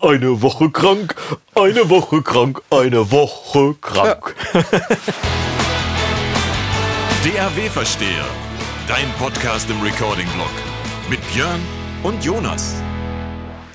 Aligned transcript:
Eine 0.00 0.40
Woche 0.42 0.70
krank, 0.70 1.16
eine 1.56 1.90
Woche 1.90 2.22
krank, 2.22 2.62
eine 2.70 3.10
Woche 3.10 3.74
krank. 3.80 4.36
DAW-Versteher, 7.24 8.24
dein 8.86 9.10
Podcast 9.18 9.68
im 9.68 9.82
Recording-Blog 9.82 10.52
mit 11.10 11.18
Björn 11.32 11.58
und 12.04 12.24
Jonas. 12.24 12.76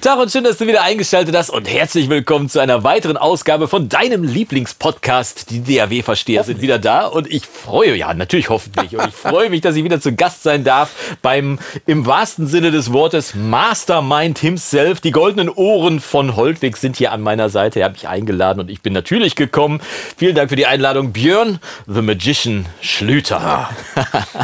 Tag 0.03 0.19
und 0.19 0.29
schön, 0.29 0.43
dass 0.43 0.57
du 0.57 0.67
wieder 0.67 0.83
eingeschaltet 0.83 1.33
hast 1.33 1.49
und 1.49 1.65
herzlich 1.65 2.09
willkommen 2.09 2.49
zu 2.49 2.59
einer 2.59 2.83
weiteren 2.83 3.15
Ausgabe 3.15 3.69
von 3.69 3.87
deinem 3.87 4.25
Lieblingspodcast. 4.25 5.49
Die 5.49 5.63
DAW-Versteher 5.63 6.43
sind 6.43 6.59
wieder 6.59 6.77
da 6.77 7.05
und 7.05 7.31
ich 7.31 7.45
freue, 7.45 7.95
ja, 7.95 8.13
natürlich 8.13 8.49
hoffentlich, 8.49 8.97
und 8.97 9.07
ich 9.07 9.15
freue 9.15 9.49
mich, 9.49 9.61
dass 9.61 9.77
ich 9.77 9.83
wieder 9.85 10.01
zu 10.01 10.13
Gast 10.13 10.43
sein 10.43 10.65
darf 10.65 10.91
beim 11.21 11.57
im 11.85 12.05
wahrsten 12.05 12.47
Sinne 12.47 12.71
des 12.71 12.91
Wortes 12.91 13.33
Mastermind 13.33 14.39
himself. 14.39 14.99
Die 14.99 15.11
goldenen 15.11 15.47
Ohren 15.47 16.01
von 16.01 16.35
Holtwig 16.35 16.75
sind 16.75 16.97
hier 16.97 17.13
an 17.13 17.21
meiner 17.21 17.47
Seite. 17.47 17.79
Er 17.79 17.85
hat 17.85 17.93
mich 17.93 18.09
eingeladen 18.09 18.59
und 18.59 18.69
ich 18.69 18.81
bin 18.81 18.91
natürlich 18.91 19.37
gekommen. 19.37 19.79
Vielen 20.17 20.35
Dank 20.35 20.49
für 20.49 20.57
die 20.57 20.65
Einladung, 20.65 21.13
Björn, 21.13 21.59
The 21.87 22.01
Magician 22.01 22.65
Schlüter. 22.81 23.39
Ah, 23.39 23.69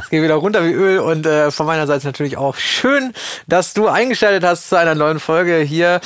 es 0.01 0.09
geht 0.09 0.23
wieder 0.23 0.35
runter 0.35 0.63
wie 0.63 0.71
Öl 0.71 0.99
und 0.99 1.25
äh, 1.25 1.51
von 1.51 1.65
meiner 1.65 1.85
Seite 1.85 2.07
natürlich 2.07 2.37
auch 2.37 2.55
schön, 2.55 3.11
dass 3.47 3.73
du 3.73 3.89
eingeschaltet 3.89 4.45
hast 4.45 4.69
zu 4.69 4.77
einer 4.77 4.95
neuen 4.95 5.19
Folge 5.19 5.48
hier 5.57 6.01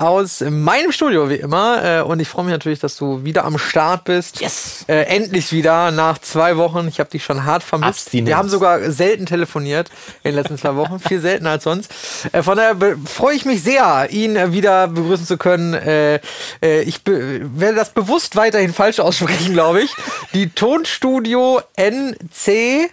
aus 0.00 0.42
meinem 0.42 0.92
Studio, 0.92 1.28
wie 1.28 1.34
immer. 1.34 1.84
Äh, 1.84 2.02
und 2.02 2.20
ich 2.20 2.28
freue 2.28 2.44
mich 2.44 2.52
natürlich, 2.52 2.78
dass 2.78 2.96
du 2.96 3.24
wieder 3.24 3.44
am 3.44 3.58
Start 3.58 4.04
bist. 4.04 4.40
Yes! 4.40 4.84
Äh, 4.86 5.02
endlich 5.02 5.50
wieder 5.52 5.90
nach 5.90 6.18
zwei 6.18 6.56
Wochen. 6.56 6.86
Ich 6.86 7.00
habe 7.00 7.10
dich 7.10 7.24
schon 7.24 7.44
hart 7.44 7.64
vermisst. 7.64 8.06
Abstinenz. 8.06 8.28
Wir 8.28 8.36
haben 8.36 8.48
sogar 8.48 8.92
selten 8.92 9.26
telefoniert 9.26 9.90
in 10.22 10.30
den 10.30 10.36
letzten 10.36 10.56
zwei 10.56 10.76
Wochen. 10.76 11.00
Viel 11.08 11.20
seltener 11.20 11.50
als 11.50 11.64
sonst. 11.64 11.90
Äh, 12.30 12.44
von 12.44 12.56
daher 12.56 12.76
freue 13.06 13.34
ich 13.34 13.44
mich 13.44 13.64
sehr, 13.64 14.08
ihn 14.10 14.36
äh, 14.36 14.52
wieder 14.52 14.86
begrüßen 14.86 15.26
zu 15.26 15.36
können. 15.36 15.74
Äh, 15.74 16.20
ich 16.60 17.00
werde 17.04 17.74
das 17.74 17.90
bewusst 17.90 18.36
weiterhin 18.36 18.72
falsch 18.72 19.00
aussprechen, 19.00 19.52
glaube 19.52 19.82
ich. 19.82 19.90
Die 20.32 20.48
Tonstudio 20.50 21.60
NC 21.76 22.90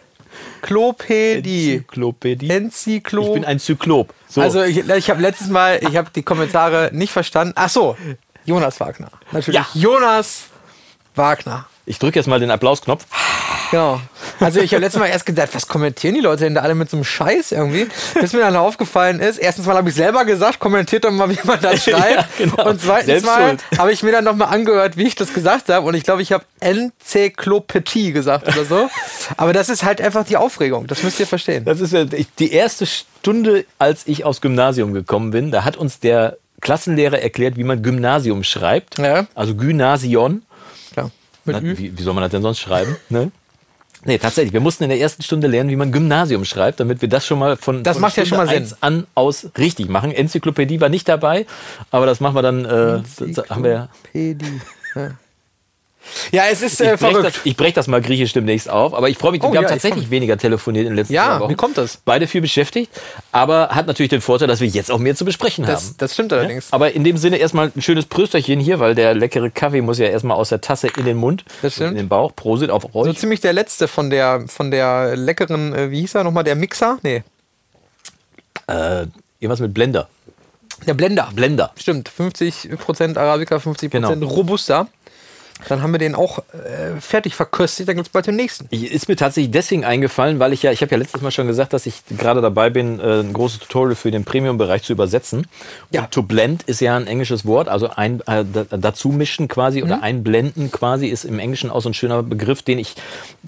Klopädie. 0.66 1.74
Enzyklopädie. 1.74 2.50
Enzyklo. 2.50 3.28
Ich 3.28 3.34
bin 3.34 3.46
ein 3.46 3.60
Zyklop. 3.60 4.14
So. 4.28 4.42
Also 4.42 4.64
ich, 4.64 4.78
ich 4.90 5.10
habe 5.10 5.22
letztes 5.22 5.48
Mal, 5.50 5.80
ich 5.82 5.96
habe 5.96 6.10
die 6.14 6.24
Kommentare 6.24 6.90
nicht 6.92 7.12
verstanden. 7.12 7.54
Ach 7.56 7.70
so, 7.70 7.96
Jonas 8.46 8.80
Wagner. 8.80 9.10
Natürlich. 9.32 9.60
Ja. 9.60 9.68
Jonas 9.74 10.46
Wagner. 11.16 11.66
ich 11.86 12.00
drücke 12.00 12.20
jetzt 12.20 12.28
mal 12.28 12.40
den 12.40 12.52
Applausknopf. 12.52 13.06
Genau. 13.72 14.00
Also 14.40 14.60
ich 14.60 14.74
habe 14.74 14.82
letztes 14.82 15.00
Mal 15.00 15.08
erst 15.08 15.26
gedacht, 15.26 15.50
was 15.54 15.68
kommentieren 15.68 16.14
die 16.14 16.22
Leute 16.22 16.44
denn 16.44 16.56
da 16.56 16.62
alle 16.62 16.76
mit 16.76 16.90
so 16.90 16.98
einem 16.98 17.04
Scheiß 17.04 17.52
irgendwie? 17.52 17.88
Bis 18.20 18.34
mir 18.34 18.40
dann 18.40 18.56
aufgefallen 18.56 19.20
ist, 19.20 19.38
erstens 19.38 19.66
mal 19.66 19.76
habe 19.76 19.90
ich 19.90 19.96
selber 19.96 20.24
gesagt, 20.26 20.60
kommentiert 20.60 21.04
doch 21.04 21.12
mal, 21.12 21.30
wie 21.30 21.40
man 21.44 21.60
das 21.62 21.84
schreibt. 21.90 22.16
Ja, 22.16 22.28
genau. 22.38 22.70
Und 22.70 22.82
zweitens 22.82 23.24
mal 23.24 23.58
habe 23.78 23.92
ich 23.92 24.04
mir 24.04 24.12
dann 24.12 24.24
nochmal 24.24 24.54
angehört, 24.54 24.98
wie 24.98 25.04
ich 25.04 25.16
das 25.16 25.34
gesagt 25.34 25.70
habe. 25.70 25.88
Und 25.88 25.96
ich 25.96 26.04
glaube, 26.04 26.22
ich 26.22 26.32
habe 26.32 26.44
Enzyklopädie 26.60 28.12
gesagt 28.12 28.48
oder 28.48 28.66
so. 28.66 28.90
Aber 29.38 29.54
das 29.54 29.70
ist 29.70 29.84
halt 29.84 30.02
einfach 30.02 30.26
die 30.26 30.38
Aufregung. 30.38 30.88
Das 30.88 31.04
müsst 31.04 31.20
ihr 31.20 31.28
verstehen. 31.28 31.66
Das 31.66 31.80
ist 31.82 31.96
die 32.40 32.52
erste 32.52 32.86
Stunde, 32.86 33.66
als 33.80 34.04
ich 34.06 34.24
aufs 34.26 34.42
Gymnasium 34.42 34.94
gekommen 34.94 35.32
bin. 35.32 35.52
Da 35.52 35.64
hat 35.64 35.78
uns 35.78 36.00
der 36.00 36.38
Klassenlehrer 36.62 37.20
erklärt, 37.20 37.58
wie 37.58 37.64
man 37.64 37.82
Gymnasium 37.84 38.44
schreibt. 38.44 38.98
Ja. 38.98 39.26
Also 39.36 39.56
Gymnasion. 39.56 40.44
Na, 41.46 41.62
wie, 41.64 41.98
wie 41.98 42.02
soll 42.04 42.14
man 42.14 42.24
das 42.24 42.32
denn 42.32 42.42
sonst 42.42 42.60
schreiben? 42.60 42.96
Ne? 43.10 43.32
Nee, 44.08 44.20
tatsächlich. 44.20 44.54
Wir 44.54 44.60
mussten 44.60 44.84
in 44.84 44.90
der 44.90 45.00
ersten 45.00 45.24
Stunde 45.24 45.48
lernen, 45.48 45.72
wie 45.72 45.76
man 45.76 45.92
Gymnasium 45.92 46.46
schreibt, 46.46 46.80
damit 46.80 47.02
wir 47.02 47.10
das 47.10 47.26
schon 47.26 47.40
mal 47.40 47.58
von, 47.58 47.82
Das 47.82 47.94
von 47.96 48.02
macht 48.02 48.18
ja 48.18 48.26
schon 48.26 48.38
mal 48.38 48.48
Sinn. 48.48 48.72
an 48.82 49.08
aus 49.16 49.48
richtig 49.58 49.90
machen. 49.90 50.12
Enzyklopädie 50.12 50.80
war 50.80 50.90
nicht 50.90 51.08
dabei, 51.10 51.48
aber 51.90 52.06
das 52.06 52.20
machen 52.20 52.36
wir 52.36 52.44
dann. 52.44 52.66
Äh, 52.66 53.02
das 53.34 53.50
haben 53.50 53.64
wir, 53.64 53.90
ja. 54.14 54.30
Ja. 56.32 56.44
Ja, 56.46 56.52
es 56.52 56.62
ist 56.62 56.80
ich 56.80 56.88
äh, 56.88 56.92
breche 56.92 56.98
verrückt. 56.98 57.26
das, 57.38 57.46
ich 57.46 57.58
brech 57.58 57.74
das 57.74 57.88
mal 57.88 58.02
griechisch 58.02 58.34
demnächst 58.34 58.70
auf, 58.70 58.94
aber 58.94 59.10
ich 59.10 59.18
freue 59.18 59.32
mich, 59.32 59.42
Oh, 59.44 59.52
wir 59.52 59.58
haben 59.58 59.64
ja, 59.66 59.70
ich 59.70 59.82
tatsächlich 59.82 60.10
weniger 60.10 60.38
telefoniert 60.38 60.84
in 60.86 60.92
den 60.92 60.98
letzten 60.98 61.14
Ja, 61.14 61.26
zwei 61.38 61.40
Wochen. 61.42 61.52
wie 61.52 61.56
kommt 61.56 61.78
das? 61.78 61.98
Beide 62.06 62.28
viel 62.28 62.42
beschäftigt, 62.42 62.92
aber 63.32 63.70
hat 63.70 63.88
natürlich 63.88 64.10
den 64.10 64.22
Vorteil, 64.22 64.48
dass 64.48 64.60
wir 64.62 64.68
jetzt 64.68 64.92
auch 64.92 65.00
mehr 65.00 65.16
zu 65.16 65.26
besprechen 65.26 65.66
haben. 65.66 65.74
Das, 65.74 65.98
das 65.98 66.14
stimmt 66.14 66.32
allerdings. 66.34 66.72
Aber 66.72 66.92
in 66.94 67.04
dem 67.04 67.18
Sinne 67.18 67.38
erstmal 67.38 67.72
ein 67.76 67.82
schönes 67.82 68.06
Prösterchen 68.06 68.60
hier, 68.60 68.80
weil 68.80 68.96
der 68.96 69.14
leckere 69.14 69.50
Kaffee 69.50 69.82
muss 69.82 69.98
ja 70.00 70.08
erstmal 70.08 70.38
aus 70.38 70.50
der 70.50 70.62
Tasse 70.62 70.88
in 70.98 71.06
den 71.06 71.18
Mund, 71.18 71.44
Das 71.62 71.74
stimmt. 71.76 71.92
in 71.92 71.98
den 71.98 72.08
Bauch. 72.10 72.36
Prosit 72.36 72.70
auf 72.70 72.84
So 72.94 73.00
euch. 73.00 73.18
ziemlich 73.18 73.42
der 73.42 73.54
letzte 73.54 73.88
von 73.88 74.10
der, 74.10 74.46
von 74.48 74.72
der 74.72 75.16
leckeren, 75.16 75.74
äh, 75.74 75.92
wie 75.92 76.02
hieß 76.02 76.16
er 76.16 76.24
nochmal, 76.24 76.44
der 76.44 76.56
Mixer? 76.56 76.98
Nee, 77.04 77.24
Äh, 78.68 79.06
irgendwas 79.40 79.60
mit 79.60 79.74
Blender. 79.74 80.08
der 80.88 80.94
Blender. 80.94 81.30
Blender. 81.34 81.72
Stimmt, 81.78 82.10
50% 82.10 83.18
Arabica, 83.18 83.58
50% 83.58 83.90
Genau. 83.90 84.28
Robusta. 84.28 84.88
Dann 85.70 85.82
haben 85.82 85.94
wir 85.94 86.00
den 86.00 86.16
auch 86.16 86.40
äh, 86.40 87.00
fertig 87.00 87.34
verköstigt, 87.34 87.88
dann 87.88 87.96
gibt 87.96 88.08
es 88.08 88.12
bald 88.12 88.28
den 88.28 88.36
nächsten. 88.36 88.68
Ist 88.76 89.08
mir 89.08 89.16
tatsächlich 89.16 89.52
deswegen 89.52 89.86
eingefallen, 89.86 90.38
weil 90.38 90.52
ich 90.54 90.62
ja, 90.64 90.72
ich 90.72 90.82
habe 90.82 90.92
ja 90.92 90.98
letztes 90.98 91.22
Mal 91.22 91.32
schon 91.32 91.48
gesagt, 91.48 91.72
dass 91.74 91.86
ich 91.86 92.04
gerade 92.18 92.42
dabei 92.42 92.70
bin, 92.70 93.00
äh, 93.00 93.22
ein 93.22 93.32
großes 93.34 93.60
Tutorial 93.60 93.96
für 93.96 94.12
den 94.12 94.26
Premium-Bereich 94.26 94.84
zu 94.84 94.92
übersetzen. 94.94 95.48
Ja. 95.92 96.02
Und 96.02 96.12
to 96.12 96.24
blend 96.24 96.64
ist 96.64 96.82
ja 96.82 96.96
ein 96.98 97.08
englisches 97.08 97.46
Wort, 97.46 97.70
also 97.70 97.90
ein 97.90 98.20
äh, 98.28 98.44
da- 98.44 98.66
dazu 98.78 99.10
mischen 99.10 99.48
quasi 99.48 99.80
Mhm. 99.80 99.86
oder 99.86 100.04
einblenden 100.04 100.72
quasi 100.72 101.08
ist 101.08 101.24
im 101.26 101.40
Englischen 101.40 101.70
auch 101.72 101.82
so 101.82 101.90
ein 101.90 101.94
schöner 101.94 102.22
Begriff, 102.22 102.62
den 102.62 102.78
ich 102.78 102.94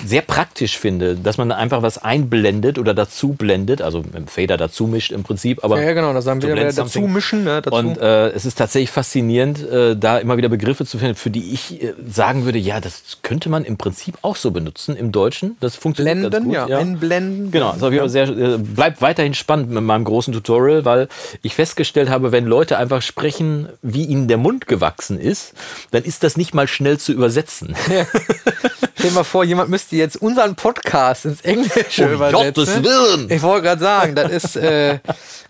sehr 0.06 0.22
praktisch 0.22 0.78
finde, 0.78 1.16
dass 1.16 1.38
man 1.38 1.51
einfach 1.51 1.81
was 1.81 1.97
einblendet 1.97 2.79
oder 2.79 2.94
dazu 2.94 3.34
blendet, 3.34 3.81
also 3.81 4.00
mit 4.00 4.16
dem 4.16 4.28
Fader 4.28 4.56
dazu 4.57 4.88
mischt 4.88 5.12
im 5.12 5.24
Prinzip, 5.24 5.63
aber 5.63 5.78
Ja, 5.79 5.88
ja, 5.88 5.94
genau, 5.94 6.13
das 6.13 6.25
haben 6.25 6.39
to 6.39 6.47
wir 6.47 6.56
dazu 6.56 6.75
something. 6.84 7.12
mischen. 7.12 7.44
Ne, 7.44 7.62
dazu. 7.62 7.75
Und 7.75 7.97
äh, 7.97 8.29
es 8.29 8.45
ist 8.45 8.57
tatsächlich 8.57 8.91
faszinierend, 8.91 9.68
äh, 9.69 9.95
da 9.95 10.18
immer 10.19 10.38
wieder 10.38 10.50
Begriffe 10.50 10.85
zu 10.85 10.97
finden, 10.97 11.16
für 11.16 11.29
die 11.29 11.53
ich 11.53 11.84
äh, 11.84 11.94
sagen 12.09 12.46
würde, 12.46 12.59
ja, 12.59 12.80
das 12.80 13.18
könnte 13.22 13.50
man 13.50 13.63
im 13.63 13.78
Prinzip 13.78 14.18
auch 14.22 14.35
so 14.35 14.52
benutzen 14.52 14.96
im 14.96 15.12
Deutschen. 15.12 15.58
Das 15.59 15.75
funktioniert 15.75 16.22
ganz 16.22 16.30
Blenden, 16.31 16.59
gut. 16.59 16.69
ja, 16.69 16.78
einblenden. 16.78 17.52
Genau, 17.52 17.75
das 17.80 17.94
ja. 17.94 18.08
sehr, 18.08 18.30
äh, 18.30 18.58
bleibt 18.58 19.02
weiterhin 19.02 19.34
spannend 19.34 19.69
mit 19.72 19.84
meinem 19.84 20.03
großen 20.03 20.34
Tutorial, 20.34 20.86
weil 20.86 21.07
ich 21.41 21.56
festgestellt 21.56 22.09
habe, 22.09 22.31
wenn 22.31 22.46
Leute 22.46 22.78
einfach 22.78 23.02
sprechen, 23.02 23.69
wie 23.81 24.06
ihnen 24.06 24.28
der 24.28 24.38
Mund 24.38 24.68
gewachsen 24.68 25.19
ist, 25.19 25.53
dann 25.91 26.03
ist 26.03 26.24
das 26.24 26.38
nicht 26.38 26.53
mal 26.53 26.68
schnell 26.68 26.97
zu 26.97 27.12
übersetzen. 27.13 27.75
Stell 28.96 29.12
dir 29.12 29.16
mal 29.16 29.24
vor, 29.24 29.44
jemand 29.44 29.69
müsste 29.69 29.96
jetzt 29.96 30.16
unseren 30.22 30.56
Podcast 30.56 31.25
ins 31.25 31.41
Englische 31.41 32.06
Um 32.06 32.13
übersetzen. 32.13 32.53
Gottes 32.53 32.84
Willen! 32.84 33.30
Ich 33.30 33.41
wollte 33.41 33.63
gerade 33.68 33.81
sagen, 33.81 34.16
das 34.16 34.31
ist 34.31 34.56
äh, 34.56 35.00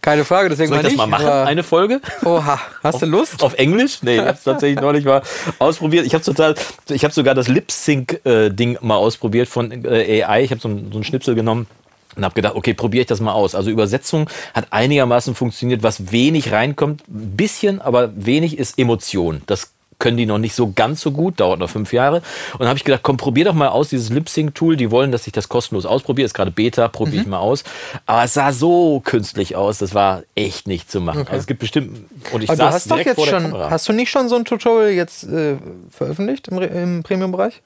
keine 0.08 0.24
Frage, 0.24 0.48
deswegen 0.48 0.70
Soll 0.70 0.78
ich 0.78 0.84
das 0.84 0.92
nicht, 0.94 0.98
mal 1.00 1.06
machen, 1.08 1.26
aber- 1.26 1.46
eine 1.48 1.64
Folge? 1.64 2.00
Oha, 2.24 2.58
hast 2.82 3.02
du 3.02 3.06
Lust? 3.06 3.44
Auf 3.44 3.56
Englisch? 3.56 3.98
Nee, 4.04 4.16
ich 4.16 4.22
habe 4.22 4.32
es 4.32 4.44
tatsächlich 4.44 4.80
neulich 4.80 5.04
mal 5.04 5.22
ausprobiert. 5.60 6.06
Ich 6.06 6.14
habe 6.14 6.24
total, 6.24 6.56
ich 6.88 7.04
habe 7.04 7.14
sogar 7.14 7.36
das 7.36 7.50
Lip-Sync-Ding 7.50 8.78
mal 8.80 8.96
ausprobiert 8.96 9.50
von 9.50 9.84
äh, 9.84 10.24
AI. 10.24 10.46
Ich 10.46 10.52
habe 10.52 10.62
so, 10.62 10.70
so 10.70 10.76
einen 10.76 11.04
Schnipsel 11.04 11.36
genommen. 11.36 11.68
Und 12.16 12.24
habe 12.24 12.34
gedacht, 12.36 12.56
okay, 12.56 12.74
probiere 12.74 13.02
ich 13.02 13.08
das 13.08 13.20
mal 13.20 13.34
aus. 13.34 13.54
Also 13.54 13.70
Übersetzung 13.70 14.30
hat 14.54 14.68
einigermaßen 14.72 15.36
funktioniert, 15.36 15.84
was 15.84 16.10
wenig 16.12 16.54
reinkommt. 16.54 17.02
Ein 17.10 17.36
bisschen, 17.36 17.82
aber 17.82 18.10
wenig 18.16 18.58
ist 18.58 18.80
Emotion. 18.80 19.42
Das 19.46 19.72
können 20.00 20.18
die 20.18 20.26
noch 20.26 20.38
nicht 20.38 20.54
so 20.54 20.72
ganz 20.74 21.02
so 21.02 21.12
gut, 21.12 21.40
dauert 21.40 21.60
noch 21.60 21.70
fünf 21.70 21.94
Jahre. 21.94 22.18
Und 22.54 22.60
dann 22.60 22.68
habe 22.68 22.78
ich 22.78 22.84
gedacht, 22.84 23.02
komm, 23.04 23.18
probier 23.18 23.46
doch 23.46 23.54
mal 23.54 23.70
aus, 23.70 23.90
dieses 23.90 24.10
Lip-Sync-Tool. 24.10 24.76
Die 24.76 24.92
wollen, 24.92 25.12
dass 25.12 25.26
ich 25.28 25.34
das 25.34 25.50
kostenlos 25.50 25.86
ausprobiere. 25.86 26.26
Ist 26.26 26.34
gerade 26.34 26.52
Beta, 26.52 26.88
probiere 26.88 27.22
ich 27.22 27.28
mal 27.28 27.40
aus. 27.40 27.64
Aber 28.06 28.24
es 28.24 28.34
sah 28.34 28.52
so 28.52 29.02
künstlich 29.04 29.56
aus, 29.56 29.80
das 29.80 29.94
war 29.94 30.24
echt 30.36 30.68
nicht 30.68 30.92
zu 30.92 31.02
machen. 31.02 31.26
Also 31.28 31.38
es 31.38 31.48
gibt 31.48 31.60
bestimmt, 31.60 31.98
und 32.32 32.44
ich 32.44 32.50
Aber 32.50 32.58
du 32.58 32.64
saß 32.64 32.74
hast 32.76 32.92
doch 32.92 32.96
direkt 32.98 33.08
jetzt 33.08 33.16
vor 33.16 33.26
der 33.26 33.42
schon, 33.42 33.52
Kamera. 33.52 33.70
hast 33.70 33.90
du 33.90 33.94
nicht 33.94 34.10
schon 34.10 34.30
so 34.30 34.36
ein 34.36 34.46
Tutorial 34.46 34.92
jetzt 34.92 35.24
äh, 35.24 35.58
veröffentlicht 35.90 36.48
im, 36.48 36.62
im 36.62 37.04
Premium-Bereich? 37.04 37.62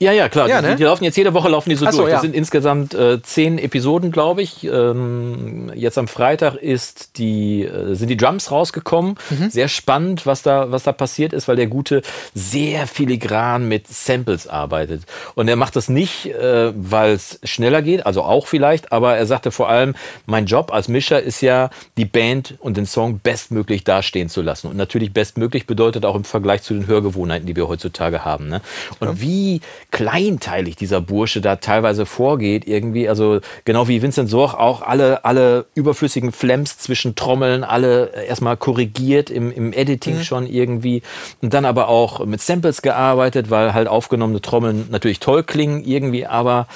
Ja, 0.00 0.10
ja, 0.10 0.28
klar. 0.28 0.48
Ja, 0.48 0.60
die, 0.60 0.68
ne? 0.68 0.76
die 0.76 0.82
laufen 0.82 1.04
jetzt 1.04 1.16
jede 1.16 1.34
Woche 1.34 1.48
laufen 1.48 1.70
die 1.70 1.76
so 1.76 1.88
so, 1.90 1.98
durch. 1.98 2.10
Das 2.10 2.18
ja. 2.18 2.20
sind 2.22 2.34
insgesamt 2.34 2.94
äh, 2.94 3.22
zehn 3.22 3.58
Episoden, 3.58 4.10
glaube 4.10 4.42
ich. 4.42 4.64
Ähm, 4.64 5.70
jetzt 5.74 5.98
am 5.98 6.08
Freitag 6.08 6.56
ist 6.56 7.16
die, 7.16 7.62
äh, 7.62 7.94
sind 7.94 8.08
die 8.08 8.16
Drums 8.16 8.50
rausgekommen. 8.50 9.14
Mhm. 9.30 9.50
Sehr 9.50 9.68
spannend, 9.68 10.26
was 10.26 10.42
da, 10.42 10.72
was 10.72 10.82
da 10.82 10.90
passiert 10.92 11.32
ist, 11.32 11.46
weil 11.46 11.54
der 11.54 11.68
Gute 11.68 12.02
sehr 12.34 12.88
filigran 12.88 13.68
mit 13.68 13.86
Samples 13.86 14.48
arbeitet. 14.48 15.02
Und 15.36 15.46
er 15.46 15.54
macht 15.54 15.76
das 15.76 15.88
nicht, 15.88 16.26
äh, 16.26 16.72
weil 16.74 17.12
es 17.12 17.38
schneller 17.44 17.80
geht, 17.80 18.04
also 18.04 18.22
auch 18.22 18.48
vielleicht, 18.48 18.90
aber 18.90 19.16
er 19.16 19.26
sagte 19.26 19.52
vor 19.52 19.68
allem, 19.68 19.94
mein 20.26 20.46
Job 20.46 20.72
als 20.72 20.88
Mischer 20.88 21.22
ist 21.22 21.40
ja, 21.40 21.70
die 21.96 22.04
Band 22.04 22.56
und 22.58 22.76
den 22.76 22.86
Song 22.86 23.20
bestmöglich 23.22 23.84
dastehen 23.84 24.28
zu 24.28 24.42
lassen. 24.42 24.66
Und 24.66 24.76
natürlich 24.76 25.12
bestmöglich 25.12 25.68
bedeutet 25.68 26.04
auch 26.04 26.16
im 26.16 26.24
Vergleich 26.24 26.62
zu 26.62 26.74
den 26.74 26.88
Hörgewohnheiten, 26.88 27.46
die 27.46 27.54
wir 27.54 27.68
heutzutage 27.68 28.24
haben. 28.24 28.48
Ne? 28.48 28.60
Und 28.98 29.20
wie 29.20 29.60
kleinteilig 29.94 30.74
dieser 30.74 31.00
Bursche 31.00 31.40
da 31.40 31.54
teilweise 31.54 32.04
vorgeht, 32.04 32.66
irgendwie, 32.66 33.08
also 33.08 33.38
genau 33.64 33.86
wie 33.86 34.02
Vincent 34.02 34.28
Sorch 34.28 34.52
auch 34.54 34.82
alle, 34.82 35.24
alle 35.24 35.66
überflüssigen 35.76 36.32
Flamms 36.32 36.78
zwischen 36.78 37.14
Trommeln, 37.14 37.62
alle 37.62 38.10
erstmal 38.26 38.56
korrigiert 38.56 39.30
im, 39.30 39.52
im 39.52 39.72
Editing 39.72 40.20
schon 40.24 40.48
irgendwie. 40.48 41.02
Und 41.42 41.54
dann 41.54 41.64
aber 41.64 41.86
auch 41.86 42.26
mit 42.26 42.40
Samples 42.40 42.82
gearbeitet, 42.82 43.50
weil 43.50 43.72
halt 43.72 43.86
aufgenommene 43.86 44.40
Trommeln 44.40 44.88
natürlich 44.90 45.20
toll 45.20 45.44
klingen 45.44 45.84
irgendwie, 45.84 46.26
aber 46.26 46.66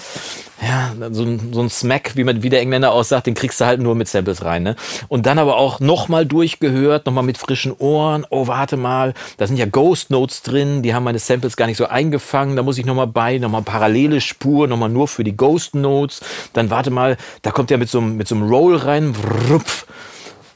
ja, 0.61 0.93
so 1.13 1.23
ein, 1.23 1.53
so 1.53 1.61
ein 1.61 1.71
Smack, 1.71 2.17
wie 2.17 2.25
man 2.25 2.43
wie 2.43 2.49
der 2.49 2.61
Engländer 2.61 2.91
aussagt, 2.91 3.29
den 3.29 3.35
kriegst 3.35 3.61
du 3.61 3.65
halt 3.65 3.81
nur 3.81 3.95
mit 3.95 4.09
Samples 4.09 4.45
rein. 4.45 4.65
Ne? 4.65 4.75
Und 5.07 5.27
dann 5.27 5.39
aber 5.39 5.57
auch 5.57 5.79
nochmal 5.79 6.27
durchgehört, 6.27 7.07
nochmal 7.07 7.23
mit 7.23 7.39
frischen 7.39 7.73
Ohren. 7.79 8.27
Oh, 8.31 8.49
warte 8.49 8.77
mal, 8.77 9.15
da 9.37 9.47
sind 9.47 9.57
ja 9.57 9.67
Ghost 9.67 10.11
Notes 10.11 10.43
drin, 10.43 10.83
die 10.83 10.95
haben 10.95 11.05
meine 11.05 11.21
Samples 11.21 11.57
gar 11.57 11.67
nicht 11.67 11.77
so 11.77 11.87
eingefangen. 11.87 12.57
Da 12.57 12.65
muss 12.65 12.77
ich 12.77 12.87
nochmal 12.87 13.07
bei, 13.07 13.39
nochmal 13.39 13.63
parallele 13.63 14.21
Spur, 14.21 14.67
nochmal 14.67 14.89
nur 14.89 15.07
für 15.07 15.23
die 15.23 15.37
Ghost 15.37 15.77
Notes. 15.77 16.21
Dann 16.55 16.71
warte 16.71 16.91
mal, 16.91 17.17
da 17.43 17.53
kommt 17.53 17.71
ja 17.71 17.77
mit 17.77 17.89
so, 17.89 18.01
mit 18.01 18.27
so 18.27 18.35
einem 18.35 18.49
Roll 18.49 18.75
rein. 18.75 19.15
Rupf, 19.49 19.87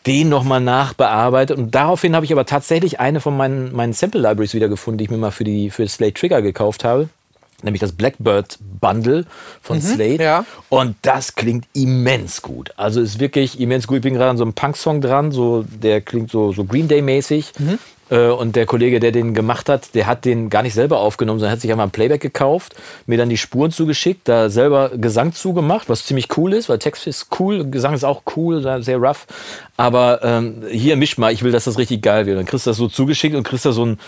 den 0.06 0.28
nochmal 0.28 0.60
nachbearbeitet. 0.60 1.56
Und 1.56 1.76
daraufhin 1.76 2.16
habe 2.16 2.26
ich 2.26 2.32
aber 2.32 2.44
tatsächlich 2.44 2.98
eine 2.98 3.20
von 3.20 3.36
meinen, 3.36 3.72
meinen 3.72 3.92
Sample 3.92 4.20
Libraries 4.20 4.52
wiedergefunden, 4.52 4.98
die 4.98 5.04
ich 5.04 5.10
mir 5.10 5.16
mal 5.16 5.30
für 5.30 5.44
die 5.44 5.70
für 5.70 5.86
Slate 5.86 6.14
Trigger 6.14 6.42
gekauft 6.42 6.82
habe 6.82 7.08
nämlich 7.64 7.80
das 7.80 7.92
Blackbird 7.92 8.58
Bundle 8.80 9.24
von 9.60 9.78
mhm, 9.78 9.82
Slate. 9.82 10.22
Ja. 10.22 10.44
Und 10.68 10.96
das 11.02 11.34
klingt 11.34 11.66
immens 11.74 12.42
gut. 12.42 12.70
Also 12.76 13.00
ist 13.00 13.20
wirklich 13.20 13.60
immens 13.60 13.86
gut. 13.86 13.96
Ich 13.96 14.02
bin 14.02 14.14
gerade 14.14 14.30
an 14.30 14.36
so 14.36 14.44
einem 14.44 14.54
Punk-Song 14.54 15.00
dran, 15.00 15.32
so, 15.32 15.64
der 15.68 16.00
klingt 16.00 16.30
so, 16.30 16.52
so 16.52 16.64
Green 16.64 16.88
Day-mäßig. 16.88 17.52
Mhm. 17.58 17.78
Äh, 18.12 18.28
und 18.28 18.54
der 18.56 18.66
Kollege, 18.66 19.00
der 19.00 19.10
den 19.10 19.32
gemacht 19.32 19.68
hat, 19.68 19.94
der 19.94 20.06
hat 20.06 20.24
den 20.24 20.50
gar 20.50 20.62
nicht 20.62 20.74
selber 20.74 20.98
aufgenommen, 20.98 21.40
sondern 21.40 21.52
hat 21.52 21.60
sich 21.60 21.70
einmal 21.70 21.86
ein 21.86 21.92
Playback 21.92 22.20
gekauft, 22.20 22.76
mir 23.06 23.16
dann 23.16 23.30
die 23.30 23.38
Spuren 23.38 23.70
zugeschickt, 23.70 24.28
da 24.28 24.50
selber 24.50 24.90
Gesang 24.90 25.32
zugemacht, 25.32 25.88
was 25.88 26.04
ziemlich 26.04 26.36
cool 26.36 26.52
ist, 26.52 26.68
weil 26.68 26.78
Text 26.78 27.06
ist 27.06 27.28
cool, 27.40 27.64
Gesang 27.70 27.94
ist 27.94 28.04
auch 28.04 28.22
cool, 28.36 28.82
sehr 28.82 28.98
rough. 28.98 29.26
Aber 29.78 30.20
ähm, 30.22 30.62
hier 30.70 30.96
misch 30.96 31.16
mal, 31.16 31.32
ich 31.32 31.42
will, 31.42 31.52
dass 31.52 31.64
das 31.64 31.78
richtig 31.78 32.02
geil 32.02 32.26
wird. 32.26 32.38
Dann 32.38 32.46
kriegst 32.46 32.66
du 32.66 32.70
das 32.70 32.76
so 32.76 32.88
zugeschickt 32.88 33.34
und 33.34 33.44
kriegst 33.44 33.64
da 33.64 33.72
so 33.72 33.86
ein. 33.86 33.98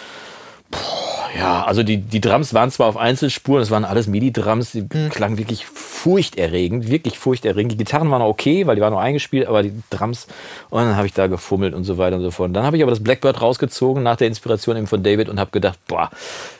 Ja, 1.36 1.64
also 1.64 1.82
die, 1.82 1.98
die 1.98 2.20
Drums 2.20 2.54
waren 2.54 2.70
zwar 2.70 2.88
auf 2.88 2.96
Einzelspuren, 2.96 3.62
es 3.62 3.70
waren 3.70 3.84
alles 3.84 4.06
MIDI-Drums, 4.06 4.72
die 4.72 4.82
mhm. 4.82 5.08
klangen 5.10 5.36
wirklich 5.36 5.66
furchterregend, 5.66 6.88
wirklich 6.88 7.18
furchterregend. 7.18 7.72
Die 7.72 7.76
Gitarren 7.76 8.10
waren 8.10 8.22
okay, 8.22 8.66
weil 8.66 8.76
die 8.76 8.82
waren 8.82 8.92
noch 8.92 9.00
eingespielt, 9.00 9.48
aber 9.48 9.62
die 9.62 9.72
Drums, 9.90 10.28
und 10.70 10.82
dann 10.82 10.96
habe 10.96 11.06
ich 11.06 11.12
da 11.12 11.26
gefummelt 11.26 11.74
und 11.74 11.84
so 11.84 11.98
weiter 11.98 12.16
und 12.16 12.22
so 12.22 12.30
fort. 12.30 12.48
Und 12.48 12.54
dann 12.54 12.64
habe 12.64 12.76
ich 12.76 12.82
aber 12.82 12.90
das 12.90 13.02
Blackbird 13.02 13.40
rausgezogen 13.40 14.02
nach 14.02 14.16
der 14.16 14.28
Inspiration 14.28 14.76
eben 14.76 14.86
von 14.86 15.02
David 15.02 15.28
und 15.28 15.40
habe 15.40 15.50
gedacht, 15.50 15.78
boah, 15.88 16.10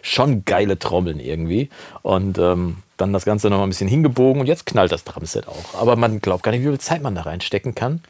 schon 0.03 0.44
geile 0.44 0.79
Trommeln 0.79 1.21
irgendwie. 1.21 1.69
Und 2.03 2.38
ähm, 2.38 2.79
dann 2.97 3.12
das 3.12 3.25
Ganze 3.25 3.50
noch 3.50 3.59
mal 3.59 3.65
ein 3.65 3.71
bisschen 3.71 3.88
hingebogen 3.88 4.41
und 4.41 4.47
jetzt 4.47 4.67
knallt 4.67 4.93
das 4.93 5.05
Drumset 5.05 5.47
auch. 5.47 5.81
Aber 5.81 5.97
man 5.97 6.21
glaubt 6.21 6.43
gar 6.43 6.53
nicht, 6.53 6.62
wie 6.62 6.69
viel 6.69 6.79
Zeit 6.79 7.03
man 7.03 7.15
da 7.15 7.23
reinstecken 7.23 7.75
kann 7.75 8.00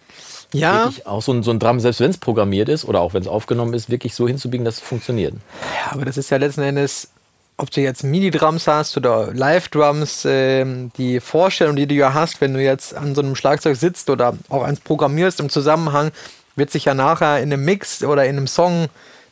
ja. 0.61 0.85
wirklich 0.85 1.07
auch 1.07 1.23
so 1.23 1.33
ein, 1.33 1.43
so 1.43 1.51
ein 1.51 1.59
Drum, 1.59 1.81
selbst 1.81 2.01
wenn 2.01 2.11
es 2.11 2.19
programmiert 2.19 2.69
ist 2.69 2.85
oder 2.85 3.01
auch 3.01 3.15
wenn 3.15 3.23
es 3.23 3.29
aufgenommen 3.29 3.75
ist, 3.75 3.91
wirklich 3.91 4.15
so 4.15 4.27
hinzubiegen, 4.27 4.65
dass 4.65 4.77
es 4.77 4.81
funktioniert. 4.81 5.35
Ja, 5.35 5.93
aber 5.93 6.05
das 6.05 6.17
ist 6.17 6.31
ja 6.31 6.37
letzten 6.37 6.63
Endes, 6.63 7.09
ob 7.57 7.71
du 7.71 7.81
jetzt 7.81 8.03
Mini-Drums 8.03 8.67
hast 8.67 8.97
oder 8.97 9.33
Live-Drums, 9.33 10.25
äh, 10.25 10.67
die 10.97 11.21
Vorstellung, 11.21 11.77
die 11.77 11.87
du 11.87 11.95
ja 11.95 12.15
hast, 12.15 12.41
wenn 12.41 12.55
du 12.55 12.63
jetzt 12.63 12.95
an 12.95 13.15
so 13.15 13.23
einem 13.23 13.37
Schlagzeug 13.37 13.77
sitzt 13.77 14.11
oder 14.11 14.37
auch 14.49 14.63
eins 14.63 14.81
programmierst 14.81 15.41
im 15.41 15.49
Zusammenhang, 15.49 16.11
wird 16.57 16.71
sich 16.71 16.87
ja 16.87 16.95
nachher 16.95 17.39
in 17.41 17.53
einem 17.53 17.65
Mix 17.65 18.03
oder 18.03 18.25
in 18.25 18.37
einem 18.37 18.47
Song 18.47 18.89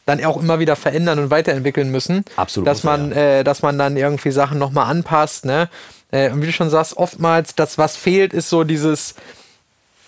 dann 0.07 0.25
auch 0.25 0.37
immer 0.37 0.59
wieder 0.59 0.77
verändern 0.77 1.19
und 1.19 1.31
weiterentwickeln 1.31 1.91
müssen. 1.91 2.25
Absolut. 2.37 2.67
Dass 2.67 2.83
man, 2.83 3.11
ja. 3.11 3.17
äh, 3.17 3.45
dass 3.45 3.63
man 3.63 3.79
dann 3.79 3.97
irgendwie 3.97 4.33
Sachen 4.33 4.59
nochmal 4.59 4.91
anpasst, 4.91 5.45
ne? 5.45 5.69
Äh, 6.11 6.31
und 6.31 6.43
wie 6.43 6.47
du 6.47 6.53
schon 6.53 6.71
sagst, 6.71 6.97
oftmals 6.97 7.55
das, 7.55 7.79
was 7.79 7.97
fehlt, 7.97 8.33
ist 8.33 8.49
so 8.49 8.65
dieses, 8.65 9.15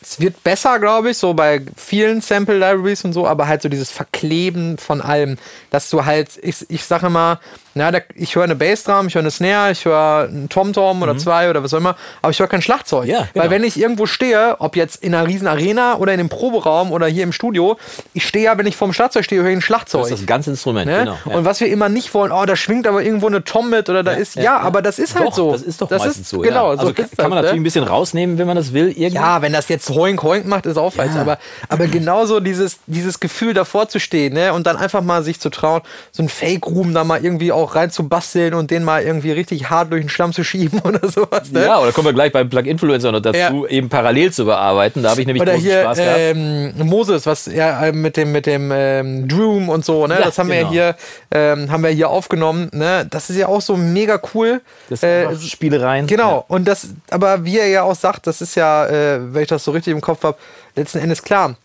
es 0.04 0.20
wird 0.20 0.44
besser, 0.44 0.78
glaube 0.78 1.10
ich, 1.10 1.16
so 1.16 1.32
bei 1.32 1.62
vielen 1.76 2.20
Sample 2.20 2.58
Libraries 2.58 3.04
und 3.04 3.14
so, 3.14 3.26
aber 3.26 3.48
halt 3.48 3.62
so 3.62 3.68
dieses 3.70 3.90
Verkleben 3.90 4.76
von 4.76 5.00
allem, 5.00 5.38
dass 5.70 5.88
du 5.88 6.04
halt, 6.04 6.38
ich, 6.42 6.68
ich 6.68 6.84
sage 6.84 7.08
mal, 7.08 7.40
na, 7.74 7.90
da, 7.90 7.98
ich 8.14 8.36
höre 8.36 8.44
eine 8.44 8.54
Bassdrum, 8.54 9.08
ich 9.08 9.14
höre 9.14 9.22
eine 9.22 9.30
Snare, 9.30 9.72
ich 9.72 9.84
höre 9.84 10.28
einen 10.28 10.48
Tom-Tom 10.48 11.02
oder 11.02 11.14
mhm. 11.14 11.18
zwei 11.18 11.50
oder 11.50 11.62
was 11.62 11.74
auch 11.74 11.78
immer, 11.78 11.96
aber 12.22 12.30
ich 12.30 12.38
höre 12.38 12.46
kein 12.46 12.62
Schlagzeug. 12.62 13.06
Ja, 13.06 13.28
genau. 13.32 13.44
Weil 13.44 13.50
wenn 13.50 13.64
ich 13.64 13.78
irgendwo 13.78 14.06
stehe, 14.06 14.56
ob 14.60 14.76
jetzt 14.76 15.02
in 15.02 15.14
einer 15.14 15.26
riesen 15.26 15.48
Arena 15.48 15.96
oder 15.96 16.12
in 16.14 16.20
einem 16.20 16.28
Proberaum 16.28 16.92
oder 16.92 17.06
hier 17.06 17.24
im 17.24 17.32
Studio, 17.32 17.76
ich 18.12 18.26
stehe 18.26 18.44
ja, 18.44 18.58
wenn 18.58 18.66
ich 18.66 18.76
vorm 18.76 18.92
Schlagzeug 18.92 19.24
stehe, 19.24 19.42
höre 19.42 19.50
ich 19.50 19.56
ein 19.56 19.62
Schlagzeug. 19.62 20.02
Das 20.02 20.12
ist 20.12 20.20
das 20.20 20.26
ganze 20.26 20.50
Instrument, 20.50 20.86
ne? 20.86 20.98
genau. 21.00 21.18
Ja. 21.24 21.36
Und 21.36 21.44
was 21.44 21.60
wir 21.60 21.68
immer 21.68 21.88
nicht 21.88 22.14
wollen, 22.14 22.32
oh, 22.32 22.44
da 22.44 22.56
schwingt 22.56 22.86
aber 22.86 23.02
irgendwo 23.02 23.26
eine 23.26 23.42
Tom 23.42 23.70
mit 23.70 23.88
oder 23.90 24.02
da 24.02 24.12
ja, 24.12 24.18
ist, 24.18 24.36
ja, 24.36 24.42
ja, 24.42 24.58
aber 24.58 24.82
das 24.82 24.98
ist 24.98 25.14
halt 25.16 25.28
doch, 25.28 25.34
so. 25.34 25.52
Das 25.52 25.62
ist 25.62 25.80
doch 25.80 25.88
das 25.88 26.04
meistens 26.04 26.22
ist, 26.22 26.30
so, 26.30 26.40
Genau, 26.40 26.70
also 26.70 26.86
so 26.86 26.92
kann, 26.92 27.06
kann 27.16 27.30
man 27.30 27.36
natürlich 27.38 27.54
ne? 27.54 27.60
ein 27.60 27.64
bisschen 27.64 27.84
rausnehmen, 27.84 28.38
wenn 28.38 28.46
man 28.46 28.56
das 28.56 28.72
will. 28.72 28.88
Irgendwie. 28.88 29.14
Ja, 29.14 29.42
wenn 29.42 29.52
das 29.52 29.68
jetzt 29.68 29.90
hoink 29.90 30.22
hoink 30.22 30.46
macht, 30.46 30.66
ist 30.66 30.76
auch 30.76 30.92
falsch, 30.92 31.14
aber, 31.16 31.38
aber 31.68 31.86
genauso 31.86 32.40
dieses, 32.40 32.78
dieses 32.86 33.20
Gefühl 33.20 33.54
davor 33.54 33.88
zu 33.88 33.98
stehen, 33.98 34.34
ne, 34.34 34.52
und 34.52 34.66
dann 34.66 34.76
einfach 34.76 35.02
mal 35.02 35.22
sich 35.22 35.40
zu 35.40 35.50
trauen, 35.50 35.82
so 36.12 36.22
ein 36.22 36.28
Fake-Room 36.28 36.94
da 36.94 37.04
mal 37.04 37.24
irgendwie 37.24 37.52
auch 37.52 37.63
rein 37.64 37.90
zu 37.90 38.08
basteln 38.08 38.44
hinstellen 38.44 38.54
und 38.54 38.70
den 38.70 38.84
mal 38.84 39.02
irgendwie 39.02 39.32
richtig 39.32 39.70
hart 39.70 39.92
durch 39.92 40.02
den 40.02 40.08
Schlamm 40.08 40.32
zu 40.32 40.44
schieben 40.44 40.80
oder 40.84 41.08
sowas. 41.08 41.50
Ne? 41.50 41.64
Ja, 41.64 41.80
oder 41.80 41.92
kommen 41.92 42.06
wir 42.06 42.12
gleich 42.12 42.32
beim 42.32 42.48
Plug-Influencer 42.48 43.12
noch 43.12 43.20
dazu, 43.20 43.64
ja. 43.64 43.70
eben 43.70 43.88
parallel 43.88 44.32
zu 44.32 44.44
bearbeiten. 44.44 45.02
Da 45.02 45.10
habe 45.10 45.20
ich 45.20 45.26
nämlich 45.26 45.42
oder 45.42 45.52
großen 45.52 45.68
hier, 45.68 45.82
Spaß 45.82 45.98
gehabt. 45.98 46.18
Ähm, 46.18 46.74
Moses, 46.78 47.26
was 47.26 47.46
ja 47.46 47.92
mit 47.92 48.16
dem 48.16 48.32
mit 48.32 48.46
dem 48.46 48.70
ähm, 48.72 49.28
Droom 49.28 49.68
und 49.68 49.84
so, 49.84 50.06
ne? 50.06 50.14
Ja, 50.14 50.24
das 50.26 50.38
haben 50.38 50.48
genau. 50.48 50.62
wir 50.62 50.70
hier 50.70 50.96
ähm, 51.30 51.70
haben 51.70 51.82
wir 51.82 51.90
hier 51.90 52.10
aufgenommen. 52.10 52.70
Ne? 52.72 53.06
Das 53.10 53.30
ist 53.30 53.36
ja 53.36 53.48
auch 53.48 53.60
so 53.60 53.76
mega 53.76 54.20
cool. 54.34 54.60
Das 54.88 55.02
äh, 55.02 55.34
Spielereien. 55.36 56.06
Genau. 56.06 56.36
Ja. 56.36 56.44
Und 56.48 56.66
das, 56.66 56.88
aber 57.10 57.44
wie 57.44 57.58
er 57.58 57.68
ja 57.68 57.82
auch 57.82 57.94
sagt, 57.94 58.26
das 58.26 58.40
ist 58.40 58.54
ja, 58.54 58.86
äh, 58.86 59.34
wenn 59.34 59.42
ich 59.42 59.48
das 59.48 59.64
so 59.64 59.70
richtig 59.70 59.92
im 59.92 60.00
Kopf 60.00 60.22
habe, 60.22 60.36
letzten 60.76 60.98
Endes 60.98 61.22
klar 61.22 61.56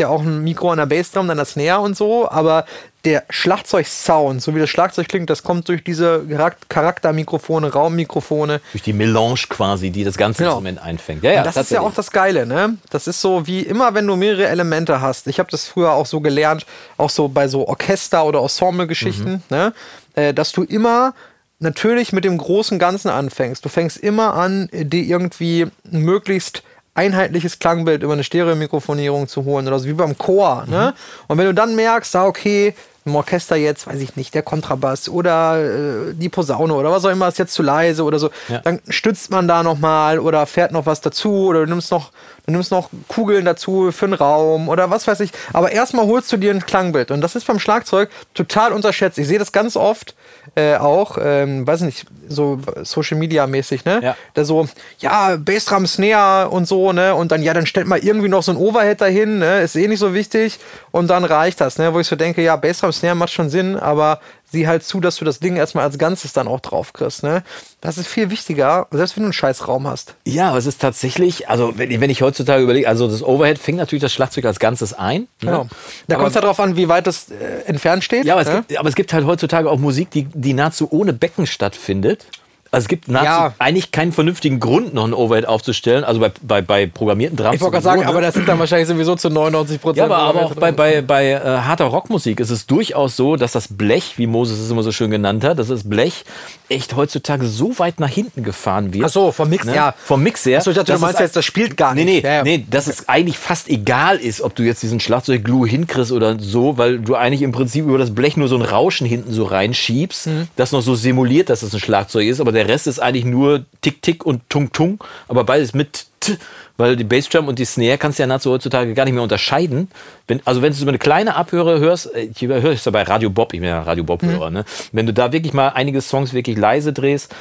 er 0.00 0.10
auch 0.10 0.22
ein 0.22 0.42
Mikro 0.42 0.70
an 0.70 0.78
der 0.78 0.86
Bassdrum, 0.86 1.28
dann 1.28 1.38
das 1.38 1.52
Snare 1.52 1.80
und 1.80 1.96
so, 1.96 2.28
aber 2.30 2.64
der 3.04 3.24
Schlagzeugsound, 3.30 4.42
so 4.42 4.54
wie 4.54 4.58
das 4.58 4.68
Schlagzeug 4.68 5.08
klingt, 5.08 5.30
das 5.30 5.42
kommt 5.42 5.68
durch 5.68 5.82
diese 5.82 6.22
Charaktermikrofone, 6.68 7.72
Raummikrofone. 7.72 8.60
Durch 8.72 8.82
die 8.82 8.92
Melange 8.92 9.46
quasi, 9.48 9.90
die 9.90 10.04
das 10.04 10.16
ganze 10.16 10.42
genau. 10.42 10.52
Instrument 10.52 10.82
einfängt. 10.82 11.22
Ja, 11.22 11.32
ja, 11.32 11.42
das 11.42 11.56
ist 11.56 11.70
ja 11.70 11.80
auch 11.80 11.94
das 11.94 12.10
Geile, 12.10 12.44
ne? 12.44 12.76
Das 12.90 13.06
ist 13.06 13.20
so 13.20 13.46
wie 13.46 13.60
immer, 13.60 13.94
wenn 13.94 14.06
du 14.06 14.16
mehrere 14.16 14.48
Elemente 14.48 15.00
hast. 15.00 15.28
Ich 15.28 15.38
habe 15.38 15.50
das 15.50 15.66
früher 15.66 15.92
auch 15.92 16.06
so 16.06 16.20
gelernt, 16.20 16.66
auch 16.98 17.10
so 17.10 17.28
bei 17.28 17.48
so 17.48 17.66
Orchester- 17.66 18.24
oder 18.24 18.40
Ensemble-Geschichten, 18.40 19.32
mhm. 19.32 19.42
ne? 19.48 19.72
Äh, 20.14 20.34
dass 20.34 20.52
du 20.52 20.62
immer 20.64 21.14
natürlich 21.58 22.12
mit 22.12 22.24
dem 22.24 22.36
großen 22.36 22.78
Ganzen 22.78 23.08
anfängst. 23.08 23.64
Du 23.64 23.68
fängst 23.68 23.96
immer 23.98 24.34
an, 24.34 24.68
dir 24.72 25.04
irgendwie 25.04 25.66
möglichst 25.90 26.62
einheitliches 27.00 27.58
Klangbild 27.58 28.02
über 28.02 28.12
eine 28.12 28.24
Stereomikrofonierung 28.24 29.26
zu 29.26 29.44
holen 29.44 29.66
oder 29.66 29.78
so 29.78 29.86
wie 29.86 29.94
beim 29.94 30.18
Chor. 30.18 30.64
Ne? 30.68 30.92
Mhm. 30.94 31.24
Und 31.28 31.38
wenn 31.38 31.46
du 31.46 31.54
dann 31.54 31.74
merkst, 31.74 32.14
ah, 32.14 32.26
okay, 32.26 32.74
im 33.06 33.16
Orchester 33.16 33.56
jetzt, 33.56 33.86
weiß 33.86 33.98
ich 34.00 34.16
nicht, 34.16 34.34
der 34.34 34.42
Kontrabass 34.42 35.08
oder 35.08 35.58
äh, 35.58 36.12
die 36.12 36.28
Posaune 36.28 36.74
oder 36.74 36.90
was 36.90 37.06
auch 37.06 37.10
immer 37.10 37.28
ist 37.28 37.38
jetzt 37.38 37.54
zu 37.54 37.62
leise 37.62 38.04
oder 38.04 38.18
so, 38.18 38.28
ja. 38.48 38.58
dann 38.58 38.80
stützt 38.88 39.30
man 39.30 39.48
da 39.48 39.62
nochmal 39.62 40.18
oder 40.18 40.44
fährt 40.44 40.72
noch 40.72 40.84
was 40.84 41.00
dazu 41.00 41.46
oder 41.46 41.64
du 41.64 41.70
nimmst 41.70 41.90
noch, 41.90 42.12
du 42.44 42.52
nimmst 42.52 42.70
noch 42.70 42.90
Kugeln 43.08 43.46
dazu 43.46 43.90
für 43.90 44.04
einen 44.04 44.14
Raum 44.14 44.68
oder 44.68 44.90
was 44.90 45.06
weiß 45.06 45.20
ich. 45.20 45.30
Aber 45.54 45.72
erstmal 45.72 46.06
holst 46.06 46.30
du 46.30 46.36
dir 46.36 46.52
ein 46.52 46.64
Klangbild 46.64 47.10
und 47.10 47.22
das 47.22 47.34
ist 47.34 47.46
beim 47.46 47.58
Schlagzeug 47.58 48.10
total 48.34 48.72
unterschätzt. 48.72 49.18
Ich 49.18 49.26
sehe 49.26 49.38
das 49.38 49.52
ganz 49.52 49.76
oft 49.76 50.14
äh, 50.54 50.76
auch, 50.76 51.18
ähm, 51.20 51.66
weiß 51.66 51.82
nicht, 51.82 52.06
so 52.28 52.58
Social 52.82 53.18
Media 53.18 53.46
mäßig, 53.46 53.84
ne? 53.84 54.00
Ja. 54.02 54.16
Da 54.34 54.44
so, 54.44 54.68
ja, 54.98 55.36
Bassdrum, 55.36 55.86
Snare 55.86 56.48
und 56.48 56.66
so, 56.66 56.92
ne? 56.92 57.14
Und 57.14 57.32
dann, 57.32 57.42
ja, 57.42 57.54
dann 57.54 57.66
stellt 57.66 57.86
man 57.86 58.00
irgendwie 58.00 58.28
noch 58.28 58.42
so 58.42 58.52
ein 58.52 58.58
Overhead 58.58 59.00
dahin, 59.00 59.38
ne? 59.38 59.60
Ist 59.62 59.76
eh 59.76 59.88
nicht 59.88 59.98
so 59.98 60.14
wichtig 60.14 60.58
und 60.90 61.08
dann 61.08 61.24
reicht 61.24 61.60
das, 61.60 61.78
ne? 61.78 61.92
Wo 61.94 62.00
ich 62.00 62.06
so 62.06 62.16
denke, 62.16 62.42
ja, 62.42 62.56
Bassdrum, 62.56 62.92
Snare 62.92 63.14
macht 63.14 63.32
schon 63.32 63.50
Sinn, 63.50 63.76
aber 63.76 64.20
sieh 64.50 64.66
halt 64.66 64.82
zu, 64.82 65.00
dass 65.00 65.16
du 65.16 65.24
das 65.24 65.38
Ding 65.38 65.56
erstmal 65.56 65.84
als 65.84 65.98
Ganzes 65.98 66.32
dann 66.32 66.48
auch 66.48 66.60
drauf 66.60 66.92
kriegst. 66.92 67.22
Ne? 67.22 67.42
Das 67.80 67.98
ist 67.98 68.06
viel 68.06 68.30
wichtiger, 68.30 68.86
selbst 68.90 69.16
wenn 69.16 69.22
du 69.22 69.26
einen 69.26 69.32
scheiß 69.32 69.68
Raum 69.68 69.86
hast. 69.86 70.14
Ja, 70.24 70.48
aber 70.48 70.58
es 70.58 70.66
ist 70.66 70.80
tatsächlich, 70.80 71.48
also 71.48 71.78
wenn, 71.78 72.00
wenn 72.00 72.10
ich 72.10 72.22
heutzutage 72.22 72.62
überlege, 72.62 72.88
also 72.88 73.08
das 73.08 73.22
Overhead 73.22 73.58
fängt 73.58 73.78
natürlich 73.78 74.02
das 74.02 74.12
Schlagzeug 74.12 74.44
als 74.44 74.58
Ganzes 74.58 74.92
ein. 74.92 75.22
Ne? 75.22 75.28
Genau. 75.40 75.68
Da 76.08 76.16
kommt 76.16 76.28
es 76.28 76.34
ja 76.34 76.40
darauf 76.40 76.60
an, 76.60 76.76
wie 76.76 76.88
weit 76.88 77.06
es 77.06 77.30
äh, 77.30 77.62
entfernt 77.66 78.04
steht. 78.04 78.24
Ja, 78.24 78.34
aber, 78.34 78.44
ne? 78.44 78.50
es 78.50 78.66
gibt, 78.66 78.78
aber 78.78 78.88
es 78.88 78.94
gibt 78.94 79.12
halt 79.12 79.24
heutzutage 79.24 79.70
auch 79.70 79.78
Musik, 79.78 80.10
die, 80.10 80.24
die 80.24 80.52
nahezu 80.52 80.88
ohne 80.90 81.12
Becken 81.12 81.46
stattfindet. 81.46 82.26
Also 82.72 82.84
es 82.84 82.88
gibt 82.88 83.08
nahezu 83.08 83.26
ja. 83.26 83.54
eigentlich 83.58 83.90
keinen 83.90 84.12
vernünftigen 84.12 84.60
Grund, 84.60 84.94
noch 84.94 85.04
ein 85.04 85.12
Overhead 85.12 85.46
aufzustellen. 85.46 86.04
Also 86.04 86.20
bei, 86.20 86.30
bei, 86.40 86.62
bei 86.62 86.86
programmierten 86.86 87.36
Drums. 87.36 87.56
Ich 87.56 87.60
wollte 87.60 87.72
gerade 87.72 87.84
sagen, 87.84 88.04
aber 88.04 88.20
das 88.20 88.34
sind 88.34 88.48
dann 88.48 88.60
wahrscheinlich 88.60 88.86
sowieso 88.86 89.16
zu 89.16 89.28
99 89.28 89.80
Prozent. 89.80 89.98
Ja, 89.98 90.04
aber, 90.04 90.18
aber 90.18 90.46
auch 90.46 90.54
bei, 90.54 90.70
bei, 90.70 91.02
bei 91.02 91.32
äh, 91.32 91.40
harter 91.40 91.86
Rockmusik 91.86 92.38
ist 92.38 92.50
es 92.50 92.66
durchaus 92.66 93.16
so, 93.16 93.34
dass 93.34 93.52
das 93.52 93.68
Blech, 93.68 94.14
wie 94.18 94.28
Moses 94.28 94.60
es 94.60 94.70
immer 94.70 94.84
so 94.84 94.92
schön 94.92 95.10
genannt 95.10 95.42
hat, 95.42 95.58
dass 95.58 95.66
das 95.66 95.88
Blech 95.88 96.24
echt 96.68 96.94
heutzutage 96.94 97.46
so 97.46 97.78
weit 97.80 97.98
nach 97.98 98.08
hinten 98.08 98.44
gefahren 98.44 98.94
wird. 98.94 99.04
Ach 99.04 99.08
so, 99.08 99.32
vom 99.32 99.50
Mix, 99.50 99.64
ne? 99.64 99.74
ja. 99.74 99.94
Vom 100.04 100.22
Mix 100.22 100.46
her. 100.46 100.58
Achso, 100.58 100.70
ich 100.70 100.76
dachte, 100.76 100.92
du 100.92 100.98
meinst 101.00 101.18
jetzt, 101.18 101.34
das 101.34 101.44
spielt 101.44 101.76
gar 101.76 101.94
nicht. 101.94 102.04
Nee, 102.04 102.20
nee, 102.20 102.26
ja, 102.26 102.34
ja. 102.34 102.42
nee, 102.44 102.64
dass 102.70 102.86
es 102.86 103.08
eigentlich 103.08 103.38
fast 103.38 103.68
egal 103.68 104.16
ist, 104.18 104.40
ob 104.40 104.54
du 104.54 104.62
jetzt 104.62 104.82
diesen 104.82 105.00
Schlagzeugglue 105.00 105.68
hinkriegst 105.68 106.12
oder 106.12 106.38
so, 106.38 106.78
weil 106.78 107.00
du 107.00 107.16
eigentlich 107.16 107.42
im 107.42 107.50
Prinzip 107.50 107.84
über 107.84 107.98
das 107.98 108.14
Blech 108.14 108.36
nur 108.36 108.46
so 108.46 108.54
ein 108.54 108.62
Rauschen 108.62 109.06
hinten 109.06 109.32
so 109.32 109.44
reinschiebst, 109.44 110.28
mhm. 110.28 110.48
das 110.54 110.70
noch 110.70 110.82
so 110.82 110.94
simuliert, 110.94 111.50
dass 111.50 111.62
es 111.62 111.74
ein 111.74 111.80
Schlagzeug 111.80 112.28
ist, 112.28 112.40
aber 112.40 112.52
der 112.52 112.59
Rest 112.68 112.86
ist 112.86 113.00
eigentlich 113.00 113.24
nur 113.24 113.40
nur 113.40 113.64
Tick, 113.80 114.02
Tick 114.02 114.24
und 114.24 114.48
Tung, 114.48 114.72
Tung, 114.72 115.02
aber 115.28 115.44
beides 115.44 115.74
mit 115.74 116.06
T, 116.20 116.36
weil 116.76 116.96
die 116.96 117.04
Bassdrum 117.04 117.48
und 117.48 117.58
die 117.58 117.64
Snare 117.64 117.98
kannst 117.98 118.18
du 118.18 118.22
ja 118.22 118.26
nahezu 118.26 118.50
heutzutage 118.50 118.94
gar 118.94 119.04
nicht 119.04 119.14
mehr 119.14 119.22
unterscheiden. 119.22 119.90
Wenn, 120.26 120.40
also 120.44 120.62
wenn 120.62 120.72
du 120.72 120.78
so 120.78 120.86
eine 120.86 120.98
kleine 120.98 121.34
Abhöre 121.34 121.80
hörst, 121.80 122.14
äh, 122.14 122.28
ich 122.34 122.40
höre 122.42 122.64
es 122.64 122.84
ja 122.84 122.92
bei 122.92 123.02
Radio 123.02 123.30
Bob, 123.30 123.52
ich 123.52 123.60
bin 123.60 123.68
ja 123.68 123.82
Radio 123.82 124.04
Bob-Hörer, 124.04 124.50
mhm. 124.50 124.56
ne? 124.56 124.64
wenn 124.92 125.06
du 125.06 125.12
da 125.12 125.32
wirklich 125.32 125.52
mal 125.52 125.68
einige 125.68 126.00
Songs 126.00 126.32
wirklich 126.32 126.56
leise 126.56 126.92
drehst, 126.92 127.34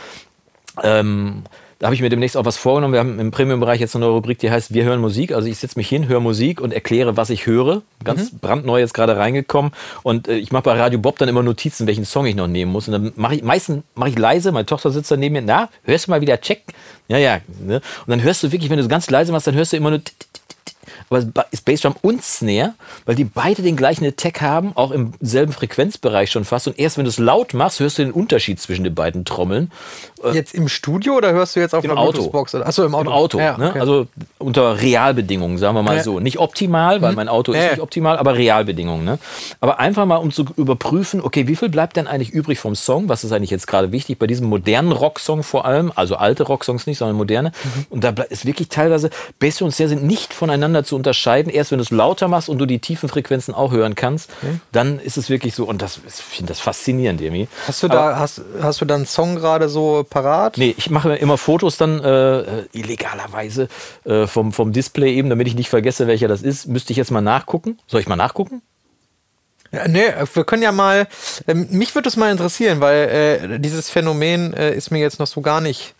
ähm, 0.84 1.44
Da 1.80 1.88
habe 1.88 1.96
ich 1.96 2.02
mir 2.02 2.10
demnächst 2.10 2.36
auch 2.36 2.44
was 2.44 2.58
vorgenommen. 2.58 2.94
Wir 2.94 3.00
haben 3.00 3.20
im 3.20 3.32
Premium-Bereich 3.32 3.80
jetzt 3.80 3.96
eine 3.96 4.06
neue 4.06 4.16
Rubrik, 4.16 4.38
die 4.40 4.52
heißt 4.52 4.74
Wir 4.74 4.84
hören 4.84 5.00
Musik. 5.00 5.32
Also 5.32 5.48
ich 5.48 5.58
setze 5.60 5.80
mich 5.80 5.88
hin, 5.88 6.10
höre 6.10 6.20
Musik 6.20 6.60
und 6.60 6.74
erkläre, 6.74 7.16
was 7.16 7.30
ich 7.30 7.46
höre. 7.46 7.84
Ganz 8.04 8.34
Mhm. 8.34 8.40
brandneu 8.40 8.80
jetzt 8.80 8.94
gerade 8.94 9.16
reingekommen. 9.16 9.72
Und 10.04 10.28
äh, 10.28 10.36
ich 10.36 10.52
mache 10.52 10.64
bei 10.64 10.74
Radio 10.78 11.00
Bob 11.00 11.18
dann 11.20 11.30
immer 11.30 11.42
Notizen, 11.42 11.88
welchen 11.88 12.04
Song 12.04 12.26
ich 12.26 12.36
noch 12.36 12.48
nehmen 12.48 12.72
muss. 12.74 12.90
Und 12.90 12.92
dann 12.92 13.14
mache 13.16 13.36
ich 13.36 13.44
meistens 13.44 13.84
mache 13.96 14.10
ich 14.10 14.18
leise, 14.20 14.52
meine 14.52 14.66
Tochter 14.66 14.92
sitzt 14.92 15.10
da 15.10 15.16
neben 15.16 15.34
mir, 15.34 15.42
na, 15.42 15.70
hörst 15.84 16.08
du 16.08 16.12
mal 16.12 16.20
wieder 16.20 16.42
Check? 16.42 16.64
Ja, 17.08 17.18
ja. 17.18 17.40
Ne? 17.66 17.76
Und 17.76 18.10
dann 18.10 18.22
hörst 18.24 18.44
du 18.44 18.52
wirklich, 18.52 18.70
wenn 18.70 18.78
du 18.78 18.84
es 18.84 18.90
ganz 18.90 19.10
leise 19.10 19.32
machst, 19.32 19.48
dann 19.48 19.56
hörst 19.56 19.72
du 19.72 19.78
immer 19.78 19.92
nur 19.92 20.02
aber 21.10 21.46
ist 21.52 21.66
Bassdrum 21.66 21.96
und 22.02 22.24
Snare, 22.24 22.74
weil 23.06 23.16
die 23.16 23.24
beide 23.26 23.62
den 23.62 23.76
gleichen 23.76 24.06
Attack 24.06 24.42
haben, 24.42 24.72
auch 24.76 24.92
im 24.92 25.14
selben 25.20 25.52
Frequenzbereich 25.52 26.32
schon 26.32 26.46
fast. 26.46 26.68
Und 26.68 26.80
erst 26.80 26.98
wenn 26.98 27.06
du 27.06 27.10
es 27.10 27.18
laut 27.20 27.54
machst, 27.54 27.80
hörst 27.80 27.98
du 27.98 28.04
den 28.04 28.12
Unterschied 28.12 28.60
zwischen 28.60 28.84
den 28.84 28.96
beiden 28.96 29.26
Trommeln. 29.26 29.72
Jetzt 30.34 30.54
im 30.54 30.68
Studio 30.68 31.16
oder 31.16 31.32
hörst 31.32 31.56
du 31.56 31.60
jetzt 31.62 31.74
auf 31.74 31.84
Im 31.84 31.92
einer 31.92 32.00
Auto. 32.00 32.14
Bluetooth-Box? 32.14 32.56
Achso, 32.56 32.86
im 32.86 32.94
Auto. 32.94 33.10
Im 33.10 33.14
Auto. 33.16 33.40
Ja, 33.40 33.58
ne? 33.58 33.70
okay. 33.70 33.80
Also 33.80 34.08
unter 34.38 34.82
Realbedingungen, 34.82 35.58
sagen 35.58 35.76
wir 35.76 35.84
mal 35.84 35.98
Ja. 35.98 36.04
so. 36.04 36.20
Nicht 36.20 36.40
optimal, 36.40 37.02
weil 37.02 37.14
mein 37.14 37.30
Auto 37.30 37.54
Ja. 37.54 37.66
ist 37.66 37.72
nicht 37.72 37.82
optimal, 37.82 38.18
aber 38.18 38.36
Realbedingungen. 38.36 39.06
Ne? 39.06 39.18
Aber 39.62 39.80
einfach 39.80 40.06
mal, 40.06 40.18
um 40.18 40.32
zu 40.32 40.46
überprüfen, 40.58 41.22
okay, 41.22 41.48
wie 41.48 41.56
viel 41.56 41.70
bleibt 41.70 41.96
denn 41.96 42.08
eigentlich 42.08 42.32
übrig 42.32 42.60
vom 42.60 42.76
Song? 42.76 43.08
Was 43.10 43.24
ist 43.24 43.32
eigentlich 43.32 43.50
jetzt 43.50 43.68
gerade 43.68 43.92
wichtig 43.92 44.20
bei 44.20 44.28
diesem 44.28 44.48
modernen 44.48 44.92
Rocksong 44.92 45.44
vor 45.44 45.66
allem? 45.66 45.92
Also 45.96 46.16
alte 46.16 46.44
Rocksongs 46.44 46.86
nicht, 46.86 46.98
sondern 46.98 47.16
moderne. 47.16 47.52
Mhm. 47.64 47.86
Und 47.90 48.04
da 48.04 48.10
ist 48.30 48.46
wirklich 48.46 48.70
teilweise, 48.70 49.10
Bass 49.40 49.62
und 49.62 49.72
Snare 49.72 49.90
sind 49.90 50.04
nicht 50.04 50.34
voneinander 50.34 50.79
zu 50.84 50.96
unterscheiden. 50.96 51.52
Erst 51.52 51.72
wenn 51.72 51.78
du 51.78 51.84
es 51.84 51.92
lauter 51.92 52.28
machst 52.28 52.50
und 52.50 52.58
du 52.58 52.66
die 52.66 52.80
tiefen 52.80 53.10
Frequenzen 53.10 53.54
auch 53.54 53.72
hören 53.72 53.96
kannst, 53.96 54.30
dann 54.72 55.00
ist 55.00 55.18
es 55.18 55.30
wirklich 55.30 55.56
so. 55.56 55.66
Und 55.66 55.82
das, 55.82 56.00
ich 56.06 56.14
finde 56.14 56.50
das 56.50 56.60
faszinierend, 56.60 57.22
Emi. 57.22 57.48
Hast 57.68 57.84
du 57.84 57.88
da, 57.88 58.20
hast, 58.20 58.42
hast 58.62 58.82
du 58.82 58.86
da 58.86 58.96
einen 58.96 59.06
Song 59.06 59.36
gerade 59.36 59.70
so 59.70 60.06
parat? 60.10 60.58
Nee, 60.58 60.76
ich 60.78 60.90
mache 60.90 61.16
immer 61.16 61.38
Fotos 61.38 61.78
dann 61.78 62.04
äh, 62.04 62.40
äh, 62.40 62.66
illegalerweise 62.74 63.68
äh, 64.06 64.28
vom, 64.28 64.54
vom 64.54 64.74
Display 64.74 65.16
eben, 65.16 65.30
damit 65.30 65.48
ich 65.48 65.56
nicht 65.56 65.70
vergesse, 65.70 66.08
welcher 66.08 66.28
das 66.28 66.42
ist. 66.42 66.68
Müsste 66.68 66.94
ich 66.94 66.98
jetzt 66.98 67.12
mal 67.12 67.22
nachgucken? 67.22 67.78
Soll 67.88 68.02
ich 68.02 68.08
mal 68.08 68.16
nachgucken? 68.16 68.62
Ja, 69.72 69.88
nee, 69.88 70.06
wir 70.34 70.44
können 70.46 70.64
ja 70.64 70.72
mal, 70.72 71.08
ähm, 71.48 71.68
mich 71.70 71.94
würde 71.94 72.10
es 72.10 72.18
mal 72.18 72.32
interessieren, 72.32 72.82
weil 72.82 73.50
äh, 73.54 73.60
dieses 73.60 73.90
Phänomen 73.90 74.54
äh, 74.54 74.74
ist 74.74 74.90
mir 74.90 75.00
jetzt 75.00 75.20
noch 75.20 75.28
so 75.28 75.42
gar 75.42 75.62
nicht 75.62 75.94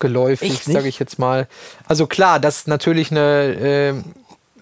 geläufig, 0.00 0.62
sage 0.64 0.88
ich 0.88 0.98
jetzt 0.98 1.18
mal. 1.18 1.46
Also 1.86 2.06
klar, 2.06 2.40
das 2.40 2.58
ist 2.58 2.68
natürlich 2.68 3.10
eine, 3.10 3.20
äh, 3.20 3.94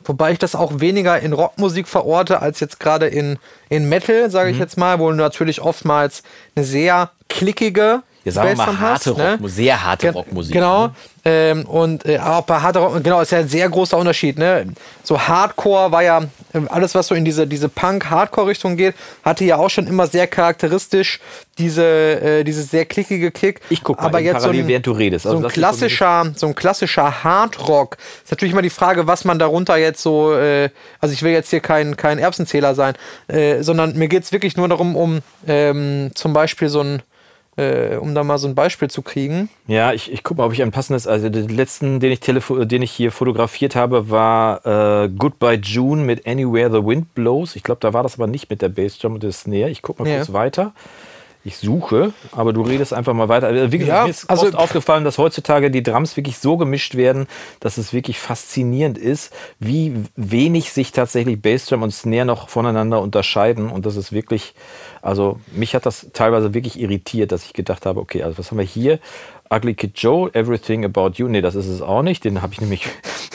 wobei 0.05 0.33
ich 0.33 0.39
das 0.39 0.55
auch 0.55 0.81
weniger 0.81 1.19
in 1.21 1.33
Rockmusik 1.33 1.89
verorte, 1.89 2.41
als 2.43 2.61
jetzt 2.61 2.81
gerade 2.81 3.07
in, 3.07 3.39
in 3.69 3.89
Metal, 3.89 4.31
sage 4.31 4.49
Mhm. 4.49 4.55
ich 4.55 4.61
jetzt 4.61 4.77
mal, 4.77 4.99
wo 4.99 5.11
natürlich 5.13 5.61
oftmals 5.61 6.23
eine 6.55 6.65
sehr 6.65 7.11
klickige 7.29 8.03
Ja, 8.29 8.43
sagen 8.43 8.49
wir 8.51 8.57
mal 8.57 8.79
harte 8.79 9.11
hast, 9.11 9.19
ne? 9.19 9.31
Rockmusik, 9.33 9.57
sehr 9.57 9.85
harte 9.85 10.07
Gen- 10.07 10.15
Rockmusik. 10.15 10.53
Genau. 10.53 10.87
ne? 10.89 10.95
Ähm, 11.25 11.67
und 11.67 12.07
äh, 12.07 12.19
auch 12.21 12.43
bei 12.43 12.59
harter 12.61 12.81
Rock, 12.81 13.05
genau, 13.05 13.21
ist 13.21 13.33
ja 13.33 13.39
ein 13.41 13.49
sehr 13.49 13.69
großer 13.69 13.99
Unterschied. 13.99 14.39
Ne? 14.39 14.67
So 15.03 15.21
Hardcore 15.21 15.93
war 15.93 16.03
ja, 16.03 16.21
äh, 16.55 16.61
alles 16.69 16.95
was 16.95 17.09
so 17.09 17.15
in 17.15 17.25
diese, 17.25 17.47
diese 17.47 17.69
Punk-Hardcore-Richtung 17.69 18.77
geht, 18.77 18.95
hatte 19.25 19.45
ja 19.45 19.57
auch 19.57 19.69
schon 19.69 19.87
immer 19.89 20.07
sehr 20.07 20.27
charakteristisch 20.27 21.21
diese, 21.59 21.85
äh, 21.85 22.45
diese 22.45 22.63
sehr 22.63 22.87
klickige 22.87 23.31
Kick. 23.31 23.61
Ich 23.69 23.83
guck 23.83 23.99
mal 24.01 24.07
Aber 24.07 24.21
jetzt 24.21 24.37
so 24.37 24.41
parallel, 24.43 24.63
ein, 24.63 24.69
während 24.69 24.87
du 24.87 24.93
redest. 24.93 25.25
so 25.25 25.31
Also 25.31 25.41
so 25.43 25.49
ein 25.49 25.53
klassischer, 25.53 26.33
so 26.37 26.47
ein 26.47 26.55
klassischer 26.55 27.25
Hardrock. 27.25 27.97
Ist 28.23 28.31
natürlich 28.31 28.53
immer 28.53 28.63
die 28.63 28.71
Frage, 28.71 29.07
was 29.07 29.25
man 29.25 29.39
darunter 29.39 29.77
jetzt 29.77 30.03
so, 30.03 30.33
äh, 30.35 30.71
also 31.01 31.13
ich 31.13 31.23
will 31.23 31.33
jetzt 31.33 31.51
hier 31.51 31.61
kein, 31.61 31.97
kein 31.97 32.19
Erbsenzähler 32.19 32.75
sein, 32.75 32.95
äh, 33.27 33.63
sondern 33.63 33.99
mir 33.99 34.09
geht 34.09 34.23
es 34.23 34.33
wirklich 34.33 34.57
nur 34.57 34.69
darum, 34.69 34.97
um 34.97 35.19
ähm, 35.47 36.11
zum 36.15 36.33
Beispiel 36.33 36.69
so 36.69 36.81
ein, 36.81 37.03
äh, 37.59 37.97
um 37.97 38.15
da 38.15 38.23
mal 38.25 38.39
so 38.39 38.47
ein 38.49 38.55
Beispiel 38.55 38.89
zu 38.89 39.03
kriegen. 39.03 39.49
Ja, 39.67 39.93
ich, 39.93 40.13
ich 40.13 40.23
gucke 40.23 40.41
mal, 40.41 40.47
ob 40.47 40.53
ich 40.53 40.63
ein 40.63 40.71
passendes. 40.71 41.07
Also 41.07 41.29
den 41.29 41.49
letzten, 41.49 41.99
den 42.01 42.13
ich, 42.13 42.21
telefo 42.21 42.65
den 42.65 42.83
ich 42.83 42.93
hier 42.93 43.11
fotografiert 43.13 43.75
habe, 43.77 44.11
war 44.11 44.65
äh, 45.05 45.09
Goodbye 45.09 45.57
June 45.63 46.03
mit 46.05 46.27
Anywhere 46.27 46.71
the 46.71 46.87
Wind 46.87 47.15
Blows. 47.15 47.57
Ich 47.57 47.63
glaube, 47.65 47.81
da 47.81 47.93
war 47.93 48.03
das 48.03 48.15
aber 48.15 48.27
nicht 48.29 48.49
mit 48.49 48.63
der 48.63 48.69
Bassdrum 48.69 49.15
und 49.15 49.23
der 49.23 49.33
Snare. 49.33 49.71
Ich 49.71 49.83
gucke 49.83 50.03
mal 50.03 50.09
Ja. 50.09 50.17
kurz 50.19 50.33
weiter. 50.33 50.73
Ich 51.49 51.57
suche, 51.57 52.13
aber 52.33 52.53
du 52.53 52.61
redest 52.61 52.93
einfach 52.93 53.15
mal 53.15 53.31
weiter. 53.31 53.47
Also, 53.47 53.71
gesagt, 53.71 53.89
Ja, 53.89 54.05
mir 54.05 54.11
ist 54.11 54.29
also- 54.29 54.49
oft 54.49 54.55
aufgefallen, 54.55 55.03
dass 55.05 55.17
heutzutage 55.17 55.71
die 55.71 55.83
Drums 55.83 56.15
wirklich 56.15 56.37
so 56.37 56.59
gemischt 56.59 56.95
werden, 56.95 57.27
dass 57.59 57.79
es 57.79 57.95
wirklich 57.95 58.19
faszinierend 58.19 58.99
ist, 58.99 59.33
wie 59.59 59.95
wenig 60.15 60.71
sich 60.73 60.93
tatsächlich 60.93 61.41
Bassdrum 61.41 61.83
und 61.83 61.91
Snare 61.91 62.27
noch 62.27 62.51
voneinander 62.51 63.01
unterscheiden. 63.01 63.71
Und 63.71 63.87
das 63.87 63.97
ist 63.97 64.13
wirklich, 64.13 64.53
also 65.01 65.41
mich 65.51 65.75
hat 65.75 65.87
das 65.87 66.09
teilweise 66.13 66.53
wirklich 66.53 66.79
irritiert, 66.79 67.33
dass 67.33 67.47
ich 67.47 67.55
gedacht 67.55 67.87
habe, 67.87 67.99
okay, 67.99 68.23
also 68.25 68.37
was 68.37 68.51
haben 68.51 68.59
wir 68.59 68.67
hier? 68.67 68.99
Ugly 69.51 69.75
Kid 69.75 69.93
Joe, 69.95 70.31
Everything 70.35 70.85
About 70.85 71.13
You. 71.15 71.29
Nee, 71.29 71.41
das 71.41 71.55
ist 71.55 71.67
es 71.67 71.83
auch 71.83 72.03
nicht. 72.03 72.25
Den 72.25 72.43
habe 72.43 72.53
ich 72.53 72.61
nämlich. 72.61 72.87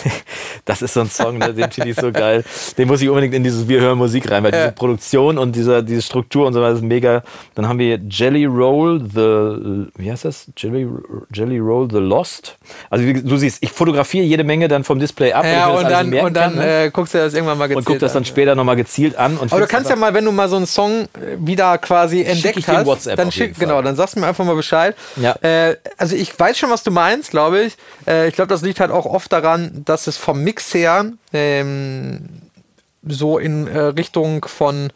das 0.65 0.81
ist 0.81 0.93
so 0.93 1.01
ein 1.01 1.09
Song, 1.09 1.37
ne, 1.37 1.53
den 1.53 1.71
finde 1.71 1.89
ich 1.89 1.97
so 1.97 2.11
geil. 2.11 2.43
Den 2.77 2.87
muss 2.87 3.01
ich 3.01 3.09
unbedingt 3.09 3.33
in 3.33 3.43
dieses 3.43 3.67
Wir 3.67 3.81
hören 3.81 3.97
Musik 3.97 4.29
rein, 4.31 4.43
weil 4.43 4.51
diese 4.51 4.71
Produktion 4.71 5.37
und 5.37 5.55
dieser, 5.55 5.81
diese 5.81 6.01
Struktur 6.01 6.47
und 6.47 6.53
so 6.53 6.61
weiter 6.61 6.75
ist 6.75 6.83
mega. 6.83 7.23
Dann 7.55 7.67
haben 7.67 7.79
wir 7.79 7.99
Jelly 8.09 8.45
Roll 8.45 9.01
the. 9.01 9.91
Wie 10.01 10.11
heißt 10.11 10.25
das? 10.25 10.47
Jelly, 10.57 10.87
Jelly 11.33 11.59
Roll 11.59 11.87
the 11.91 11.97
Lost. 11.97 12.57
Also, 12.89 13.05
wie 13.05 13.13
du 13.13 13.37
siehst, 13.37 13.61
ich 13.61 13.71
fotografiere 13.71 14.25
jede 14.25 14.43
Menge 14.43 14.67
dann 14.67 14.83
vom 14.83 14.99
Display 14.99 15.33
ab. 15.33 15.45
Ja, 15.45 15.67
und 15.67 15.85
alles 15.85 15.89
dann, 15.89 16.13
und 16.13 16.33
dann 16.33 16.55
kann, 16.55 16.55
ne? 16.55 16.85
äh, 16.85 16.89
guckst 16.91 17.13
du 17.13 17.17
das 17.17 17.33
irgendwann 17.33 17.57
mal 17.57 17.65
und 17.65 17.69
gezielt 17.69 17.85
guck 17.85 17.99
das 17.99 18.13
dann 18.13 18.21
an. 18.21 18.25
später 18.25 18.55
nochmal 18.55 18.75
gezielt 18.75 19.15
an. 19.17 19.37
Und 19.37 19.51
Aber 19.51 19.61
du 19.61 19.67
kannst 19.67 19.89
ja 19.89 19.95
mal, 19.95 20.13
wenn 20.13 20.25
du 20.25 20.31
mal 20.31 20.49
so 20.49 20.55
einen 20.55 20.67
Song 20.67 21.03
äh, 21.03 21.37
wieder 21.37 21.77
quasi 21.77 22.23
entdeckt 22.23 22.67
hast, 22.67 22.85
WhatsApp 22.85 23.17
dann 23.17 23.31
schick, 23.31 23.57
genau, 23.57 23.81
dann 23.81 23.95
sagst 23.95 24.15
du 24.15 24.19
mir 24.19 24.27
einfach 24.27 24.45
mal 24.45 24.55
Bescheid. 24.55 24.95
Ja. 25.17 25.33
Äh, 25.41 25.75
also 26.03 26.17
ich 26.17 26.37
weiß 26.37 26.57
schon, 26.57 26.69
was 26.69 26.83
du 26.83 26.91
meinst, 26.91 27.31
glaube 27.31 27.61
ich. 27.61 27.77
Äh, 28.05 28.27
ich 28.27 28.35
glaube, 28.35 28.49
das 28.49 28.61
liegt 28.61 28.81
halt 28.81 28.91
auch 28.91 29.05
oft 29.05 29.31
daran, 29.31 29.83
dass 29.85 30.05
es 30.07 30.17
vom 30.17 30.43
Mix 30.43 30.73
her 30.73 31.13
ähm, 31.31 32.27
so 33.07 33.37
in 33.37 33.67
äh, 33.67 33.79
Richtung 33.79 34.43
von 34.43 34.91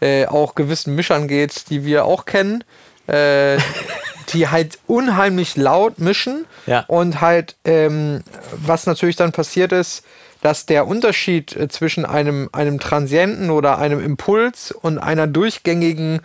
äh, 0.00 0.24
auch 0.24 0.54
gewissen 0.54 0.94
Mischern 0.94 1.28
geht, 1.28 1.68
die 1.68 1.84
wir 1.84 2.06
auch 2.06 2.24
kennen. 2.24 2.64
Äh, 3.06 3.58
die 4.32 4.48
halt 4.48 4.78
unheimlich 4.86 5.56
laut 5.56 5.98
mischen 5.98 6.46
Ja. 6.64 6.84
und 6.88 7.20
halt, 7.20 7.54
ähm, 7.66 8.22
was 8.52 8.86
natürlich 8.86 9.16
dann 9.16 9.32
passiert 9.32 9.72
ist, 9.72 10.04
dass 10.40 10.64
der 10.64 10.86
Unterschied 10.86 11.54
äh, 11.54 11.68
zwischen 11.68 12.06
einem, 12.06 12.48
einem 12.52 12.80
Transienten 12.80 13.50
oder 13.50 13.76
einem 13.78 14.02
Impuls 14.02 14.72
und 14.72 14.98
einer 14.98 15.26
durchgängigen, 15.26 16.20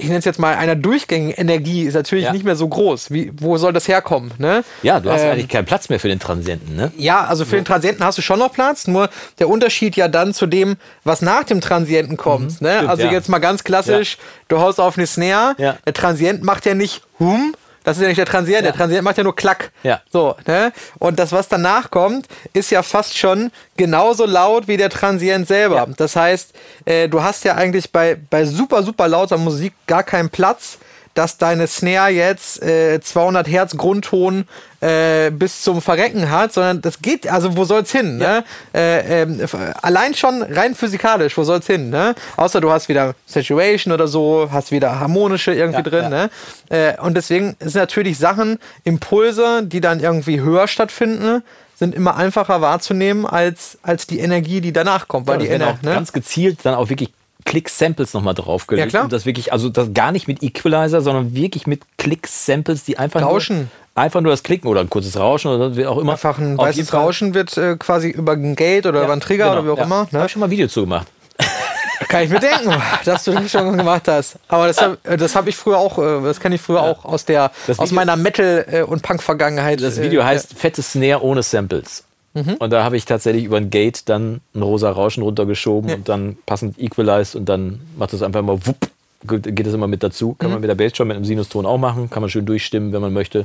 ich 0.00 0.06
nenne 0.06 0.18
es 0.18 0.24
jetzt 0.24 0.38
mal 0.38 0.54
einer 0.56 0.74
durchgängigen 0.76 1.34
Energie, 1.34 1.82
ist 1.82 1.94
natürlich 1.94 2.24
Ja. 2.24 2.32
nicht 2.32 2.44
mehr 2.44 2.56
so 2.56 2.66
groß. 2.68 3.10
Wie, 3.10 3.30
wo 3.38 3.56
soll 3.58 3.72
das 3.72 3.86
herkommen? 3.88 4.32
Ne? 4.38 4.64
Ja, 4.82 5.00
du 5.00 5.10
hast 5.10 5.22
Ähm, 5.22 5.30
eigentlich 5.32 5.48
keinen 5.48 5.64
Platz 5.66 5.88
mehr 5.88 6.00
für 6.00 6.08
den 6.08 6.18
Transienten, 6.18 6.74
ne? 6.76 6.90
ja, 6.96 7.24
also 7.24 7.44
für 7.44 7.56
den 7.56 7.64
Transienten 7.64 8.04
hast 8.04 8.18
du 8.18 8.22
schon 8.22 8.38
noch 8.38 8.52
Platz, 8.52 8.86
nur 8.86 9.08
der 9.38 9.48
Unterschied 9.48 9.96
ja 9.96 10.08
dann 10.08 10.34
zu 10.34 10.46
dem, 10.46 10.76
was 11.04 11.22
nach 11.22 11.44
dem 11.44 11.60
Transienten 11.60 12.16
kommt. 12.16 12.60
ne? 12.60 12.68
Mhm. 12.70 12.74
Stimmt, 12.76 12.90
Also 12.90 13.02
ja. 13.04 13.12
jetzt 13.12 13.28
mal 13.28 13.38
ganz 13.38 13.64
klassisch, 13.64 14.18
du 14.48 14.58
haust 14.60 14.80
auf 14.80 14.96
eine 14.98 15.06
Snare, 15.06 15.54
Ja. 15.58 15.76
der 15.86 15.92
Transient 15.94 16.42
macht 16.42 16.66
ja 16.66 16.74
nicht 16.74 17.02
Hum, 17.18 17.54
das 17.84 17.96
ist 17.96 18.02
ja 18.02 18.08
nicht 18.08 18.18
der 18.18 18.26
Transient, 18.26 18.64
der 18.64 18.74
Transient 18.74 19.02
macht 19.02 19.16
ja 19.16 19.24
nur 19.24 19.34
Klack. 19.34 19.72
Ja. 19.82 20.00
So, 20.12 20.36
ne? 20.46 20.72
Und 20.98 21.18
das, 21.18 21.32
was 21.32 21.48
danach 21.48 21.90
kommt, 21.90 22.26
ist 22.52 22.70
ja 22.70 22.82
fast 22.82 23.16
schon 23.16 23.50
genauso 23.76 24.26
laut 24.26 24.68
wie 24.68 24.76
der 24.76 24.90
Transient 24.90 25.48
selber. 25.48 25.76
Ja. 25.76 25.86
Das 25.96 26.16
heißt, 26.16 26.52
äh, 26.84 27.08
du 27.08 27.22
hast 27.22 27.44
ja 27.44 27.54
eigentlich 27.54 27.90
bei, 27.90 28.16
bei 28.28 28.44
super, 28.44 28.82
super 28.82 29.08
lauter 29.08 29.38
Musik 29.38 29.72
gar 29.86 30.02
keinen 30.02 30.30
Platz, 30.30 30.78
dass 31.14 31.38
deine 31.38 31.66
Snare 31.66 32.10
jetzt 32.10 32.62
äh, 32.62 33.00
200 33.00 33.48
Hertz 33.48 33.76
Grundton 33.76 34.46
äh, 34.80 35.30
bis 35.30 35.62
zum 35.62 35.82
Verrecken 35.82 36.30
hat, 36.30 36.52
sondern 36.52 36.80
das 36.80 37.02
geht, 37.02 37.28
also 37.28 37.56
wo 37.56 37.64
soll's 37.64 37.90
hin? 37.92 38.16
Ne? 38.16 38.44
Äh, 38.72 39.22
f- 39.42 39.56
allein 39.82 40.14
schon 40.14 40.42
rein 40.42 40.74
physikalisch, 40.74 41.36
wo 41.36 41.42
soll's 41.44 41.66
hin? 41.66 41.90
Ne? 41.90 42.14
Außer 42.36 42.60
du 42.60 42.70
hast 42.70 42.88
wieder 42.88 43.14
Saturation 43.26 43.92
oder 43.92 44.06
so, 44.06 44.48
hast 44.52 44.70
wieder 44.70 45.00
harmonische 45.00 45.52
irgendwie 45.52 45.78
Ja, 45.78 45.82
drin. 45.82 46.02
ja. 46.04 46.08
Ne? 46.08 46.30
Äh, 46.70 47.00
und 47.02 47.16
deswegen 47.16 47.56
sind 47.60 47.74
natürlich 47.74 48.16
Sachen, 48.16 48.58
Impulse, 48.84 49.62
die 49.64 49.80
dann 49.80 50.00
irgendwie 50.00 50.40
höher 50.40 50.68
stattfinden, 50.68 51.42
sind 51.76 51.94
immer 51.94 52.16
einfacher 52.16 52.60
wahrzunehmen 52.60 53.26
als, 53.26 53.78
als 53.82 54.06
die 54.06 54.20
Energie, 54.20 54.60
die 54.60 54.72
danach 54.72 55.08
kommt. 55.08 55.26
Weil 55.26 55.38
die 55.38 55.44
das 55.46 55.52
werden 55.52 55.62
Ener 55.62 55.72
auch 55.78 55.82
ne? 55.82 55.94
ganz 55.94 56.12
gezielt 56.12 56.58
dann 56.62 56.74
auch 56.74 56.88
wirklich 56.90 57.10
Click-Samples 57.44 58.14
nochmal 58.14 58.34
draufgelegt. 58.34 58.86
Ja, 58.86 58.90
klar. 58.90 59.04
Und 59.04 59.12
das 59.12 59.26
wirklich, 59.26 59.52
also 59.52 59.68
das 59.68 59.92
gar 59.94 60.12
nicht 60.12 60.28
mit 60.28 60.42
Equalizer, 60.42 61.00
sondern 61.00 61.34
wirklich 61.34 61.66
mit 61.66 61.82
Click-Samples, 61.98 62.84
die 62.84 62.98
einfach 62.98 63.22
Rauschen. 63.22 63.56
nur, 63.56 63.66
einfach 63.94 64.20
nur 64.20 64.32
das 64.32 64.42
Klicken 64.42 64.68
oder 64.68 64.80
ein 64.80 64.90
kurzes 64.90 65.18
Rauschen 65.18 65.50
oder 65.50 65.76
wie 65.76 65.86
auch 65.86 65.98
immer. 65.98 66.12
Einfach 66.12 66.38
ein 66.38 66.58
Auf 66.58 66.66
weißes 66.66 66.92
Rauschen 66.92 67.34
wird 67.34 67.56
äh, 67.56 67.76
quasi 67.76 68.08
über 68.10 68.32
ein 68.32 68.56
Gate 68.56 68.86
oder 68.86 68.98
Ja, 68.98 69.04
über 69.04 69.12
einen 69.12 69.20
Trigger 69.22 69.44
genau, 69.50 69.58
oder 69.60 69.66
wie 69.66 69.70
auch 69.70 69.78
ja. 69.78 69.84
immer. 69.84 69.96
Da 69.96 70.06
habe 70.06 70.18
Ne? 70.18 70.26
ich 70.26 70.32
schon 70.32 70.40
mal 70.40 70.46
ein 70.46 70.50
Video 70.52 70.68
zu 70.68 70.82
gemacht. 70.82 71.06
Kann 72.08 72.24
ich 72.24 72.30
mir 72.30 72.40
denken, 72.40 72.74
dass 73.04 73.24
du 73.24 73.32
das 73.32 73.50
schon 73.50 73.76
gemacht 73.76 74.08
hast. 74.08 74.36
Aber 74.48 74.66
das 74.66 74.80
habe 74.80 74.98
das 75.16 75.36
hab 75.36 75.46
ich 75.46 75.54
früher 75.54 75.78
auch, 75.78 75.98
äh, 75.98 76.22
das 76.22 76.40
kenne 76.40 76.54
ich 76.56 76.60
früher 76.60 76.82
auch 76.82 77.04
aus 77.04 77.24
der 77.24 77.52
Das 77.66 77.78
aus 77.78 77.88
Video- 77.90 77.96
meiner 77.96 78.16
Metal- 78.16 78.66
äh, 78.70 78.82
und 78.82 79.02
Punk-Vergangenheit. 79.02 79.80
Das 79.82 79.98
äh, 79.98 80.02
Video 80.02 80.24
heißt 80.24 80.54
Fette 80.58 80.82
Snare 80.82 81.22
ohne 81.22 81.42
Samples. 81.42 82.04
Mhm. 82.34 82.54
Und 82.58 82.70
da 82.70 82.84
habe 82.84 82.96
ich 82.96 83.04
tatsächlich 83.04 83.44
über 83.44 83.56
ein 83.56 83.70
Gate 83.70 84.08
dann 84.08 84.40
ein 84.54 84.62
rosa 84.62 84.90
Rauschen 84.90 85.22
runtergeschoben 85.22 85.92
und 85.92 86.08
dann 86.08 86.36
passend 86.46 86.78
equalized 86.78 87.34
und 87.34 87.48
dann 87.48 87.80
macht 87.96 88.12
es 88.12 88.22
einfach 88.22 88.42
mal 88.42 88.58
wupp 88.66 88.88
geht 89.22 89.66
das 89.66 89.74
immer 89.74 89.86
mit 89.86 90.02
dazu. 90.02 90.34
Kann 90.38 90.48
Mhm. 90.48 90.54
man 90.54 90.60
mit 90.62 90.70
der 90.70 90.74
Bassdrum 90.76 91.08
mit 91.08 91.16
einem 91.16 91.26
Sinuston 91.26 91.66
auch 91.66 91.76
machen. 91.76 92.08
Kann 92.08 92.22
man 92.22 92.30
schön 92.30 92.46
durchstimmen, 92.46 92.92
wenn 92.94 93.02
man 93.02 93.12
möchte. 93.12 93.44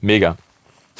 Mega. 0.00 0.36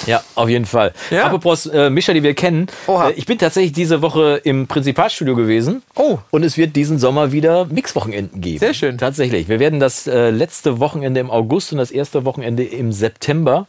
Ja, 0.06 0.22
auf 0.36 0.48
jeden 0.48 0.64
Fall. 0.64 0.92
Ja. 1.10 1.24
Apropos 1.24 1.66
äh, 1.66 1.90
Mischer, 1.90 2.14
die 2.14 2.22
wir 2.22 2.34
kennen. 2.34 2.68
Äh, 2.88 3.12
ich 3.14 3.26
bin 3.26 3.38
tatsächlich 3.38 3.72
diese 3.72 4.00
Woche 4.00 4.40
im 4.44 4.66
Prinzipalstudio 4.68 5.34
gewesen. 5.36 5.82
Oh. 5.96 6.18
Und 6.30 6.44
es 6.44 6.56
wird 6.56 6.76
diesen 6.76 6.98
Sommer 6.98 7.32
wieder 7.32 7.66
Mixwochenenden 7.66 8.40
geben. 8.40 8.58
Sehr 8.58 8.74
schön. 8.74 8.96
Tatsächlich. 8.96 9.48
Wir 9.48 9.58
werden 9.60 9.80
das 9.80 10.06
äh, 10.06 10.30
letzte 10.30 10.80
Wochenende 10.80 11.20
im 11.20 11.30
August 11.30 11.72
und 11.72 11.78
das 11.78 11.90
erste 11.90 12.24
Wochenende 12.24 12.62
im 12.64 12.92
September 12.92 13.66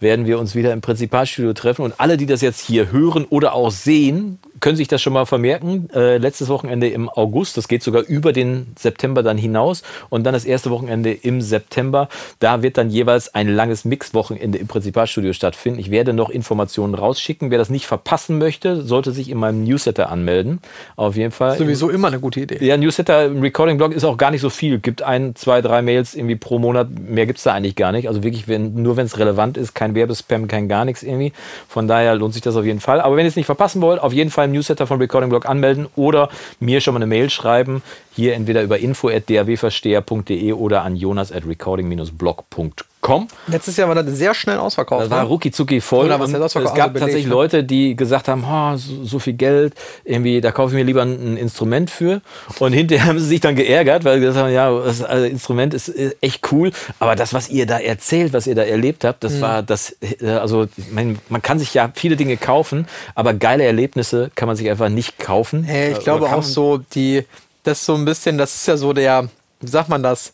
werden 0.00 0.26
wir 0.26 0.38
uns 0.38 0.54
wieder 0.54 0.72
im 0.72 0.80
Prinzipalstudio 0.80 1.52
treffen. 1.52 1.82
Und 1.82 1.94
alle, 1.98 2.16
die 2.16 2.26
das 2.26 2.40
jetzt 2.40 2.60
hier 2.60 2.90
hören 2.90 3.24
oder 3.28 3.54
auch 3.54 3.70
sehen, 3.70 4.38
können 4.60 4.76
sich 4.76 4.88
das 4.88 5.02
schon 5.02 5.12
mal 5.12 5.26
vermerken. 5.26 5.88
Äh, 5.94 6.18
letztes 6.18 6.48
Wochenende 6.48 6.88
im 6.88 7.08
August, 7.08 7.56
das 7.56 7.68
geht 7.68 7.82
sogar 7.82 8.02
über 8.02 8.32
den 8.32 8.68
September 8.78 9.22
dann 9.22 9.38
hinaus. 9.38 9.82
Und 10.08 10.24
dann 10.24 10.34
das 10.34 10.44
erste 10.44 10.70
Wochenende 10.70 11.12
im 11.12 11.40
September. 11.40 12.08
Da 12.38 12.62
wird 12.62 12.78
dann 12.78 12.90
jeweils 12.90 13.34
ein 13.34 13.48
langes 13.48 13.84
Mixwochenende 13.84 14.58
im 14.58 14.66
Prinzipalstudio 14.66 15.32
stattfinden. 15.32 15.80
Ich 15.80 15.90
werde 15.90 16.12
noch 16.12 16.30
Informationen 16.30 16.94
rausschicken. 16.94 17.50
Wer 17.50 17.58
das 17.58 17.70
nicht 17.70 17.86
verpassen 17.86 18.38
möchte, 18.38 18.82
sollte 18.82 19.12
sich 19.12 19.30
in 19.30 19.38
meinem 19.38 19.64
Newsletter 19.64 20.10
anmelden. 20.10 20.60
Auf 20.96 21.16
jeden 21.16 21.32
Fall. 21.32 21.56
Sowieso 21.56 21.88
immer 21.88 22.08
eine 22.08 22.20
gute 22.20 22.40
Idee. 22.40 22.64
Ja, 22.64 22.76
Newsletter 22.76 23.26
im 23.26 23.40
Recording-Blog 23.40 23.92
ist 23.94 24.04
auch 24.04 24.16
gar 24.16 24.30
nicht 24.30 24.42
so 24.42 24.50
viel. 24.50 24.78
Gibt 24.78 25.02
ein, 25.02 25.34
zwei, 25.36 25.62
drei 25.62 25.82
Mails 25.82 26.14
irgendwie 26.14 26.36
pro 26.36 26.58
Monat. 26.58 26.88
Mehr 26.90 27.26
gibt's 27.26 27.42
da 27.42 27.54
eigentlich 27.54 27.76
gar 27.76 27.92
nicht. 27.92 28.08
Also 28.08 28.22
wirklich, 28.22 28.48
wenn, 28.48 28.74
nur 28.74 28.96
wenn 28.96 29.06
es 29.06 29.18
relevant 29.18 29.56
ist, 29.56 29.74
kein 29.74 29.94
Werbespam, 29.94 30.48
kein 30.48 30.68
gar 30.68 30.84
nichts 30.84 31.02
irgendwie. 31.02 31.32
Von 31.68 31.88
daher 31.88 32.14
lohnt 32.14 32.34
sich 32.34 32.42
das 32.42 32.56
auf 32.56 32.64
jeden 32.64 32.80
Fall. 32.80 33.00
Aber 33.00 33.16
wenn 33.16 33.24
ihr 33.24 33.30
es 33.30 33.36
nicht 33.36 33.46
verpassen 33.46 33.80
wollt, 33.80 34.00
auf 34.00 34.12
jeden 34.12 34.30
Fall 34.30 34.49
Newsletter 34.52 34.86
von 34.86 35.00
Recording 35.00 35.30
Blog 35.30 35.46
anmelden 35.46 35.86
oder 35.96 36.28
mir 36.58 36.80
schon 36.80 36.94
mal 36.94 36.98
eine 36.98 37.06
Mail 37.06 37.30
schreiben. 37.30 37.82
Hier 38.20 38.34
entweder 38.34 38.60
über 38.62 38.78
info.drwversteher.de 38.78 40.52
oder 40.52 40.82
an 40.82 40.94
jonas 40.94 41.32
at 41.32 41.46
recording-blog.com. 41.46 43.28
Letztes 43.46 43.78
Jahr 43.78 43.88
war 43.88 43.94
das 43.94 44.14
sehr 44.14 44.34
schnell 44.34 44.58
ausverkauft. 44.58 45.04
Das 45.04 45.10
war 45.10 45.22
ne? 45.22 45.28
rucki 45.30 45.80
voll. 45.80 46.04
Oder 46.04 46.20
was 46.20 46.28
heißt 46.28 46.36
es 46.36 46.42
ausverkauft? 46.44 46.76
gab 46.76 46.88
Also 46.90 46.98
tatsächlich 46.98 47.28
ne? 47.28 47.32
Leute, 47.32 47.64
die 47.64 47.96
gesagt 47.96 48.28
haben, 48.28 48.44
"Oh, 48.46 48.76
so, 48.76 49.04
so 49.04 49.18
viel 49.20 49.32
Geld, 49.32 49.72
irgendwie, 50.04 50.42
da 50.42 50.52
kaufe 50.52 50.74
ich 50.74 50.78
mir 50.78 50.84
lieber 50.84 51.00
ein, 51.00 51.32
ein 51.32 51.36
Instrument 51.38 51.88
für. 51.90 52.20
Und 52.58 52.74
hinterher 52.74 53.06
haben 53.06 53.18
sie 53.18 53.24
sich 53.24 53.40
dann 53.40 53.56
geärgert, 53.56 54.04
weil 54.04 54.16
sie 54.16 54.26
gesagt 54.26 54.44
haben, 54.44 54.52
ja, 54.52 54.70
das 54.70 55.02
also 55.02 55.24
Instrument 55.24 55.72
ist 55.72 55.88
äh, 55.88 56.14
echt 56.20 56.52
cool, 56.52 56.72
aber 56.98 57.16
das, 57.16 57.32
was 57.32 57.48
ihr 57.48 57.64
da 57.64 57.78
erzählt, 57.78 58.34
was 58.34 58.46
ihr 58.46 58.54
da 58.54 58.64
erlebt 58.64 59.02
habt, 59.04 59.22
Mhm. 59.22 59.28
das 59.28 59.40
war 59.40 59.62
das, 59.62 59.96
äh, 60.20 60.26
also 60.26 60.68
man, 60.92 61.18
man 61.30 61.40
kann 61.40 61.58
sich 61.58 61.72
ja 61.72 61.90
viele 61.94 62.16
Dinge 62.16 62.36
kaufen, 62.36 62.86
aber 63.14 63.32
geile 63.32 63.64
Erlebnisse 63.64 64.30
kann 64.34 64.46
man 64.46 64.56
sich 64.56 64.68
einfach 64.68 64.90
nicht 64.90 65.18
kaufen. 65.18 65.64
Äh, 65.66 65.92
ich 65.92 65.94
Oder 65.94 66.04
glaube 66.04 66.26
auch 66.34 66.42
so, 66.42 66.82
die, 66.94 67.24
das 67.62 67.80
ist 67.80 67.86
so 67.86 67.94
ein 67.94 68.04
bisschen, 68.04 68.38
das 68.38 68.54
ist 68.54 68.66
ja 68.66 68.76
so 68.76 68.92
der, 68.92 69.28
wie 69.60 69.68
sagt 69.68 69.88
man 69.88 70.02
das? 70.02 70.32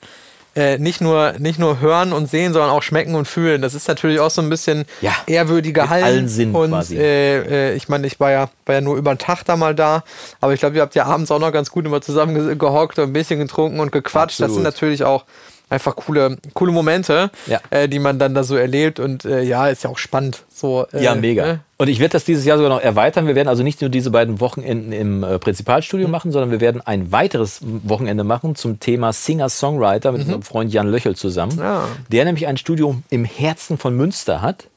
Äh, 0.55 0.79
nicht, 0.79 1.03
nur, 1.03 1.35
nicht 1.39 1.59
nur 1.59 1.81
hören 1.81 2.15
und 2.15 2.31
sehen, 2.31 2.55
sondern 2.55 2.71
auch 2.71 2.83
schmecken 2.83 3.15
und 3.15 3.27
fühlen. 3.29 3.61
Das 3.61 3.75
ist 3.75 3.89
natürlich 3.89 4.21
auch 4.21 4.31
so 4.31 4.41
ein 4.41 4.49
bisschen 4.49 4.87
Ja, 5.03 5.13
ehrwürdiger 5.27 5.91
Hallen. 5.91 6.05
allen 6.05 6.29
Sinnen 6.29 6.55
und 6.55 6.71
quasi. 6.71 6.97
äh, 6.97 7.73
äh, 7.73 7.75
ich 7.75 7.91
meine, 7.91 8.07
ich 8.07 8.19
war 8.21 8.31
ja, 8.31 8.49
war 8.65 8.75
ja 8.77 8.81
nur 8.81 8.97
über 8.97 9.15
den 9.15 9.19
Tag 9.19 9.43
da 9.45 9.57
mal 9.57 9.75
da, 9.75 10.03
aber 10.41 10.55
ich 10.55 10.61
glaube, 10.61 10.77
ihr 10.77 10.81
habt 10.81 10.95
ja 10.95 11.05
abends 11.05 11.31
auch 11.31 11.41
noch 11.41 11.53
ganz 11.53 11.71
gut 11.71 11.85
immer 11.85 12.01
zusammen 12.01 12.35
ge- 12.35 12.57
gehockt 12.57 12.99
und 12.99 13.05
ein 13.05 13.13
bisschen 13.13 13.39
getrunken 13.39 13.81
und 13.81 13.93
gequatscht. 13.93 14.41
Das 14.41 14.53
sind 14.53 14.65
Absolut. 14.65 14.65
natürlich 14.65 15.05
auch 15.05 15.25
einfach 15.69 15.97
coole, 15.97 16.37
coole 16.55 16.71
Momente, 16.73 17.31
Ja. 17.47 17.61
äh, 17.71 17.89
die 17.89 17.99
man 17.99 18.19
dann 18.19 18.35
da 18.35 18.45
so 18.45 18.55
erlebt 18.57 19.01
und 19.01 19.25
äh, 19.25 19.43
ja, 19.43 19.69
ist 19.69 19.83
ja 19.85 19.91
auch 19.91 19.99
spannend. 19.99 20.45
So, 20.55 20.87
äh, 20.93 21.03
Ja, 21.03 21.15
mega. 21.15 21.45
ne? 21.45 21.61
Und 21.79 21.89
ich 21.89 21.99
werde 21.99 22.13
das 22.13 22.25
dieses 22.25 22.45
Jahr 22.45 22.57
sogar 22.57 22.71
noch 22.71 22.81
erweitern. 22.81 23.27
Wir 23.27 23.35
werden 23.35 23.49
also 23.49 23.63
nicht 23.63 23.81
nur 23.81 23.91
diese 23.91 24.11
beiden 24.11 24.41
Wochenenden 24.41 24.93
im 24.93 25.23
äh, 25.25 25.35
Mhm. 25.35 25.41
Prinzipalstudio 25.41 26.09
machen, 26.09 26.31
sondern 26.33 26.51
wir 26.51 26.61
werden 26.61 26.81
ein 26.85 27.11
weiteres 27.13 27.61
Wochenende 27.63 28.23
machen 28.25 28.55
zum 28.55 28.79
Thema 28.81 29.13
Singer-Songwriter 29.13 30.13
mit 30.13 30.23
unserem 30.23 30.43
Freund 30.43 30.73
Jan 30.73 30.89
Löchel 30.89 31.17
zusammen. 31.17 31.57
Mhm. 31.57 31.63
Ja. 31.63 31.89
Der 32.13 32.25
nämlich 32.25 32.47
ein 32.47 32.57
Studio 32.57 32.97
im 33.11 33.25
Herzen 33.25 33.77
von 33.77 33.95
Münster 33.97 34.41
hat. 34.43 34.69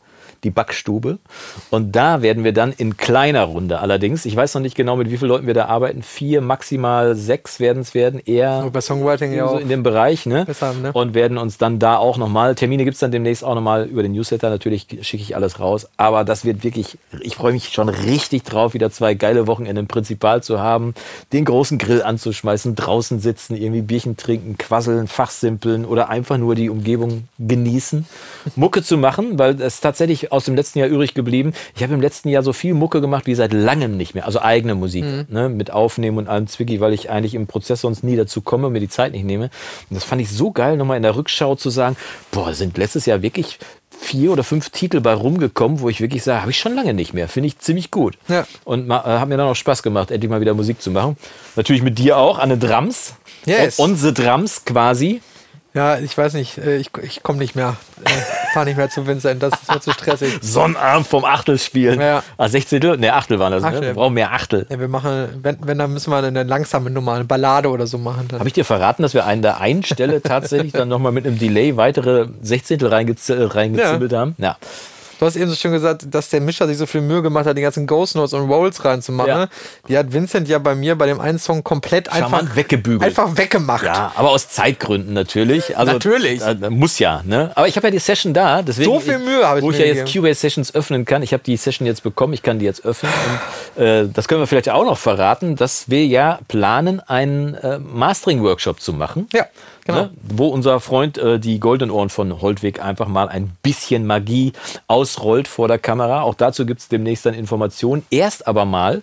Die 0.44 0.52
Backstube. 0.52 1.20
Und 1.70 1.96
da 1.96 2.22
werden 2.22 2.44
wir 2.44 2.54
dann 2.54 2.72
in 2.72 2.98
kleiner 2.98 3.44
Runde 3.44 3.80
allerdings, 3.80 4.26
ich 4.26 4.36
weiß 4.36 4.54
noch 4.54 4.62
nicht 4.62 4.76
genau, 4.76 4.96
mit 4.96 5.10
wie 5.10 5.18
vielen 5.18 5.30
Leuten 5.30 5.48
wir 5.48 5.54
da 5.54 5.66
arbeiten, 5.66 6.02
vier, 6.02 6.42
maximal 6.42 7.16
sechs 7.16 7.60
werden 7.60 7.82
es 7.82 7.94
werden, 7.94 8.22
eher 8.26 8.52
Aber 8.52 8.72
bei 8.72 8.82
Songwriting 8.82 9.34
ja 9.34 9.48
so 9.48 9.58
in 9.58 9.70
dem 9.70 9.84
Bereich, 9.84 10.26
ne? 10.26 10.46
Besser, 10.46 10.74
ne? 10.74 10.92
Und 10.94 11.14
werden 11.14 11.38
uns 11.38 11.58
dann 11.58 11.80
da 11.80 11.98
auch 11.98 12.18
nochmal, 12.18 12.56
Termine 12.56 12.86
gibt 12.86 12.96
es 12.96 13.00
dann 13.00 13.12
demnächst 13.12 13.44
auch 13.44 13.56
nochmal 13.56 13.86
über 13.86 14.02
den 14.02 14.14
Newsletter, 14.14 14.50
natürlich 14.50 14.88
schicke 15.02 15.24
ich 15.24 15.36
alles 15.36 15.60
raus. 15.60 15.90
Aber 15.98 16.24
das 16.24 16.46
wird 16.46 16.64
wirklich, 16.64 16.98
ich 17.20 17.36
freue 17.36 17.54
mich 17.54 17.70
schon 17.70 17.90
richtig 17.90 18.44
drauf, 18.44 18.74
wieder 18.74 18.92
zwei 18.92 19.14
geile 19.14 19.48
Wochenende 19.48 19.82
im 19.82 19.88
Prinzipal 19.88 20.42
zu 20.42 20.60
haben, 20.60 20.94
den 21.34 21.46
großen 21.46 21.78
Grill 21.78 22.02
anzuschmeißen, 22.02 22.76
draußen 22.76 23.20
sitzen, 23.20 23.56
irgendwie 23.56 23.82
Bierchen 23.82 24.18
trinken, 24.18 24.58
quasseln, 24.58 25.08
fachsimpeln 25.08 25.86
oder 25.86 26.10
einfach 26.10 26.38
nur 26.38 26.56
die 26.56 26.70
Umgebung 26.70 27.28
genießen, 27.40 28.06
Mucke 28.56 28.84
zu 28.84 28.98
machen, 28.98 29.38
weil 29.38 29.62
es 29.62 29.82
tatsächlich 29.82 30.29
aus 30.30 30.46
dem 30.46 30.56
letzten 30.56 30.80
Jahr 30.80 30.88
übrig 30.88 31.14
geblieben. 31.14 31.54
Ich 31.76 31.84
habe 31.84 31.94
im 31.94 32.02
letzten 32.02 32.30
Jahr 32.30 32.44
so 32.44 32.54
viel 32.54 32.74
Mucke 32.74 33.02
gemacht 33.02 33.26
wie 33.26 33.36
seit 33.36 33.54
langem 33.54 33.98
nicht 33.98 34.16
mehr, 34.16 34.26
also 34.26 34.42
eigene 34.42 34.76
Musik, 34.76 35.06
ne, 35.30 35.50
mit 35.50 35.72
Aufnehmen 35.72 36.18
und 36.18 36.28
allem 36.28 36.48
Zwicky, 36.48 36.80
weil 36.80 36.94
ich 36.94 37.10
eigentlich 37.10 37.36
im 37.36 37.48
Prozess 37.48 37.82
sonst 37.82 38.04
nie 38.04 38.16
dazu 38.16 38.42
komme 38.42 38.68
und 38.68 38.74
mir 38.74 38.80
die 38.80 38.90
Zeit 38.90 39.12
nicht 39.12 39.26
nehme. 39.26 39.46
Und 39.90 39.96
das 39.96 40.04
fand 40.04 40.22
ich 40.22 40.30
so 40.30 40.52
geil, 40.52 40.78
nochmal 40.78 40.98
in 40.98 41.04
der 41.04 41.16
Rückschau 41.16 41.56
zu 41.56 41.70
sagen, 41.70 41.96
boah, 42.32 42.54
sind 42.54 42.78
letztes 42.78 43.06
Jahr 43.06 43.22
wirklich 43.22 43.60
vier 44.00 44.32
oder 44.32 44.44
fünf 44.44 44.70
Titel 44.70 45.02
bei 45.02 45.14
rumgekommen, 45.14 45.82
wo 45.82 45.90
ich 45.90 46.02
wirklich 46.02 46.24
sage, 46.24 46.42
habe 46.42 46.52
ich 46.52 46.60
schon 46.60 46.74
lange 46.74 46.94
nicht 46.94 47.14
mehr. 47.14 47.28
Finde 47.28 47.48
ich 47.48 47.60
ziemlich 47.60 47.92
gut. 47.92 48.18
Ja. 48.28 48.46
Und 48.64 48.90
äh, 48.90 48.94
hat 48.94 49.28
mir 49.28 49.38
dann 49.38 49.48
auch 49.48 49.56
Spaß 49.56 49.84
gemacht, 49.84 50.12
endlich 50.12 50.30
mal 50.30 50.42
wieder 50.42 50.54
Musik 50.54 50.82
zu 50.82 50.92
machen. 50.92 51.18
Natürlich 51.56 51.84
mit 51.84 51.98
dir 51.98 52.18
auch, 52.18 52.40
an 52.40 52.50
den 52.50 52.60
Drums. 52.60 53.16
Yes. 53.46 53.80
On 53.80 53.96
the 53.96 54.14
Drums 54.14 54.64
quasi. 54.66 55.22
Ja, 55.74 56.00
ich 56.00 56.18
weiß 56.18 56.34
nicht, 56.34 56.58
äh, 56.58 56.78
ich, 56.78 56.90
ich 57.04 57.22
komme 57.22 57.38
nicht 57.40 57.56
mehr, 57.56 57.76
äh, 58.04 58.10
fahre 58.54 58.66
nicht 58.66 58.78
mehr 58.78 58.90
zu 58.90 59.06
Vincent, 59.06 59.44
das 59.44 59.54
ist 59.54 59.72
mir 59.72 59.80
zu 59.80 59.92
stressig. 59.92 60.40
Sonnabend 60.42 61.06
vom 61.06 61.26
Achtel 61.26 61.60
spielen. 61.60 62.02
Ja. 62.02 62.24
Ah, 62.38 62.50
16. 62.50 63.00
Ne, 63.00 63.14
Achtel 63.14 63.38
waren 63.38 63.52
das. 63.52 63.62
Ne? 63.62 63.70
Achtel. 63.70 63.82
Wir 63.84 63.94
brauchen 63.94 64.16
mehr 64.16 64.32
Achtel. 64.32 64.66
Ja, 64.70 64.80
wir 64.80 64.88
machen, 64.88 65.40
wenn, 65.44 65.58
wenn 65.62 65.78
dann 65.78 65.94
müssen 65.94 66.12
wir 66.12 66.18
eine 66.18 66.44
langsame 66.44 66.90
Nummer, 66.90 67.14
eine 67.14 67.26
Ballade 67.26 67.70
oder 67.70 67.86
so 67.86 68.00
machen. 68.00 68.28
Habe 68.34 68.48
ich 68.48 68.54
dir 68.54 68.66
verraten, 68.66 69.04
dass 69.04 69.14
wir 69.14 69.26
an 69.26 69.44
der 69.44 69.60
einen 69.60 69.84
Stelle 69.84 70.22
tatsächlich 70.24 70.72
dann 70.72 70.90
nochmal 70.90 71.12
mit 71.12 71.28
einem 71.28 71.38
Delay 71.38 71.78
weitere 71.78 72.28
Sechzehntel 72.42 72.90
reingez 72.90 73.30
äh, 73.30 73.44
reingezimmelt 73.44 74.14
haben? 74.14 74.36
Ja. 74.40 74.58
Du 75.20 75.26
hast 75.26 75.36
eben 75.36 75.50
so 75.50 75.56
schön 75.56 75.74
gesagt, 75.74 76.04
dass 76.10 76.30
der 76.30 76.40
Mischer 76.40 76.66
sich 76.66 76.78
so 76.78 76.86
viel 76.86 77.02
Mühe 77.02 77.22
gemacht 77.22 77.46
hat, 77.46 77.58
die 77.58 77.62
ganzen 77.62 77.86
Ghost 77.86 78.16
Notes 78.16 78.32
und 78.32 78.50
Rolls 78.50 78.86
reinzumachen. 78.86 79.30
Ja. 79.30 79.50
Die 79.90 79.98
hat 79.98 80.14
Vincent 80.14 80.48
ja 80.48 80.60
bei 80.60 80.76
mir 80.76 80.96
bei 80.96 81.08
dem 81.08 81.20
einen 81.20 81.38
Song 81.38 81.62
komplett 81.62 82.08
Charmant 82.08 82.34
einfach 82.34 82.56
weggebügelt. 82.56 83.04
Einfach 83.04 83.36
weggemacht. 83.36 83.84
Ja, 83.84 84.14
aber 84.16 84.30
aus 84.30 84.48
Zeitgründen 84.48 85.14
natürlich. 85.14 85.78
Also, 85.78 85.92
Natürlich. 85.92 86.42
äh, 86.42 86.70
muss 86.70 87.00
ja, 87.00 87.22
ne? 87.26 87.52
Aber 87.56 87.68
ich 87.68 87.76
habe 87.76 87.88
ja 87.88 87.92
die 87.92 88.00
Session 88.00 88.34
da, 88.34 88.62
deswegen. 88.62 88.90
So 88.90 89.02
viel 89.02 89.20
Mühe 89.20 89.46
habe 89.46 89.60
ich 89.60 89.66
Wo 89.66 89.72
ich 89.72 89.78
ja 89.78 89.88
jetzt. 89.88 90.14
Cubase 90.14 90.40
Sessions 90.40 90.74
öffnen 90.74 91.04
kann. 91.04 91.22
Ich 91.22 91.34
habe 91.34 91.44
die 91.44 91.58
Session 91.58 91.86
jetzt 91.86 92.04
bekommen, 92.04 92.32
ich 92.32 92.42
kann 92.42 92.60
die 92.60 92.66
jetzt 92.66 92.86
öffnen. 92.86 93.12
Und, 93.76 93.84
äh, 93.84 94.08
das 94.08 94.30
können 94.30 94.40
wir 94.42 94.48
vielleicht 94.48 94.70
auch 94.70 94.86
noch 94.86 94.98
verraten, 94.98 95.58
dass 95.58 95.90
wir 95.90 96.06
ja 96.06 96.40
planen, 96.48 97.02
einen 97.02 97.56
äh, 97.56 97.78
Mastering-Workshop 97.80 98.80
zu 98.80 98.94
machen. 98.94 99.28
Ja, 99.34 99.48
genau. 99.90 100.04
Ne? 100.06 100.12
Wo 100.22 100.48
unser 100.48 100.80
Freund 100.80 101.18
äh, 101.18 101.40
die 101.40 101.60
Golden 101.60 101.92
Ohren 101.92 102.10
von 102.10 102.42
Holtweg 102.42 102.84
einfach 102.84 103.08
mal 103.08 103.30
ein 103.30 103.52
bisschen 103.62 104.06
Magie 104.06 104.54
ausrollt 104.88 105.48
vor 105.48 105.68
der 105.68 105.80
Kamera. 105.80 106.22
Auch 106.22 106.36
dazu 106.36 106.66
gibt 106.66 106.82
es 106.82 106.88
demnächst 106.88 107.26
dann 107.26 107.34
Informationen. 107.34 108.06
Erst 108.10 108.48
aber 108.48 108.66
mal 108.66 109.02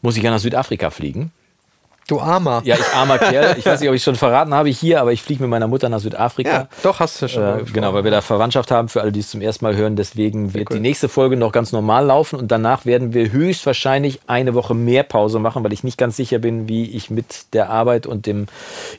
muss 0.00 0.16
ich 0.16 0.22
ja 0.22 0.30
nach 0.30 0.40
Südafrika 0.40 0.90
fliegen. 0.90 1.32
Du 2.08 2.20
Armer. 2.20 2.62
Ja, 2.64 2.74
ich 2.74 2.94
armer 2.94 3.18
Kerl. 3.18 3.56
Ich 3.58 3.64
weiß 3.64 3.80
nicht, 3.80 3.88
ob 3.88 3.94
ich 3.94 4.02
schon 4.02 4.16
verraten 4.16 4.52
habe 4.52 4.68
hier, 4.68 5.00
aber 5.00 5.12
ich 5.12 5.22
fliege 5.22 5.42
mit 5.42 5.50
meiner 5.50 5.68
Mutter 5.68 5.88
nach 5.88 6.00
Südafrika. 6.00 6.50
Ja, 6.50 6.68
doch, 6.82 6.98
hast 7.00 7.22
du 7.22 7.28
schon. 7.28 7.60
Äh, 7.60 7.62
genau, 7.72 7.94
weil 7.94 8.04
wir 8.04 8.10
da 8.10 8.20
Verwandtschaft 8.20 8.70
haben, 8.70 8.88
für 8.88 9.00
alle, 9.00 9.12
die 9.12 9.20
es 9.20 9.30
zum 9.30 9.40
ersten 9.40 9.64
Mal 9.64 9.76
hören. 9.76 9.94
Deswegen 9.94 10.52
wird 10.52 10.70
cool. 10.70 10.76
die 10.76 10.82
nächste 10.82 11.08
Folge 11.08 11.36
noch 11.36 11.52
ganz 11.52 11.70
normal 11.70 12.06
laufen 12.06 12.38
und 12.38 12.50
danach 12.50 12.84
werden 12.86 13.14
wir 13.14 13.30
höchstwahrscheinlich 13.30 14.20
eine 14.26 14.54
Woche 14.54 14.74
mehr 14.74 15.04
Pause 15.04 15.38
machen, 15.38 15.62
weil 15.62 15.72
ich 15.72 15.84
nicht 15.84 15.96
ganz 15.96 16.16
sicher 16.16 16.38
bin, 16.38 16.68
wie 16.68 16.90
ich 16.90 17.08
mit 17.08 17.52
der 17.54 17.70
Arbeit 17.70 18.06
und 18.06 18.26
dem 18.26 18.46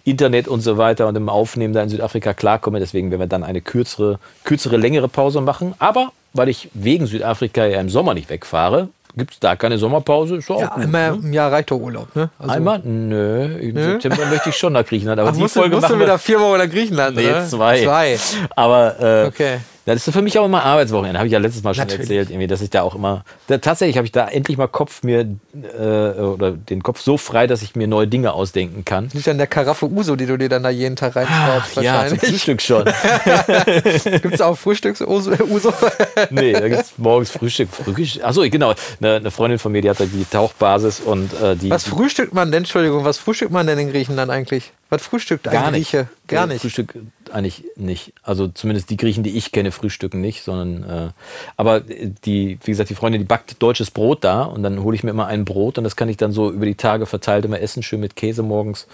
Internet 0.06 0.48
und 0.48 0.62
so 0.62 0.78
weiter 0.78 1.08
und 1.08 1.16
dem 1.16 1.30
Aufnehmen 1.30 1.74
da 1.74 1.84
in 1.84 1.90
Südafrika 1.90 2.34
klarkomme. 2.34 2.80
Deswegen 2.80 3.12
werden 3.12 3.22
wir 3.22 3.28
dann 3.28 3.44
eine 3.44 3.62
kürzere, 3.62 4.20
kürzere, 4.46 4.78
längere 4.78 5.10
Pause 5.10 5.42
machen. 5.42 5.74
Aber 5.80 6.12
weil 6.34 6.50
ich 6.50 6.70
wegen 6.74 7.06
Südafrika 7.06 7.66
ja 7.66 7.80
im 7.80 7.90
Sommer 7.90 8.14
nicht 8.14 8.30
wegfahre, 8.30 8.90
gibt 9.16 9.34
es 9.34 9.40
da 9.40 9.56
keine 9.56 9.78
Sommerpause. 9.78 10.38
Ist 10.38 10.50
Ja, 10.50 10.56
gut, 10.68 10.84
einmal 10.86 11.12
ne? 11.12 11.18
im 11.24 11.34
Jahr 11.34 11.52
reicht 11.52 11.72
doch 11.72 11.78
Urlaub, 11.80 12.16
ne? 12.16 12.30
Also, 12.40 12.54
Einmal? 12.54 12.80
Nö, 12.80 13.46
im 13.60 13.76
September 13.76 14.26
möchte 14.28 14.50
ich 14.50 14.56
schon 14.58 14.74
nach 14.74 14.86
Griechenland. 14.86 15.20
Aber 15.20 15.30
Ach, 15.30 15.34
die 15.34 15.40
musst, 15.42 15.56
du- 15.56 15.60
Folge 15.62 15.76
musst 15.76 15.88
machen 15.90 16.00
wir 16.00 16.06
wieder 16.06 16.18
viermal 16.18 16.58
nach 16.58 16.70
Griechenland, 16.74 17.16
Nee, 17.16 17.30
oder? 17.30 17.46
zwei. 17.48 17.84
Zwei. 17.84 18.20
Aber 18.56 18.96
äh, 19.00 19.28
Okay. 19.28 19.58
Das 19.86 20.08
ist 20.08 20.14
für 20.14 20.22
mich 20.22 20.40
auch 20.40 20.46
immer 20.46 20.64
Arbeitswochenende. 20.64 21.20
Habe 21.20 21.28
ich 21.28 21.34
ja 21.34 21.40
letztes 21.40 21.64
Mal 21.64 21.74
schon 21.74 21.84
Natürlich. 21.84 22.10
erzählt, 22.10 22.30
irgendwie, 22.30 22.48
dass 22.48 22.62
ich 22.62 22.70
da 22.70 22.84
auch 22.84 22.96
immer. 22.96 23.26
Da, 23.48 23.58
tatsächlich 23.58 23.98
habe 23.98 24.06
ich 24.06 24.14
da 24.14 24.28
endlich 24.28 24.58
mal 24.58 24.68
Kopf 24.68 25.04
mir 25.04 25.22
äh, 25.22 26.20
oder 26.22 26.52
den 26.52 26.84
Kopf 26.84 27.02
so 27.02 27.18
frei, 27.18 27.48
dass 27.48 27.62
ich 27.62 27.76
mir 27.76 27.88
neue 27.88 28.08
Dinge 28.08 28.34
ausdenken 28.34 28.86
kann. 28.86 29.10
Liegt 29.14 29.28
an 29.28 29.38
der 29.38 29.48
Karaffe 29.48 29.90
Uso, 29.90 30.16
die 30.16 30.26
du 30.26 30.38
dir 30.38 30.48
dann 30.48 30.64
da 30.64 30.70
jeden 30.70 30.96
Tag 30.96 31.16
reinschraubst, 31.16 31.82
Ja, 31.82 32.08
zum. 32.08 32.18
Frühstück 32.18 32.62
schon. 32.62 32.86
Gibt 34.22 34.34
es 34.34 34.42
auch 34.42 34.58
Frühstücks-Uso? 34.58 35.32
Uso? 35.50 35.74
nee, 36.30 36.54
da 36.54 36.68
gibt 36.70 36.82
es 36.82 36.94
morgens 36.98 37.32
Frühstück. 37.32 37.70
Frühstück. 37.70 38.24
Achso, 38.24 38.42
genau. 38.50 38.74
Eine, 39.02 39.16
eine 39.16 39.32
Freundin 39.32 39.60
von 39.60 39.72
mir, 39.72 39.82
die 39.82 39.90
hat 39.90 40.00
da 40.00 40.06
die 40.06 40.26
Tauchbasis 40.26 41.02
und 41.02 41.34
äh, 41.42 41.56
die. 41.56 41.70
Was 41.70 41.84
frühstückt 41.84 42.34
man 42.34 42.52
denn, 42.52 42.64
Entschuldigung, 42.64 43.04
was 43.04 43.18
frühstückt 43.18 43.52
man 43.52 43.68
denn 43.68 43.78
in 43.80 43.92
Griechenland 43.92 44.32
eigentlich? 44.32 44.72
Was 44.90 45.02
frühstückt 45.02 45.48
ein 45.48 45.54
Gar 45.54 45.72
nicht. 45.72 45.92
Grieche? 45.92 46.08
Gar 46.28 46.48
nicht. 46.48 46.62
Frühstück 46.62 46.94
eigentlich 47.34 47.64
nicht. 47.76 48.14
Also 48.24 48.48
zumindest 48.48 48.90
die 48.90 48.98
Griechen, 48.98 49.24
die 49.24 49.38
ich 49.38 49.52
kenne, 49.52 49.72
frühstücken 49.72 50.22
nicht, 50.22 50.44
sondern 50.44 50.84
äh, 50.84 51.10
aber 51.58 51.82
die, 51.82 52.60
wie 52.64 52.72
gesagt, 52.72 52.90
die 52.90 52.96
Freundin, 52.96 53.22
die 53.22 53.28
backt 53.28 53.62
deutsches 53.62 53.92
Brot 53.92 54.24
da 54.24 54.44
und 54.44 54.64
dann 54.64 54.84
hole 54.84 54.96
ich 54.96 55.04
mir 55.04 55.12
immer 55.12 55.28
ein 55.28 55.46
Brot 55.46 55.78
und 55.78 55.84
das 55.84 55.96
kann 55.96 56.10
ich 56.10 56.18
dann 56.18 56.32
so 56.32 56.52
über 56.52 56.66
die 56.66 56.76
Tage 56.76 57.06
verteilt 57.06 57.46
immer 57.46 57.60
essen, 57.60 57.84
schön 57.84 58.00
mit 58.00 58.16
Käse 58.16 58.44
morgens 58.44 58.88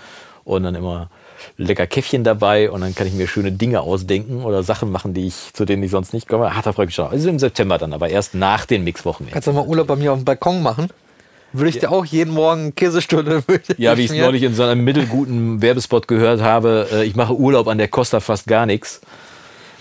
und 0.44 0.64
dann 0.64 0.76
immer 0.76 1.10
lecker 1.58 1.88
Käffchen 1.88 2.24
dabei 2.24 2.70
und 2.72 2.82
dann 2.82 2.96
kann 2.96 3.08
ich 3.08 3.14
mir 3.14 3.28
schöne 3.28 3.52
Dinge 3.52 3.82
ausdenken 3.82 4.44
oder 4.44 4.64
Sachen 4.64 4.92
machen, 4.92 5.14
die 5.14 5.28
ich, 5.28 5.54
zu 5.54 5.66
denen 5.66 5.84
ich 5.84 5.92
sonst 5.92 6.14
nicht 6.14 6.28
komme. 6.28 6.52
Ach, 6.54 6.62
da 6.62 6.74
freue 6.74 6.86
ich 6.86 6.90
mich 6.90 6.96
schon. 6.96 7.08
Also 7.08 7.30
im 7.30 7.40
September 7.40 7.78
dann, 7.78 7.94
aber 7.94 8.10
erst 8.10 8.34
nach 8.34 8.66
den 8.66 8.84
Mixwochen. 8.84 9.28
Kannst 9.32 9.48
du 9.48 9.54
mal 9.54 9.66
Urlaub 9.66 9.88
bei 9.88 9.96
mir 9.96 10.14
auf 10.14 10.20
dem 10.20 10.26
Balkon 10.26 10.62
machen? 10.62 10.90
Würde 11.54 11.70
ich 11.70 11.80
dir 11.80 11.92
auch 11.92 12.06
jeden 12.06 12.34
Morgen 12.34 12.76
Käsestunde 12.76 13.44
Ja, 13.78 13.98
wie 13.98 14.06
ich 14.06 14.12
es 14.12 14.18
neulich 14.18 14.44
in 14.44 14.54
so 14.54 14.64
einem 14.64 14.84
mittelguten 14.84 15.62
Werbespot 15.62 16.08
gehört 16.08 16.42
habe, 16.42 16.88
äh, 16.92 17.04
ich 17.06 17.16
mache 17.16 17.34
Urlaub 17.36 17.68
an 17.68 17.78
der 17.78 17.88
Costa 17.88 18.20
fast 18.20 18.48
gar 18.48 18.66
nichts. 18.66 19.02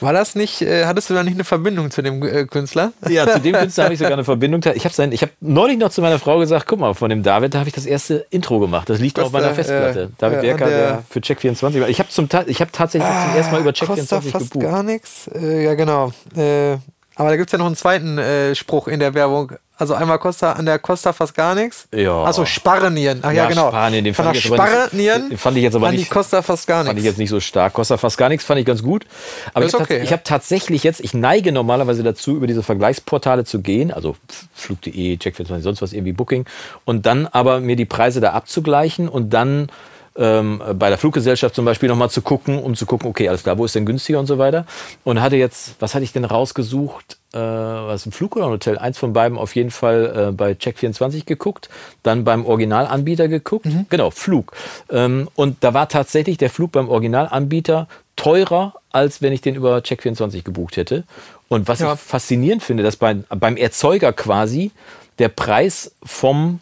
War 0.01 0.13
das 0.13 0.37
nicht, 0.37 0.63
äh, 0.63 0.87
hattest 0.87 1.11
du 1.11 1.15
da 1.15 1.25
nicht 1.25 1.35
eine 1.35 1.43
Verbindung 1.43 1.91
zu 1.91 2.03
dem 2.03 2.23
äh, 2.23 2.45
Künstler? 2.47 2.93
Ja, 3.09 3.27
zu 3.29 3.41
dem 3.41 3.53
Künstler 3.61 3.85
habe 3.85 3.95
ich 3.95 3.99
sogar 3.99 4.13
eine 4.13 4.23
Verbindung. 4.25 4.61
Ich 4.75 4.85
habe 4.85 4.95
hab 5.17 5.31
neulich 5.41 5.77
noch 5.77 5.91
zu 5.91 6.01
meiner 6.01 6.21
Frau 6.21 6.39
gesagt, 6.39 6.67
guck 6.69 6.79
mal, 6.79 6.95
von 6.95 7.11
dem 7.11 7.25
David, 7.25 7.55
da 7.55 7.59
habe 7.59 7.69
ich 7.69 7.75
das 7.75 7.85
erste 7.85 8.25
Intro 8.31 8.61
gemacht. 8.61 8.89
Das 8.89 9.01
liegt 9.01 9.19
Was 9.19 9.25
auf 9.27 9.33
meiner 9.33 9.53
Festplatte. 9.55 10.03
äh, 10.03 10.09
David 10.19 10.39
äh, 10.39 10.43
Werker, 10.43 10.65
an 10.67 10.71
der- 10.71 10.89
der 10.93 11.03
für 11.11 11.19
Check24 11.19 11.81
war. 11.81 11.89
Ich 11.89 11.99
habe 11.99 12.09
habe 12.11 12.71
tatsächlich 12.73 13.11
zum 13.11 13.37
ersten 13.37 13.53
Mal 13.53 13.61
über 13.61 13.73
Costa 13.73 14.19
Check24 14.19 14.31
fast 14.31 14.51
gebucht. 14.53 14.71
gar 14.71 14.83
nichts. 14.85 15.29
Äh, 15.35 15.65
ja, 15.65 15.75
genau. 15.75 16.13
Äh, 16.37 16.77
aber 17.17 17.31
da 17.31 17.37
gibt 17.37 17.49
es 17.49 17.53
ja 17.53 17.59
noch 17.59 17.67
einen 17.67 17.75
zweiten 17.77 18.19
äh, 18.19 18.55
Spruch 18.55 18.87
in 18.87 19.01
der 19.01 19.15
Werbung. 19.15 19.53
Also 19.81 19.95
einmal 19.95 20.19
Costa, 20.19 20.53
an 20.55 20.67
der 20.67 20.81
Costa 20.81 21.13
fast 21.13 21.35
gar 21.37 21.55
nichts. 21.55 21.87
Ja. 21.95 22.25
Achso, 22.25 22.45
Sparrenieren. 22.45 23.21
Ach 23.23 23.31
ja, 23.31 23.47
genau. 23.47 23.69
Spanien, 23.69 24.05
den 24.05 24.13
fand 24.13 24.27
der 24.27 24.35
ich 24.35 24.45
jetzt 24.45 24.53
aber 24.53 24.89
nicht- 24.93 25.39
fand 25.41 25.57
ich 25.57 25.63
jetzt 25.63 25.77
aber 25.77 25.93
nicht- 25.93 26.11
Costa 26.11 26.43
fast 26.43 26.67
gar 26.67 26.79
Fand 26.85 26.91
ich 26.99 27.05
nichts. 27.05 27.07
jetzt 27.07 27.19
nicht 27.19 27.31
so 27.31 27.39
stark. 27.39 27.75
Kostet 27.75 28.01
fast 28.01 28.19
gar 28.19 28.29
nichts, 28.29 28.45
fand 28.45 28.59
ich 28.59 28.67
ganz 28.67 28.83
gut. 28.83 29.07
Aber 29.55 29.61
Das 29.65 29.69
ich 29.69 29.75
habe 29.75 29.85
okay, 29.85 29.99
tats- 30.01 30.11
ja. 30.11 30.17
hab 30.17 30.25
tatsächlich 30.25 30.83
jetzt, 30.83 30.99
ich 31.01 31.15
neige 31.15 31.53
normalerweise 31.53 32.03
dazu, 32.03 32.35
über 32.37 32.49
diese 32.49 32.65
Vergleichsportale 32.65 33.45
zu 33.45 33.61
gehen, 33.61 33.93
also 33.93 34.17
Flug.de, 34.53 35.17
Check24, 35.17 35.61
sonst 35.61 35.81
was 35.81 35.93
irgendwie 35.93 36.13
Booking, 36.13 36.45
und 36.85 37.07
dann 37.07 37.29
aber 37.29 37.61
mir 37.61 37.77
die 37.77 37.85
Preise 37.87 38.21
da 38.21 38.33
abzugleichen 38.33 39.09
und 39.09 39.31
dann 39.33 39.69
ähm, 40.19 40.61
bei 40.79 40.89
der 40.89 40.99
Fluggesellschaft 40.99 41.55
zum 41.55 41.65
Beispiel 41.65 41.89
nochmal 41.89 42.11
zu 42.11 42.23
gucken, 42.23 42.59
um 42.59 42.75
zu 42.75 42.87
gucken, 42.87 43.09
okay, 43.09 43.29
alles 43.29 43.43
klar, 43.45 43.57
wo 43.57 43.65
ist 43.65 43.75
denn 43.75 43.87
günstiger 43.87 44.19
und 44.19 44.27
so 44.27 44.39
weiter. 44.39 44.67
Und 45.05 45.21
hatte 45.21 45.37
jetzt, 45.37 45.77
was 45.79 45.95
hatte 45.95 46.05
ich 46.05 46.13
denn 46.13 46.25
rausgesucht? 46.25 47.19
Äh, 47.33 47.39
was 47.39 48.05
ein 48.07 48.13
Flug 48.13 48.37
oder 48.37 48.47
ein 48.47 48.53
Hotel? 48.53 48.79
Eins 48.79 48.99
von 48.99 49.13
beiden 49.13 49.39
auf 49.39 49.55
jeden 49.55 49.71
Fall 49.71 50.29
äh, 50.31 50.33
bei 50.33 50.53
Check24 50.53 51.25
geguckt, 51.25 51.69
dann 52.03 52.25
beim 52.25 52.45
Originalanbieter 52.45 53.29
geguckt. 53.29 53.67
Mhm. 53.67 53.87
Genau, 53.91 54.11
Flug. 54.11 54.53
Ähm, 54.91 55.29
und 55.35 55.59
da 55.63 55.73
war 55.75 55.89
tatsächlich 55.89 56.37
der 56.39 56.51
Flug 56.51 56.73
beim 56.73 56.89
Originalanbieter 56.89 57.87
teurer, 58.17 58.75
als 58.91 59.23
wenn 59.23 59.33
ich 59.33 59.41
den 59.41 59.55
über 59.55 59.79
Check24 59.79 60.43
gebucht 60.43 60.77
hätte. 60.77 61.05
Und 61.49 61.69
was 61.69 61.81
Ja. 61.81 61.93
ich 61.95 62.01
faszinierend 62.01 62.63
finde, 62.63 62.83
dass 62.83 62.97
beim, 62.97 63.25
beim 63.31 63.57
Erzeuger 63.57 64.13
quasi 64.13 64.73
der 65.19 65.29
Preis 65.29 65.93
vom 66.03 66.61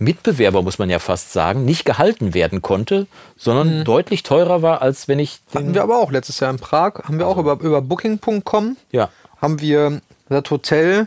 Mitbewerber, 0.00 0.62
muss 0.62 0.78
man 0.78 0.90
ja 0.90 0.98
fast 0.98 1.32
sagen, 1.32 1.64
nicht 1.64 1.84
gehalten 1.84 2.34
werden 2.34 2.62
konnte, 2.62 3.06
sondern 3.36 3.84
deutlich 3.84 4.22
teurer 4.22 4.62
war, 4.62 4.82
als 4.82 5.06
wenn 5.08 5.18
ich 5.18 5.40
Mhm. 5.52 5.58
Hatten 5.58 5.74
wir 5.74 5.82
aber 5.82 5.98
auch 5.98 6.10
letztes 6.10 6.40
Jahr 6.40 6.50
in 6.50 6.58
Prag. 6.58 6.94
Haben 7.04 7.18
wir 7.18 7.26
auch 7.28 7.36
über, 7.38 7.60
über 7.60 7.80
Booking.com. 7.82 8.76
ja, 8.92 9.10
Haben 9.40 9.60
wir 9.60 10.00
das 10.28 10.44
Hotel, 10.50 11.06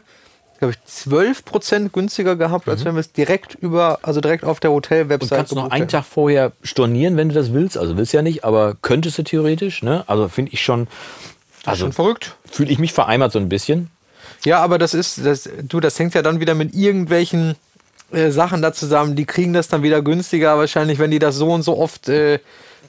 glaube 0.60 0.74
ich, 0.74 0.92
12% 0.92 1.90
günstiger 1.90 2.36
gehabt, 2.36 2.68
als 2.70 2.86
wenn 2.86 2.94
wir 2.96 3.00
es 3.00 3.12
direkt 3.12 3.56
über, 3.56 4.00
also 4.04 4.22
direkt 4.22 4.44
auf 4.44 4.60
der 4.60 4.70
Mhm. 4.70 4.76
Hotel-Website 4.76 5.38
kannst 5.40 5.56
noch 5.56 5.72
einen. 5.72 5.88
Tag 5.88 6.06
vorher 6.06 6.52
stornieren, 6.62 7.18
wenn 7.18 7.30
du 7.30 7.36
das 7.36 7.52
willst. 7.54 7.78
Also 7.78 7.98
willst 7.98 8.14
ja 8.14 8.22
nicht, 8.22 8.44
aber 8.46 8.76
könntest 8.82 9.18
du 9.18 9.24
theoretisch. 9.24 9.82
Ne? 9.84 10.04
Also 10.08 10.28
finde 10.30 10.52
ich 10.54 10.62
schon, 10.64 10.88
also 11.66 11.86
Schon 11.86 11.94
verrückt. 11.94 12.36
fühle 12.50 12.72
ich 12.72 12.78
mich 12.80 12.94
vereimert 12.94 13.32
so 13.32 13.40
ein 13.40 13.50
bisschen. 13.50 13.90
Ja, 14.46 14.62
aber 14.62 14.78
das 14.78 14.94
ist, 14.94 15.26
das, 15.26 15.50
du, 15.64 15.80
das 15.80 15.98
hängt 15.98 16.14
ja 16.16 16.22
dann 16.22 16.40
wieder 16.42 16.54
mit 16.54 16.74
irgendwelchen 16.76 17.56
äh, 18.14 18.32
Sachen 18.32 18.62
da 18.62 18.74
zusammen. 18.74 19.16
Die 19.16 19.26
kriegen 19.26 19.54
das 19.54 19.68
dann 19.68 19.84
wieder 19.84 20.02
günstiger, 20.02 20.58
wahrscheinlich, 20.58 21.00
wenn 21.00 21.12
die 21.12 21.20
das 21.20 21.36
so 21.36 21.52
und 21.52 21.64
so 21.64 21.78
oft 21.78 22.10
äh, 22.10 22.40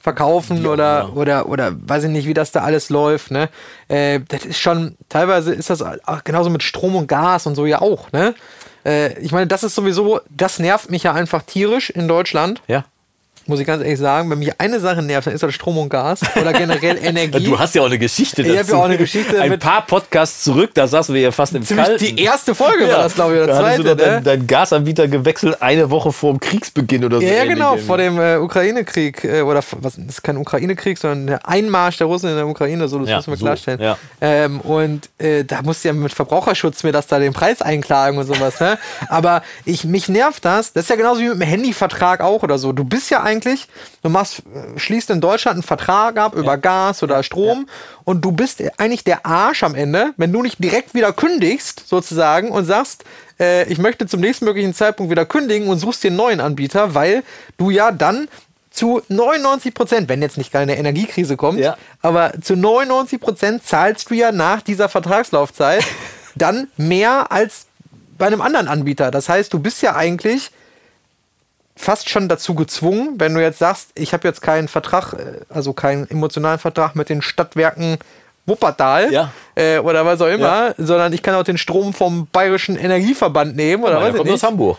verkaufen 0.01 0.63
Ja, 0.63 0.69
oder, 0.69 0.83
ja. 0.85 1.09
oder, 1.09 1.49
oder 1.49 1.75
weiß 1.75 2.05
ich 2.05 2.09
nicht, 2.11 2.27
wie 2.27 2.33
das 2.33 2.51
da 2.51 2.61
alles 2.61 2.89
läuft. 2.89 3.31
Ne? 3.31 3.49
Äh, 3.87 4.19
das 4.27 4.45
ist 4.45 4.59
schon, 4.59 4.95
teilweise 5.09 5.53
ist 5.53 5.69
das 5.69 5.81
auch 5.81 6.23
genauso 6.23 6.49
mit 6.49 6.63
Strom 6.63 6.95
und 6.95 7.07
Gas 7.07 7.47
und 7.47 7.55
so 7.55 7.65
ja 7.65 7.81
auch. 7.81 8.11
Ne? 8.11 8.35
Äh, 8.85 9.19
ich 9.19 9.31
meine, 9.31 9.47
das 9.47 9.63
ist 9.63 9.75
sowieso, 9.75 10.21
das 10.29 10.59
nervt 10.59 10.91
mich 10.91 11.03
ja 11.03 11.13
einfach 11.13 11.41
tierisch 11.41 11.89
in 11.89 12.07
Deutschland. 12.07 12.61
Ja. 12.67 12.85
Muss 13.47 13.59
ich 13.59 13.67
ganz 13.67 13.83
ehrlich 13.83 13.99
sagen, 13.99 14.29
wenn 14.31 14.39
mich 14.39 14.59
eine 14.59 14.79
Sache 14.79 15.01
nervt, 15.03 15.27
dann 15.27 15.33
ist 15.35 15.43
das 15.43 15.53
Strom 15.53 15.77
und 15.77 15.89
Gas 15.89 16.21
oder 16.39 16.51
generell 16.51 16.97
Energie. 17.03 17.43
Du 17.45 17.59
hast 17.59 17.75
ja 17.75 17.81
auch 17.83 17.85
eine 17.85 17.99
Geschichte 17.99 18.41
dazu. 18.41 18.53
Ich 18.53 18.59
hab 18.59 18.67
ja 18.69 18.75
auch 18.75 18.83
eine 18.85 18.97
Geschichte 18.97 19.39
Ein 19.39 19.59
paar 19.59 19.85
Podcasts 19.85 20.43
zurück, 20.43 20.71
da 20.73 20.87
saßen 20.87 21.13
wir 21.13 21.21
ja 21.21 21.31
fast 21.31 21.53
im 21.53 21.63
Ziemlich 21.63 21.85
Kalten. 21.85 22.03
die 22.05 22.23
erste 22.23 22.55
Folge 22.55 22.87
war 22.87 23.03
das, 23.03 23.13
glaube 23.13 23.35
ich, 23.35 23.43
oder 23.43 23.47
da 23.47 23.59
du 23.59 23.63
zweite. 23.63 23.83
doch 23.83 23.95
deinen, 23.97 24.15
Ne? 24.15 24.21
deinen 24.21 24.47
Gasanbieter 24.47 25.07
gewechselt 25.07 25.61
eine 25.61 25.89
Woche 25.91 26.11
vor 26.11 26.31
dem 26.33 26.39
Kriegsbeginn 26.39 27.05
oder 27.05 27.19
so. 27.19 27.23
Ja, 27.25 27.33
ja, 27.33 27.45
genau, 27.45 27.71
irgendwie. 27.73 27.85
vor 27.85 27.97
dem 27.97 28.19
äh, 28.19 28.37
Ukraine-Krieg, 28.37 29.23
äh, 29.23 29.41
oder 29.41 29.61
was, 29.79 29.95
das 29.95 30.05
ist 30.07 30.23
kein 30.23 30.37
Ukraine-Krieg, 30.37 30.97
sondern 30.97 31.27
der 31.27 31.47
Einmarsch 31.47 31.97
der 31.97 32.07
Russen 32.07 32.29
in 32.29 32.35
der 32.35 32.47
Ukraine, 32.47 32.87
so, 32.87 32.97
das 32.99 33.09
Ja, 33.09 33.17
müssen 33.17 33.31
wir 33.31 33.37
so, 33.37 33.45
klarstellen. 33.45 33.79
ja. 33.79 33.97
Ähm, 34.21 34.59
und 34.61 35.09
äh, 35.19 35.43
da 35.43 35.61
musste 35.61 35.89
ja 35.89 35.93
mit 35.93 36.13
Verbraucherschutz 36.13 36.83
mir 36.83 36.91
das 36.91 37.05
da 37.07 37.19
den 37.19 37.33
Preis 37.33 37.61
einklagen 37.61 38.17
und 38.17 38.25
sowas, 38.25 38.59
ne? 38.59 38.79
Aber 39.07 39.43
ich, 39.65 39.85
mich 39.85 40.09
nervt 40.09 40.43
das, 40.45 40.73
das 40.73 40.85
ist 40.85 40.89
ja 40.89 40.95
genauso 40.95 41.21
wie 41.21 41.25
mit 41.29 41.33
dem 41.35 41.41
Handyvertrag 41.41 42.21
auch 42.21 42.41
oder 42.41 42.57
so. 42.57 42.71
Du 42.71 42.83
bist 42.83 43.09
ja 43.11 43.21
eigentlich, 43.21 43.34
du 43.41 44.09
machst, 44.09 44.43
schließt 44.77 45.09
in 45.09 45.21
Deutschland 45.21 45.55
einen 45.55 45.63
Vertrag 45.63 46.17
ab 46.17 46.35
über 46.35 46.57
Gas 46.57 47.03
oder 47.03 47.23
Strom 47.23 47.67
und 48.03 48.23
du 48.23 48.31
bist 48.31 48.61
eigentlich 48.77 49.03
der 49.03 49.25
Arsch 49.25 49.63
am 49.63 49.75
Ende, 49.75 50.13
wenn 50.17 50.31
du 50.31 50.41
nicht 50.41 50.63
direkt 50.63 50.93
wieder 50.93 51.13
kündigst, 51.13 51.87
sozusagen, 51.87 52.49
und 52.51 52.65
sagst, 52.65 53.03
äh, 53.39 53.67
ich 53.71 53.77
möchte 53.77 54.07
zum 54.07 54.19
nächsten 54.21 54.45
möglichen 54.45 54.73
Zeitpunkt 54.73 55.11
wieder 55.11 55.25
kündigen 55.25 55.67
und 55.67 55.79
suchst 55.79 56.03
dir 56.03 56.07
einen 56.07 56.17
neuen 56.17 56.39
Anbieter, 56.39 56.93
weil 56.93 57.23
du 57.57 57.69
ja 57.69 57.91
dann 57.91 58.27
zu 58.71 59.01
99 59.07 59.73
Prozent, 59.73 60.09
wenn 60.09 60.21
jetzt 60.21 60.37
nicht 60.37 60.51
gerade 60.51 60.63
eine 60.63 60.77
Energiekrise 60.77 61.37
kommt, 61.37 61.59
Ja. 61.59 61.77
aber 62.01 62.33
zu 62.41 62.55
99 62.55 63.21
Prozent 63.21 63.65
zahlst 63.65 64.09
du 64.09 64.13
ja 64.15 64.31
nach 64.33 64.61
dieser 64.61 64.89
Vertragslaufzeit 64.89 65.83
dann 66.35 66.67
mehr 66.75 67.31
als 67.31 67.67
bei 68.17 68.27
einem 68.27 68.41
anderen 68.41 68.67
Anbieter. 68.67 69.11
Das 69.11 69.29
heißt, 69.29 69.53
du 69.53 69.59
bist 69.59 69.81
ja 69.81 69.95
eigentlich 69.95 70.51
fast 71.75 72.09
schon 72.09 72.29
dazu 72.29 72.55
gezwungen, 72.55 73.15
wenn 73.17 73.33
du 73.33 73.41
jetzt 73.41 73.59
sagst, 73.59 73.89
ich 73.95 74.13
habe 74.13 74.27
jetzt 74.27 74.41
keinen 74.41 74.67
Vertrag, 74.67 75.13
äh, 75.13 75.41
also 75.49 75.73
keinen 75.73 76.09
emotionalen 76.09 76.59
Vertrag 76.59 76.95
mit 76.95 77.09
den 77.09 77.21
Stadtwerken 77.21 77.97
Wuppertal 78.47 79.11
Ja. 79.11 79.31
äh, 79.55 79.79
oder 79.79 80.05
was 80.05 80.21
auch 80.21 80.27
immer, 80.27 80.75
sondern 80.77 81.11
ich 81.13 81.23
kann 81.23 81.33
auch 81.33 81.43
den 81.43 81.57
Strom 81.57 81.93
vom 81.95 82.27
Bayerischen 82.31 82.77
Energieverband 82.77 83.55
nehmen 83.55 83.83
oder 83.83 83.99
was 83.99 84.13
kommt 84.15 84.27
ich 84.27 84.33
aus 84.33 84.41
nicht. 84.41 84.43
Hamburg. 84.43 84.77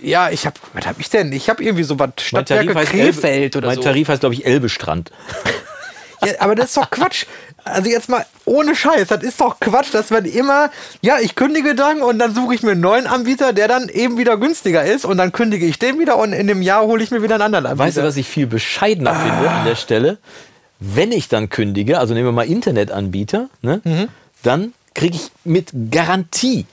Ja, 0.00 0.30
ich 0.30 0.46
habe, 0.46 0.54
was 0.74 0.86
habe 0.86 1.00
ich 1.00 1.10
denn? 1.10 1.32
Ich 1.32 1.48
habe 1.50 1.62
irgendwie 1.64 1.82
so 1.82 1.98
was 1.98 2.10
Mein 2.10 2.12
Stadtwerke 2.20 2.66
Tarif 2.72 2.76
heißt, 2.78 2.90
Krefeld 2.92 3.42
Elbe, 3.42 3.58
oder 3.58 3.66
mein 3.68 3.76
so. 3.76 3.82
Tarif 3.82 4.08
heißt, 4.08 4.20
glaube 4.20 4.34
ich, 4.34 4.46
Elbestrand. 4.46 5.10
Ja, 6.26 6.32
aber 6.40 6.54
das 6.54 6.66
ist 6.66 6.76
doch 6.76 6.90
Quatsch. 6.90 7.26
Also 7.66 7.88
jetzt 7.88 8.10
mal 8.10 8.26
ohne 8.44 8.74
Scheiß, 8.76 9.08
das 9.08 9.22
ist 9.22 9.40
doch 9.40 9.58
Quatsch, 9.58 9.92
dass 9.94 10.10
man 10.10 10.26
immer, 10.26 10.70
ja, 11.00 11.18
ich 11.20 11.34
kündige 11.34 11.74
dann 11.74 12.02
und 12.02 12.18
dann 12.18 12.34
suche 12.34 12.54
ich 12.54 12.62
mir 12.62 12.72
einen 12.72 12.82
neuen 12.82 13.06
Anbieter, 13.06 13.54
der 13.54 13.68
dann 13.68 13.88
eben 13.88 14.18
wieder 14.18 14.36
günstiger 14.36 14.84
ist 14.84 15.06
und 15.06 15.16
dann 15.16 15.32
kündige 15.32 15.64
ich 15.64 15.78
den 15.78 15.98
wieder 15.98 16.18
und 16.18 16.34
in 16.34 16.46
dem 16.46 16.60
Jahr 16.60 16.82
hole 16.82 17.02
ich 17.02 17.10
mir 17.10 17.22
wieder 17.22 17.36
einen 17.36 17.42
anderen 17.44 17.64
Anbieter. 17.66 17.86
Weißt 17.86 17.96
du, 17.96 18.02
was 18.02 18.16
ich 18.16 18.28
viel 18.28 18.46
bescheidener 18.46 19.14
finde 19.14 19.48
an 19.50 19.64
der 19.64 19.76
Stelle? 19.76 20.18
Wenn 20.78 21.10
ich 21.12 21.28
dann 21.28 21.48
kündige, 21.48 21.98
also 21.98 22.12
nehmen 22.12 22.26
wir 22.26 22.32
mal 22.32 22.46
Internetanbieter, 22.46 23.48
ne, 23.62 23.80
Mhm. 23.84 24.08
dann 24.42 24.74
kriege 24.94 25.16
ich 25.16 25.30
mit 25.44 25.70
Garantie 25.90 26.66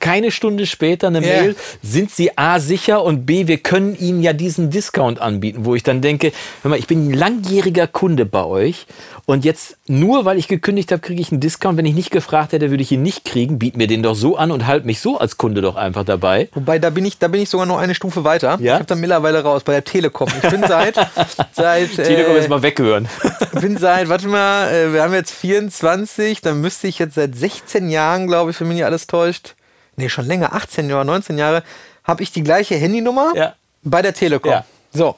keine 0.00 0.30
Stunde 0.30 0.66
später 0.66 1.08
eine 1.08 1.20
Ja. 1.20 1.42
Mail, 1.42 1.56
sind 1.82 2.10
Sie 2.10 2.36
A 2.36 2.60
sicher 2.60 3.02
und 3.02 3.26
B, 3.26 3.46
wir 3.46 3.58
können 3.58 3.96
Ihnen 3.98 4.22
ja 4.22 4.32
diesen 4.32 4.70
Discount 4.70 5.20
anbieten, 5.20 5.64
wo 5.64 5.74
ich 5.74 5.82
dann 5.82 6.00
denke, 6.00 6.32
hör 6.62 6.70
mal, 6.70 6.78
ich 6.78 6.86
bin 6.86 7.08
ein 7.08 7.14
langjähriger 7.14 7.86
Kunde 7.86 8.26
bei 8.26 8.44
euch 8.44 8.86
und 9.26 9.44
jetzt 9.44 9.76
nur 9.88 10.24
weil 10.24 10.38
ich 10.38 10.46
gekündigt 10.46 10.92
habe, 10.92 11.02
kriege 11.02 11.20
ich 11.20 11.32
einen 11.32 11.40
Discount. 11.40 11.76
Wenn 11.76 11.84
ich 11.84 11.94
nicht 11.94 12.12
gefragt 12.12 12.52
hätte, 12.52 12.70
würde 12.70 12.82
ich 12.82 12.92
ihn 12.92 13.02
nicht 13.02 13.24
kriegen. 13.24 13.58
Biet 13.58 13.76
mir 13.76 13.88
den 13.88 14.04
doch 14.04 14.14
so 14.14 14.36
an 14.36 14.52
und 14.52 14.68
halt 14.68 14.84
mich 14.84 15.00
so 15.00 15.18
als 15.18 15.36
Kunde 15.36 15.62
doch 15.62 15.74
einfach 15.74 16.04
dabei. 16.04 16.48
Wobei, 16.54 16.78
da 16.78 16.90
bin 16.90 17.04
ich, 17.04 17.18
da 17.18 17.26
bin 17.26 17.42
ich 17.42 17.50
sogar 17.50 17.66
noch 17.66 17.78
eine 17.78 17.96
Stufe 17.96 18.22
weiter. 18.22 18.58
Ja? 18.60 18.74
Ich 18.74 18.78
habe 18.78 18.84
da 18.84 18.94
mittlerweile 18.94 19.42
raus 19.42 19.64
bei 19.64 19.72
der 19.72 19.82
Telekom. 19.82 20.28
Ich 20.42 20.48
bin 20.48 20.62
seit, 20.66 20.94
seit, 21.52 21.96
Telekom 21.96 22.34
äh, 22.34 22.38
jetzt 22.38 22.48
mal 22.48 22.62
weghören. 22.62 23.08
bin 23.60 23.76
seit, 23.76 24.08
warte 24.08 24.28
mal, 24.28 24.70
äh, 24.72 24.92
wir 24.92 25.02
haben 25.02 25.12
jetzt 25.12 25.32
24, 25.32 26.40
dann 26.40 26.60
müsste 26.60 26.86
ich 26.86 27.00
jetzt 27.00 27.16
seit 27.16 27.34
16 27.34 27.90
Jahren, 27.90 28.28
glaube 28.28 28.52
ich, 28.52 28.60
wenn 28.60 28.68
mich 28.68 28.76
nicht 28.76 28.84
alles 28.84 29.08
täuscht, 29.08 29.56
nee, 29.96 30.08
schon 30.08 30.26
länger, 30.26 30.54
18 30.54 30.88
Jahre, 30.88 31.04
19 31.04 31.38
Jahre, 31.38 31.62
habe 32.04 32.22
ich 32.22 32.32
die 32.32 32.42
gleiche 32.42 32.76
Handynummer 32.76 33.32
Ja. 33.34 33.54
bei 33.82 34.02
der 34.02 34.14
Telekom. 34.14 34.52
Ja. 34.52 34.64
So. 34.92 35.16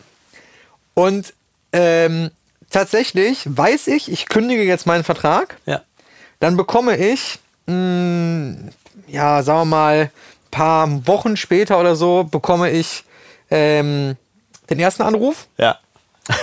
Und 0.95 1.35
ähm, 1.73 2.31
tatsächlich 2.71 3.43
weiß 3.45 3.87
ich, 3.89 4.11
ich 4.11 4.29
kündige 4.29 4.63
jetzt 4.65 4.87
meinen 4.87 5.05
Vertrag, 5.05 5.57
Ja. 5.67 5.83
dann 6.41 6.57
bekomme 6.57 6.97
ich, 6.97 7.39
mh, 7.67 8.71
ja, 9.07 9.43
sagen 9.43 9.61
wir 9.61 9.65
mal, 9.65 10.11
paar 10.51 11.07
Wochen 11.07 11.37
später 11.37 11.79
oder 11.79 11.95
so, 11.95 12.25
bekomme 12.25 12.71
ich 12.71 13.05
ähm, 13.51 14.17
den 14.71 14.79
ersten 14.81 15.03
Anruf. 15.03 15.47
Ja. 15.59 15.79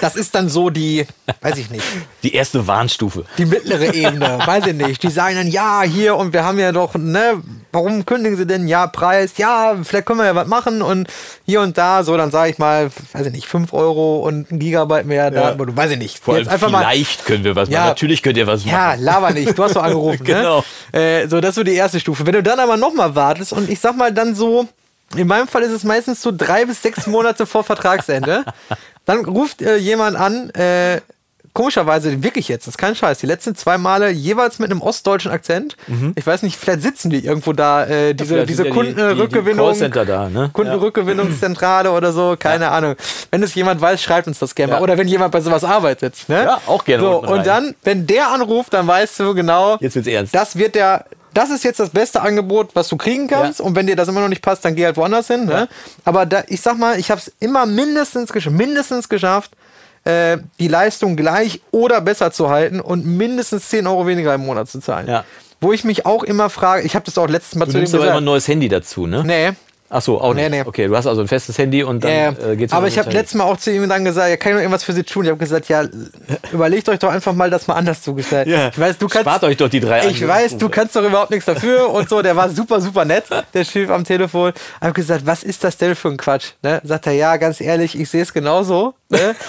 Das 0.01 0.15
ist 0.15 0.33
dann 0.35 0.49
so 0.49 0.69
die, 0.69 1.05
weiß 1.41 1.57
ich 1.57 1.69
nicht, 1.69 1.83
Die 2.23 2.33
erste 2.33 2.65
Warnstufe. 2.67 3.25
die 3.37 3.45
mittlere 3.45 3.93
Ebene, 3.93 4.39
weiß 4.45 4.65
ich 4.67 4.73
nicht. 4.73 5.03
Die 5.03 5.09
sagen 5.09 5.35
dann, 5.35 5.47
ja, 5.47 5.83
hier 5.83 6.15
und 6.15 6.33
wir 6.33 6.43
haben 6.43 6.57
ja 6.57 6.71
doch, 6.71 6.95
ne, 6.95 7.41
warum 7.71 8.05
kündigen 8.05 8.35
sie 8.37 8.47
denn? 8.47 8.67
Ja, 8.67 8.87
Preis, 8.87 9.33
ja, 9.37 9.75
vielleicht 9.83 10.05
können 10.07 10.19
wir 10.19 10.25
ja 10.25 10.35
was 10.35 10.47
machen 10.47 10.81
und 10.81 11.07
hier 11.45 11.61
und 11.61 11.77
da, 11.77 12.03
so, 12.03 12.17
dann 12.17 12.31
sage 12.31 12.51
ich 12.51 12.57
mal, 12.57 12.89
weiß 13.13 13.27
ich 13.27 13.31
nicht, 13.33 13.45
5 13.47 13.73
Euro 13.73 14.19
und 14.19 14.51
ein 14.51 14.59
Gigabyte 14.59 15.05
mehr 15.05 15.29
Daten, 15.29 15.61
oder 15.61 15.75
weiß 15.75 15.91
ich 15.91 15.97
nicht. 15.99 16.17
Vor 16.19 16.33
allem 16.35 16.47
Jetzt 16.49 16.61
mal, 16.61 16.79
vielleicht 16.79 17.25
können 17.25 17.43
wir 17.43 17.55
was 17.55 17.69
Ja. 17.69 17.79
machen. 17.79 17.89
Natürlich 17.89 18.23
könnt 18.23 18.37
ihr 18.37 18.47
was 18.47 18.65
ja, 18.65 18.71
machen. 18.71 19.01
laber 19.03 19.31
nicht, 19.31 19.57
du 19.57 19.63
hast 19.63 19.75
doch 19.75 19.83
angerufen, 19.83 20.23
Genau. 20.23 20.63
ne? 20.93 20.99
Äh, 20.99 21.27
so, 21.27 21.39
das 21.41 21.49
ist 21.49 21.55
so 21.55 21.63
die 21.63 21.75
erste 21.75 21.99
Stufe. 21.99 22.25
Wenn 22.25 22.33
du 22.33 22.41
dann 22.43 22.59
aber 22.59 22.77
nochmal 22.77 23.13
wartest 23.15 23.53
und 23.53 23.69
ich 23.69 23.79
sag 23.79 23.95
mal 23.95 24.11
dann 24.11 24.33
so, 24.35 24.67
in 25.15 25.27
meinem 25.27 25.47
Fall 25.47 25.61
ist 25.63 25.71
es 25.71 25.83
meistens 25.83 26.21
so 26.21 26.31
drei 26.35 26.65
bis 26.65 26.81
sechs 26.81 27.07
Monate 27.07 27.45
vor 27.45 27.63
Vertragsende, 27.63 28.43
dann 29.05 29.25
ruft 29.25 29.61
äh, 29.61 29.77
jemand 29.77 30.17
an, 30.17 30.49
äh, 30.51 31.01
komischerweise 31.53 32.21
wirklich 32.21 32.49
jetzt, 32.49 32.67
das 32.67 32.73
ist 32.73 32.77
kein 32.77 32.95
Scheiß, 32.95 33.19
die 33.19 33.27
letzten 33.27 33.55
zwei 33.55 33.77
Male 33.77 34.09
jeweils 34.09 34.59
mit 34.59 34.69
einem 34.71 34.81
ostdeutschen 34.81 35.31
Akzent. 35.31 35.77
Ich 36.15 36.27
weiß 36.27 36.41
nicht, 36.43 36.57
vielleicht 36.57 36.81
sitzen 36.81 37.09
die 37.09 37.23
irgendwo 37.25 37.53
da, 37.53 37.85
äh, 37.85 38.13
diese, 38.13 38.33
Mhm. 38.33 38.39
ja 38.39 38.45
die- 38.45 38.69
Kundenrückgewinnung. 38.71 39.73
die- 39.73 39.89
die 39.89 40.05
da, 40.05 40.27
ne? 40.27 40.49
Kundenrückgewinnungszentrale 40.51 41.91
oder 41.91 42.11
so, 42.11 42.35
keine 42.37 42.71
Ahnung. 42.71 42.95
Wenn 43.31 43.41
es 43.41 43.55
jemand 43.55 43.79
weiß, 43.79 44.01
schreibt 44.01 44.27
uns 44.27 44.39
das 44.39 44.53
gerne 44.55 44.73
mal. 44.73 44.77
Ja. 44.79 44.83
Oder 44.83 44.97
wenn 44.97 45.07
jemand 45.07 45.31
bei 45.31 45.39
sowas 45.39 45.63
arbeitet. 45.63 46.15
Ne? 46.27 46.43
Ja, 46.43 46.61
auch 46.67 46.83
gerne 46.83 47.03
So, 47.03 47.21
und 47.23 47.45
dann, 47.47 47.75
wenn 47.83 48.05
der 48.05 48.31
anruft, 48.31 48.73
dann 48.73 48.85
weißt 48.87 49.19
du 49.21 49.33
genau, 49.33 49.77
Jetzt 49.79 49.95
wird's 49.95 50.07
ernst. 50.09 50.35
das 50.35 50.57
wird 50.57 50.75
der, 50.75 51.05
das 51.35 51.49
ist 51.51 51.63
jetzt 51.63 51.79
das 51.79 51.89
beste 51.89 52.21
Angebot, 52.21 52.69
was 52.75 52.87
du 52.87 52.97
kriegen 52.97 53.27
kannst. 53.27 53.59
Ja. 53.59 53.65
Und 53.65 53.75
wenn 53.75 53.85
dir 53.85 53.95
das 53.95 54.07
immer 54.07 54.21
noch 54.21 54.29
nicht 54.29 54.41
passt, 54.41 54.63
dann 54.65 54.73
geh 54.73 54.85
halt 54.85 54.97
woanders 54.97 55.27
hin. 55.27 55.45
Ne? 55.45 55.67
Aber 56.05 56.25
da, 56.25 56.43
ich 56.47 56.61
sag 56.61 56.77
mal, 56.77 56.97
ich 56.97 57.11
habe 57.11 57.19
es 57.19 57.31
immer 57.39 57.65
mindestens, 57.65 58.31
gesch 58.31 58.49
mindestens 58.49 59.09
geschafft, 59.09 59.51
äh, 60.05 60.37
die 60.59 60.69
Leistung 60.69 61.15
gleich 61.15 61.61
oder 61.71 61.99
besser 61.99 62.31
zu 62.31 62.49
halten 62.49 62.79
und 62.79 63.05
mindestens 63.05 63.69
10 63.69 63.85
Euro 63.85 64.07
weniger 64.07 64.33
im 64.33 64.45
Monat 64.45 64.69
zu 64.69 64.79
zahlen. 64.79 65.07
Ja. 65.07 65.25
Wo 65.59 65.73
ich 65.73 65.83
mich 65.83 66.05
auch 66.05 66.23
immer 66.23 66.49
frage, 66.49 66.83
ich 66.83 66.95
habe 66.95 67.05
das 67.05 67.17
auch 67.17 67.27
letztes 67.27 67.55
Mal 67.55 67.65
Du 67.65 67.71
zu 67.71 67.77
dem 67.77 67.81
nimmst 67.81 67.95
aber 67.95 68.03
immer 68.03 68.11
gesagt. 68.11 68.21
ein 68.21 68.25
neues 68.25 68.47
Handy 68.47 68.69
dazu, 68.69 69.05
ne? 69.07 69.23
Nee. 69.25 69.51
Ach 69.87 70.01
so, 70.01 70.19
auch 70.19 70.33
nicht. 70.33 70.49
Nee, 70.49 70.63
nee. 70.63 70.67
Okay, 70.67 70.87
du 70.87 70.97
hast 70.97 71.05
also 71.05 71.21
ein 71.21 71.27
festes 71.27 71.57
Handy 71.59 71.83
und 71.83 72.03
dann 72.03 72.11
Äh, 72.11 72.29
äh, 72.29 72.55
geht's 72.55 72.73
aber 72.73 72.87
wieder 72.87 72.93
ich 72.93 72.97
habe 72.97 73.11
letztes 73.11 73.35
Mal 73.35 73.43
auch 73.43 73.57
zu 73.57 73.71
ihm 73.71 73.87
dann 73.87 74.03
gesagt, 74.03 74.29
ja, 74.29 74.35
kann 74.37 74.51
ich 74.51 74.55
noch 74.55 74.61
irgendwas 74.61 74.83
für 74.83 74.93
Sie 74.93 75.03
tun? 75.03 75.25
Ich 75.25 75.29
habe 75.29 75.37
gesagt, 75.37 75.69
ja, 75.69 75.83
überlegt 76.51 76.89
euch 76.89 76.97
doch 76.97 77.11
einfach 77.11 77.33
mal 77.33 77.51
das 77.51 77.67
mal 77.67 77.75
anders 77.75 78.01
zugestellt. 78.01 78.47
Ja. 78.47 78.69
Ich 78.69 78.79
weiß, 78.79 78.97
du 78.97 79.07
kannst, 79.07 79.27
Spart 79.27 79.43
euch 79.43 79.57
doch 79.57 79.69
die 79.69 79.79
drei 79.79 80.07
Ich 80.07 80.27
weiß, 80.27 80.57
du 80.57 80.69
kannst 80.69 80.95
doch 80.95 81.03
überhaupt 81.03 81.29
nichts 81.29 81.45
dafür 81.45 81.89
und 81.91 82.09
so. 82.09 82.23
Der 82.23 82.35
war 82.35 82.49
super, 82.49 82.81
super 82.81 83.05
nett, 83.05 83.25
der 83.53 83.63
Chef 83.63 83.91
am 83.91 84.03
Telefon. 84.03 84.53
Ich 84.55 84.81
habe 84.81 84.93
gesagt, 84.93 85.25
was 85.25 85.43
ist 85.43 85.63
das 85.63 85.77
denn 85.77 85.95
für 85.95 86.07
ein 86.07 86.17
Quatsch? 86.17 86.53
Ne? 86.63 86.81
Sagt 86.83 87.05
er, 87.05 87.13
ja, 87.13 87.37
ganz 87.37 87.61
ehrlich, 87.61 87.99
ich 87.99 88.09
sehe 88.09 88.23
es 88.23 88.33
genauso. 88.33 88.95
Ne? 89.09 89.35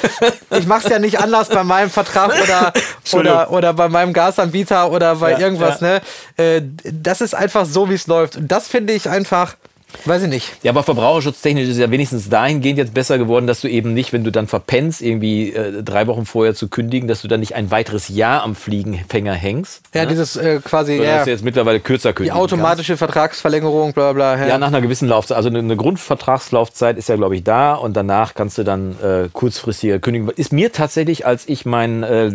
Ich 0.59 0.67
mache 0.67 0.85
es 0.85 0.91
ja 0.91 0.99
nicht 0.99 1.19
anders 1.19 1.49
bei 1.49 1.65
meinem 1.65 1.91
Vertrag 1.91 2.33
oder, 2.43 2.73
oder, 3.13 3.51
oder 3.51 3.73
bei 3.75 3.89
meinem 3.89 4.13
Gasanbieter 4.13 4.91
oder 4.91 5.17
bei 5.17 5.33
Ja, 5.33 5.39
irgendwas. 5.39 5.81
Ne? 5.81 6.01
Äh, 6.37 6.63
das 6.85 7.21
ist 7.21 7.35
einfach 7.35 7.67
so, 7.67 7.89
wie 7.91 7.95
es 7.95 8.07
läuft. 8.07 8.37
Und 8.37 8.51
das 8.51 8.69
finde 8.69 8.93
ich 8.93 9.09
einfach, 9.09 9.57
weiß 10.05 10.25
ich 10.25 10.29
nicht. 10.29 10.53
Ja, 10.63 10.73
aber 10.73 10.83
verbraucherschutztechnisch 10.83 11.65
ist 11.65 11.71
es 11.71 11.79
ja 11.79 11.91
wenigstens 11.91 12.29
dahingehend 12.29 12.79
jetzt 12.79 12.95
besser 12.95 13.19
geworden, 13.19 13.47
dass 13.47 13.61
du 13.61 13.69
eben 13.69 13.95
nicht, 13.95 14.13
wenn 14.13 14.25
du 14.25 14.33
dann 14.33 14.47
verpennst, 14.47 15.03
irgendwie 15.03 15.53
äh, 15.53 15.83
drei 15.83 16.07
Wochen 16.07 16.27
vorher 16.27 16.55
zu 16.55 16.69
kündigen, 16.69 17.09
dass 17.09 17.23
du 17.23 17.29
dann 17.29 17.41
nicht 17.41 17.55
ein 17.55 17.71
weiteres 17.71 18.09
Jahr 18.09 18.43
am 18.43 18.55
Fliegenfänger 18.55 19.35
hängst. 19.35 19.83
Ja, 19.95 20.03
ne? 20.03 20.09
dieses 20.09 20.37
äh, 20.37 20.61
quasi, 20.63 20.97
Sondern 20.97 21.07
ja, 21.07 21.17
dass 21.17 21.25
du 21.25 21.31
jetzt 21.31 21.45
mittlerweile 21.45 21.81
kürzer 21.81 22.11
die 22.11 22.15
kündigen 22.17 22.39
automatische 22.39 22.97
Vertragsverlängerung, 22.97 23.93
bla 23.93 24.13
bla. 24.13 24.35
Kannst. 24.37 24.49
Ja, 24.49 24.59
nach 24.59 24.69
einer 24.69 24.81
gewissen 24.81 25.09
Laufzeit. 25.09 25.37
Also 25.37 25.49
eine, 25.49 25.61
eine 25.61 25.77
Grundvertragslaufzeit 25.77 26.97
ist 26.99 27.09
ja, 27.09 27.17
glaube 27.17 27.37
ich, 27.37 27.45
da 27.45 27.75
und 27.75 27.97
danach 27.97 28.35
kannst 28.35 28.59
du 28.59 28.65
dann 28.65 28.97
äh, 29.01 29.29
kurzfristiger 29.33 29.99
kündigen. 29.99 30.29
Ist 30.31 30.53
mir 30.53 30.73
tatsächlich, 30.73 31.27
als 31.27 31.49
ich 31.49 31.65
meinen 31.65 32.03
äh, 32.03 32.33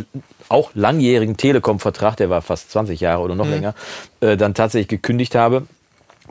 auch 0.50 0.72
langjährigen 0.74 1.38
Telekom-Vertrag, 1.38 2.18
der 2.18 2.30
war 2.30 2.42
fast 2.42 2.72
20 2.72 3.00
Jahre 3.00 3.22
oder 3.22 3.36
noch 3.36 3.48
länger, 3.48 3.74
äh, 4.20 4.38
dann 4.38 4.54
tatsächlich 4.54 4.90
gekündigt 4.90 5.36
habe, 5.36 5.64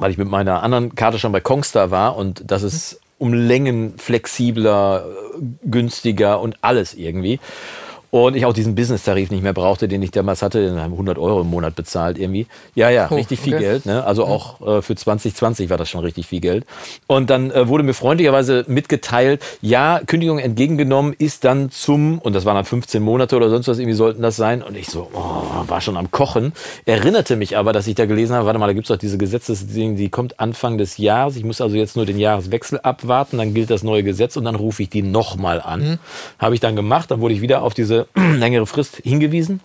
weil 0.00 0.10
ich 0.10 0.18
mit 0.18 0.28
meiner 0.28 0.62
anderen 0.62 0.94
Karte 0.94 1.18
schon 1.18 1.30
bei 1.30 1.40
Kongstar 1.40 1.90
war 1.90 2.16
und 2.16 2.50
das 2.50 2.62
ist 2.62 3.00
um 3.18 3.34
Längen 3.34 3.98
flexibler, 3.98 5.04
günstiger 5.62 6.40
und 6.40 6.56
alles 6.62 6.94
irgendwie. 6.94 7.38
Und 8.10 8.36
ich 8.36 8.44
auch 8.44 8.52
diesen 8.52 8.74
Business-Tarif 8.74 9.30
nicht 9.30 9.42
mehr 9.42 9.52
brauchte, 9.52 9.86
den 9.86 10.02
ich 10.02 10.10
damals 10.10 10.42
hatte, 10.42 10.60
den 10.60 10.80
haben 10.80 10.92
100 10.92 11.18
Euro 11.18 11.42
im 11.42 11.48
Monat 11.48 11.76
bezahlt 11.76 12.18
irgendwie. 12.18 12.46
Ja, 12.74 12.90
ja, 12.90 13.08
Oh, 13.10 13.14
richtig 13.14 13.40
viel 13.40 13.54
okay. 13.54 13.64
Geld. 13.64 13.86
Ne? 13.86 14.04
Also 14.04 14.24
auch 14.24 14.60
äh, 14.60 14.82
für 14.82 14.94
2020 14.94 15.70
war 15.70 15.76
das 15.76 15.88
schon 15.88 16.00
richtig 16.00 16.26
viel 16.26 16.40
Geld. 16.40 16.64
Und 17.06 17.30
dann 17.30 17.50
äh, 17.50 17.68
wurde 17.68 17.84
mir 17.84 17.94
freundlicherweise 17.94 18.64
mitgeteilt, 18.66 19.42
ja, 19.62 20.00
Kündigung 20.06 20.38
entgegengenommen 20.38 21.14
ist 21.18 21.44
dann 21.44 21.70
zum, 21.70 22.18
und 22.18 22.34
das 22.34 22.44
waren 22.44 22.56
dann 22.56 22.64
15 22.64 23.02
Monate 23.02 23.36
oder 23.36 23.48
sonst 23.48 23.68
was, 23.68 23.78
irgendwie 23.78 23.96
sollten 23.96 24.22
das 24.22 24.36
sein. 24.36 24.62
Und 24.62 24.76
ich 24.76 24.88
so, 24.88 25.08
oh, 25.14 25.68
war 25.68 25.80
schon 25.80 25.96
am 25.96 26.10
Kochen. 26.10 26.52
Erinnerte 26.86 27.36
mich 27.36 27.56
aber, 27.56 27.72
dass 27.72 27.86
ich 27.86 27.94
da 27.94 28.06
gelesen 28.06 28.34
habe, 28.34 28.46
warte 28.46 28.58
mal, 28.58 28.66
da 28.66 28.72
gibt 28.72 28.86
es 28.86 28.88
doch 28.88 28.96
diese 28.98 29.18
Gesetzesding, 29.18 29.96
die 29.96 30.08
kommt 30.08 30.40
Anfang 30.40 30.78
des 30.78 30.98
Jahres. 30.98 31.36
Ich 31.36 31.44
muss 31.44 31.60
also 31.60 31.76
jetzt 31.76 31.96
nur 31.96 32.06
den 32.06 32.18
Jahreswechsel 32.18 32.80
abwarten, 32.80 33.38
dann 33.38 33.54
gilt 33.54 33.70
das 33.70 33.82
neue 33.82 34.02
Gesetz 34.02 34.36
und 34.36 34.44
dann 34.44 34.56
rufe 34.56 34.82
ich 34.82 34.90
die 34.90 35.02
nochmal 35.02 35.60
an. 35.60 35.98
Habe 36.38 36.54
ich 36.54 36.60
dann 36.60 36.76
gemacht, 36.76 37.10
dann 37.10 37.20
wurde 37.20 37.34
ich 37.34 37.40
wieder 37.40 37.62
auf 37.62 37.74
diese 37.74 37.99
längere 38.14 38.66
Frist 38.66 38.96
hingewiesen 39.02 39.60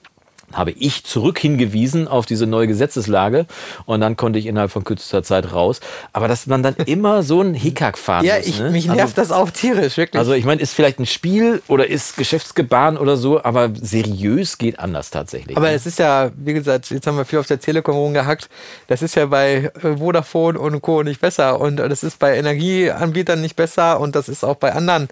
habe 0.53 0.71
ich 0.71 1.03
zurück 1.03 1.39
hingewiesen 1.39 2.07
auf 2.07 2.25
diese 2.25 2.47
neue 2.47 2.67
Gesetzeslage 2.67 3.45
und 3.85 4.01
dann 4.01 4.15
konnte 4.15 4.39
ich 4.39 4.45
innerhalb 4.45 4.71
von 4.71 4.83
kürzester 4.83 5.23
Zeit 5.23 5.53
raus. 5.53 5.79
Aber 6.13 6.27
dass 6.27 6.47
man 6.47 6.63
dann 6.63 6.75
immer 6.85 7.23
so 7.23 7.41
ein 7.41 7.53
Hickhack 7.53 7.97
fahren 7.97 8.25
Ja, 8.25 8.37
muss. 8.37 8.47
ich, 8.47 8.59
ne? 8.59 8.69
mich 8.69 8.89
also, 8.89 8.95
nervt 8.95 9.17
das 9.17 9.31
auch 9.31 9.49
tierisch, 9.49 9.97
wirklich. 9.97 10.19
Also 10.19 10.33
ich 10.33 10.45
meine, 10.45 10.61
ist 10.61 10.73
vielleicht 10.73 10.99
ein 10.99 11.05
Spiel 11.05 11.61
oder 11.67 11.87
ist 11.87 12.17
Geschäftsgebaren 12.17 12.97
oder 12.97 13.17
so, 13.17 13.43
aber 13.43 13.71
seriös 13.73 14.57
geht 14.57 14.79
anders 14.79 15.09
tatsächlich. 15.09 15.57
Aber 15.57 15.67
ne? 15.67 15.73
es 15.73 15.85
ist 15.85 15.99
ja, 15.99 16.31
wie 16.35 16.53
gesagt, 16.53 16.89
jetzt 16.89 17.07
haben 17.07 17.17
wir 17.17 17.25
viel 17.25 17.39
auf 17.39 17.47
der 17.47 17.59
Telekom 17.59 17.95
rumgehackt. 17.95 18.49
Das 18.87 19.01
ist 19.01 19.15
ja 19.15 19.25
bei 19.25 19.71
äh, 19.81 19.97
Vodafone 19.97 20.59
und 20.59 20.81
Co. 20.81 21.03
nicht 21.03 21.21
besser. 21.21 21.59
Und 21.59 21.79
äh, 21.79 21.89
das 21.89 22.03
ist 22.03 22.19
bei 22.19 22.37
Energieanbietern 22.37 23.41
nicht 23.41 23.55
besser. 23.55 23.99
Und 23.99 24.15
das 24.15 24.29
ist 24.29 24.43
auch 24.43 24.55
bei 24.55 24.73
anderen 24.73 25.07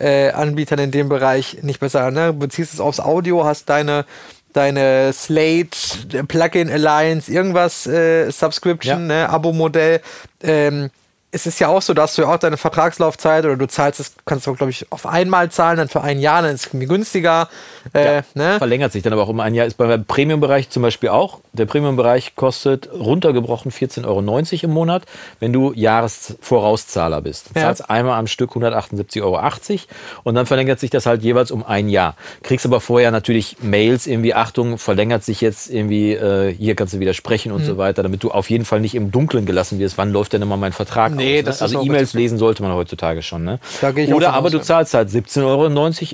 äh, 0.00 0.30
Anbietern 0.30 0.78
in 0.78 0.90
dem 0.90 1.08
Bereich 1.08 1.58
nicht 1.62 1.80
besser. 1.80 2.10
Ne? 2.10 2.28
Du 2.28 2.38
beziehst 2.40 2.74
es 2.74 2.80
aufs 2.80 3.00
Audio, 3.00 3.44
hast 3.44 3.68
deine, 3.68 4.06
deine 4.52 5.12
Slate, 5.12 6.24
Plugin 6.28 6.70
Alliance, 6.70 7.30
irgendwas, 7.30 7.86
äh, 7.86 8.30
Subscription, 8.30 9.08
Ja. 9.10 9.26
ne? 9.26 9.28
Abo-Modell. 9.28 10.00
Ähm, 10.42 10.90
es 11.32 11.46
ist 11.46 11.60
ja 11.60 11.68
auch 11.68 11.80
so, 11.80 11.94
dass 11.94 12.16
du 12.16 12.22
ja 12.22 12.28
auch 12.34 12.38
deine 12.38 12.56
Vertragslaufzeit 12.56 13.44
oder 13.44 13.56
du 13.56 13.66
zahlst 13.68 14.00
es, 14.00 14.14
kannst 14.24 14.46
du, 14.48 14.54
glaube 14.54 14.70
ich, 14.70 14.90
auf 14.90 15.06
einmal 15.06 15.48
zahlen, 15.50 15.76
dann 15.76 15.88
für 15.88 16.00
ein 16.00 16.18
Jahr, 16.18 16.42
dann 16.42 16.52
ist 16.54 16.62
es 16.62 16.66
irgendwie 16.68 16.86
günstiger. 16.86 17.48
Äh, 17.92 18.16
Ja, 18.16 18.22
ne? 18.34 18.58
Verlängert 18.58 18.90
sich 18.92 19.02
dann 19.04 19.12
aber 19.12 19.22
auch 19.22 19.28
um 19.28 19.38
ein 19.38 19.54
Jahr. 19.54 19.66
Ist 19.66 19.76
beim 19.76 20.04
Premium-Bereich 20.04 20.70
zum 20.70 20.82
Beispiel 20.82 21.08
auch. 21.10 21.38
Der 21.52 21.66
Premium-Bereich 21.66 22.34
kostet 22.34 22.88
runtergebrochen 22.92 23.70
14,90 23.70 24.06
Euro 24.06 24.20
im 24.64 24.70
Monat, 24.70 25.04
wenn 25.38 25.52
du 25.52 25.72
Jahresvorauszahler 25.72 27.20
bist. 27.22 27.50
Du 27.50 27.58
Ja. 27.58 27.66
zahlst 27.66 27.88
einmal 27.90 28.18
am 28.18 28.26
Stück 28.26 28.50
178,80 28.56 29.22
Euro 29.22 29.40
und 30.24 30.34
dann 30.34 30.46
verlängert 30.46 30.80
sich 30.80 30.90
das 30.90 31.06
halt 31.06 31.22
jeweils 31.22 31.50
um 31.50 31.64
ein 31.64 31.88
Jahr. 31.88 32.16
Kriegst 32.42 32.66
aber 32.66 32.80
vorher 32.80 33.10
natürlich 33.10 33.56
Mails, 33.60 34.06
irgendwie, 34.06 34.34
Achtung, 34.34 34.78
verlängert 34.78 35.24
sich 35.24 35.40
jetzt 35.40 35.70
irgendwie, 35.70 36.12
äh, 36.14 36.52
hier 36.52 36.74
kannst 36.74 36.94
du 36.94 37.00
widersprechen 37.00 37.50
Mhm. 37.52 37.58
und 37.58 37.64
so 37.64 37.78
weiter, 37.78 38.02
damit 38.02 38.22
du 38.22 38.30
auf 38.30 38.50
jeden 38.50 38.64
Fall 38.64 38.80
nicht 38.80 38.94
im 38.94 39.10
Dunkeln 39.10 39.46
gelassen 39.46 39.78
wirst. 39.78 39.98
Wann 39.98 40.10
läuft 40.10 40.32
denn 40.32 40.42
immer 40.42 40.56
mein 40.56 40.72
Vertrag 40.72 41.12
Nee, 41.20 41.40
aus. 41.40 41.60
ne? 41.60 41.62
Also 41.64 41.82
E-Mails 41.82 42.14
lesen 42.14 42.38
sollte 42.38 42.62
man 42.62 42.72
heutzutage 42.72 43.22
schon. 43.22 43.44
Ne? 43.44 43.58
Oder 44.12 44.32
aber 44.34 44.50
du 44.50 44.60
zahlst 44.60 44.94
halt 44.94 45.08
17,90 45.08 45.44
Euro 45.44 45.66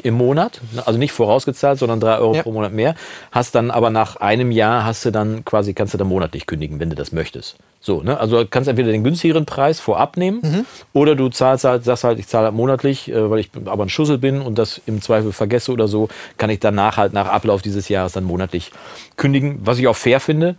im 0.02 0.14
Monat, 0.14 0.60
ne? 0.72 0.86
also 0.86 0.98
nicht 0.98 1.12
vorausgezahlt, 1.12 1.78
sondern 1.78 2.00
3 2.00 2.18
Euro 2.18 2.34
Ja. 2.34 2.42
pro 2.42 2.52
Monat 2.52 2.72
mehr. 2.72 2.94
Hast 3.32 3.54
dann 3.54 3.70
aber 3.70 3.90
nach 3.90 4.16
einem 4.16 4.50
Jahr 4.50 4.84
hast 4.84 5.04
du 5.04 5.10
dann 5.10 5.44
quasi, 5.44 5.74
kannst 5.74 5.94
du 5.94 5.98
dann 5.98 6.08
monatlich 6.08 6.46
kündigen, 6.46 6.80
wenn 6.80 6.90
du 6.90 6.96
das 6.96 7.12
möchtest. 7.12 7.56
So, 7.80 8.02
ne? 8.02 8.18
Also 8.18 8.42
du 8.42 8.46
kannst 8.48 8.68
entweder 8.68 8.90
den 8.90 9.04
günstigeren 9.04 9.46
Preis 9.46 9.78
vorab 9.78 10.16
nehmen 10.16 10.40
Mhm. 10.42 10.64
oder 10.92 11.14
du 11.14 11.28
zahlst 11.28 11.64
halt, 11.64 11.84
sagst 11.84 12.04
halt, 12.04 12.18
ich 12.18 12.26
zahle 12.26 12.46
halt 12.46 12.54
monatlich, 12.54 13.08
äh, 13.10 13.30
weil 13.30 13.38
ich 13.38 13.50
aber 13.66 13.84
ein 13.84 13.88
Schussel 13.88 14.18
bin 14.18 14.40
und 14.40 14.58
das 14.58 14.80
im 14.86 15.00
Zweifel 15.00 15.32
vergesse 15.32 15.70
oder 15.72 15.86
so, 15.86 16.08
kann 16.36 16.50
ich 16.50 16.58
danach 16.60 16.96
halt 16.96 17.12
nach 17.12 17.28
Ablauf 17.28 17.62
dieses 17.62 17.88
Jahres 17.88 18.12
dann 18.12 18.24
monatlich 18.24 18.72
kündigen, 19.16 19.60
was 19.64 19.78
ich 19.78 19.86
auch 19.86 19.96
fair 19.96 20.20
finde. 20.20 20.56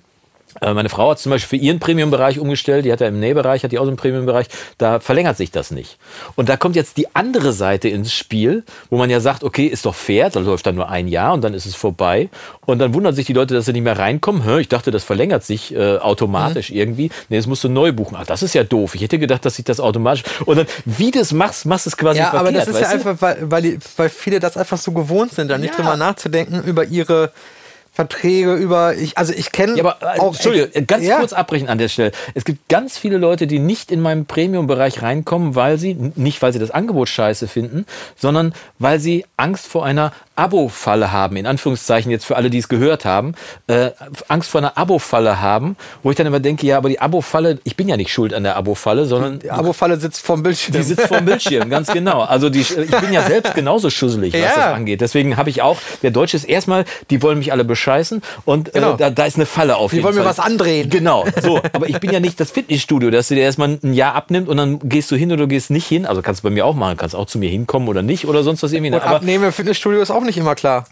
Äh, 0.62 0.74
Meine 0.74 0.90
Frau 0.90 1.12
hat 1.12 1.20
zum 1.20 1.32
Beispiel 1.32 1.60
für 1.60 1.64
ihren 1.66 1.80
Premium-Bereich 1.80 2.40
umgestellt, 2.40 2.86
die 2.86 2.92
hat 2.92 3.02
ja 3.02 3.08
im 3.08 3.20
Nähbereich, 3.20 3.64
hat 3.64 3.72
die 3.72 3.80
auch 3.80 3.84
so 3.84 3.90
einen 3.90 3.98
Premium-Bereich, 3.98 4.48
da 4.78 5.00
verlängert 5.00 5.38
sich 5.38 5.52
das 5.52 5.72
nicht. 5.72 5.98
Und 6.36 6.50
da 6.50 6.58
kommt 6.58 6.76
jetzt 6.76 6.98
die 6.98 7.14
andere 7.16 7.52
Seite 7.54 7.90
ins 7.90 8.14
Spiel, 8.14 8.64
wo 8.90 8.98
man 8.98 9.10
ja 9.10 9.20
sagt, 9.20 9.44
okay, 9.44 9.66
ist 9.68 9.86
doch 9.86 9.96
fair, 9.96 10.30
da 10.30 10.40
läuft 10.40 10.66
dann 10.66 10.76
nur 10.76 10.90
ein 10.90 11.08
Jahr 11.08 11.34
und 11.34 11.42
dann 11.44 11.54
ist 11.54 11.66
es 11.66 11.76
vorbei. 11.76 12.30
Und 12.66 12.80
dann 12.80 12.94
wundern 12.94 13.16
sich 13.16 13.26
die 13.26 13.34
Leute, 13.34 13.54
dass 13.54 13.66
sie 13.66 13.74
nicht 13.74 13.84
mehr 13.84 13.98
reinkommen. 13.98 14.44
Hä, 14.44 14.60
ich 14.60 14.68
dachte, 14.70 14.92
das 14.92 15.04
verlängert 15.04 15.44
sich 15.44 15.74
äh, 15.76 15.98
automatisch 15.98 16.70
irgendwie. 16.72 17.10
Nee, 17.30 17.38
jetzt 17.38 17.48
musst 17.48 17.64
du 17.64 17.70
neu 17.70 17.92
buchen. 17.92 18.18
Ach, 18.20 18.26
das 18.26 18.44
ist 18.44 18.54
ja 18.54 18.64
doof. 18.64 18.96
Ich 18.96 19.02
hätte 19.02 19.20
gedacht, 19.20 19.46
dass 19.46 19.56
sich 19.56 19.66
das 19.66 19.80
automatisch. 19.80 20.24
Und 20.46 20.58
dann, 20.58 20.68
wie 20.86 21.12
du 21.12 21.20
es 21.20 21.32
machst, 21.34 21.66
machst 21.66 21.86
du 21.86 21.90
es 21.90 21.98
quasi 21.98 22.20
Ja, 22.20 22.30
verkehrt. 22.32 22.42
aber 22.48 22.52
das 22.58 22.68
ist 22.68 22.80
ja 22.82 22.88
du? 22.90 22.94
einfach, 23.10 23.22
weil, 23.22 23.38
weil, 23.52 23.78
weil 23.96 24.10
viele 24.10 24.40
das 24.40 24.58
einfach 24.58 24.78
so 24.78 24.92
gewohnt 24.92 25.32
sind, 25.34 25.50
da 25.50 25.58
nicht 25.58 25.72
Ja. 25.72 25.78
drüber 25.84 25.98
nachzudenken, 25.98 26.62
über 26.64 26.86
ihre 26.86 27.32
Verträge, 27.98 28.54
über. 28.54 28.94
Ich, 28.96 29.18
also 29.18 29.34
ich 29.34 29.52
kenne 29.52 29.76
Ja, 29.76 29.84
aber 29.84 29.98
äh, 30.16 30.20
auch. 30.20 30.36
Entschuldigung, 30.36 30.86
ganz 30.86 31.04
ja. 31.04 31.18
kurz 31.18 31.34
abbrechen 31.34 31.68
an 31.68 31.80
der 31.80 31.88
Stelle. 31.88 32.12
Es 32.36 32.46
gibt 32.46 32.70
ganz 32.70 32.96
viele 32.96 33.18
Leute, 33.18 33.48
die 33.48 33.58
nicht 33.58 33.92
in 33.92 34.02
meinem 34.02 34.28
Premium-Bereich 34.28 35.02
reinkommen, 35.02 35.56
weil 35.56 35.80
sie, 35.80 35.96
nicht 36.16 36.40
weil 36.44 36.54
sie 36.54 36.60
das 36.60 36.70
Angebot 36.70 37.10
scheiße 37.10 37.48
finden, 37.48 37.88
sondern 38.16 38.54
weil 38.78 39.00
sie 39.00 39.26
Angst 39.36 39.66
vor 39.66 39.84
einer 39.84 40.14
Abo-Falle 40.38 41.12
haben, 41.12 41.36
in 41.36 41.46
Anführungszeichen 41.48 42.12
jetzt 42.12 42.26
für 42.26 42.36
alle, 42.36 42.50
die 42.50 42.58
es 42.60 42.70
gehört 42.70 43.06
haben, 43.06 43.34
äh, 43.68 43.90
Angst 44.28 44.50
vor 44.50 44.60
einer 44.62 44.78
Abo-Falle 44.78 45.42
haben, 45.42 45.76
wo 46.04 46.12
ich 46.12 46.16
dann 46.18 46.28
immer 46.28 46.40
denke, 46.40 46.66
ja, 46.68 46.78
aber 46.78 46.90
die 46.90 47.00
Abo-Falle, 47.00 47.60
ich 47.64 47.76
bin 47.76 47.88
ja 47.90 47.98
nicht 47.98 48.12
schuld 48.12 48.34
an 48.34 48.44
der 48.44 48.56
Abo-Falle, 48.58 49.06
sondern 49.06 49.40
Die 49.40 49.52
Abo-Falle 49.52 49.98
sitzt 49.98 50.22
vorm 50.26 50.44
Bildschirm. 50.44 50.76
die 50.76 50.84
sitzt 50.84 51.08
vorm 51.08 51.26
Bildschirm, 51.26 51.70
ganz 51.70 51.92
genau. 51.92 52.22
Also 52.22 52.50
die, 52.50 52.62
ich 52.62 52.76
bin 52.76 53.12
ja 53.14 53.24
selbst 53.24 53.56
genauso 53.56 53.90
schusselig, 53.90 54.34
was 54.34 54.40
Ja. 54.42 54.48
das 54.56 54.66
angeht. 54.76 55.02
Deswegen 55.02 55.38
habe 55.38 55.50
ich 55.50 55.62
auch, 55.62 55.78
der 56.04 56.12
Deutsche 56.12 56.38
ist 56.38 56.44
erstmal, 56.46 56.86
die 57.10 57.22
wollen 57.22 57.40
mich 57.40 57.52
alle 57.52 57.64
bescheißen 57.66 58.22
und 58.46 58.74
Genau. 58.74 58.94
äh, 58.94 58.98
da, 58.98 59.10
da 59.10 59.26
ist 59.26 59.36
eine 59.36 59.46
Falle 59.46 59.78
auf 59.78 59.92
Die 59.92 60.04
wollen 60.04 60.16
mir 60.16 60.22
Fall. 60.22 60.30
was 60.30 60.40
andrehen. 60.40 60.90
Genau, 60.90 61.26
so. 61.42 61.60
Aber 61.74 61.90
ich 61.90 62.00
bin 62.00 62.12
ja 62.12 62.20
nicht 62.20 62.40
das 62.40 62.52
Fitnessstudio, 62.52 63.10
dass 63.10 63.28
du 63.30 63.36
dir 63.36 63.42
erstmal 63.44 63.78
ein 63.84 63.94
Jahr 63.94 64.16
abnimmt 64.16 64.48
und 64.50 64.58
dann 64.58 64.80
gehst 64.88 65.10
du 65.12 65.16
hin 65.16 65.32
oder 65.32 65.44
du 65.44 65.48
gehst 65.48 65.70
nicht 65.72 65.88
hin. 65.88 66.06
Also 66.06 66.22
kannst 66.22 66.44
du 66.44 66.48
bei 66.48 66.54
mir 66.54 66.66
auch 66.66 66.76
machen, 66.76 66.98
kannst 66.98 67.16
auch 67.16 67.26
zu 67.26 67.38
mir 67.40 67.50
hinkommen 67.50 67.88
oder 67.88 68.02
nicht 68.02 68.26
oder 68.28 68.44
sonst 68.44 68.64
was 68.64 68.72
irgendwie. 68.72 68.92
Und 68.94 69.02
aber 69.02 69.16
abnehmen 69.18 69.46
im 69.46 69.52
Fitnessstudio 69.52 70.02
ist 70.02 70.12
auch 70.12 70.22
nicht 70.28 70.38
immer 70.38 70.54
klar. 70.56 70.86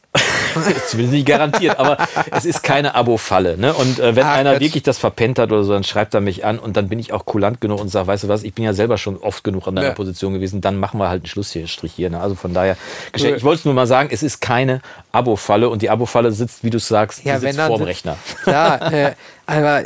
ist 0.56 0.89
zumindest 0.91 1.13
nicht 1.13 1.28
garantiert, 1.28 1.78
aber 1.78 1.98
es 2.32 2.45
ist 2.45 2.63
keine 2.63 2.95
Abo-Falle. 2.95 3.58
Ne? 3.58 3.74
Und 3.74 4.00
äh, 4.00 4.15
wenn 4.15 4.26
Ah, 4.26 4.34
einer 4.34 4.54
Gott. 4.54 4.62
wirklich 4.62 4.84
das 4.84 4.98
verpennt 4.98 5.38
hat 5.38 5.52
oder 5.52 5.63
so, 5.63 5.74
dann 5.74 5.84
schreibt 5.84 6.13
er 6.13 6.21
mich 6.21 6.45
an 6.45 6.58
und 6.60 6.78
dann 6.78 6.88
bin 6.89 6.98
ich 6.98 7.12
auch 7.13 7.26
kulant 7.26 7.60
genug 7.62 7.80
und 7.82 7.89
sage, 7.89 8.08
weißt 8.08 8.24
du 8.24 8.28
was, 8.30 8.43
ich 8.43 8.54
bin 8.54 8.63
ja 8.63 8.74
selber 8.74 8.98
schon 8.98 9.17
oft 9.17 9.43
genug 9.43 9.67
an 9.67 9.76
deiner 9.76 9.89
Ja. 9.89 9.93
Position 9.93 10.34
gewesen, 10.34 10.62
dann 10.62 10.78
machen 10.78 10.98
wir 11.00 11.10
halt 11.10 11.24
einen 11.24 11.28
Schlussstrich 11.28 11.91
hier. 11.93 12.10
Ne? 12.10 12.19
Also 12.21 12.36
von 12.36 12.54
daher, 12.54 12.78
ich 13.13 13.24
wollte 13.43 13.60
es 13.60 13.65
nur 13.65 13.74
mal 13.74 13.86
sagen, 13.88 14.10
es 14.12 14.24
ist 14.24 14.39
keine 14.41 14.82
Abo-Falle 15.12 15.67
und 15.69 15.82
die 15.82 15.89
Abo-Falle 15.89 16.32
sitzt, 16.32 16.63
wie 16.63 16.69
du 16.69 16.80
sagst, 16.80 17.24
Ja, 17.26 17.38
sitzt 17.39 17.60
vorm 17.60 17.78
sitzt- 17.80 17.88
Rechner. 17.88 18.17
Ja, 18.45 18.76
äh, 18.91 19.12
aber 19.45 19.84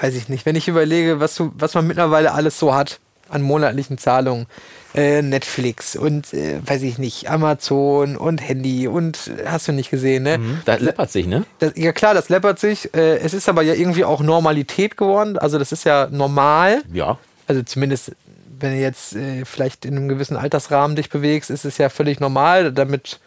weiß 0.00 0.14
ich 0.14 0.28
nicht. 0.28 0.46
Wenn 0.46 0.56
ich 0.56 0.68
überlege, 0.68 1.20
was, 1.20 1.34
du, 1.34 1.52
was 1.56 1.74
man 1.74 1.86
mittlerweile 1.86 2.32
alles 2.32 2.58
so 2.58 2.74
hat 2.74 3.00
an 3.28 3.42
monatlichen 3.42 3.98
Zahlungen, 3.98 4.46
äh, 4.94 5.22
Netflix 5.22 5.96
und 5.96 6.32
äh, 6.34 6.60
weiß 6.64 6.82
ich 6.82 6.98
nicht, 6.98 7.30
Amazon 7.30 8.16
und 8.16 8.38
Handy 8.38 8.86
und 8.88 9.28
äh, 9.28 9.46
hast 9.46 9.68
du 9.68 9.72
nicht 9.72 9.90
gesehen, 9.90 10.22
ne? 10.24 10.38
Da 10.64 10.76
läppert 10.76 11.10
sich, 11.10 11.26
ne? 11.26 11.44
Das, 11.58 11.72
ja 11.76 11.92
klar, 11.92 12.14
das 12.14 12.28
läppert 12.28 12.58
sich. 12.58 12.94
Äh, 12.94 13.18
es 13.18 13.34
ist 13.34 13.48
aber 13.48 13.62
ja 13.62 13.74
irgendwie 13.74 14.04
auch 14.04 14.20
Normalität 14.20 14.96
geworden. 14.96 15.38
Also 15.38 15.58
das 15.58 15.72
ist 15.72 15.84
ja 15.84 16.08
normal. 16.10 16.82
Ja. 16.92 17.18
Also 17.46 17.62
zumindest, 17.62 18.12
wenn 18.58 18.72
du 18.72 18.78
jetzt 18.78 19.14
äh, 19.16 19.44
vielleicht 19.44 19.84
in 19.84 19.96
einem 19.96 20.08
gewissen 20.08 20.36
Altersrahmen 20.36 20.96
dich 20.96 21.10
bewegst, 21.10 21.50
ist 21.50 21.64
es 21.64 21.78
ja 21.78 21.88
völlig 21.88 22.20
normal. 22.20 22.72
Damit 22.72 23.18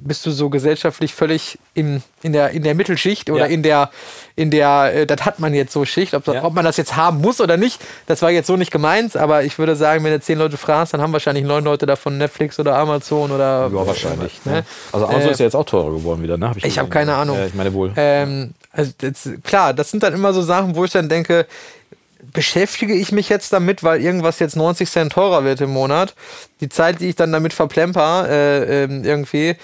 bist 0.00 0.24
du 0.24 0.30
so 0.30 0.48
gesellschaftlich 0.48 1.12
völlig 1.12 1.58
in, 1.74 2.02
in, 2.22 2.32
der, 2.32 2.50
in 2.50 2.62
der 2.62 2.76
Mittelschicht 2.76 3.28
oder 3.30 3.46
Ja. 3.46 3.52
in 3.52 3.64
der, 3.64 3.90
in 4.36 4.52
der, 4.52 4.92
äh, 4.94 5.06
das 5.06 5.24
hat 5.24 5.40
man 5.40 5.54
jetzt 5.54 5.72
so 5.72 5.84
Schicht. 5.84 6.14
Ob, 6.14 6.24
Ja. 6.28 6.44
ob 6.44 6.54
man 6.54 6.64
das 6.64 6.76
jetzt 6.76 6.94
haben 6.94 7.20
muss 7.20 7.40
oder 7.40 7.56
nicht, 7.56 7.80
das 8.06 8.22
war 8.22 8.30
jetzt 8.30 8.46
so 8.46 8.56
nicht 8.56 8.70
gemeint. 8.70 9.16
Aber 9.16 9.42
ich 9.42 9.58
würde 9.58 9.74
sagen, 9.74 10.04
wenn 10.04 10.12
du 10.12 10.20
zehn 10.20 10.38
Leute 10.38 10.56
fragst, 10.56 10.94
dann 10.94 11.00
haben 11.00 11.12
wahrscheinlich 11.12 11.44
neun 11.44 11.64
Leute 11.64 11.86
davon 11.86 12.16
Netflix 12.16 12.60
oder 12.60 12.76
Amazon 12.76 13.32
oder. 13.32 13.70
Ja, 13.72 13.86
wahrscheinlich. 13.86 14.40
Ne? 14.44 14.52
Ne? 14.52 14.64
Also 14.92 15.06
Amazon 15.06 15.28
Äh, 15.28 15.32
ist 15.32 15.38
ja 15.40 15.46
jetzt 15.46 15.56
auch 15.56 15.64
teurer 15.66 15.90
geworden 15.90 16.22
wieder, 16.22 16.36
ne? 16.38 16.48
Hab 16.50 16.56
Ich 16.58 16.62
gesehen. 16.62 16.78
habe 16.78 16.88
keine 16.88 17.14
Ahnung. 17.16 17.36
Ja, 17.38 17.46
ich 17.46 17.54
meine 17.54 17.72
wohl. 17.74 17.92
Ähm, 17.96 18.54
also 18.70 18.92
das, 18.98 19.28
klar, 19.42 19.74
das 19.74 19.90
sind 19.90 20.04
dann 20.04 20.14
immer 20.14 20.32
so 20.32 20.42
Sachen, 20.42 20.76
wo 20.76 20.84
ich 20.84 20.92
dann 20.92 21.08
denke, 21.08 21.46
beschäftige 22.32 22.94
ich 22.94 23.12
mich 23.12 23.28
jetzt 23.28 23.52
damit, 23.52 23.82
weil 23.82 24.00
irgendwas 24.00 24.38
jetzt 24.38 24.56
90 24.56 24.88
Cent 24.90 25.12
teurer 25.12 25.44
wird 25.44 25.60
im 25.60 25.70
Monat. 25.70 26.14
Die 26.60 26.68
Zeit, 26.68 27.00
die 27.00 27.08
ich 27.08 27.16
dann 27.16 27.32
damit 27.32 27.52
verplemper, 27.52 28.28
äh, 28.28 28.84
ähm, 28.84 29.04
irgendwie, 29.04 29.48
äh, 29.48 29.56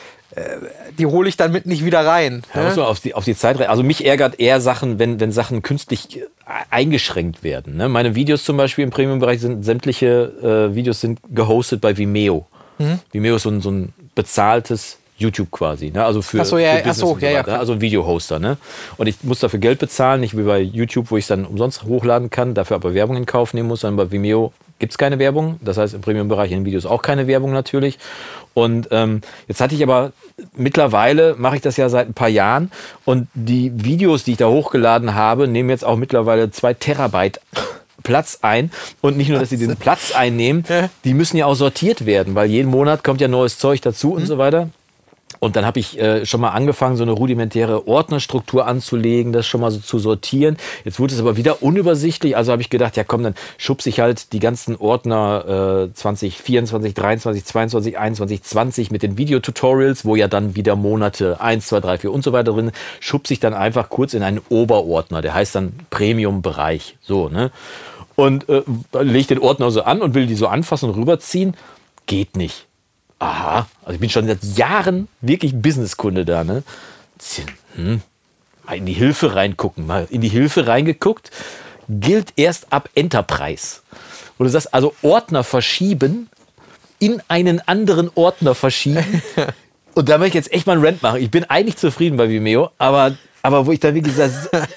die 0.99 1.07
hole 1.07 1.29
ich 1.29 1.37
dann 1.37 1.53
mit 1.53 1.67
nicht 1.67 1.85
wieder 1.85 2.05
rein. 2.05 2.43
Da 2.53 2.61
ne? 2.61 2.67
muss 2.67 2.77
man 2.77 2.87
auf 2.87 3.01
die, 3.01 3.15
auf 3.15 3.25
die 3.25 3.37
Zeit 3.37 3.59
re- 3.59 3.69
Also 3.69 3.83
mich 3.83 4.05
ärgert 4.05 4.41
eher 4.41 4.61
Sachen, 4.61 4.99
wenn, 4.99 5.21
wenn 5.21 5.31
Sachen 5.33 5.63
künstlich 5.63 6.19
äh, 6.19 6.23
eingeschränkt 6.71 7.43
werden. 7.43 7.77
Ne? 7.77 7.89
Meine 7.89 8.15
Videos 8.15 8.45
zum 8.45 8.57
Beispiel 8.57 8.85
im 8.85 8.91
Premium-Bereich 8.91 9.41
sind 9.41 9.65
sämtliche 9.65 10.71
äh, 10.71 10.75
Videos 10.75 11.01
sind 11.01 11.21
gehostet 11.31 11.81
bei 11.81 11.97
Vimeo. 11.97 12.47
Mhm. 12.79 12.99
Vimeo 13.13 13.37
ist 13.37 13.43
so 13.43 13.51
ein, 13.51 13.61
so 13.61 13.71
ein 13.71 13.93
bezahltes 14.15 14.99
YouTube 15.19 15.51
quasi, 15.51 15.91
ne? 15.91 16.05
Also 16.05 16.23
für, 16.23 16.41
Ach 16.41 16.45
so, 16.45 16.59
ja, 16.59 16.71
für 16.71 16.73
ach 16.73 16.79
Business 16.79 16.99
so, 16.99 17.09
und 17.11 17.21
so 17.21 17.27
ja, 17.27 17.33
ja, 17.33 17.39
weiter, 17.39 17.45
klar. 17.45 17.59
also 17.61 17.73
ein 17.75 17.81
Videohoster, 17.81 18.39
ne? 18.39 18.57
Und 18.97 19.07
ich 19.07 19.17
muss 19.23 19.41
dafür 19.41 19.59
Geld 19.61 19.79
bezahlen, 19.79 20.21
nicht 20.21 20.37
wie 20.37 20.43
bei 20.43 20.61
YouTube, 20.61 21.11
wo 21.11 21.17
ich 21.17 21.25
es 21.25 21.29
dann 21.29 21.45
umsonst 21.45 21.85
hochladen 21.85 22.31
kann, 22.31 22.55
dafür 22.55 22.77
aber 22.77 22.95
Werbung 22.95 23.17
in 23.17 23.27
Kauf 23.27 23.53
nehmen 23.55 23.69
muss, 23.69 23.81
sondern 23.81 24.07
bei 24.07 24.13
Vimeo 24.13 24.53
gibt 24.79 24.93
es 24.93 24.99
keine 24.99 25.19
Werbung. 25.19 25.59
Das 25.61 25.77
heißt 25.77 25.95
im 25.95 26.01
Premium-Bereich 26.01 26.53
in 26.53 26.61
den 26.61 26.65
Videos 26.65 26.87
auch 26.87 27.03
keine 27.03 27.27
Werbung 27.27 27.53
natürlich. 27.53 27.99
Und 28.55 28.89
ähm, 28.93 29.21
jetzt 29.49 29.61
hatte 29.61 29.75
ich 29.75 29.83
aber 29.83 30.13
mittlerweile 30.57 31.35
mache 31.37 31.57
ich 31.57 31.63
das 31.63 31.77
ja 31.77 31.89
seit 31.89 32.09
ein 32.09 32.15
paar 32.15 32.29
Jahren 32.29 32.71
und 33.05 33.29
die 33.35 33.73
Videos, 33.85 34.25
die 34.25 34.33
ich 34.33 34.37
da 34.39 34.47
hochgeladen 34.49 35.15
habe, 35.15 35.49
nehmen 35.49 35.71
jetzt 35.71 35.85
auch 35.85 35.97
mittlerweile 35.97 36.51
zwei 36.51 36.75
Terabyte 36.75 37.41
Platz 38.05 38.39
ein 38.43 38.71
und 39.01 39.17
nicht 39.17 39.29
nur, 39.29 39.39
dass 39.41 39.51
sie 39.51 39.57
diesen 39.59 39.77
Platz 39.77 40.13
einnehmen, 40.15 40.65
Ja. 40.69 40.89
die 41.05 41.15
müssen 41.15 41.37
ja 41.37 41.47
auch 41.47 41.55
sortiert 41.57 42.07
werden, 42.07 42.35
weil 42.35 42.49
jeden 42.49 42.71
Monat 42.71 43.03
kommt 43.05 43.21
ja 43.21 43.29
neues 43.29 43.59
Zeug 43.59 43.81
dazu 43.83 44.13
und 44.15 44.27
so 44.27 44.39
weiter. 44.39 44.71
Und 45.41 45.57
dann 45.57 45.65
habe 45.65 45.81
ich 45.81 45.99
äh, 45.99 46.27
schon 46.27 46.41
mal 46.41 46.51
angefangen, 46.51 46.97
so 46.97 47.03
eine 47.03 47.13
rudimentäre 47.13 47.87
Ordnerstruktur 47.87 48.67
anzulegen, 48.67 49.33
das 49.33 49.47
schon 49.47 49.61
mal 49.61 49.71
so 49.71 49.79
zu 49.79 49.99
sortieren. 49.99 50.57
Jetzt 50.85 50.99
wurde 50.99 51.15
es 51.15 51.21
aber 51.21 51.37
wieder 51.37 51.63
unübersichtlich, 51.63 52.37
also 52.37 52.53
habe 52.53 52.63
ich 52.63 52.71
gedacht, 52.71 52.97
ja 52.97 53.05
komm, 53.05 53.23
dann 53.23 53.35
schubse 53.57 53.89
ich 53.89 54.01
halt 54.01 54.33
die 54.33 54.41
ganzen 54.41 54.77
Ordner 54.77 55.89
äh, 55.91 55.95
2024, 55.95 56.95
23, 56.95 57.45
22, 57.45 57.99
21, 57.99 58.43
20 58.43 58.91
mit 58.91 59.03
den 59.03 59.19
Videotutorials, 59.19 60.05
wo 60.05 60.17
ja 60.17 60.29
dann 60.29 60.57
wieder 60.57 60.77
Monate 60.77 61.41
1, 61.41 61.67
2, 61.67 61.81
3, 61.81 61.99
4 61.99 62.13
und 62.13 62.25
so 62.25 62.33
weiter 62.33 62.53
drin, 62.53 62.73
schubse 63.01 63.33
ich 63.33 63.41
dann 63.41 63.55
einfach 63.55 63.89
kurz 63.89 64.15
in 64.15 64.23
einen 64.23 64.41
Oberordner, 64.49 65.23
der 65.23 65.35
heißt 65.35 65.55
dann 65.55 65.73
Premium-Bereich. 65.91 66.97
So, 67.03 67.29
ne? 67.29 67.51
Und 68.17 68.49
äh, 68.49 68.63
lege 69.01 69.29
den 69.29 69.39
Ordner 69.39 69.71
so 69.71 69.83
an 69.83 70.03
und 70.03 70.15
will 70.15 70.27
die 70.27 70.35
so 70.35 70.49
anfassen 70.49 70.91
und 70.91 70.97
rüberziehen. 70.97 71.55
Geht 72.07 72.37
nicht. 72.37 72.68
Aha, 73.19 73.67
also 73.83 73.95
ich 73.95 74.01
bin 74.01 74.11
schon 74.11 74.27
seit 74.27 74.43
Jahren 74.57 75.09
wirklich 75.21 75.55
Businesskunde 75.55 76.25
da, 76.25 76.45
ne? 76.45 76.63
Hm, 77.75 78.01
mal 78.65 78.77
in 78.77 78.87
die 78.87 78.93
Hilfe 78.93 79.35
reingucken, 79.35 79.87
mal 79.87 80.07
in 80.11 80.21
die 80.21 80.29
Hilfe 80.29 80.67
reingeguckt, 80.67 81.31
gilt 81.89 82.33
erst 82.37 82.73
ab 82.73 82.89
Enterprise. 82.95 83.81
Wo 84.37 84.45
du 84.45 84.51
sagst, 84.51 84.73
also 84.73 84.95
Ordner 85.03 85.43
verschieben, 85.43 86.29
in 87.01 87.23
einen 87.29 87.61
anderen 87.67 88.11
Ordner 88.15 88.55
verschieben. 88.55 89.23
Und 89.95 90.09
da 90.09 90.19
möchte 90.19 90.39
ich 90.39 90.45
jetzt 90.45 90.53
echt 90.53 90.67
mal 90.67 90.75
einen 90.75 90.85
Rant 90.85 91.03
machen. 91.03 91.21
Ich 91.21 91.31
bin 91.31 91.45
eigentlich 91.45 91.77
zufrieden 91.77 92.17
bei 92.17 92.29
Vimeo, 92.29 92.71
aber, 92.79 93.17
aber 93.43 93.67
wo 93.67 93.73
ich 93.73 93.81
dann 93.81 93.95
wirklich 93.95 94.15
sage, 94.15 94.33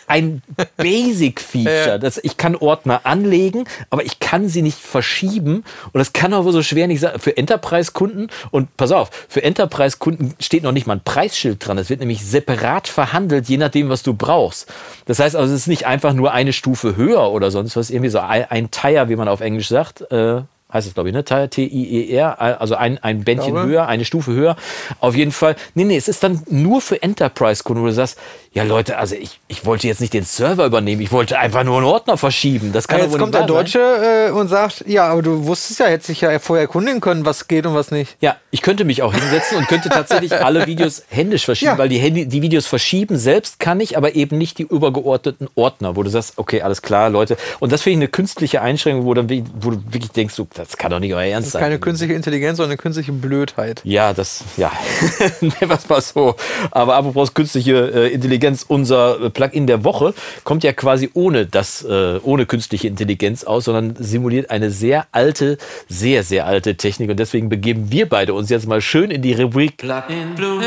ein 0.08 0.42
Basic-Feature, 0.78 2.00
dass 2.00 2.18
ich 2.18 2.38
kann 2.38 2.56
Ordner 2.56 3.02
anlegen, 3.06 3.66
aber 3.90 4.04
ich 4.06 4.20
kann 4.20 4.48
sie 4.48 4.62
nicht 4.62 4.78
verschieben. 4.78 5.64
Und 5.92 6.00
das 6.00 6.14
kann 6.14 6.34
aber 6.34 6.52
so 6.52 6.62
schwer 6.62 6.88
nicht 6.88 7.02
sein. 7.02 7.20
Für 7.20 7.36
Enterprise-Kunden, 7.36 8.28
und 8.52 8.76
pass 8.78 8.92
auf, 8.92 9.10
für 9.28 9.44
Enterprise-Kunden 9.44 10.36
steht 10.40 10.64
noch 10.64 10.72
nicht 10.72 10.88
mal 10.88 10.96
ein 10.96 11.04
Preisschild 11.04 11.66
dran. 11.66 11.78
Es 11.78 11.90
wird 11.90 12.00
nämlich 12.00 12.26
separat 12.26 12.88
verhandelt, 12.88 13.48
je 13.50 13.58
nachdem, 13.58 13.90
was 13.90 14.04
du 14.04 14.14
brauchst. 14.14 14.72
Das 15.06 15.20
heißt 15.20 15.36
also, 15.36 15.54
es 15.54 15.62
ist 15.62 15.68
nicht 15.68 15.86
einfach 15.86 16.14
nur 16.14 16.32
eine 16.32 16.54
Stufe 16.54 16.96
höher 16.96 17.32
oder 17.32 17.52
sonst 17.52 17.76
was, 17.76 17.90
irgendwie 17.90 18.10
so 18.10 18.20
ein, 18.20 18.46
ein 18.50 18.72
Tire, 18.72 19.10
wie 19.10 19.16
man 19.16 19.28
auf 19.28 19.42
Englisch 19.42 19.70
sagt. 19.70 20.02
Äh, 20.12 20.42
heißt 20.74 20.88
es 20.88 20.94
glaube 20.94 21.10
ich, 21.10 21.16
ne? 21.16 21.24
T-I-E-R, 21.24 22.40
also 22.62 22.76
ein, 22.76 22.98
ein 23.00 23.24
Bändchen 23.24 23.62
höher, 23.62 23.88
eine 23.88 24.06
Stufe 24.06 24.32
höher. 24.32 24.56
Auf 25.00 25.16
jeden 25.16 25.32
Fall. 25.32 25.56
Nee, 25.74 25.84
nee, 25.84 25.98
es 25.98 26.08
ist 26.08 26.24
dann 26.24 26.42
nur 26.50 26.82
für 26.82 27.02
Enterprise-Kunden, 27.02 27.82
wo 27.82 27.88
du 27.88 27.94
sagst, 27.94 28.18
ja 28.54 28.64
Leute, 28.64 28.98
also 28.98 29.16
ich, 29.16 29.40
ich 29.48 29.66
wollte 29.66 29.88
jetzt 29.88 30.02
nicht 30.02 30.14
den 30.14 30.26
Server 30.26 30.66
übernehmen, 30.66 31.02
ich 31.02 31.12
wollte 31.12 31.40
einfach 31.40 31.64
nur 31.64 31.78
einen 31.78 31.86
Ordner 31.86 32.18
verschieben. 32.18 32.74
Das 32.74 32.88
kann 32.88 33.00
Ja, 33.00 33.06
jetzt 33.06 33.18
kommt 33.18 33.34
der 33.34 33.42
sein. 33.42 33.48
Deutsche 33.48 33.80
äh, 34.28 34.32
und 34.32 34.50
sagt, 34.50 34.84
ja, 34.88 35.08
aber 35.08 35.22
du 35.22 35.46
wusstest 35.46 35.80
ja, 35.80 35.86
hättest 35.86 36.10
dich 36.10 36.22
ja 36.22 36.38
vorher 36.40 36.64
erkundigen 36.64 37.00
können, 37.00 37.26
was 37.26 37.48
geht 37.48 37.66
und 37.66 37.76
was 37.76 37.92
nicht. 37.92 38.18
Ja, 38.20 38.36
ich 38.52 38.62
könnte 38.62 38.84
mich 38.84 39.04
auch 39.04 39.14
hinsetzen 39.14 39.58
und 39.58 39.68
könnte 39.70 39.88
tatsächlich 39.88 40.34
alle 40.34 40.68
Videos 40.68 41.04
händisch 41.10 41.46
verschieben, 41.46 41.72
Ja. 41.72 41.78
weil 41.78 41.88
die, 41.88 41.98
Handy, 42.00 42.26
die 42.26 42.42
Videos 42.42 42.68
verschieben 42.68 43.18
selbst 43.18 43.60
kann 43.60 43.80
ich, 43.80 43.96
aber 43.96 44.16
eben 44.16 44.38
nicht 44.38 44.58
die 44.58 44.64
übergeordneten 44.64 45.48
Ordner, 45.56 45.96
wo 45.96 46.04
du 46.04 46.10
sagst, 46.10 46.34
okay, 46.36 46.62
alles 46.62 46.82
klar, 46.82 47.10
Leute. 47.10 47.38
Und 47.60 47.72
das 47.72 47.82
finde 47.84 47.94
ich 47.94 48.00
eine 48.00 48.08
künstliche 48.10 48.62
Einschränkung, 48.62 49.06
wo, 49.06 49.14
dann, 49.14 49.30
wo 49.62 49.72
du 49.72 49.78
wirklich 49.92 50.12
denkst, 50.12 50.34
so, 50.34 50.46
das 50.54 50.76
kann 50.76 50.92
doch 50.92 51.00
nicht 51.00 51.14
euer 51.14 51.24
Ernst 51.24 51.44
Das 51.44 51.48
ist 51.48 51.54
sein. 51.54 51.62
keine 51.62 51.80
künstliche 51.80 52.14
Intelligenz, 52.16 52.58
sondern 52.58 52.72
eine 52.72 52.78
künstliche 52.78 53.14
Blödheit. 53.14 53.80
Ja, 53.86 54.12
das, 54.14 54.44
ja, 54.58 54.72
es 55.42 55.88
mal 55.88 56.02
so. 56.02 56.36
Aber 56.72 56.96
apropos 56.96 57.34
künstliche 57.34 57.72
äh, 57.94 58.08
Intelligenz, 58.14 58.41
unser 58.68 59.22
äh, 59.22 59.30
Plugin 59.30 59.68
der 59.68 59.84
Woche 59.84 60.14
kommt 60.44 60.64
ja 60.64 60.74
quasi 60.74 61.10
ohne 61.14 61.46
das, 61.46 61.84
äh, 61.84 62.20
ohne 62.24 62.46
künstliche 62.46 62.88
Intelligenz 62.88 63.44
aus, 63.44 63.66
sondern 63.66 63.96
simuliert 64.00 64.50
eine 64.50 64.72
sehr 64.72 65.08
alte, 65.12 65.58
sehr, 65.88 66.24
sehr 66.24 66.46
alte 66.46 66.76
Technik. 66.76 67.10
Und 67.10 67.18
deswegen 67.18 67.50
begeben 67.50 67.92
wir 67.92 68.08
beide 68.08 68.34
uns 68.34 68.50
jetzt 68.50 68.68
mal 68.68 68.82
schön 68.82 69.12
in 69.12 69.22
die 69.22 69.34
Rubrik 69.34 69.78
Plugin 69.78 70.36
Blue 70.36 70.60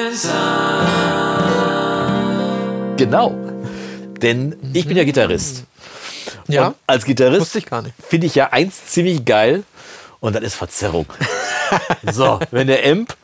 Genau. 2.97 3.35
Denn 4.23 4.57
ich 4.73 4.87
bin 4.87 4.97
ja 4.97 5.05
Gitarrist. 5.05 5.65
Ja, 6.49 6.69
Und 6.69 6.77
als 6.87 7.05
Gitarrist 7.05 7.59
finde 8.09 8.27
ich 8.27 8.35
ja 8.35 8.51
eins 8.53 8.87
ziemlich 8.87 9.25
geil 9.25 9.65
und 10.21 10.35
das 10.35 10.43
ist 10.43 10.55
Verzerrung. 10.55 11.07
so, 12.13 12.39
wenn 12.51 12.67
der 12.67 12.91
Amp 12.91 13.15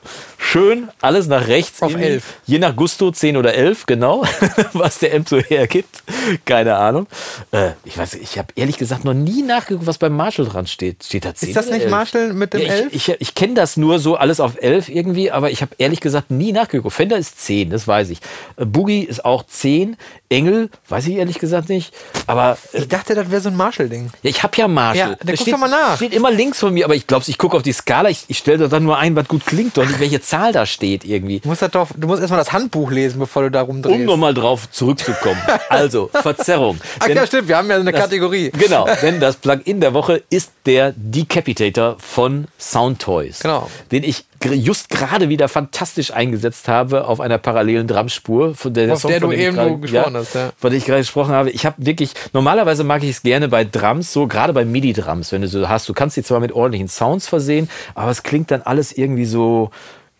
schön 0.42 0.88
alles 1.02 1.26
nach 1.26 1.46
rechts, 1.48 1.82
Auf 1.82 1.90
irgendwie, 1.92 2.08
11. 2.08 2.24
je 2.46 2.58
nach 2.58 2.74
Gusto 2.74 3.10
10 3.10 3.36
oder 3.36 3.54
11, 3.54 3.86
genau, 3.86 4.24
was 4.72 4.98
der 4.98 5.14
Amp 5.14 5.28
so 5.28 5.38
hergibt, 5.38 6.02
keine 6.46 6.76
Ahnung. 6.76 7.06
Äh, 7.52 7.72
ich 7.84 7.96
weiß, 7.98 8.14
ich 8.14 8.38
habe 8.38 8.48
ehrlich 8.56 8.78
gesagt 8.78 9.04
noch 9.04 9.12
nie 9.14 9.42
nachgeguckt, 9.42 9.86
was 9.86 9.98
beim 9.98 10.16
Marshall 10.16 10.46
dran 10.46 10.66
steht. 10.66 11.04
Steht 11.04 11.24
da 11.24 11.34
10 11.34 11.50
Ist 11.50 11.56
das 11.56 11.66
nicht 11.66 11.82
11? 11.82 11.90
Marshall 11.90 12.32
mit 12.32 12.54
dem 12.54 12.62
Ja, 12.62 12.68
11? 12.68 12.86
ich 12.94 13.08
ich, 13.10 13.16
ich 13.20 13.34
kenne 13.34 13.54
das 13.54 13.76
nur 13.76 13.98
so 13.98 14.16
alles 14.16 14.40
auf 14.40 14.60
11 14.60 14.88
irgendwie, 14.88 15.30
aber 15.30 15.50
ich 15.50 15.60
habe 15.62 15.72
ehrlich 15.78 16.00
gesagt 16.00 16.30
nie 16.30 16.52
nachgeguckt. 16.52 16.94
Fender 16.94 17.18
ist 17.18 17.40
10, 17.44 17.70
das 17.70 17.86
weiß 17.86 18.10
ich. 18.10 18.20
Äh, 18.56 18.64
Boogie 18.64 19.02
ist 19.02 19.24
auch 19.24 19.44
10. 19.46 19.96
Engel, 20.32 20.70
weiß 20.88 21.08
ich 21.08 21.16
ehrlich 21.16 21.40
gesagt 21.40 21.68
nicht. 21.68 21.92
Aber 22.28 22.56
äh, 22.72 22.78
Ich 22.78 22.88
dachte, 22.88 23.14
das 23.16 23.30
wäre 23.32 23.40
so 23.40 23.48
ein 23.48 23.56
Marshall-Ding. 23.56 24.10
ja, 24.22 24.30
ich 24.30 24.42
habe 24.44 24.56
ja 24.56 24.68
Marshall. 24.68 25.10
Ja, 25.10 25.16
Der 25.16 25.34
guck 25.34 25.42
steht, 25.42 25.54
doch 25.54 25.58
mal 25.58 25.68
nach. 25.68 25.96
steht 25.96 26.14
immer 26.14 26.30
links 26.30 26.60
von 26.60 26.72
mir, 26.72 26.84
aber 26.84 26.94
ich 26.94 27.06
glaube, 27.08 27.24
ich 27.26 27.36
gucke 27.36 27.56
auf 27.56 27.64
die 27.64 27.72
Skala. 27.72 28.08
Ich, 28.10 28.24
ich 28.28 28.38
stelle 28.38 28.58
da 28.58 28.68
dann 28.68 28.84
nur 28.84 28.96
ein, 28.96 29.16
was 29.16 29.26
gut 29.26 29.44
klingt, 29.44 29.76
doch 29.76 29.84
nicht, 29.84 29.98
welche 29.98 30.20
Zahl 30.30 30.52
da 30.52 30.64
steht 30.64 31.04
irgendwie. 31.04 31.40
Du 31.40 31.48
musst, 31.48 31.62
doch, 31.74 31.88
du 31.96 32.06
musst 32.06 32.20
erstmal 32.20 32.38
das 32.38 32.52
Handbuch 32.52 32.92
lesen, 32.92 33.18
bevor 33.18 33.42
du 33.42 33.50
da 33.50 33.62
rumdrehst. 33.62 33.96
Um 33.96 34.04
nochmal 34.04 34.32
drauf 34.32 34.70
zurückzukommen. 34.70 35.40
Also, 35.68 36.10
Verzerrung. 36.12 36.78
Ach 36.98 37.06
Denn 37.06 37.16
ja, 37.16 37.26
stimmt, 37.26 37.48
wir 37.48 37.56
haben 37.56 37.68
ja 37.70 37.76
eine 37.76 37.90
das- 37.92 38.00
Kategorie. 38.00 38.50
Genau, 38.50 38.86
denn 39.02 39.20
das 39.20 39.36
Plugin 39.36 39.80
der 39.80 39.94
Woche 39.94 40.22
ist 40.30 40.52
der 40.66 40.92
Decapitator 40.96 41.96
von 41.98 42.46
Soundtoys. 42.58 43.40
Genau. 43.40 43.68
Den 43.92 44.02
ich 44.04 44.24
just 44.44 44.88
gerade 44.88 45.28
wieder 45.28 45.48
fantastisch 45.48 46.12
eingesetzt 46.12 46.66
habe 46.68 47.06
auf 47.06 47.20
einer 47.20 47.38
parallelen 47.38 47.86
Drumspur, 47.86 48.54
von 48.54 48.72
der, 48.74 48.92
Auf 48.92 49.02
der 49.02 49.20
von 49.20 49.30
du 49.30 49.36
dem 49.36 49.40
ich 49.40 49.58
eben 49.58 49.80
gesprochen 49.80 50.16
hast, 50.16 50.34
ja. 50.34 50.50
Von 50.58 50.70
der 50.70 50.78
ich 50.78 50.84
gerade 50.86 51.00
gesprochen 51.00 51.32
habe. 51.32 51.50
Ich 51.50 51.66
habe 51.66 51.76
wirklich, 51.78 52.12
normalerweise 52.32 52.82
mag 52.84 53.02
ich 53.02 53.10
es 53.10 53.22
gerne 53.22 53.48
bei 53.48 53.64
Drums, 53.64 54.12
so 54.12 54.26
gerade 54.26 54.52
bei 54.52 54.64
MIDI-Drums, 54.64 55.32
wenn 55.32 55.42
du 55.42 55.48
so 55.48 55.68
hast, 55.68 55.88
du 55.88 55.92
kannst 55.92 56.16
die 56.16 56.22
zwar 56.22 56.40
mit 56.40 56.52
ordentlichen 56.52 56.88
Sounds 56.88 57.26
versehen, 57.28 57.68
aber 57.94 58.10
es 58.10 58.22
klingt 58.22 58.50
dann 58.50 58.62
alles 58.62 58.92
irgendwie 58.92 59.26
so 59.26 59.70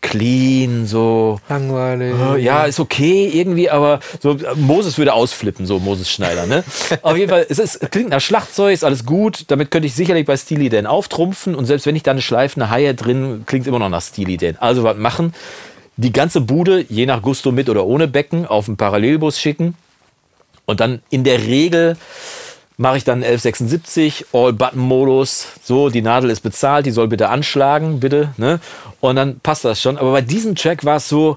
clean, 0.01 0.87
so 0.87 1.41
Langweilig. 1.49 2.15
Oh, 2.15 2.37
Ja, 2.37 2.65
ist 2.65 2.81
okay 2.81 3.31
irgendwie, 3.33 3.71
aber 3.71 4.01
so 4.21 4.37
Moses 4.57 4.99
würde 4.99 5.13
ausflippen, 5.13 5.67
so 5.67 5.79
Moses 5.79 6.11
Schneider, 6.11 6.47
ne? 6.47 6.65
Auf 7.03 7.17
jeden 7.17 7.29
Fall, 7.29 7.47
es, 7.49 7.59
ist, 7.59 7.77
es 7.77 7.91
klingt 7.91 8.11
nach 8.11 8.21
Schlagzeug, 8.21 8.73
ist 8.73 8.85
alles 8.85 9.05
gut. 9.05 9.45
Damit 9.49 9.71
könnte 9.71 9.87
ich 9.87 9.95
sicherlich 9.95 10.27
bei 10.27 10.37
Steely 10.37 10.69
Dan 10.69 10.87
auftrumpfen 10.87 11.55
und 11.55 11.67
selbst 11.67 11.87
wenn 11.87 11.97
ich 11.97 12.03
da 12.03 12.13
eine 12.13 12.23
schleifende 12.23 12.71
Haie 12.71 12.95
drin, 12.95 13.45
klingt 13.47 13.67
immer 13.67 13.79
noch 13.79 13.89
nach 13.89 14.03
Steely 14.03 14.37
Dan. 14.37 14.57
Also 14.59 14.83
was 14.83 14.97
machen? 14.97 15.35
Die 15.97 16.13
ganze 16.13 16.41
Bude, 16.41 16.85
je 16.89 17.05
nach 17.05 17.21
Gusto 17.21 17.53
mit 17.53 17.69
oder 17.69 17.85
ohne 17.85 18.09
Becken, 18.09 18.47
auf 18.47 18.69
einen 18.69 18.79
Parallelbus 18.79 19.39
schicken 19.39 19.75
und 20.65 20.81
dann 20.81 21.03
in 21.11 21.25
der 21.25 21.43
Regel 21.43 21.97
mache 22.81 22.97
ich 22.97 23.05
dann 23.05 23.19
1176 23.19 24.27
All-Button-Modus. 24.33 25.49
So, 25.63 25.91
die 25.91 26.01
Nadel 26.01 26.31
ist 26.31 26.41
bezahlt, 26.41 26.87
die 26.87 26.91
soll 26.91 27.09
bitte 27.09 27.29
anschlagen, 27.29 28.01
bitte. 28.01 28.33
Ne? 28.39 28.59
Und 29.01 29.17
dann 29.17 29.39
passt 29.41 29.67
das 29.67 29.83
schon. 29.83 29.99
Aber 29.99 30.13
bei 30.13 30.23
diesem 30.23 30.55
Track 30.55 30.85
war 30.87 30.97
es 30.97 31.09
so, 31.09 31.37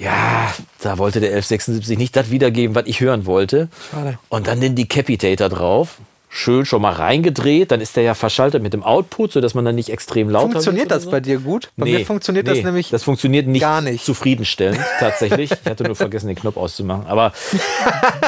ja, 0.00 0.52
da 0.80 0.98
wollte 0.98 1.20
der 1.20 1.30
1176 1.30 1.96
nicht 1.96 2.16
das 2.16 2.30
wiedergeben, 2.30 2.74
was 2.74 2.86
ich 2.86 3.00
hören 3.00 3.26
wollte. 3.26 3.68
Schade. 3.92 4.18
Und 4.28 4.48
dann 4.48 4.60
den 4.60 4.74
Decapitator 4.74 5.48
drauf. 5.48 5.98
Schön 6.34 6.64
schon 6.64 6.80
mal 6.80 6.94
reingedreht, 6.94 7.70
dann 7.72 7.82
ist 7.82 7.94
der 7.94 8.04
ja 8.04 8.14
verschaltet 8.14 8.62
mit 8.62 8.72
dem 8.72 8.82
Output, 8.82 9.32
sodass 9.32 9.52
man 9.52 9.66
dann 9.66 9.74
nicht 9.74 9.90
extrem 9.90 10.30
laut 10.30 10.50
Funktioniert 10.52 10.90
das 10.90 11.04
bei 11.10 11.20
dir 11.20 11.38
gut? 11.38 11.70
Bei 11.76 11.84
mir 11.84 12.06
funktioniert 12.06 12.48
das 12.48 12.62
nämlich 12.62 12.88
das 12.88 13.02
funktioniert 13.04 13.46
nicht, 13.46 13.60
gar 13.60 13.82
nicht. 13.82 14.02
zufriedenstellend, 14.02 14.80
tatsächlich. 14.98 15.50
Ich 15.52 15.70
hatte 15.70 15.84
nur 15.84 15.94
vergessen, 15.94 16.28
den 16.28 16.36
Knopf 16.36 16.56
auszumachen. 16.56 17.06
Aber 17.06 17.32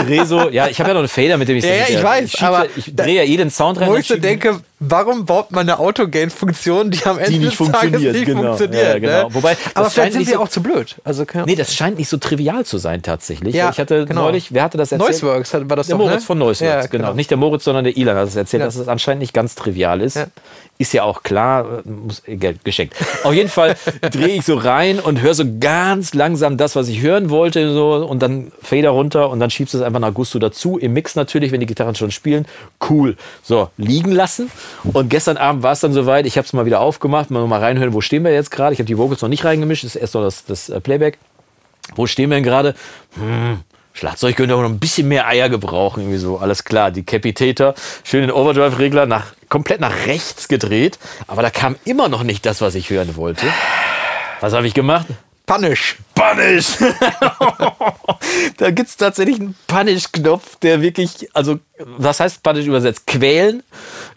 dreh 0.06 0.24
so, 0.26 0.50
ja, 0.50 0.68
ich 0.68 0.78
habe 0.80 0.90
ja 0.90 0.94
noch 0.94 1.00
einen 1.00 1.08
Fader, 1.08 1.38
mit 1.38 1.48
dem 1.48 1.56
ich 1.56 1.64
Ja, 1.64 1.74
ja, 1.76 1.84
ich 1.88 2.02
weiß, 2.02 2.30
schiebe- 2.32 2.46
aber 2.46 2.66
ich 2.76 2.94
drehe 2.94 3.16
ja 3.16 3.22
jeden 3.22 3.48
Sound 3.50 3.80
rein. 3.80 3.88
Wo 3.88 3.96
ich 3.96 4.06
so 4.06 4.16
denke, 4.18 4.60
warum 4.80 5.24
baut 5.24 5.50
man 5.50 5.60
eine 5.66 5.78
Autogain-Funktion, 5.78 6.90
die 6.90 7.02
am 7.06 7.18
Ende 7.18 7.30
Die 7.30 7.38
nicht 7.38 7.58
des 7.58 7.66
Tages 7.68 7.80
funktioniert, 7.80 8.12
nicht 8.14 8.26
genau. 8.26 8.42
funktioniert? 8.42 8.84
Ja, 8.86 8.98
genau. 8.98 9.28
Ne? 9.28 9.34
Wobei, 9.34 9.56
Aber 9.72 9.88
vielleicht 9.88 10.12
sind 10.12 10.26
wir 10.26 10.34
so- 10.34 10.40
auch 10.42 10.48
zu 10.48 10.62
blöd. 10.62 10.96
Also, 11.04 11.24
Nee, 11.46 11.54
das 11.54 11.74
scheint 11.74 11.98
nicht 11.98 12.08
so 12.10 12.18
trivial 12.18 12.66
zu 12.66 12.76
sein, 12.78 13.00
tatsächlich. 13.02 13.54
Ja, 13.54 13.70
ich 13.70 13.78
hatte 13.78 14.04
genau. 14.04 14.24
neulich, 14.24 14.52
wer 14.52 14.62
hatte 14.64 14.76
das 14.76 14.92
erzählt? 14.92 15.10
Noiseworks 15.10 15.54
war 15.54 15.76
das 15.76 15.86
Der 15.86 15.96
doch, 15.96 16.04
Moritz 16.04 16.20
ne? 16.20 16.26
von 16.26 16.38
Noiseworks, 16.38 16.84
Ja, 16.84 16.86
genau. 16.86 17.06
genau. 17.06 17.14
Nicht 17.14 17.30
der 17.30 17.38
Moritz, 17.38 17.64
sondern 17.64 17.84
der 17.84 17.93
Ilan 17.96 18.16
hat 18.16 18.28
es 18.28 18.36
erzählt, 18.36 18.60
Ja. 18.60 18.66
dass 18.66 18.76
es 18.76 18.88
anscheinend 18.88 19.20
nicht 19.20 19.32
ganz 19.32 19.54
trivial 19.54 20.00
ist. 20.00 20.16
Ja. 20.16 20.26
Ist 20.76 20.92
ja 20.92 21.04
auch 21.04 21.22
klar, 21.22 21.82
muss, 21.84 22.22
äh, 22.26 22.36
Geld 22.36 22.64
geschenkt. 22.64 22.96
Auf 23.22 23.32
jeden 23.32 23.48
Fall 23.48 23.76
drehe 24.10 24.28
ich 24.28 24.44
so 24.44 24.56
rein 24.56 24.98
und 24.98 25.20
höre 25.20 25.34
so 25.34 25.44
ganz 25.60 26.14
langsam 26.14 26.56
das, 26.56 26.74
was 26.74 26.88
ich 26.88 27.00
hören 27.00 27.30
wollte, 27.30 27.72
so, 27.72 27.94
und 28.06 28.20
dann 28.22 28.50
Fader 28.60 28.90
runter 28.90 29.30
und 29.30 29.38
dann 29.38 29.50
schiebst 29.50 29.72
du 29.74 29.78
es 29.78 29.84
einfach 29.84 30.00
nach 30.00 30.12
Gusto 30.12 30.38
dazu. 30.40 30.76
Im 30.76 30.92
Mix 30.92 31.14
natürlich, 31.14 31.52
wenn 31.52 31.60
die 31.60 31.66
Gitarren 31.66 31.94
schon 31.94 32.10
spielen. 32.10 32.44
Cool. 32.90 33.16
So, 33.42 33.70
liegen 33.76 34.10
lassen. 34.10 34.50
Und 34.82 35.10
gestern 35.10 35.36
Abend 35.36 35.62
war 35.62 35.72
es 35.72 35.80
dann 35.80 35.92
soweit, 35.92 36.26
ich 36.26 36.36
habe 36.38 36.46
es 36.46 36.52
mal 36.52 36.66
wieder 36.66 36.80
aufgemacht, 36.80 37.30
mal, 37.30 37.46
mal 37.46 37.60
reinhören, 37.60 37.92
wo 37.92 38.00
stehen 38.00 38.24
wir 38.24 38.32
jetzt 38.32 38.50
gerade. 38.50 38.72
Ich 38.72 38.80
habe 38.80 38.86
die 38.86 38.98
Vocals 38.98 39.22
noch 39.22 39.28
nicht 39.28 39.44
reingemischt, 39.44 39.84
das 39.84 39.94
ist 39.94 40.00
erst 40.00 40.14
noch 40.14 40.22
das, 40.22 40.44
das 40.44 40.68
äh, 40.70 40.80
Playback. 40.80 41.18
Wo 41.94 42.06
stehen 42.06 42.30
wir 42.30 42.36
denn 42.36 42.44
gerade? 42.44 42.74
Hm, 43.16 43.60
Schlagzeug 43.94 44.34
könnte 44.34 44.56
auch 44.56 44.60
noch 44.60 44.68
ein 44.68 44.80
bisschen 44.80 45.06
mehr 45.06 45.28
Eier 45.28 45.48
gebrauchen, 45.48 46.00
irgendwie 46.00 46.18
so. 46.18 46.38
Alles 46.38 46.64
klar, 46.64 46.90
die 46.90 47.04
Capitator, 47.04 47.74
schön 48.02 48.22
den 48.22 48.32
Overdrive-Regler 48.32 49.06
nach, 49.06 49.26
komplett 49.48 49.80
nach 49.80 50.06
rechts 50.06 50.48
gedreht. 50.48 50.98
Aber 51.28 51.42
da 51.42 51.50
kam 51.50 51.76
immer 51.84 52.08
noch 52.08 52.24
nicht 52.24 52.44
das, 52.44 52.60
was 52.60 52.74
ich 52.74 52.90
hören 52.90 53.14
wollte. 53.14 53.46
Was 54.40 54.52
habe 54.52 54.66
ich 54.66 54.74
gemacht? 54.74 55.06
Punish. 55.46 55.98
Punish! 56.14 56.78
da 58.56 58.70
gibt 58.70 58.88
es 58.88 58.96
tatsächlich 58.96 59.40
einen 59.40 59.54
Punish-Knopf, 59.66 60.56
der 60.56 60.80
wirklich, 60.80 61.28
also, 61.34 61.58
was 61.78 62.20
heißt 62.20 62.42
Punish 62.42 62.66
übersetzt? 62.66 63.06
Quälen? 63.06 63.62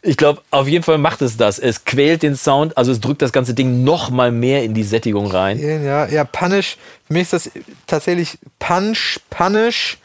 Ich 0.02 0.16
glaube, 0.16 0.42
auf 0.52 0.70
jeden 0.70 0.84
Fall 0.84 0.98
macht 0.98 1.22
es 1.22 1.36
das. 1.36 1.60
Es 1.60 1.84
quält 1.84 2.24
den 2.24 2.38
Sound, 2.38 2.78
also 2.78 2.94
es 2.94 3.02
drückt 3.02 3.22
das 3.22 3.34
ganze 3.34 3.54
Ding 3.54 3.84
noch 3.84 4.10
mal 4.10 4.32
mehr 4.32 4.64
in 4.64 4.74
die 4.74 4.84
Sättigung 4.84 5.28
rein. 5.28 5.60
Ja, 5.60 6.08
ja, 6.08 6.24
Punish. 6.24 6.78
Für 7.08 7.14
mich 7.14 7.24
ist 7.24 7.34
das 7.34 7.52
tatsächlich 7.88 8.40
Punch, 8.60 9.20
Punish. 9.30 9.98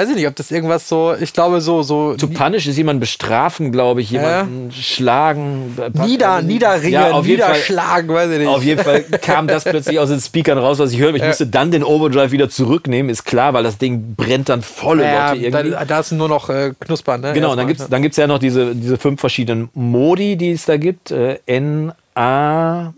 Weiß 0.00 0.08
ich 0.08 0.16
nicht, 0.16 0.26
ob 0.26 0.34
das 0.34 0.50
irgendwas 0.50 0.88
so, 0.88 1.14
ich 1.20 1.34
glaube 1.34 1.60
so, 1.60 1.82
so 1.82 2.14
To 2.14 2.26
punish 2.26 2.66
ist 2.66 2.78
jemanden 2.78 3.00
bestrafen, 3.00 3.70
glaube 3.70 4.00
ich, 4.00 4.10
jemanden 4.10 4.72
schlagen. 4.72 5.76
nieder, 6.06 6.40
niederringen, 6.40 6.92
Ja, 6.92 7.10
auf 7.10 7.26
jeden 7.26 7.42
Fall. 7.42 7.50
niederschlagen, 7.52 8.08
weiß 8.08 8.30
ich 8.30 8.38
nicht. 8.38 8.48
Auf 8.48 8.62
jeden 8.64 8.82
Fall 8.82 9.02
kam 9.20 9.46
das 9.46 9.64
plötzlich 9.64 9.98
aus 9.98 10.08
den 10.08 10.18
Speakern 10.20 10.56
raus, 10.56 10.78
was 10.78 10.92
ich 10.92 10.98
höre. 10.98 11.14
Ich 11.14 11.20
Ja. 11.20 11.28
musste 11.28 11.46
dann 11.46 11.70
den 11.70 11.84
Overdrive 11.84 12.30
wieder 12.32 12.48
zurücknehmen, 12.48 13.10
ist 13.10 13.24
klar, 13.24 13.52
weil 13.52 13.62
das 13.62 13.76
Ding 13.76 14.14
brennt 14.16 14.48
dann 14.48 14.62
volle 14.62 15.04
ja, 15.04 15.32
Lotte 15.32 15.44
irgendwie. 15.44 15.70
da, 15.72 15.84
da 15.84 16.00
ist 16.00 16.12
nur 16.12 16.28
noch 16.30 16.48
äh, 16.48 16.72
Knuspern, 16.80 17.20
ne? 17.20 17.34
Genau, 17.34 17.50
und 17.50 17.58
dann 17.58 17.68
Erstmal, 17.68 17.68
gibt 17.68 17.80
es 17.80 17.88
dann 17.90 18.02
gibt's 18.02 18.16
ja 18.16 18.26
noch 18.26 18.38
diese, 18.38 18.74
diese 18.74 18.96
fünf 18.96 19.20
verschiedenen 19.20 19.68
Modi, 19.74 20.36
die 20.36 20.52
es 20.52 20.64
da 20.64 20.78
gibt. 20.78 21.10
Äh, 21.10 21.40
N, 21.44 21.92
A, 22.14 22.94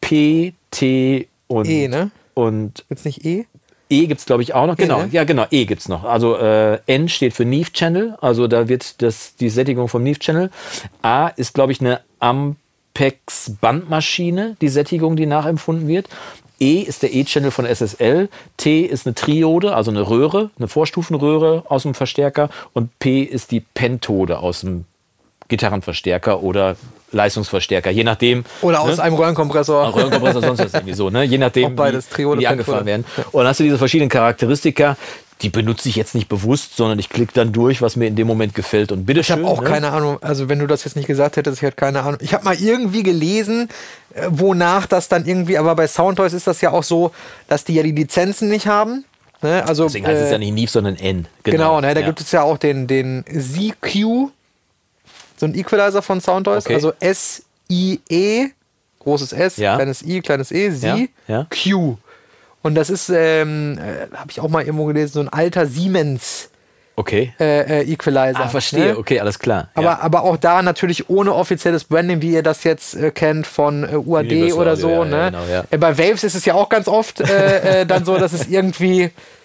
P, 0.00 0.52
T 0.70 1.26
und, 1.48 1.66
E, 1.68 1.88
ne? 1.88 2.12
und 2.34 2.84
Gibt's 2.88 3.04
nicht 3.04 3.24
E? 3.24 3.46
E 3.94 4.06
gibt 4.06 4.20
es, 4.20 4.26
glaube 4.26 4.42
ich, 4.42 4.54
auch 4.54 4.66
noch. 4.66 4.76
Genau, 4.76 5.02
ne? 5.02 5.08
ja, 5.12 5.24
genau, 5.24 5.46
E 5.50 5.64
gibt 5.64 5.82
es 5.82 5.88
noch. 5.88 6.04
Also 6.04 6.36
äh, 6.36 6.78
N 6.86 7.08
steht 7.08 7.32
für 7.32 7.44
Neve 7.44 7.72
Channel, 7.72 8.16
also 8.20 8.46
da 8.46 8.68
wird 8.68 9.02
das, 9.02 9.36
die 9.36 9.48
Sättigung 9.48 9.88
vom 9.88 10.02
Neve 10.02 10.18
Channel. 10.18 10.50
A 11.02 11.28
ist, 11.28 11.54
glaube 11.54 11.72
ich, 11.72 11.80
eine 11.80 12.00
Ampex 12.18 13.52
Bandmaschine, 13.60 14.56
die 14.60 14.68
Sättigung, 14.68 15.16
die 15.16 15.26
nachempfunden 15.26 15.86
wird. 15.86 16.08
E 16.60 16.80
ist 16.80 17.02
der 17.02 17.12
E-Channel 17.12 17.50
von 17.50 17.66
SSL. 17.66 18.28
T 18.56 18.82
ist 18.82 19.06
eine 19.06 19.14
Triode, 19.14 19.74
also 19.74 19.90
eine 19.90 20.08
Röhre, 20.08 20.50
eine 20.56 20.68
Vorstufenröhre 20.68 21.64
aus 21.68 21.82
dem 21.82 21.94
Verstärker. 21.94 22.48
Und 22.72 22.98
P 22.98 23.22
ist 23.22 23.50
die 23.50 23.60
Pentode 23.60 24.38
aus 24.38 24.60
dem 24.60 24.84
Gitarrenverstärker 25.56 26.42
oder 26.42 26.76
Leistungsverstärker, 27.12 27.90
je 27.90 28.04
nachdem. 28.04 28.44
Oder 28.60 28.80
aus 28.80 28.96
ne? 28.96 29.02
einem 29.04 29.16
Röhrenkompressor. 29.16 29.94
Röhrenkompressor, 29.94 30.42
sonst 30.42 30.64
was 30.64 30.74
irgendwie 30.74 30.94
so, 30.94 31.10
ne? 31.10 31.22
je 31.24 31.38
nachdem, 31.44 31.66
Auch 31.66 31.76
beides, 31.76 32.10
wie, 32.10 32.14
Trio 32.14 32.30
oder 32.30 32.38
wie 32.38 32.40
die 32.40 32.48
angefahren 32.48 32.86
werden. 32.86 33.04
Und 33.32 33.40
dann 33.40 33.48
hast 33.48 33.60
du 33.60 33.64
diese 33.64 33.78
verschiedenen 33.78 34.10
Charakteristika, 34.10 34.96
die 35.42 35.48
benutze 35.48 35.88
ich 35.88 35.96
jetzt 35.96 36.14
nicht 36.14 36.28
bewusst, 36.28 36.76
sondern 36.76 36.98
ich 36.98 37.08
klicke 37.08 37.32
dann 37.34 37.52
durch, 37.52 37.82
was 37.82 37.96
mir 37.96 38.06
in 38.06 38.16
dem 38.16 38.26
Moment 38.26 38.54
gefällt. 38.54 38.92
Und 38.92 39.00
Ich 39.00 39.06
bitteschön. 39.06 39.36
habe 39.36 39.46
auch 39.46 39.60
ne? 39.62 39.68
keine 39.68 39.90
Ahnung, 39.90 40.18
also 40.22 40.48
wenn 40.48 40.58
du 40.58 40.66
das 40.66 40.84
jetzt 40.84 40.96
nicht 40.96 41.06
gesagt 41.06 41.36
hättest, 41.36 41.58
ich 41.58 41.62
hätte 41.62 41.76
keine 41.76 42.02
Ahnung. 42.02 42.18
Ich 42.20 42.34
habe 42.34 42.44
mal 42.44 42.54
irgendwie 42.54 43.02
gelesen, 43.02 43.68
äh, 44.14 44.26
wonach 44.30 44.86
das 44.86 45.08
dann 45.08 45.26
irgendwie, 45.26 45.58
aber 45.58 45.74
bei 45.74 45.86
Soundtoys 45.86 46.32
ist 46.32 46.46
das 46.46 46.60
ja 46.60 46.70
auch 46.70 46.82
so, 46.82 47.12
dass 47.48 47.64
die 47.64 47.74
ja 47.74 47.82
die 47.82 47.92
Lizenzen 47.92 48.48
nicht 48.48 48.66
haben. 48.66 49.04
Ne? 49.42 49.62
Also, 49.66 49.84
Deswegen 49.84 50.06
heißt 50.06 50.22
es 50.22 50.28
äh, 50.28 50.32
ja 50.32 50.38
nicht 50.38 50.52
Neve, 50.52 50.70
sondern 50.70 50.96
N. 50.96 51.26
Genau, 51.42 51.80
ne, 51.80 51.92
da 51.92 52.00
ja. 52.00 52.06
gibt 52.06 52.20
es 52.20 52.32
ja 52.32 52.42
auch 52.42 52.56
den, 52.56 52.86
den 52.86 53.24
ZQ, 53.26 54.30
so 55.36 55.46
ein 55.46 55.54
Equalizer 55.54 56.02
von 56.02 56.20
Soundtoys, 56.20 56.64
Okay. 56.66 56.74
also 56.74 56.92
S-I-E, 57.00 58.48
großes 59.00 59.32
S, 59.32 59.56
Ja. 59.56 59.76
kleines 59.76 60.02
I, 60.02 60.20
kleines 60.20 60.50
E, 60.52 60.70
Sie, 60.70 61.10
Ja. 61.28 61.46
Q. 61.50 61.96
Und 62.62 62.74
das 62.76 62.88
ist, 62.88 63.10
ähm, 63.14 63.78
äh, 63.78 64.14
habe 64.16 64.30
ich 64.30 64.40
auch 64.40 64.48
mal 64.48 64.62
irgendwo 64.64 64.86
gelesen, 64.86 65.12
so 65.12 65.20
ein 65.20 65.28
alter 65.28 65.66
Siemens 65.66 66.48
Okay. 66.96 67.34
äh, 67.38 67.80
äh, 67.82 67.92
Equalizer. 67.92 68.40
Ah, 68.40 68.48
verstehe. 68.48 68.92
ne? 68.92 68.98
Okay, 68.98 69.20
alles 69.20 69.38
klar. 69.38 69.68
Aber, 69.74 69.84
ja. 69.86 69.98
aber 70.00 70.22
auch 70.22 70.36
da 70.38 70.62
natürlich 70.62 71.10
ohne 71.10 71.34
offizielles 71.34 71.84
Branding, 71.84 72.22
wie 72.22 72.30
ihr 72.32 72.42
das 72.42 72.64
jetzt 72.64 72.94
äh, 72.94 73.10
kennt 73.10 73.46
von 73.46 73.82
äh, 73.84 73.96
UAD 73.96 74.30
Universal 74.30 74.58
oder 74.60 74.76
so. 74.76 74.88
ja, 74.90 75.04
ne? 75.04 75.16
ja, 75.18 75.30
genau. 75.30 75.64
Äh, 75.70 75.78
bei 75.78 75.98
Waves 75.98 76.24
ist 76.24 76.36
es 76.36 76.44
ja 76.46 76.54
auch 76.54 76.68
ganz 76.70 76.88
oft 76.88 77.20
äh, 77.20 77.84
dann 77.84 78.04
so, 78.06 78.16
dass 78.16 78.32
es 78.32 78.46
irgendwie 78.46 79.10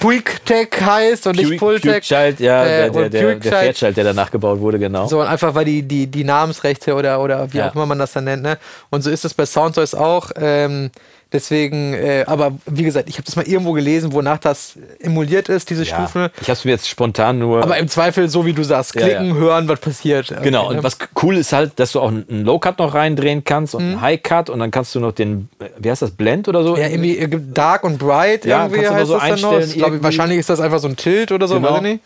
Puig-Tech 0.00 0.68
heißt 0.80 1.26
und 1.26 1.36
nicht 1.36 1.58
Pultec. 1.58 2.02
Child, 2.02 2.40
ja, 2.40 2.64
Äh, 2.64 2.68
der, 2.68 2.90
der, 2.90 3.08
der, 3.10 3.22
Puig-Child. 3.22 3.54
Fairchild, 3.54 3.96
der 3.96 4.04
danach 4.04 4.30
gebaut 4.30 4.58
wurde, 4.60 4.78
genau. 4.78 5.06
So, 5.06 5.20
und 5.20 5.26
einfach 5.26 5.54
weil 5.54 5.64
die, 5.66 5.82
die, 5.82 6.06
die 6.06 6.24
Namensrechte 6.24 6.94
oder, 6.94 7.20
oder 7.20 7.52
wie 7.52 7.58
Ja. 7.58 7.68
auch 7.70 7.74
immer 7.74 7.86
man 7.86 7.98
das 7.98 8.12
dann 8.12 8.24
nennt, 8.24 8.42
ne? 8.42 8.58
Und 8.90 9.02
so 9.02 9.10
ist 9.10 9.24
es 9.24 9.34
bei 9.34 9.44
Soundtoys 9.46 9.94
auch. 9.94 10.30
Ähm, 10.36 10.90
deswegen, 11.32 11.94
äh, 11.94 12.24
aber 12.26 12.52
wie 12.66 12.82
gesagt, 12.82 13.08
ich 13.08 13.16
habe 13.16 13.24
das 13.24 13.36
mal 13.36 13.46
irgendwo 13.46 13.72
gelesen, 13.72 14.12
wonach 14.12 14.38
das 14.38 14.74
emuliert 15.00 15.48
ist, 15.48 15.70
diese 15.70 15.84
ja. 15.84 15.94
Stufen. 15.96 16.28
Ich 16.40 16.48
habe 16.48 16.52
es 16.52 16.64
mir 16.64 16.72
jetzt 16.72 16.88
spontan 16.88 17.38
nur. 17.38 17.62
Aber 17.62 17.76
im 17.78 17.88
Zweifel, 17.88 18.28
so 18.28 18.44
wie 18.46 18.52
du 18.52 18.62
sagst, 18.62 18.94
Ja, 18.94 19.02
klicken, 19.02 19.28
ja. 19.28 19.34
hören, 19.34 19.68
was 19.68 19.80
passiert. 19.80 20.34
Genau, 20.42 20.60
Okay, 20.64 20.68
und 20.70 20.76
ne? 20.76 20.82
was 20.84 20.98
cool 21.22 21.36
ist 21.36 21.52
halt, 21.52 21.72
dass 21.78 21.92
du 21.92 22.00
auch 22.00 22.08
einen 22.08 22.44
Low-Cut 22.44 22.78
noch 22.78 22.94
reindrehen 22.94 23.44
kannst 23.44 23.74
und 23.74 23.84
Mhm. 23.84 23.90
einen 23.92 24.00
High-Cut 24.00 24.50
und 24.50 24.58
dann 24.58 24.70
kannst 24.70 24.94
du 24.94 25.00
noch 25.00 25.12
den, 25.12 25.48
wie 25.78 25.90
heißt 25.90 26.02
das, 26.02 26.10
Blend 26.10 26.48
oder 26.48 26.62
so? 26.62 26.76
Ja, 26.76 26.88
irgendwie 26.88 27.18
äh, 27.18 27.28
gibt 27.28 27.56
Dark 27.56 27.84
und 27.84 27.98
Bright 27.98 28.44
Ja, 28.44 28.64
irgendwie 28.64 28.82
kannst 28.82 28.92
du 28.92 28.96
heißt 28.96 29.08
so 29.08 29.14
das 29.18 29.28
dann 29.28 29.40
noch. 29.60 29.60
Ich 29.66 29.74
glaub, 29.74 29.88
irgendwie. 29.90 30.04
wahrscheinlich 30.04 30.38
ist 30.38 30.50
das 30.50 30.60
einfach 30.60 30.78
so 30.80 30.88
ein 30.88 30.96
Tilt 30.96 31.32
oder 31.32 31.46
so, 31.48 31.54
Genau. 31.56 31.70
weiß 31.70 31.76
ich 31.78 31.82
nicht. 31.82 32.00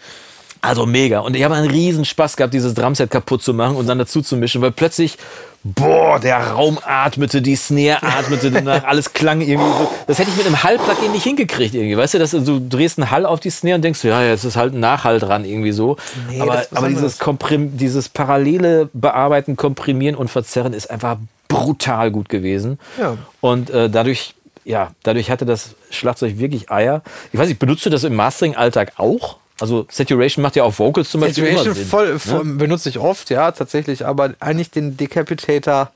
Also 0.60 0.86
mega. 0.86 1.18
Und 1.18 1.36
ich 1.36 1.44
habe 1.44 1.54
einen 1.54 1.68
riesen 1.70 2.06
Spaß 2.06 2.36
gehabt, 2.36 2.54
dieses 2.54 2.72
Drumset 2.72 3.10
kaputt 3.10 3.42
zu 3.42 3.52
machen 3.52 3.76
und 3.76 3.86
dann 3.86 3.98
dazu 3.98 4.22
zu 4.22 4.34
mischen, 4.36 4.62
weil 4.62 4.70
plötzlich, 4.70 5.18
boah, 5.64 6.20
der 6.20 6.38
Raum 6.52 6.78
atmete, 6.84 7.40
die 7.40 7.56
Snare 7.56 8.02
atmete 8.02 8.50
danach, 8.50 8.84
alles 8.86 9.14
klang 9.14 9.40
irgendwie 9.40 9.70
so. 9.78 9.90
Das 10.06 10.18
hätte 10.18 10.30
ich 10.30 10.36
mit 10.36 10.46
einem 10.46 10.62
Hall-Plugin 10.62 11.12
nicht 11.12 11.24
hingekriegt 11.24 11.74
irgendwie. 11.74 11.96
Weißt 11.96 12.14
du, 12.14 12.18
dass 12.18 12.32
du, 12.32 12.60
drehst 12.60 12.98
einen 12.98 13.10
Hall 13.10 13.24
auf 13.24 13.40
die 13.40 13.50
Snare 13.50 13.76
und 13.76 13.82
denkst, 13.82 14.04
ja, 14.04 14.22
jetzt 14.22 14.44
ist 14.44 14.56
halt 14.56 14.74
ein 14.74 14.80
Nachhall 14.80 15.18
dran 15.18 15.44
irgendwie 15.44 15.72
so. 15.72 15.96
Nee, 16.28 16.40
aber 16.40 16.62
aber 16.74 16.88
dieses. 16.88 17.18
Komprim 17.18 17.78
dieses 17.78 18.08
parallele 18.08 18.90
Bearbeiten, 18.92 19.56
Komprimieren 19.56 20.14
und 20.14 20.28
Verzerren 20.28 20.74
ist 20.74 20.90
einfach 20.90 21.16
brutal 21.48 22.10
gut 22.10 22.28
gewesen. 22.28 22.78
Ja. 22.98 23.16
Und 23.40 23.70
äh, 23.70 23.88
dadurch, 23.88 24.34
ja, 24.64 24.90
dadurch 25.02 25.30
hatte 25.30 25.46
das 25.46 25.74
Schlagzeug 25.90 26.38
wirklich 26.38 26.70
Eier. 26.70 27.02
Ich 27.32 27.38
weiß 27.38 27.48
nicht, 27.48 27.58
benutzt 27.58 27.86
du 27.86 27.90
das 27.90 28.04
im 28.04 28.14
Mastering-Alltag 28.16 28.92
auch? 28.96 29.38
Also 29.60 29.86
Saturation 29.90 30.42
macht 30.42 30.56
ja 30.56 30.64
auf 30.64 30.78
Vocals 30.78 31.10
zum 31.10 31.20
Beispiel 31.20 31.44
Saturation 31.46 31.74
Sinn. 31.74 31.86
voll, 31.86 32.18
voll 32.18 32.44
benutze 32.44 32.88
ich 32.88 32.98
oft, 32.98 33.30
ja, 33.30 33.52
tatsächlich, 33.52 34.04
aber 34.04 34.34
eigentlich 34.40 34.70
den 34.70 34.96
Decapitator. 34.96 35.90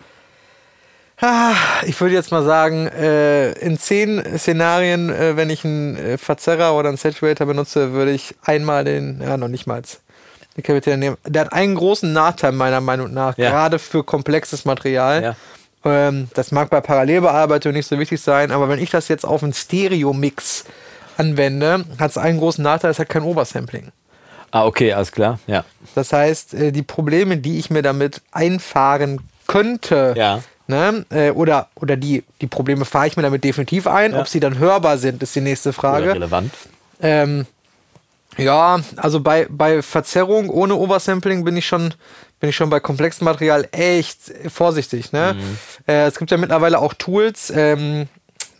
Ah, 1.20 1.54
Ich 1.84 2.00
würde 2.00 2.14
jetzt 2.14 2.30
mal 2.30 2.44
sagen, 2.44 2.86
äh, 2.86 3.50
in 3.54 3.76
zehn 3.76 4.22
Szenarien, 4.38 5.10
äh, 5.10 5.36
wenn 5.36 5.50
ich 5.50 5.64
einen 5.64 5.96
äh, 5.96 6.16
Verzerrer 6.18 6.74
oder 6.76 6.88
einen 6.90 6.96
Saturator 6.96 7.46
benutze, 7.46 7.92
würde 7.92 8.12
ich 8.12 8.36
einmal 8.44 8.84
den, 8.84 9.20
ja, 9.20 9.36
noch 9.36 9.48
nicht 9.48 9.66
mal 9.66 9.82
Decapitator 10.56 10.96
nehmen. 10.96 11.16
Der 11.26 11.46
hat 11.46 11.52
einen 11.52 11.74
großen 11.74 12.12
Nachteil, 12.12 12.52
meiner 12.52 12.80
Meinung 12.80 13.12
nach, 13.12 13.36
Ja. 13.36 13.50
gerade 13.50 13.80
für 13.80 14.04
komplexes 14.04 14.64
Material. 14.64 15.22
Ja. 15.24 15.36
Ähm, 15.84 16.28
das 16.34 16.52
mag 16.52 16.70
bei 16.70 16.80
Parallelbearbeitung 16.80 17.72
nicht 17.72 17.88
so 17.88 17.98
wichtig 17.98 18.20
sein, 18.20 18.52
aber 18.52 18.68
wenn 18.68 18.78
ich 18.78 18.90
das 18.90 19.08
jetzt 19.08 19.24
auf 19.24 19.42
einen 19.42 19.52
Stereo-Mix 19.54 20.64
anwende, 21.18 21.84
hat 21.98 22.10
es 22.12 22.18
einen 22.18 22.38
großen 22.38 22.62
Nachteil, 22.62 22.90
es 22.90 22.98
hat 22.98 23.08
kein 23.08 23.22
Oversampling. 23.22 23.90
Ah, 24.50 24.64
okay, 24.64 24.92
alles 24.94 25.12
klar. 25.12 25.38
Ja. 25.46 25.64
Das 25.94 26.12
heißt, 26.12 26.54
äh, 26.54 26.72
die 26.72 26.82
Probleme, 26.82 27.36
die 27.36 27.58
ich 27.58 27.68
mir 27.70 27.82
damit 27.82 28.22
einfahren 28.32 29.20
könnte, 29.46 30.14
Ja. 30.16 30.40
ne, 30.66 31.04
äh, 31.10 31.30
oder, 31.30 31.68
oder 31.74 31.96
die, 31.96 32.24
die 32.40 32.46
Probleme 32.46 32.84
fahre 32.86 33.08
ich 33.08 33.16
mir 33.16 33.22
damit 33.22 33.44
definitiv 33.44 33.86
ein. 33.86 34.12
Ja. 34.12 34.20
Ob 34.20 34.28
sie 34.28 34.40
dann 34.40 34.58
hörbar 34.58 34.96
sind, 34.96 35.22
ist 35.22 35.34
die 35.34 35.42
nächste 35.42 35.68
Oder 35.70 35.76
Frage. 35.78 36.14
relevant. 36.14 36.52
Ähm, 37.02 37.46
ja, 38.38 38.80
also 38.96 39.20
bei, 39.20 39.46
bei 39.50 39.82
Verzerrung 39.82 40.48
ohne 40.48 40.74
Oversampling 40.76 41.44
bin 41.44 41.56
ich 41.56 41.66
schon, 41.66 41.92
bin 42.40 42.50
ich 42.50 42.56
schon 42.56 42.70
bei 42.70 42.80
komplexem 42.80 43.24
Material 43.24 43.68
echt 43.72 44.32
vorsichtig. 44.48 45.12
Ne? 45.12 45.34
Mhm. 45.34 45.58
Äh, 45.86 46.06
es 46.06 46.18
gibt 46.18 46.30
ja 46.30 46.36
mittlerweile 46.36 46.78
auch 46.78 46.94
Tools, 46.94 47.50
ähm, 47.54 48.06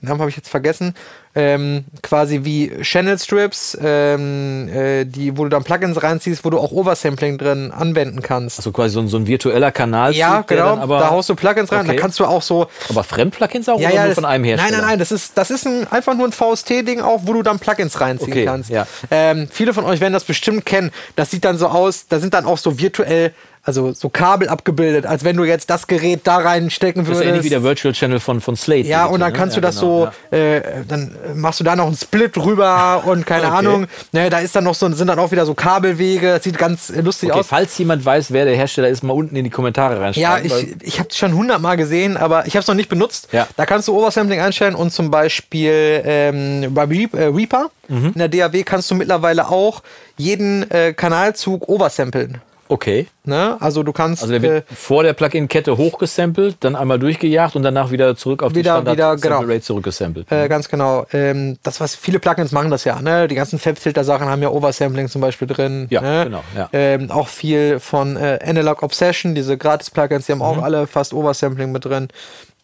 Namen 0.01 0.21
habe 0.21 0.31
ich 0.31 0.37
jetzt 0.37 0.49
vergessen, 0.49 0.95
ähm, 1.35 1.85
quasi 2.03 2.41
wie 2.45 2.73
Channel 2.83 3.19
Strips, 3.19 3.77
ähm, 3.81 4.69
äh, 4.69 5.05
die, 5.05 5.37
wo 5.37 5.45
du 5.45 5.51
dann 5.51 5.63
Plugins 5.65 6.03
reinziehst, 6.03 6.45
wo 6.45 6.51
du 6.51 6.59
auch 6.59 6.73
Oversampling 6.73 7.39
drin 7.39 7.71
anwenden 7.71 8.23
kannst. 8.23 8.59
Also 8.59 8.73
quasi 8.73 8.95
so 8.95 9.01
ein, 9.01 9.09
so 9.09 9.17
ein 9.19 9.27
virtueller 9.27 9.71
Kanal. 9.71 10.13
ja, 10.15 10.43
genau. 10.47 10.77
Aber, 10.79 10.99
da 10.99 11.11
haust 11.11 11.29
du 11.29 11.35
Plugins 11.35 11.71
rein. 11.71 11.87
Okay. 11.87 11.97
Da 11.97 12.01
kannst 12.03 12.19
du 12.19 12.25
auch 12.25 12.43
so 12.43 12.67
aber 12.89 13.05
Fremdplugins 13.05 13.69
auch 13.69 13.79
ja, 13.81 13.89
oder 13.89 13.95
ja, 13.95 14.01
nur 14.03 14.09
das, 14.09 14.15
von 14.17 14.25
einem 14.25 14.45
Hersteller? 14.45 14.71
Nein, 14.73 14.81
nein, 14.81 14.91
nein, 14.91 14.99
das 14.99 15.13
ist, 15.13 15.37
das 15.39 15.51
ist 15.51 15.67
ein, 15.67 15.87
einfach 15.91 16.15
nur 16.17 16.27
ein 16.27 16.33
VST-Ding 16.33 17.01
auch, 17.01 17.21
wo 17.25 17.33
du 17.35 17.43
dann 17.43 17.59
Plugins 17.59 18.01
reinziehen 18.01 18.33
Okay, 18.33 18.45
kannst. 18.45 18.71
ja. 18.71 18.87
Ähm, 19.11 19.49
viele 19.51 19.73
von 19.75 19.85
euch 19.85 20.01
werden 20.01 20.13
das 20.15 20.25
bestimmt 20.25 20.67
kennen. 20.67 20.91
Das 21.17 21.31
sieht 21.31 21.45
dann 21.45 21.57
so 21.59 21.69
aus, 21.69 22.07
da 22.09 22.19
sind 22.19 22.35
dann 22.35 22.47
auch 22.47 22.59
so 22.59 22.79
virtuell, 22.79 23.33
also 23.63 23.93
so 23.93 24.09
Kabel 24.09 24.49
abgebildet, 24.49 25.05
als 25.05 25.25
wenn 25.25 25.37
du 25.37 25.45
jetzt 25.45 25.69
das 25.69 25.87
Gerät 25.87 26.21
da 26.25 26.39
reinstecken 26.39 27.03
Das 27.03 27.11
ist 27.11 27.17
würdest. 27.19 27.29
ähnlich 27.29 27.45
wie 27.45 27.51
der 27.51 27.63
Virtual 27.63 27.93
Channel 27.93 28.19
von, 28.19 28.41
von 28.41 28.57
Slate. 28.57 28.89
ja, 28.89 29.05
und 29.05 29.21
dann 29.21 29.33
ne? 29.33 29.37
kannst 29.39 29.57
Ja, 29.57 29.61
du 29.61 29.67
das 29.67 29.79
genau, 29.81 30.11
so, 30.31 30.37
äh, 30.37 30.63
dann 30.89 31.15
machst 31.35 31.61
du 31.61 31.65
da 31.65 31.77
noch 31.77 31.87
einen 31.87 31.97
Split 31.97 32.37
drüber 32.37 33.03
und 33.07 33.27
keine 33.27 33.47
Okay. 33.49 33.57
Ahnung. 33.57 33.87
Ne, 34.13 34.31
da 34.31 34.39
ist 34.41 34.55
dann 34.57 34.65
noch 34.65 34.75
so, 34.75 34.91
sind 34.93 35.07
dann 35.07 35.19
auch 35.19 35.31
wieder 35.31 35.47
so 35.47 35.55
Kabelwege. 35.55 36.29
Das 36.35 36.45
sieht 36.45 36.59
ganz 36.59 36.91
lustig 36.91 37.31
Okay, 37.31 37.41
aus. 37.41 37.47
falls 37.47 37.77
jemand 37.79 38.05
weiß, 38.05 38.33
wer 38.33 38.45
der 38.45 38.55
Hersteller 38.57 38.89
ist, 38.89 39.03
mal 39.03 39.13
unten 39.13 39.37
in 39.37 39.45
die 39.45 39.51
Kommentare 39.51 40.01
reinschreiben. 40.01 40.49
Ja, 40.51 40.57
ich, 40.59 40.77
ich 40.83 40.99
habe 40.99 41.09
es 41.11 41.17
schon 41.17 41.33
hundertmal 41.35 41.77
gesehen, 41.77 42.17
aber 42.17 42.47
ich 42.47 42.55
habe 42.55 42.61
es 42.63 42.69
noch 42.69 42.75
nicht 42.75 42.89
benutzt. 42.89 43.29
Ja. 43.33 43.47
Da 43.57 43.67
kannst 43.67 43.89
du 43.89 43.97
Oversampling 43.97 44.41
einstellen 44.41 44.75
und 44.75 44.93
zum 44.93 45.11
Beispiel 45.11 46.03
ähm, 46.05 46.75
bei 46.75 46.85
äh, 46.85 47.25
Reaper 47.25 47.71
Mhm. 47.91 48.13
in 48.15 48.19
der 48.19 48.29
DAW 48.29 48.65
kannst 48.65 48.91
du 48.91 48.95
mittlerweile 48.95 49.49
auch 49.49 49.83
jeden 50.19 50.71
äh, 50.71 50.93
Kanalzug 50.93 51.71
oversamplen. 51.71 52.43
Okay. 52.69 53.07
Ne? 53.25 53.57
Also 53.61 53.83
du 53.83 53.93
kannst 53.93 54.23
Also 54.23 54.33
der 54.39 54.43
äh, 54.43 54.55
wird 54.55 54.65
vor 54.75 55.03
der 55.03 55.13
Plugin-Kette 55.13 55.77
hochgesampelt, 55.77 56.57
dann 56.61 56.77
einmal 56.77 56.99
durchgejagt 56.99 57.57
und 57.57 57.63
danach 57.63 57.91
wieder 57.91 58.17
zurück 58.17 58.43
auf 58.43 58.53
Wieder- 58.55 58.63
die 58.63 58.69
standard 58.69 58.97
wieder, 58.97 59.17
genau. 59.17 59.41
Rate 59.41 59.61
zurückgesampelt. 59.63 60.31
Äh, 60.31 60.49
ganz 60.49 60.69
genau. 60.69 61.07
Ähm, 61.13 61.59
das, 61.63 61.81
was 61.81 61.95
viele 61.95 62.19
Plugins 62.19 62.53
machen 62.53 62.71
das 62.71 62.85
ja, 62.85 63.01
ne? 63.03 63.29
Die 63.29 63.35
ganzen 63.35 63.59
Fabfilter-Sachen 63.59 64.29
haben 64.29 64.43
ja 64.43 64.49
Oversampling 64.51 65.09
zum 65.09 65.21
Beispiel 65.21 65.49
drin. 65.49 65.87
Ja, 65.91 66.01
ne? 66.01 66.25
genau, 66.25 66.43
ja. 66.57 66.69
Ähm, 66.73 67.11
auch 67.11 67.29
viel 67.29 67.81
von 67.81 68.17
äh, 68.17 68.39
Analog 68.45 68.83
Obsession, 68.83 69.35
diese 69.35 69.57
Gratis-Plugins, 69.59 70.27
die 70.27 70.33
haben 70.33 70.39
Mhm. 70.39 70.45
auch 70.45 70.63
alle 70.63 70.87
fast 70.87 71.13
Oversampling 71.13 71.73
mit 71.73 71.85
drin. 71.85 72.09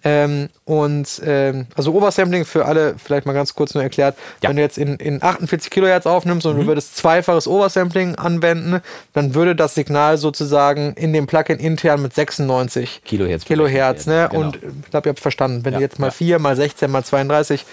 Ähm, 0.06 0.50
und 0.66 1.22
ähm, 1.24 1.66
also 1.76 1.92
Oversampling 1.94 2.44
für 2.44 2.66
alle, 2.66 2.94
vielleicht 3.02 3.24
mal 3.26 3.32
ganz 3.32 3.54
kurz 3.54 3.72
nur 3.74 3.82
erklärt, 3.82 4.16
Ja. 4.42 4.48
Mhm. 4.48 4.50
wenn 4.50 4.56
du 4.56 4.62
jetzt 4.62 4.78
in, 4.78 4.96
in 4.96 5.22
48 5.22 5.70
Kilohertz 5.70 6.06
aufnimmst 6.06 6.46
und 6.46 6.56
du 6.58 6.66
würdest 6.66 6.96
zweifaches 6.96 7.48
Oversampling 7.48 8.14
anwenden, 8.16 8.80
dann 9.14 9.34
würde 9.34 9.56
das 9.56 9.74
Signal 9.74 10.18
sozusagen 10.18 10.92
in 10.94 11.12
dem 11.12 11.26
Plugin 11.26 11.58
intern 11.58 12.02
mit 12.02 12.14
96 12.14 13.02
Kilohertz 13.04 13.44
Kilohertz, 13.44 14.06
ne? 14.06 14.12
werden, 14.14 14.38
Und 14.38 14.56
ich 14.56 14.90
glaube, 14.90 15.08
ihr 15.08 15.10
habt 15.10 15.20
verstanden, 15.20 15.64
wenn 15.64 15.72
Ja, 15.72 15.78
du 15.78 15.84
jetzt 15.84 15.98
mal 15.98 16.08
ja. 16.08 16.12
4, 16.12 16.38
mal 16.38 16.54
16, 16.56 16.90
mal 16.90 17.02
32 17.04 17.64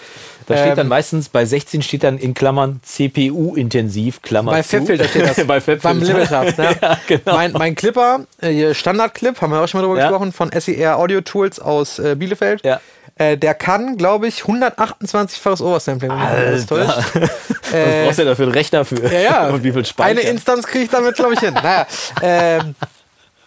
Da 0.47 0.57
steht 0.57 0.71
dann 0.77 0.79
ähm, 0.85 0.87
meistens, 0.87 1.29
bei 1.29 1.45
16 1.45 1.81
steht 1.81 2.03
dann 2.03 2.17
in 2.17 2.33
Klammern 2.33 2.79
CPU-intensiv, 2.83 4.21
Klammer 4.21 4.51
Bei. 4.51 4.63
Fabfilter 4.63 5.05
steht 5.05 5.23
das. 5.27 5.35
bei 5.47 5.59
Fabfilter. 5.61 5.81
Beim 5.89 6.01
Limit 6.01 6.29
Hub. 6.31 6.41
Ne? 6.57 6.75
Ja, 6.81 6.97
genau. 7.07 7.33
mein, 7.35 7.51
mein 7.53 7.75
Clipper, 7.75 8.25
äh, 8.41 8.73
Standard-Clip, 8.73 9.39
haben 9.41 9.51
wir 9.51 9.61
auch 9.61 9.67
schon 9.67 9.79
mal 9.81 9.87
drüber 9.87 9.99
Ja. 9.99 10.07
gesprochen, 10.09 10.31
von 10.31 10.51
SER 10.51 10.97
Audio 10.97 11.21
Tools 11.21 11.59
aus 11.59 11.99
äh, 11.99 12.15
Bielefeld. 12.21 12.63
Ja. 12.63 12.79
Äh, 13.15 13.37
der 13.37 13.53
kann, 13.53 13.97
glaube 13.97 14.27
ich, 14.27 14.43
128-faches 14.43 15.61
Oversampling. 15.61 16.11
Alter. 16.11 16.87
Was 16.87 17.11
brauchst 17.13 18.19
du 18.19 18.21
denn 18.21 18.25
da 18.27 18.35
für 18.35 18.43
einen 18.43 18.51
Rechner 18.51 18.85
für? 18.85 19.11
Ja, 19.11 19.19
ja. 19.19 19.47
Und 19.53 19.63
wie 19.63 19.71
viel 19.71 19.85
Speicher? 19.85 20.09
Eine 20.09 20.21
Instanz 20.21 20.65
kriege 20.65 20.85
ich 20.85 20.89
damit, 20.89 21.15
glaube 21.15 21.33
ich, 21.33 21.39
hin. 21.39 21.53
Naja. 21.53 21.85
Ähm, 22.21 22.75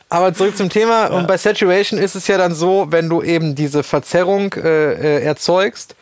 aber 0.09 0.33
zurück 0.35 0.57
zum 0.57 0.69
Thema. 0.69 1.07
Und 1.07 1.27
bei 1.27 1.37
Saturation 1.37 1.99
ist 1.99 2.15
es 2.15 2.27
ja 2.29 2.39
dann 2.39 2.55
so, 2.55 2.87
wenn 2.91 3.09
du 3.09 3.23
eben 3.23 3.55
diese 3.55 3.83
Verzerrung 3.83 4.53
äh, 4.53 4.93
äh, 4.93 5.25
erzeugst, 5.25 5.97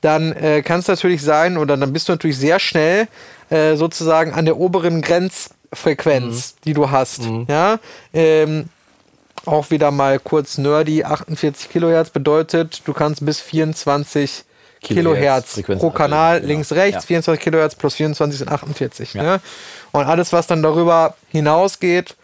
dann 0.00 0.32
äh, 0.32 0.62
kann 0.62 0.80
es 0.80 0.88
natürlich 0.88 1.22
sein, 1.22 1.58
oder 1.58 1.76
dann 1.76 1.92
bist 1.92 2.08
du 2.08 2.12
natürlich 2.12 2.38
sehr 2.38 2.58
schnell 2.58 3.06
äh, 3.50 3.76
sozusagen 3.76 4.32
an 4.32 4.46
der 4.46 4.56
oberen 4.56 5.02
Grenz, 5.02 5.50
Frequenz, 5.72 6.56
die 6.64 6.72
du 6.72 6.90
hast. 6.90 7.22
Ja, 7.48 7.78
ähm, 8.14 8.70
auch 9.46 9.70
wieder 9.70 9.90
mal 9.90 10.18
kurz 10.18 10.58
nerdy, 10.58 11.04
48 11.04 11.70
Kilohertz 11.70 12.10
bedeutet, 12.10 12.82
du 12.84 12.92
kannst 12.92 13.24
bis 13.24 13.40
24 13.40 14.44
Kilohertz 14.82 15.54
Kilohertz 15.54 15.80
pro 15.80 15.90
Kanal, 15.90 16.36
abbilden, 16.36 16.48
genau. 16.48 16.54
links, 16.54 16.72
rechts, 16.72 17.04
Ja. 17.04 17.06
24 17.06 17.42
Kilohertz 17.42 17.74
plus 17.74 17.94
24 17.96 18.38
sind 18.38 18.48
48. 18.50 19.14
Ja. 19.14 19.22
Ne? 19.22 19.40
Und 19.92 20.06
alles, 20.06 20.32
was 20.32 20.46
dann 20.46 20.62
darüber 20.62 21.16
hinausgeht, 21.28 22.16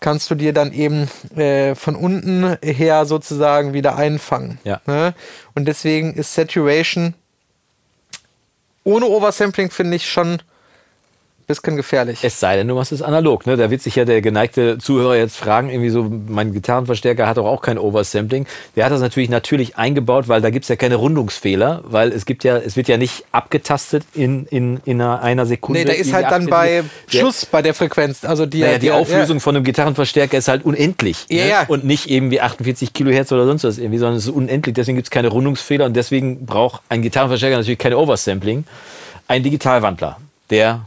kannst 0.00 0.30
du 0.30 0.34
dir 0.34 0.52
dann 0.52 0.72
eben 0.72 1.08
äh, 1.36 1.74
von 1.74 1.96
unten 1.96 2.58
her 2.62 3.06
sozusagen 3.06 3.72
wieder 3.72 3.96
einfangen. 3.96 4.58
Ja. 4.64 4.80
Ne? 4.86 5.14
Und 5.54 5.66
deswegen 5.66 6.12
ist 6.14 6.34
Saturation 6.34 7.14
ohne 8.84 9.06
Oversampling, 9.06 9.70
finde 9.70 9.96
ich, 9.96 10.10
schon 10.10 10.42
bisschen 11.60 11.76
gefährlich. 11.76 12.20
Es 12.22 12.40
sei 12.40 12.56
denn, 12.56 12.68
du 12.68 12.74
machst 12.74 12.92
es 12.92 13.02
analog. 13.02 13.46
Ne? 13.46 13.56
Da 13.56 13.70
wird 13.70 13.82
sich 13.82 13.96
ja 13.96 14.04
der 14.04 14.22
geneigte 14.22 14.78
Zuhörer 14.78 15.16
jetzt 15.16 15.36
fragen, 15.36 15.70
irgendwie 15.70 15.90
so, 15.90 16.10
mein 16.28 16.52
Gitarrenverstärker 16.52 17.26
hat 17.26 17.36
doch 17.36 17.46
auch 17.46 17.62
kein 17.62 17.78
Oversampling. 17.78 18.46
Der 18.76 18.84
hat 18.84 18.92
das 18.92 19.00
natürlich 19.00 19.28
natürlich 19.28 19.76
eingebaut, 19.76 20.28
weil 20.28 20.40
da 20.40 20.50
gibt 20.50 20.64
es 20.64 20.68
ja 20.68 20.76
keine 20.76 20.96
Rundungsfehler, 20.96 21.82
weil 21.84 22.12
es 22.12 22.26
gibt 22.26 22.44
ja, 22.44 22.56
es 22.56 22.76
wird 22.76 22.88
ja 22.88 22.96
nicht 22.96 23.24
abgetastet 23.32 24.04
in, 24.14 24.46
in, 24.46 24.80
in 24.84 25.00
einer, 25.00 25.46
Sekunde. 25.46 25.80
Nee, 25.80 25.86
da 25.86 25.92
ist 25.92 26.10
die 26.10 26.14
halt 26.14 26.26
dann 26.26 26.50
48 26.50 26.50
bei 26.50 26.84
Schluss 27.08 27.46
bei 27.46 27.62
der 27.62 27.74
Frequenz. 27.74 28.24
Also 28.24 28.46
die, 28.46 28.60
Naja, 28.60 28.78
die 28.78 28.86
der- 28.86 28.94
Auflösung 28.96 29.40
von 29.40 29.56
einem 29.56 29.64
Gitarrenverstärker 29.64 30.38
ist 30.38 30.48
halt 30.48 30.64
unendlich. 30.64 31.26
Ja, 31.28 31.44
ne? 31.44 31.50
ja. 31.50 31.64
Und 31.68 31.84
nicht 31.84 32.08
eben 32.08 32.30
wie 32.30 32.40
48 32.40 32.92
Kilohertz 32.92 33.32
oder 33.32 33.46
sonst 33.46 33.64
was 33.64 33.78
irgendwie, 33.78 33.98
sondern 33.98 34.16
es 34.16 34.24
ist 34.24 34.30
unendlich. 34.34 34.74
Deswegen 34.74 34.96
gibt 34.96 35.06
es 35.06 35.10
keine 35.10 35.28
Rundungsfehler 35.28 35.84
und 35.86 35.94
deswegen 35.94 36.46
braucht 36.46 36.82
ein 36.88 37.02
Gitarrenverstärker 37.02 37.56
natürlich 37.56 37.78
keine 37.78 37.98
Oversampling. 37.98 38.64
Ein 39.28 39.42
Digitalwandler, 39.42 40.18
der 40.50 40.86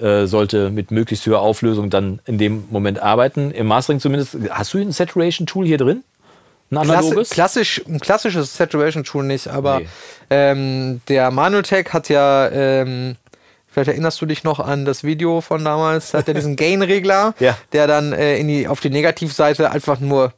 äh, 0.00 0.26
sollte 0.26 0.70
mit 0.70 0.90
möglichst 0.90 1.26
hoher 1.26 1.40
Auflösung 1.40 1.90
dann 1.90 2.20
in 2.26 2.38
dem 2.38 2.64
Moment 2.70 3.00
arbeiten. 3.00 3.50
Im 3.50 3.66
Mastering 3.66 4.00
zumindest. 4.00 4.36
Hast 4.50 4.74
du 4.74 4.78
ein 4.78 4.92
Saturation-Tool 4.92 5.66
hier 5.66 5.78
drin? 5.78 6.04
Ein 6.70 6.78
analoges? 6.78 7.30
klassisch, 7.30 7.82
ein 7.88 7.98
klassisches 7.98 8.56
Saturation 8.56 9.02
Tool 9.02 9.24
nicht, 9.24 9.48
aber 9.48 9.80
Nee. 9.80 9.86
ähm, 10.30 11.00
der 11.08 11.32
Manutech 11.32 11.86
hat 11.92 12.08
ja, 12.08 12.48
ähm, 12.48 13.16
vielleicht 13.66 13.88
erinnerst 13.88 14.20
du 14.20 14.26
dich 14.26 14.44
noch 14.44 14.60
an 14.60 14.84
das 14.84 15.02
Video 15.02 15.40
von 15.40 15.64
damals, 15.64 16.14
hat 16.14 16.28
er 16.28 16.34
diesen 16.34 16.54
Gain-Regler, 16.56 17.34
Ja. 17.40 17.56
der 17.72 17.88
dann 17.88 18.12
äh, 18.12 18.36
in 18.38 18.46
die, 18.46 18.68
auf 18.68 18.78
die 18.78 18.90
Negativseite 18.90 19.72
einfach 19.72 19.98
nur 19.98 20.32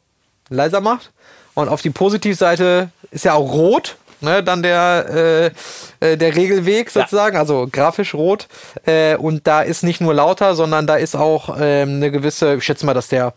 leiser 0.49 0.81
macht. 0.81 1.11
Und 1.53 1.69
auf 1.69 1.83
die 1.83 1.91
Positivseite 1.91 2.89
ist 3.11 3.25
ja 3.25 3.33
auch 3.35 3.51
rot. 3.53 3.97
Ne, 4.23 4.41
dann 4.41 4.63
der, 4.63 5.51
äh, 6.01 6.11
äh, 6.13 6.17
der 6.17 6.35
Regelweg 6.35 6.93
Ja. 6.95 7.01
sozusagen, 7.01 7.35
also 7.37 7.67
grafisch 7.71 8.13
rot. 8.13 8.47
Äh, 8.85 9.15
und 9.17 9.45
da 9.45 9.61
ist 9.61 9.83
nicht 9.83 9.99
nur 10.01 10.13
lauter, 10.13 10.55
sondern 10.55 10.87
da 10.87 10.95
ist 10.95 11.15
auch 11.15 11.57
ähm, 11.59 11.97
eine 11.97 12.09
gewisse, 12.09 12.55
ich 12.55 12.63
schätze 12.63 12.85
mal, 12.85 12.93
dass 12.93 13.09
der 13.09 13.33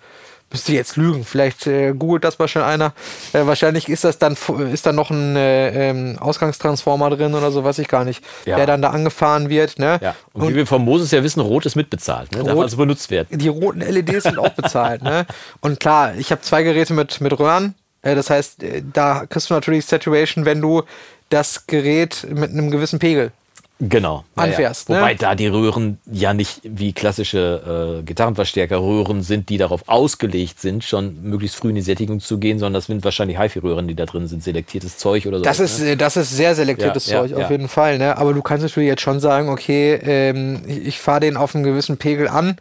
Müsste 0.52 0.72
jetzt 0.72 0.96
lügen, 0.96 1.24
vielleicht 1.24 1.66
äh, 1.66 1.92
googelt 1.92 2.22
das 2.22 2.38
mal 2.38 2.46
schon 2.46 2.62
einer. 2.62 2.92
Äh, 3.32 3.44
wahrscheinlich 3.46 3.88
ist 3.88 4.04
das 4.04 4.18
dann 4.18 4.36
ist 4.72 4.86
da 4.86 4.92
noch 4.92 5.10
ein 5.10 5.34
äh, 5.34 5.90
ähm, 5.90 6.18
Ausgangstransformer 6.20 7.10
drin 7.10 7.34
oder 7.34 7.50
so, 7.50 7.64
weiß 7.64 7.80
ich 7.80 7.88
gar 7.88 8.04
nicht, 8.04 8.22
Ja. 8.44 8.54
der 8.54 8.66
dann 8.66 8.80
da 8.80 8.90
angefahren 8.90 9.48
wird. 9.48 9.80
Ne? 9.80 9.98
Ja. 10.00 10.14
Und, 10.34 10.50
wie 10.50 10.54
wir 10.54 10.66
von 10.68 10.84
Moses 10.84 11.10
ja 11.10 11.24
wissen, 11.24 11.40
Rot 11.40 11.66
ist 11.66 11.74
mitbezahlt. 11.74 12.30
Ne? 12.30 12.44
Darf 12.44 12.54
Rot- 12.54 12.62
also 12.62 12.76
benutzt 12.76 13.10
werden. 13.10 13.26
die 13.36 13.48
roten 13.48 13.80
LEDs 13.80 14.22
sind 14.22 14.38
auch 14.38 14.50
bezahlt. 14.50 15.02
ne? 15.02 15.26
Und 15.62 15.80
klar, 15.80 16.14
ich 16.16 16.30
habe 16.30 16.42
zwei 16.42 16.62
Geräte 16.62 16.94
mit, 16.94 17.20
mit 17.20 17.36
Röhren. 17.36 17.74
Äh, 18.06 18.14
das 18.14 18.30
heißt, 18.30 18.62
äh, 18.62 18.82
da 18.92 19.26
kriegst 19.28 19.50
du 19.50 19.54
natürlich 19.54 19.84
Saturation, 19.84 20.44
wenn 20.44 20.60
du 20.60 20.82
das 21.28 21.66
Gerät 21.66 22.26
mit 22.30 22.50
einem 22.50 22.70
gewissen 22.70 22.98
Pegel. 22.98 23.32
Genau. 23.78 24.24
Ja, 24.36 24.44
ja. 24.44 24.50
Anfährst, 24.50 24.88
ne? 24.88 24.96
Wobei 24.96 25.14
da 25.14 25.34
die 25.34 25.48
Röhren 25.48 25.98
ja 26.10 26.32
nicht 26.32 26.60
wie 26.62 26.94
klassische 26.94 27.98
äh, 28.00 28.02
Gitarrenverstärker-Röhren 28.04 29.22
sind, 29.22 29.50
die 29.50 29.58
darauf 29.58 29.86
ausgelegt 29.86 30.60
sind, 30.60 30.82
schon 30.82 31.22
möglichst 31.22 31.56
früh 31.56 31.68
in 31.70 31.74
die 31.74 31.82
Sättigung 31.82 32.20
zu 32.20 32.38
gehen, 32.38 32.58
sondern 32.58 32.74
das 32.74 32.86
sind 32.86 33.04
wahrscheinlich 33.04 33.38
HiFi-Röhren, 33.38 33.86
die 33.86 33.94
da 33.94 34.06
drin 34.06 34.28
sind, 34.28 34.42
selektiertes 34.42 34.96
Zeug 34.96 35.26
oder 35.26 35.38
so. 35.38 35.44
Das 35.44 35.60
ist, 35.60 35.80
äh, 35.82 35.94
das 35.96 36.16
ist 36.16 36.34
sehr 36.34 36.54
selektiertes 36.54 37.06
Ja, 37.06 37.16
ja, 37.16 37.22
Zeug, 37.22 37.34
auf 37.34 37.42
ja. 37.42 37.50
jeden 37.50 37.68
Fall. 37.68 37.98
Ne? 37.98 38.16
Aber 38.16 38.32
du 38.32 38.40
kannst 38.40 38.62
natürlich 38.62 38.88
jetzt 38.88 39.02
schon 39.02 39.20
sagen, 39.20 39.50
okay, 39.50 40.00
ähm, 40.02 40.62
ich, 40.66 40.86
ich 40.86 40.98
fahre 40.98 41.20
den 41.20 41.36
auf 41.36 41.54
einen 41.54 41.64
gewissen 41.64 41.98
Pegel 41.98 42.28
an. 42.28 42.56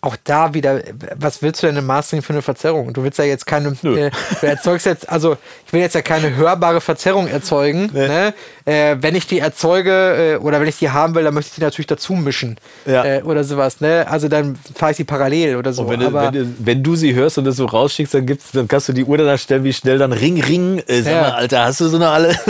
Auch 0.00 0.16
da 0.22 0.54
wieder, 0.54 0.80
was 1.16 1.42
willst 1.42 1.62
du 1.62 1.66
denn 1.66 1.76
im 1.76 1.86
Mastering 1.86 2.22
für 2.22 2.32
eine 2.32 2.42
Verzerrung? 2.42 2.92
Du 2.92 3.02
willst 3.02 3.18
ja 3.18 3.24
jetzt 3.24 3.46
keine, 3.46 3.70
äh, 3.70 4.10
du 4.40 4.46
erzeugst 4.46 4.86
jetzt, 4.86 5.08
also 5.08 5.36
ich 5.66 5.72
will 5.72 5.80
jetzt 5.80 5.94
ja 5.96 6.02
keine 6.02 6.36
hörbare 6.36 6.80
Verzerrung 6.80 7.26
erzeugen. 7.26 7.90
Ne? 7.92 8.32
Äh, 8.68 8.96
wenn 9.00 9.14
ich 9.14 9.26
die 9.26 9.38
erzeuge 9.38 10.34
äh, 10.34 10.36
oder 10.44 10.60
wenn 10.60 10.68
ich 10.68 10.78
die 10.78 10.90
haben 10.90 11.14
will, 11.14 11.24
dann 11.24 11.32
möchte 11.32 11.48
ich 11.50 11.54
die 11.54 11.62
natürlich 11.62 11.86
dazu 11.86 12.12
mischen 12.12 12.56
Ja. 12.84 13.02
äh, 13.04 13.22
oder 13.22 13.42
sowas. 13.42 13.80
Ne? 13.80 14.06
Also 14.10 14.28
dann 14.28 14.58
fahre 14.74 14.90
ich 14.90 14.98
die 14.98 15.04
parallel 15.04 15.56
oder 15.56 15.72
so. 15.72 15.82
Und 15.82 15.88
wenn, 15.90 16.00
du, 16.00 16.06
Aber 16.08 16.24
wenn, 16.24 16.32
du, 16.34 16.54
wenn 16.58 16.82
du 16.82 16.94
sie 16.94 17.14
hörst 17.14 17.38
und 17.38 17.44
das 17.46 17.56
so 17.56 17.64
rausschickst, 17.64 18.12
dann, 18.12 18.26
gibt's, 18.26 18.50
dann 18.52 18.68
kannst 18.68 18.88
du 18.88 18.92
die 18.92 19.04
Uhr 19.04 19.16
danach 19.16 19.38
stellen, 19.38 19.64
wie 19.64 19.72
schnell 19.72 19.96
dann 19.96 20.12
Ring, 20.12 20.42
Ring. 20.42 20.82
Äh, 20.86 21.00
sag 21.02 21.12
Ja. 21.12 21.20
mal, 21.22 21.30
Alter, 21.32 21.64
hast 21.64 21.80
du 21.80 21.88
so 21.88 21.96
eine 21.96 22.08
alle? 22.08 22.36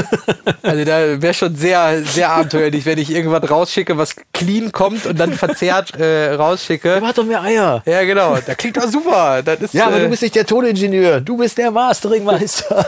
Also 0.62 0.84
da 0.84 1.22
wäre 1.22 1.32
schon 1.34 1.54
sehr, 1.56 2.02
sehr 2.04 2.30
abenteuerlich, 2.30 2.84
wenn 2.84 2.98
ich 2.98 3.10
irgendwas 3.10 3.48
rausschicke, 3.48 3.96
was 3.96 4.16
clean 4.34 4.70
kommt 4.72 5.06
und 5.06 5.18
dann 5.18 5.32
verzerrt 5.32 5.94
äh, 5.98 6.32
rausschicke. 6.34 6.98
Der 7.00 7.08
hat 7.08 7.16
doch 7.16 7.24
mehr 7.24 7.42
Eier. 7.42 7.82
Ja, 7.86 8.02
genau. 8.04 8.36
Da 8.44 8.54
klingt 8.54 8.76
doch 8.76 8.88
super. 8.88 9.40
Das 9.42 9.60
ist, 9.60 9.74
Ja, 9.74 9.86
aber 9.86 9.98
äh, 9.98 10.02
du 10.02 10.08
bist 10.10 10.22
nicht 10.22 10.34
der 10.34 10.44
Toningenieur. 10.46 11.20
Du 11.20 11.36
bist 11.38 11.56
der 11.58 11.70
Masteringmeister. 11.70 12.86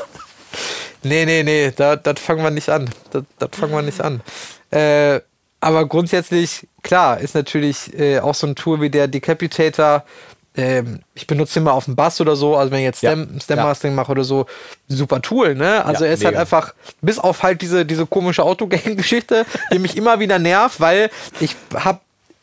Nee, 1.03 1.25
nee, 1.25 1.43
nee, 1.43 1.73
da, 1.75 1.97
das 1.97 2.21
fangen 2.21 2.43
wir 2.43 2.51
nicht 2.51 2.69
an. 2.69 2.91
Das, 3.13 3.25
das 3.39 3.51
fangen 3.59 3.73
wir 3.73 3.83
nicht 3.83 4.01
an. 4.01 4.21
Äh, 4.71 5.21
aber 5.61 5.87
grundsätzlich, 5.87 6.67
klar, 6.83 7.21
ist 7.21 7.35
natürlich 7.35 7.93
äh, 7.99 8.21
auch 8.21 8.35
so 8.35 8.47
ein 8.47 8.55
Tool 8.55 8.81
wie 8.81 8.91
der 8.91 9.09
Decapitator. 9.09 10.05
Ähm, 10.57 11.01
ich 11.15 11.27
benutze 11.27 11.55
den 11.55 11.63
mal 11.65 11.73
auf 11.73 11.85
dem 11.85 11.95
Bass 11.97 12.21
oder 12.21 12.35
so, 12.35 12.57
also 12.57 12.73
wenn 12.73 12.81
ich 12.81 12.85
jetzt 12.85 13.03
Ja. 13.03 13.13
Stem, 13.13 13.39
Stem 13.41 13.59
Mastering 13.59 13.95
mache 13.95 14.11
oder 14.11 14.25
so, 14.25 14.47
super 14.89 15.23
Tool, 15.23 15.55
ne? 15.55 15.85
Also 15.85 16.05
Ja, 16.05 16.09
er 16.11 16.15
ist 16.15 16.25
halt 16.25 16.33
mega. 16.35 16.41
einfach, 16.41 16.75
bis 17.03 17.19
auf 17.19 17.43
halt 17.43 17.63
diese, 17.63 17.87
diese 17.87 18.05
komische 18.07 18.43
Autogang-Geschichte, 18.43 19.47
die 19.73 19.79
mich 19.79 19.97
immer 19.97 20.19
wieder 20.19 20.39
nervt, 20.41 20.81
weil 20.81 21.11
ich 21.39 21.55
hab, 21.75 22.03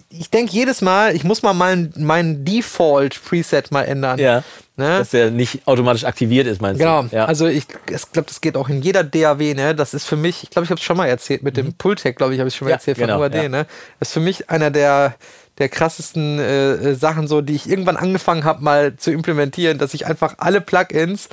ich 0.10 0.30
denke 0.30 0.53
jedes 0.53 0.82
Mal, 0.82 1.16
ich 1.16 1.24
muss 1.24 1.41
mal 1.43 1.53
mein, 1.53 1.93
mein 1.97 2.45
Default-Preset 2.45 3.72
mal 3.72 3.84
ändern. 3.84 4.20
Ja. 4.20 4.43
Ne? 4.78 4.99
Dass 4.99 5.10
der 5.10 5.32
nicht 5.32 5.68
automatisch 5.68 6.03
aktiviert 6.05 6.47
ist, 6.47 6.62
meinst 6.62 6.80
Genau, 6.80 7.03
du? 7.03 7.16
Ja. 7.16 7.26
also 7.26 7.47
ich, 7.47 7.66
ich 7.89 8.12
glaube, 8.12 8.28
das 8.28 8.41
geht 8.41 8.55
auch 8.55 8.70
in 8.70 8.82
jeder 8.82 9.03
DAW, 9.03 9.53
ne? 9.55 9.74
Das 9.76 9.93
ist 9.93 10.05
für 10.05 10.16
mich, 10.16 10.43
ich 10.43 10.49
glaube, 10.51 10.66
ich 10.66 10.70
habe 10.70 10.80
es 10.80 10.86
schon 10.86 10.97
mal 10.97 11.08
erzählt, 11.08 11.41
mit 11.43 11.58
dem 11.58 11.74
Pultec, 11.74 12.16
glaube 12.16 12.34
ich, 12.34 12.39
habe 12.39 12.47
ich 12.47 12.55
schon 12.55 12.66
mal 12.68 12.70
Mhm. 12.70 12.72
Ja, 12.74 12.76
erzählt 12.78 12.97
von 12.97 13.08
genau, 13.08 13.20
UAD, 13.20 13.36
ja. 13.36 13.49
ne? 13.49 13.66
Das 13.99 14.10
ist 14.10 14.14
für 14.14 14.20
mich 14.20 14.49
einer 14.49 14.70
der, 14.70 15.16
der 15.58 15.70
krassesten 15.70 16.38
äh, 16.39 16.93
Sachen, 16.95 17.28
so, 17.28 17.41
die 17.41 17.55
ich 17.55 17.68
irgendwann 17.70 17.97
angefangen 17.97 18.43
habe, 18.43 18.64
mal 18.64 18.95
zu 18.97 19.12
implementieren, 19.12 19.78
dass 19.80 19.93
ich 19.95 20.05
einfach 20.05 20.36
alle 20.38 20.62
Plugins 20.62 21.28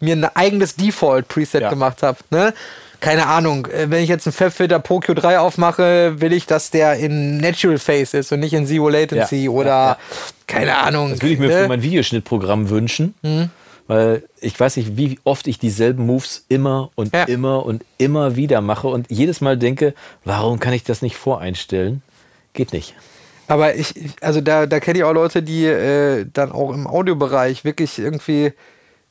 mir 0.00 0.16
ein 0.16 0.24
eigenes 0.24 0.74
Default-Preset 0.76 1.70
gemacht 1.70 2.02
habe, 2.02 2.18
ne? 2.30 2.52
Keine 3.00 3.26
Ahnung, 3.28 3.66
äh, 3.66 3.86
wenn 3.90 4.02
ich 4.02 4.08
jetzt 4.08 4.26
einen 4.26 4.32
Fabfilter 4.32 4.80
Pro 4.80 4.98
Q3 4.98 5.38
aufmache, 5.38 6.20
will 6.20 6.32
ich, 6.32 6.46
dass 6.46 6.70
der 6.70 6.94
in 6.94 7.38
Natural 7.38 7.78
Phase 7.78 8.18
ist 8.18 8.32
und 8.32 8.40
nicht 8.40 8.54
in 8.54 8.66
Zero 8.66 8.88
Latency 8.88 9.44
Ja, 9.44 9.50
oder 9.50 9.66
ja, 9.68 9.88
ja. 9.90 9.98
keine 10.48 10.76
Ahnung. 10.78 11.10
Das 11.10 11.22
würde 11.22 11.34
ich 11.34 11.38
mir 11.38 11.48
ne? 11.48 11.62
für 11.62 11.68
mein 11.68 11.82
Videoschnittprogramm 11.82 12.70
wünschen. 12.70 13.14
Mhm. 13.22 13.50
Weil 13.86 14.24
ich 14.40 14.58
weiß 14.58 14.76
nicht, 14.76 14.96
wie 14.98 15.18
oft 15.24 15.46
ich 15.46 15.58
dieselben 15.58 16.04
Moves 16.04 16.44
immer 16.48 16.90
und 16.94 17.14
immer 17.26 17.64
und 17.64 17.84
immer 17.96 18.36
wieder 18.36 18.60
mache 18.60 18.88
und 18.88 19.06
jedes 19.10 19.40
Mal 19.40 19.56
denke, 19.56 19.94
warum 20.24 20.58
kann 20.60 20.74
ich 20.74 20.84
das 20.84 21.00
nicht 21.00 21.16
voreinstellen? 21.16 22.02
Geht 22.52 22.72
nicht. 22.74 22.94
Aber 23.46 23.76
ich, 23.76 23.96
ich- 23.96 24.10
also 24.20 24.42
da, 24.42 24.66
da 24.66 24.78
kenne 24.80 24.98
ich 24.98 25.04
auch 25.04 25.14
Leute, 25.14 25.42
die 25.42 25.64
äh, 25.64 26.26
dann 26.30 26.52
auch 26.52 26.70
im 26.74 26.86
Audiobereich 26.86 27.64
wirklich 27.64 27.98
irgendwie 27.98 28.52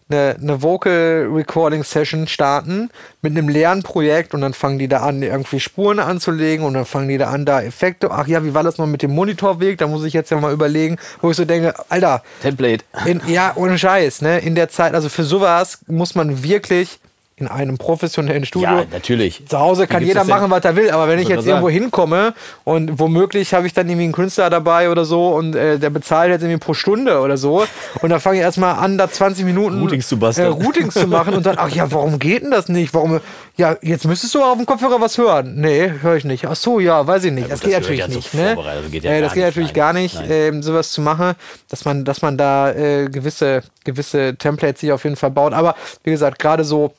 eine, 0.10 0.36
eine 0.42 0.62
Vocal 0.62 1.28
Recording 1.32 1.84
Session 1.84 2.28
starten 2.28 2.90
mit 3.22 3.38
einem 3.38 3.50
leeren 3.50 3.84
Projekt 3.84 4.34
und 4.34 4.42
dann 4.42 4.54
fangen 4.54 4.80
die 4.80 4.88
da 4.88 5.02
an, 5.02 5.22
irgendwie 5.22 5.60
Spuren 5.60 6.00
anzulegen 6.00 6.66
und 6.66 6.74
dann 6.74 6.86
fangen 6.86 7.10
die 7.10 7.18
da 7.18 7.30
an, 7.30 7.46
da 7.46 7.62
Effekte. 7.62 8.12
Ach 8.12 8.28
ja, 8.28 8.44
wie 8.44 8.54
war 8.54 8.64
das 8.64 8.78
mal 8.78 8.88
mit 8.88 9.02
dem 9.02 9.12
Monitorweg? 9.12 9.78
Da 9.78 9.88
muss 9.88 10.04
ich 10.04 10.14
jetzt 10.14 10.32
ja 10.32 10.40
mal 10.40 10.54
überlegen, 10.54 10.98
wo 11.22 11.32
ich 11.32 11.38
so 11.38 11.46
denke, 11.46 11.74
Alter, 11.90 12.24
Template. 12.42 12.84
in, 13.06 13.22
ja, 13.28 13.54
ohne 13.56 13.78
Scheiß, 13.78 14.22
ne? 14.22 14.40
In 14.40 14.56
der 14.56 14.70
Zeit, 14.70 14.94
also 14.94 15.10
für 15.10 15.24
sowas 15.24 15.80
muss 15.88 16.16
man 16.16 16.44
wirklich 16.44 17.00
in 17.40 17.48
einem 17.48 17.78
professionellen 17.78 18.46
Studio. 18.46 18.80
Ja, 18.80 18.86
natürlich. 18.92 19.44
Zu 19.46 19.60
Hause 19.60 19.86
kann 19.86 20.04
jeder 20.04 20.24
machen, 20.24 20.50
was 20.50 20.66
er 20.66 20.76
will, 20.76 20.90
aber 20.90 21.08
wenn 21.08 21.20
ich 21.20 21.28
jetzt 21.28 21.46
irgendwo 21.46 21.68
sagen. 21.68 21.82
hinkomme 21.82 22.34
und 22.64 22.98
womöglich 22.98 23.54
habe 23.54 23.68
ich 23.68 23.76
dann 23.76 23.88
irgendwie 23.88 24.06
einen 24.06 24.14
Künstler 24.14 24.50
dabei 24.50 24.90
oder 24.90 25.06
so 25.06 25.30
und 25.36 25.56
äh, 25.56 25.78
der 25.78 25.92
bezahlt 25.92 26.32
jetzt 26.32 26.42
irgendwie 26.42 26.58
pro 26.58 26.74
Stunde 26.74 27.20
oder 27.20 27.38
so 27.38 27.64
und 28.02 28.10
dann 28.10 28.20
fange 28.20 28.38
ich 28.38 28.42
erstmal 28.42 28.78
an, 28.78 28.98
da 28.98 29.08
20 29.08 29.46
Minuten 29.46 29.80
Routings 29.80 30.08
zu. 30.08 30.16
Äh, 30.16 30.46
Routings 30.46 30.96
zu 30.96 31.06
machen 31.06 31.36
und 31.36 31.46
dann, 31.46 31.60
ach 31.60 31.70
ja, 31.70 31.92
warum 31.92 32.18
geht 32.18 32.42
denn 32.42 32.50
das 32.50 32.70
nicht? 32.70 32.92
Warum, 32.96 33.20
ja, 33.56 33.76
jetzt 33.84 34.06
müsstest 34.06 34.34
du 34.34 34.44
auf 34.44 34.58
dem 34.58 34.66
Kopfhörer 34.66 35.00
was 35.00 35.20
hören. 35.20 35.62
Nee, 35.62 35.94
höre 36.02 36.16
ich 36.16 36.26
nicht. 36.26 36.48
Ach 36.48 36.56
so, 36.56 36.80
ja, 36.80 37.06
weiß 37.06 37.24
ich 37.26 37.34
nicht. 37.34 37.44
Ja, 37.44 37.50
das 37.50 37.62
gut, 37.62 37.70
geht 37.70 37.78
das 37.78 37.88
gehört 37.88 38.10
natürlich 38.10 38.34
ja 38.34 38.48
nicht. 38.48 38.64
Ne? 38.66 38.90
Geht 38.90 39.04
ja 39.04 39.12
äh, 39.12 39.22
das 39.22 39.34
geht 39.34 39.44
natürlich 39.44 39.74
gar 39.74 39.94
nicht, 39.94 40.20
ähm, 40.28 40.64
sowas 40.64 40.92
zu 40.92 41.02
machen, 41.02 41.36
dass 41.70 41.86
man, 41.86 42.04
dass 42.04 42.24
man 42.24 42.36
da 42.36 42.72
äh, 42.72 43.10
gewisse, 43.10 43.62
gewisse 43.84 44.36
Templates 44.38 44.82
sich 44.82 44.92
auf 44.92 45.04
jeden 45.04 45.18
Fall 45.18 45.30
baut. 45.30 45.54
Aber 45.54 45.76
wie 46.04 46.10
gesagt, 46.10 46.40
gerade 46.40 46.64
so 46.64 46.96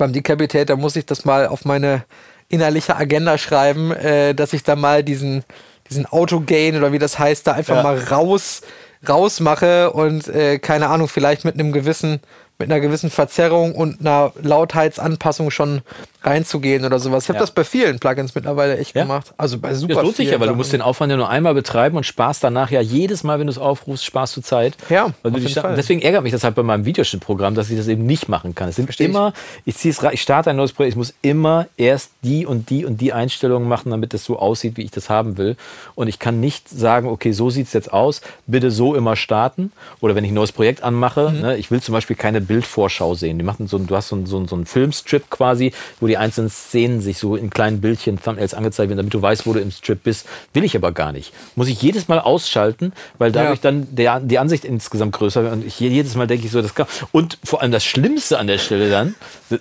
beim 0.00 0.12
Decapitator 0.12 0.76
muss 0.76 0.96
ich 0.96 1.06
das 1.06 1.24
mal 1.24 1.46
auf 1.46 1.64
meine 1.64 2.04
innerliche 2.48 2.96
Agenda 2.96 3.38
schreiben, 3.38 3.92
äh, 3.92 4.34
dass 4.34 4.52
ich 4.52 4.64
da 4.64 4.74
mal 4.74 5.04
diesen, 5.04 5.44
diesen 5.88 6.06
Autogain 6.06 6.76
oder 6.76 6.90
wie 6.92 6.98
das 6.98 7.18
heißt, 7.18 7.46
da 7.46 7.52
einfach 7.52 7.76
Ja. 7.76 7.82
mal 7.82 7.98
raus, 7.98 8.62
rausmache 9.08 9.92
und 9.92 10.26
äh, 10.28 10.58
keine 10.58 10.88
Ahnung, 10.88 11.06
vielleicht 11.08 11.44
mit 11.44 11.54
einem 11.54 11.72
gewissen, 11.72 12.20
mit 12.60 12.70
einer 12.70 12.80
gewissen 12.80 13.10
Verzerrung 13.10 13.74
und 13.74 14.00
einer 14.00 14.32
Lautheitsanpassung 14.42 15.50
schon 15.50 15.80
reinzugehen 16.22 16.84
oder 16.84 16.98
sowas. 16.98 17.24
Ich 17.24 17.28
habe 17.30 17.38
Ja. 17.38 17.40
das 17.40 17.50
bei 17.52 17.64
vielen 17.64 17.98
Plugins 17.98 18.34
mittlerweile 18.34 18.76
echt 18.76 18.94
Ja. 18.94 19.02
gemacht. 19.02 19.32
Also 19.38 19.58
bei 19.58 19.72
super 19.74 19.94
Das 19.94 20.02
lohnt 20.04 20.16
sich 20.16 20.30
ja, 20.30 20.38
weil 20.38 20.48
du 20.48 20.54
musst 20.54 20.72
den 20.72 20.80
Sachen. 20.80 20.88
Aufwand 20.90 21.10
ja 21.10 21.16
nur 21.16 21.30
einmal 21.30 21.54
betreiben 21.54 21.96
und 21.96 22.04
sparst 22.04 22.44
danach 22.44 22.70
ja 22.70 22.82
jedes 22.82 23.24
Mal, 23.24 23.38
wenn 23.38 23.46
du 23.46 23.50
es 23.50 23.58
aufrufst, 23.58 24.04
sparst 24.04 24.36
du 24.36 24.42
Zeit. 24.42 24.76
Ja, 24.90 25.14
weil 25.22 25.32
auf 25.34 25.40
du. 25.40 25.74
Deswegen 25.76 26.02
ärgert 26.02 26.22
mich 26.22 26.32
das 26.32 26.44
halt 26.44 26.54
bei 26.54 26.62
meinem 26.62 26.84
Videoschnittprogramm, 26.84 27.54
dass 27.54 27.70
ich 27.70 27.78
das 27.78 27.88
eben 27.88 28.04
nicht 28.04 28.28
machen 28.28 28.54
kann. 28.54 28.68
Es 28.68 28.76
sind 28.76 28.84
Versteh 28.84 29.04
ich. 29.04 29.10
immer, 29.10 29.32
ich 29.64 29.76
rein, 30.02 30.10
ich 30.12 30.20
starte 30.20 30.50
ein 30.50 30.56
neues 30.56 30.72
Projekt, 30.74 30.92
ich 30.92 30.96
muss 30.98 31.14
immer 31.22 31.66
erst 31.78 32.10
die 32.22 32.44
und 32.44 32.68
die 32.68 32.84
und 32.84 33.00
die 33.00 33.14
Einstellungen 33.14 33.66
machen, 33.66 33.90
damit 33.90 34.12
es 34.12 34.24
so 34.24 34.38
aussieht, 34.38 34.76
wie 34.76 34.82
ich 34.82 34.90
das 34.90 35.08
haben 35.08 35.38
will. 35.38 35.56
Und 35.94 36.08
ich 36.08 36.18
kann 36.18 36.38
nicht 36.38 36.68
sagen, 36.68 37.08
okay, 37.08 37.32
so 37.32 37.48
sieht 37.48 37.68
es 37.68 37.72
jetzt 37.72 37.92
aus, 37.94 38.20
bitte 38.46 38.70
so 38.70 38.94
immer 38.94 39.16
starten. 39.16 39.72
Oder 40.00 40.14
wenn 40.14 40.24
ich 40.24 40.30
ein 40.32 40.34
neues 40.34 40.52
Projekt 40.52 40.82
anmache, 40.82 41.30
Mhm. 41.30 41.40
ne, 41.40 41.56
ich 41.56 41.70
will 41.70 41.80
zum 41.80 41.94
Beispiel 41.94 42.16
keine 42.16 42.42
Bildvorschau 42.50 43.14
sehen. 43.14 43.38
Die 43.38 43.44
machen 43.44 43.68
so, 43.68 43.78
du 43.78 43.94
hast 43.94 44.08
so, 44.08 44.16
ein- 44.16 44.26
so, 44.26 44.44
so 44.44 44.56
einen 44.56 44.66
Filmstrip 44.66 45.30
quasi, 45.30 45.72
wo 46.00 46.08
die 46.08 46.16
einzelnen 46.16 46.50
Szenen 46.50 47.00
sich 47.00 47.18
so 47.18 47.36
in 47.36 47.48
kleinen 47.48 47.80
Bildchen, 47.80 48.20
Thumbnails 48.20 48.54
angezeigt 48.54 48.88
werden, 48.90 48.96
damit 48.98 49.14
du 49.14 49.22
weißt, 49.22 49.46
wo 49.46 49.52
du 49.52 49.60
im 49.60 49.70
Strip 49.70 50.02
bist. 50.02 50.26
Will 50.52 50.64
ich 50.64 50.74
aber 50.74 50.90
gar 50.90 51.12
nicht. 51.12 51.32
Muss 51.54 51.68
ich 51.68 51.80
jedes 51.80 52.08
Mal 52.08 52.18
ausschalten, 52.18 52.92
weil 53.18 53.30
dadurch 53.30 53.58
Ja. 53.62 53.70
dann 53.70 53.86
der, 53.94 54.18
die 54.18 54.40
Ansicht 54.40 54.64
insgesamt 54.64 55.12
größer 55.12 55.44
wird. 55.44 55.52
Und 55.52 55.64
ich 55.64 55.78
jedes 55.78 56.16
Mal 56.16 56.26
denke 56.26 56.44
ich 56.46 56.50
so, 56.50 56.60
das 56.60 56.74
kann. 56.74 56.86
Und 57.12 57.38
vor 57.44 57.62
allem 57.62 57.70
das 57.70 57.84
Schlimmste 57.84 58.38
an 58.40 58.48
der 58.48 58.58
Stelle 58.58 58.90
dann, 58.90 59.14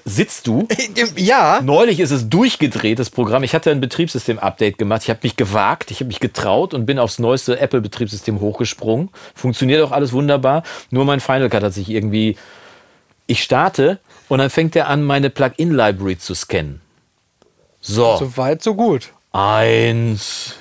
sitzt 0.06 0.48
du. 0.48 0.68
Ja, 1.16 1.62
Neulich 1.62 2.00
ist 2.00 2.12
es 2.12 2.28
durchgedreht, 2.28 2.98
das 2.98 3.12
Programm. 3.12 3.44
Ich 3.44 3.54
hatte 3.54 3.70
ein 3.72 3.82
Betriebssystem-Update 3.82 4.78
gemacht. 4.80 5.04
Ich 5.04 5.10
habe 5.10 5.20
mich 5.24 5.36
gewagt, 5.36 5.92
ich 5.92 5.98
habe 6.00 6.08
mich 6.08 6.20
getraut 6.20 6.74
und 6.74 6.86
bin 6.88 6.98
aufs 6.98 7.20
neueste 7.20 7.60
Apple-Betriebssystem 7.60 8.40
hochgesprungen. 8.40 9.10
Funktioniert 9.36 9.84
auch 9.84 9.92
alles 9.92 10.12
wunderbar. 10.14 10.64
Nur 10.90 11.06
mein 11.06 11.20
Final 11.20 11.50
Cut 11.50 11.64
hat 11.64 11.74
sich 11.74 11.90
irgendwie. 11.90 12.36
Ich 13.30 13.44
starte 13.44 14.00
und 14.28 14.40
dann 14.40 14.50
fängt 14.50 14.76
er 14.76 14.88
an, 14.88 15.04
meine 15.04 15.30
Plugin-Library 15.30 16.18
zu 16.18 16.34
scannen. 16.34 16.82
So. 17.80 18.18
so 18.18 18.38
weit, 18.38 18.64
so 18.64 18.74
gut. 18.74 19.12
Eins, 19.32 20.56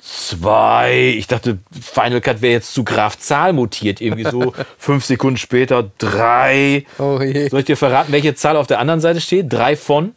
zwei. 0.00 1.14
Ich 1.18 1.26
dachte, 1.26 1.58
Final 1.78 2.22
Cut 2.22 2.40
wäre 2.40 2.54
jetzt 2.54 2.72
zu 2.72 2.84
Graf 2.84 3.18
Zahl 3.18 3.52
mutiert. 3.52 4.00
Irgendwie 4.00 4.24
so 4.24 4.54
fünf 4.78 5.04
Sekunden 5.04 5.36
später. 5.36 5.90
Drei. 5.98 6.86
Oh 6.98 7.20
je. 7.20 7.50
Soll 7.50 7.60
ich 7.60 7.66
dir 7.66 7.76
verraten, 7.76 8.12
welche 8.12 8.34
Zahl 8.34 8.56
auf 8.56 8.66
der 8.66 8.78
anderen 8.78 9.02
Seite 9.02 9.20
steht? 9.20 9.52
Drei 9.52 9.76
von 9.76 10.14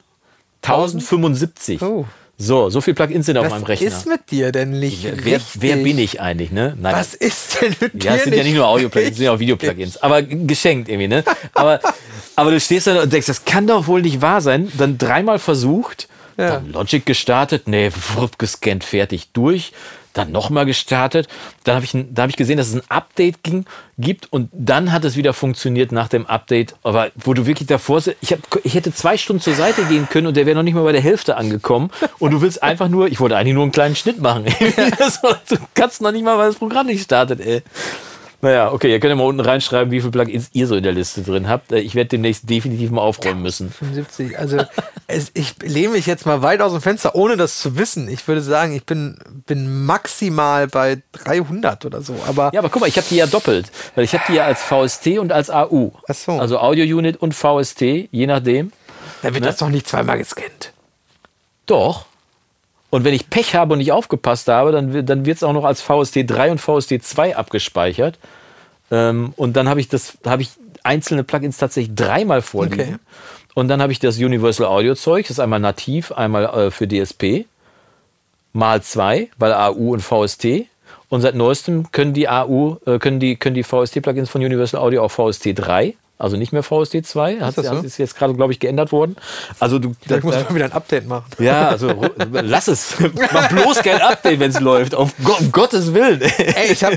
1075. 0.62 1.82
Oh. 1.82 2.06
So, 2.42 2.70
so 2.70 2.82
viel 2.82 2.94
Plugins 2.96 3.28
sind 3.28 3.38
auf 3.38 3.50
meinem 3.50 3.62
Was 3.62 3.70
Rechner. 3.70 3.88
ist 3.88 4.08
mit 4.08 4.32
dir 4.32 4.52
denn 4.52 4.72
nicht 4.80 5.04
wer, 5.04 5.36
richtig? 5.38 5.62
wer 5.62 5.76
bin 5.78 5.98
ich 6.00 6.20
eigentlich, 6.22 6.52
ne? 6.52 6.76
Nein. 6.80 6.96
Was 6.96 7.14
ist 7.14 7.62
denn 7.62 7.76
mit 7.80 8.02
dir 8.04 8.08
Ja, 8.10 8.16
es 8.16 8.24
sind 8.24 8.36
ja 8.36 8.44
nicht 8.44 8.56
nur 8.56 8.68
Audio-Plugins, 8.68 9.12
es 9.12 9.18
sind 9.18 9.26
ja 9.26 9.34
auch 9.34 9.40
Video-Plugins. 9.40 9.98
Aber 10.02 10.24
geschenkt 10.24 10.90
irgendwie, 10.90 11.08
ne? 11.08 11.24
Aber, 11.54 11.80
aber 12.36 12.52
du 12.52 12.60
stehst 12.60 12.88
da 12.88 13.04
und 13.04 13.14
denkst, 13.14 13.28
das 13.28 13.46
kann 13.46 13.68
doch 13.68 13.86
wohl 13.88 14.02
nicht 14.02 14.22
wahr 14.22 14.42
sein. 14.42 14.72
Dann 14.78 14.98
dreimal 14.98 15.38
versucht, 15.40 16.08
Ja. 16.38 16.52
dann 16.52 16.72
Logic 16.72 17.06
gestartet, 17.06 17.68
nee, 17.68 17.92
wupp, 18.16 18.40
gescannt, 18.40 18.84
fertig, 18.84 19.30
durch. 19.34 19.72
Dann 20.14 20.32
nochmal 20.32 20.66
gestartet. 20.66 21.28
Dann 21.64 21.76
habe 21.76 21.86
ich, 21.86 21.92
da 22.12 22.24
hab 22.24 22.30
ich 22.30 22.36
gesehen, 22.36 22.58
dass 22.58 22.68
es 22.68 22.76
ein 22.76 22.90
Update 22.90 23.44
ging, 23.44 23.66
gibt 23.98 24.32
und 24.32 24.50
dann 24.52 24.92
hat 24.92 25.06
es 25.06 25.16
wieder 25.16 25.34
funktioniert 25.34 25.92
nach 25.92 26.08
dem 26.08 26.26
Update. 26.26 26.76
Aber 26.84 27.12
wo 27.16 27.34
du 27.34 27.46
wirklich 27.46 27.68
davor 27.68 28.02
sitzt, 28.02 28.18
ich, 28.22 28.32
hab, 28.32 28.40
ich 28.64 28.74
hätte 28.74 28.94
zwei 28.94 29.18
Stunden 29.18 29.42
zur 29.42 29.54
Seite 29.54 29.84
gehen 29.86 30.08
können 30.10 30.28
und 30.28 30.38
der 30.38 30.46
wäre 30.46 30.56
noch 30.56 30.64
nicht 30.64 30.74
mal 30.74 30.84
bei 30.84 30.92
der 30.92 31.02
Hälfte 31.02 31.38
angekommen. 31.38 31.92
Und 32.20 32.32
du 32.32 32.42
willst 32.42 32.62
einfach 32.64 32.90
nur, 32.90 33.08
ich 33.08 33.20
wollte 33.20 33.38
eigentlich 33.38 33.54
nur 33.54 33.64
einen 33.64 33.72
kleinen 33.72 33.96
Schnitt 33.96 34.22
machen. 34.22 34.46
Du 35.50 35.58
kannst 35.74 36.02
noch 36.02 36.12
nicht 36.12 36.24
mal, 36.24 36.38
weil 36.38 36.48
das 36.48 36.58
Programm 36.58 36.88
nicht 36.88 37.04
startet, 37.04 37.40
ey. 37.42 37.62
Naja, 38.42 38.72
okay, 38.72 38.90
ihr 38.90 39.00
könnt 39.00 39.10
ja 39.12 39.16
mal 39.16 39.26
unten 39.26 39.42
reinschreiben, 39.42 39.92
wie 39.92 40.00
viele 40.00 40.12
Plugins 40.12 40.50
ihr 40.54 40.66
so 40.68 40.76
in 40.76 40.84
der 40.84 40.94
Liste 40.94 41.22
drin 41.22 41.48
habt. 41.48 41.72
Äh, 41.72 41.80
Ich 41.80 41.94
werde 41.96 42.10
demnächst 42.10 42.50
definitiv 42.50 42.90
mal 42.90 43.02
aufräumen 43.02 43.42
müssen. 43.44 43.72
75. 43.72 44.38
Also 44.40 44.58
es, 45.08 45.32
ich 45.34 45.56
lehne 45.62 45.90
mich 45.94 46.06
jetzt 46.08 46.26
mal 46.26 46.42
weit 46.42 46.62
aus 46.62 46.72
dem 46.72 46.82
Fenster, 46.82 47.14
ohne 47.16 47.38
das 47.38 47.60
zu 47.60 47.78
wissen. 47.78 48.10
Ich 48.10 48.28
würde 48.28 48.42
sagen, 48.42 48.74
ich 48.76 48.86
bin, 48.86 49.18
bin 49.46 49.86
maximal 49.86 50.68
bei 50.68 51.02
300 51.12 51.86
oder 51.86 52.02
so. 52.02 52.16
Aber 52.28 52.50
Ja, 52.54 52.60
aber 52.60 52.70
guck 52.70 52.82
mal, 52.82 52.88
ich 52.88 52.98
habe 52.98 53.08
die 53.10 53.18
ja 53.18 53.28
doppelt. 53.28 53.72
Weil 53.96 54.06
ich 54.06 54.14
habe 54.14 54.24
die 54.28 54.34
ja 54.34 54.46
als 54.46 54.62
VST 54.64 55.20
und 55.20 55.32
als 55.32 55.50
AU. 55.50 55.92
Ach 56.08 56.16
so. 56.16 56.32
Also 56.34 56.60
Audio 56.60 56.98
Unit 56.98 57.18
und 57.18 57.36
VST, 57.36 57.82
je 57.82 58.28
nachdem. 58.28 58.72
da 59.22 59.34
wird 59.34 59.42
ne? 59.42 59.48
das 59.48 59.58
doch 59.58 59.70
nicht 59.70 59.88
zweimal 59.88 60.18
gescannt. 60.18 60.74
Doch. 61.68 62.06
Und 62.92 63.04
wenn 63.06 63.14
ich 63.16 63.30
Pech 63.32 63.56
habe 63.56 63.74
und 63.74 63.80
nicht 63.80 63.92
aufgepasst 63.92 64.48
habe, 64.48 64.72
dann, 64.72 64.94
wird- 64.94 65.10
dann 65.10 65.26
wird 65.26 65.38
es 65.38 65.44
auch 65.44 65.54
noch 65.54 65.64
als 65.66 65.82
VST 65.82 66.30
3 66.30 66.52
und 66.52 66.60
VST 66.62 67.02
2 67.04 67.36
abgespeichert. 67.36 68.20
Ähm, 68.92 69.34
und 69.38 69.56
dann 69.58 69.68
habe 69.70 69.80
ich 69.80 69.88
das, 69.88 70.18
habe 70.26 70.44
ich 70.44 70.52
einzelne 70.84 71.24
Plugins 71.24 71.58
tatsächlich 71.58 71.96
dreimal 71.96 72.42
vorliegen. 72.44 72.82
Okay. 72.82 72.96
Und 73.56 73.68
dann 73.70 73.82
habe 73.82 73.92
ich 73.92 74.00
das 74.00 74.18
Universal 74.18 74.68
Audio 74.68 74.94
Zeug, 74.96 75.24
das 75.26 75.32
ist 75.32 75.40
einmal 75.40 75.60
nativ, 75.60 76.12
einmal 76.12 76.46
äh, 76.46 76.72
für 76.72 76.88
DSP, 76.88 77.46
mal 78.54 78.82
zwei, 78.82 79.30
weil 79.38 79.54
AU 79.54 79.94
und 79.94 80.02
VST. 80.02 80.66
Und 81.10 81.22
seit 81.22 81.36
neuestem 81.36 81.92
können 81.92 82.14
die 82.14 82.30
AU, 82.30 82.78
äh, 82.86 83.00
können 83.00 83.20
die, 83.20 83.36
können 83.36 83.56
die 83.56 83.64
VST-Plugins 83.64 84.30
von 84.30 84.42
Universal 84.44 84.80
Audio 84.82 85.04
auch 85.04 85.12
VST 85.12 85.50
3, 85.58 85.96
also 86.22 86.38
nicht 86.38 86.54
mehr 86.54 86.64
VST 86.64 87.06
2. 87.06 87.40
Hat, 87.40 87.58
das 87.58 87.66
so? 87.66 87.76
ist 87.82 87.98
jetzt 87.98 88.16
gerade, 88.18 88.34
glaube 88.36 88.54
ich, 88.54 88.60
geändert 88.60 88.92
worden. 88.92 89.16
Also 89.60 89.80
du, 89.80 89.94
Ich 90.06 90.24
muss 90.24 90.36
da- 90.36 90.44
mal 90.44 90.56
wieder 90.56 90.66
ein 90.66 90.72
Update 90.74 91.08
machen. 91.08 91.26
ja, 91.40 91.70
also 91.70 91.94
lass 92.32 92.68
es. 92.68 92.96
Mach 93.34 93.50
bloß 93.50 93.80
kein 93.82 94.02
Update, 94.02 94.40
wenn 94.40 94.52
es 94.52 94.60
läuft. 94.60 94.96
Auf 94.96 95.12
Go 95.24 95.34
um 95.40 95.52
Gottes 95.52 95.94
Willen. 95.94 96.22
Ey, 96.22 96.72
ich, 96.72 96.84
hab- 96.84 96.94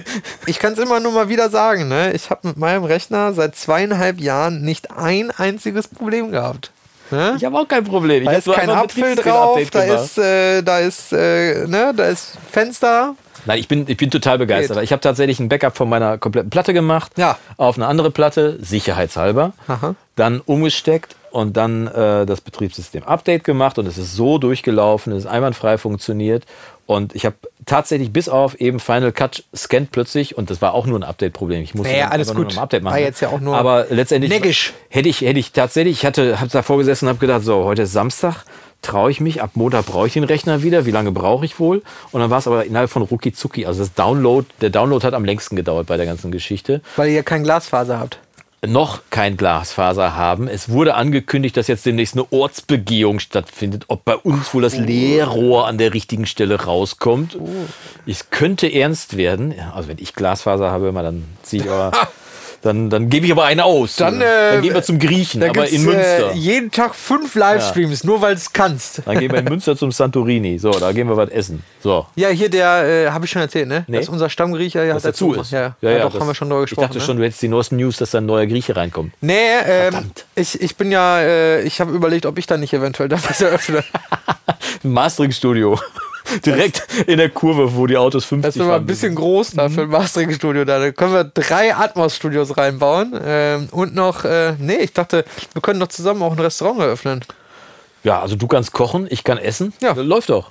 ich 0.46 0.58
kann 0.58 0.74
es 0.74 0.78
immer 0.78 1.00
nur 1.00 1.12
mal 1.12 1.28
wieder 1.28 1.50
sagen, 1.50 1.88
ne? 1.88 2.12
Ich 2.12 2.30
habe 2.30 2.48
mit 2.48 2.56
meinem 2.56 2.84
Rechner 2.84 3.32
seit 3.32 3.56
zweieinhalb 3.56 4.20
Jahren 4.20 4.62
nicht 4.62 4.90
ein 4.90 5.30
einziges 5.30 5.88
Problem 5.88 6.30
gehabt. 6.30 6.70
Ne? 7.10 7.34
Ich 7.36 7.44
habe 7.44 7.58
auch 7.58 7.68
kein 7.68 7.84
Problem. 7.84 8.22
Ich 8.22 8.28
Da 8.28 8.32
ist 8.34 8.50
kein 8.52 8.70
Apfel 8.70 9.14
drauf, 9.16 9.60
da 9.70 9.82
ist, 9.82 10.18
äh, 10.18 10.62
da 10.62 10.78
ist, 10.78 11.12
äh, 11.12 11.66
ne, 11.66 11.92
da 11.96 12.06
ist 12.06 12.32
Fenster. 12.50 13.14
Nein, 13.46 13.58
ich 13.58 13.68
bin, 13.68 13.84
ich 13.88 13.96
bin 13.96 14.10
total 14.10 14.38
begeistert. 14.38 14.76
Geht. 14.76 14.84
Ich 14.84 14.92
habe 14.92 15.00
tatsächlich 15.00 15.40
ein 15.40 15.48
Backup 15.48 15.76
von 15.76 15.88
meiner 15.88 16.18
kompletten 16.18 16.50
Platte 16.50 16.72
gemacht. 16.72 17.12
Ja. 17.16 17.38
Auf 17.56 17.76
eine 17.76 17.86
andere 17.86 18.10
Platte, 18.10 18.58
sicherheitshalber. 18.62 19.52
Aha. 19.68 19.94
Dann 20.16 20.40
umgesteckt 20.40 21.16
und 21.30 21.56
dann 21.56 21.88
äh, 21.88 22.26
das 22.26 22.40
Betriebssystem-Update 22.40 23.44
gemacht. 23.44 23.78
Und 23.78 23.86
es 23.86 23.98
ist 23.98 24.14
so 24.14 24.38
durchgelaufen, 24.38 25.12
es 25.12 25.24
ist 25.24 25.26
einwandfrei 25.30 25.78
funktioniert. 25.78 26.44
Und 26.86 27.14
ich 27.14 27.24
habe 27.24 27.36
tatsächlich 27.64 28.12
bis 28.12 28.28
auf 28.28 28.60
eben 28.60 28.78
Final 28.78 29.10
Cut 29.10 29.42
scannt 29.56 29.90
plötzlich 29.90 30.36
und 30.36 30.50
das 30.50 30.60
war 30.60 30.74
auch 30.74 30.86
nur 30.86 30.98
ein 30.98 31.02
Update-Problem. 31.02 31.62
Ich 31.62 31.74
musste 31.74 31.92
Naja, 31.92 32.08
alles 32.08 32.28
nur 32.28 32.36
gut. 32.44 32.48
noch 32.48 32.58
ein 32.58 32.62
Update 32.62 32.82
machen. 32.82 32.92
War 32.94 33.00
jetzt 33.00 33.20
ja 33.20 33.30
auch 33.30 33.40
nur 33.40 33.56
Aber 33.56 33.86
letztendlich 33.88 34.30
neckisch. 34.30 34.74
hätte 34.90 35.08
ich, 35.08 35.22
hätte 35.22 35.38
ich 35.40 35.52
tatsächlich, 35.52 35.96
ich 35.98 36.06
hatte, 36.06 36.40
habe 36.40 36.50
davor 36.50 36.76
gesessen 36.76 37.06
und 37.06 37.10
habe 37.10 37.18
gedacht, 37.20 37.42
so, 37.42 37.64
heute 37.64 37.82
ist 37.82 37.92
Samstag, 37.92 38.44
traue 38.84 39.10
ich 39.10 39.20
mich, 39.20 39.42
ab 39.42 39.50
Montag 39.54 39.86
brauche 39.86 40.06
ich 40.06 40.12
den 40.12 40.24
Rechner 40.24 40.62
wieder, 40.62 40.86
wie 40.86 40.90
lange 40.90 41.12
brauche 41.12 41.44
ich 41.44 41.58
wohl? 41.58 41.82
Und 42.12 42.20
dann 42.20 42.30
war 42.30 42.38
es 42.38 42.46
aber 42.46 42.64
innerhalb 42.64 42.90
von 42.90 43.02
rucki 43.02 43.32
zucki. 43.32 43.66
Also 43.66 43.80
das 43.80 43.94
Download, 43.94 44.46
der 44.60 44.70
Download 44.70 45.04
hat 45.04 45.14
am 45.14 45.24
längsten 45.24 45.56
gedauert 45.56 45.86
bei 45.86 45.96
der 45.96 46.06
ganzen 46.06 46.30
Geschichte. 46.30 46.80
Weil 46.96 47.10
ihr 47.10 47.22
kein 47.22 47.42
Glasfaser 47.42 47.98
habt. 47.98 48.18
Noch 48.66 49.02
kein 49.10 49.36
Glasfaser 49.36 50.16
haben. 50.16 50.48
Es 50.48 50.70
wurde 50.70 50.94
angekündigt, 50.94 51.56
dass 51.56 51.66
jetzt 51.66 51.84
demnächst 51.84 52.14
eine 52.14 52.26
Ortsbegehung 52.32 53.18
stattfindet, 53.18 53.84
ob 53.88 54.04
bei 54.04 54.16
uns 54.16 54.54
wohl 54.54 54.62
das 54.62 54.76
Leerrohr 54.76 55.66
an 55.66 55.76
der 55.76 55.92
richtigen 55.92 56.24
Stelle 56.24 56.62
rauskommt. 56.62 57.36
Es 58.06 58.30
könnte 58.30 58.72
ernst 58.72 59.16
werden. 59.16 59.54
Also 59.74 59.88
wenn 59.88 59.98
ich 59.98 60.14
Glasfaser 60.14 60.70
habe, 60.70 60.92
dann 60.92 61.24
ziehe 61.42 61.64
ich 61.64 61.70
aber. 61.70 61.92
Dann, 62.64 62.88
dann 62.88 63.10
gebe 63.10 63.26
ich 63.26 63.32
aber 63.32 63.44
eine 63.44 63.62
aus. 63.66 63.96
Dann, 63.96 64.22
äh, 64.22 64.24
dann 64.52 64.62
gehen 64.62 64.72
wir 64.72 64.82
zum 64.82 64.98
Griechen, 64.98 65.42
Da 65.42 65.50
aber 65.50 65.68
in 65.68 65.84
Münster. 65.84 66.32
Äh, 66.32 66.34
jeden 66.34 66.70
Tag 66.70 66.94
fünf 66.94 67.34
Livestreams, 67.34 68.04
nur 68.04 68.22
weil 68.22 68.34
es 68.34 68.54
kannst. 68.54 69.02
Dann 69.04 69.18
gehen 69.18 69.30
wir 69.30 69.40
in 69.40 69.44
Münster 69.44 69.76
zum 69.76 69.92
Santorini. 69.92 70.58
So, 70.58 70.70
da 70.70 70.92
gehen 70.92 71.06
wir 71.06 71.16
was 71.18 71.28
essen. 71.28 71.62
So. 71.82 72.06
Ja, 72.16 72.30
hier 72.30 72.48
der, 72.48 73.06
äh, 73.06 73.10
habe 73.10 73.26
ich 73.26 73.30
schon 73.30 73.42
erzählt, 73.42 73.68
ne? 73.68 73.84
Nee. 73.86 73.98
Das 73.98 74.06
ist 74.06 74.08
unser 74.08 74.30
Stammgriecher. 74.30 74.82
Ja, 74.82 74.94
Was 74.94 75.04
hat 75.04 75.10
dazu 75.10 75.34
ist. 75.34 75.50
Ja, 75.50 75.76
ja, 75.82 75.98
doch, 75.98 76.12
das- 76.12 76.20
haben 76.22 76.26
wir 76.26 76.34
schon 76.34 76.48
darüber 76.48 76.64
gesprochen. 76.64 76.84
Ich 76.84 76.88
dachte 76.88 76.98
ne? 77.00 77.04
schon, 77.04 77.16
du 77.18 77.24
hättest 77.24 77.42
die 77.42 77.48
neuesten 77.48 77.76
News, 77.76 77.98
dass 77.98 78.12
da 78.12 78.18
ein 78.18 78.26
neuer 78.26 78.46
Grieche 78.46 78.74
reinkommt. 78.74 79.12
Nee, 79.20 79.34
ähm, 79.66 80.10
ich, 80.34 80.58
ich 80.58 80.74
bin 80.76 80.90
ja, 80.90 81.20
äh, 81.20 81.60
ich 81.64 81.82
habe 81.82 81.92
überlegt, 81.92 82.24
ob 82.24 82.38
ich 82.38 82.46
da 82.46 82.56
nicht 82.56 82.72
eventuell 82.72 83.10
das 83.10 83.42
eröffne. 83.42 83.84
Ein 84.82 84.90
Mastering-Studio. 84.90 85.78
Direkt 86.44 86.86
in 87.06 87.18
der 87.18 87.28
Kurve, 87.28 87.74
wo 87.74 87.86
die 87.86 87.96
Autos 87.96 88.24
50 88.24 88.46
Das 88.46 88.56
ist 88.56 88.62
aber 88.62 88.76
ein 88.76 88.86
bisschen 88.86 89.14
groß 89.14 89.52
da 89.52 89.68
für 89.68 89.82
ein 89.82 89.88
Mastering-Studio. 89.88 90.64
Da 90.64 90.78
Da 90.78 90.92
können 90.92 91.12
wir 91.12 91.24
drei 91.24 91.74
Atmos-Studios 91.74 92.56
reinbauen. 92.56 93.18
Ähm, 93.24 93.68
und 93.70 93.94
noch, 93.94 94.24
äh, 94.24 94.54
nee, 94.58 94.76
ich 94.76 94.92
dachte, 94.92 95.24
wir 95.52 95.62
können 95.62 95.80
doch 95.80 95.88
zusammen 95.88 96.22
auch 96.22 96.32
ein 96.32 96.40
Restaurant 96.40 96.80
eröffnen. 96.80 97.24
Ja, 98.02 98.20
also 98.20 98.36
du 98.36 98.46
kannst 98.46 98.72
kochen, 98.72 99.06
ich 99.10 99.24
kann 99.24 99.38
essen. 99.38 99.72
Ja. 99.80 99.92
Läuft 99.92 100.30
doch. 100.30 100.50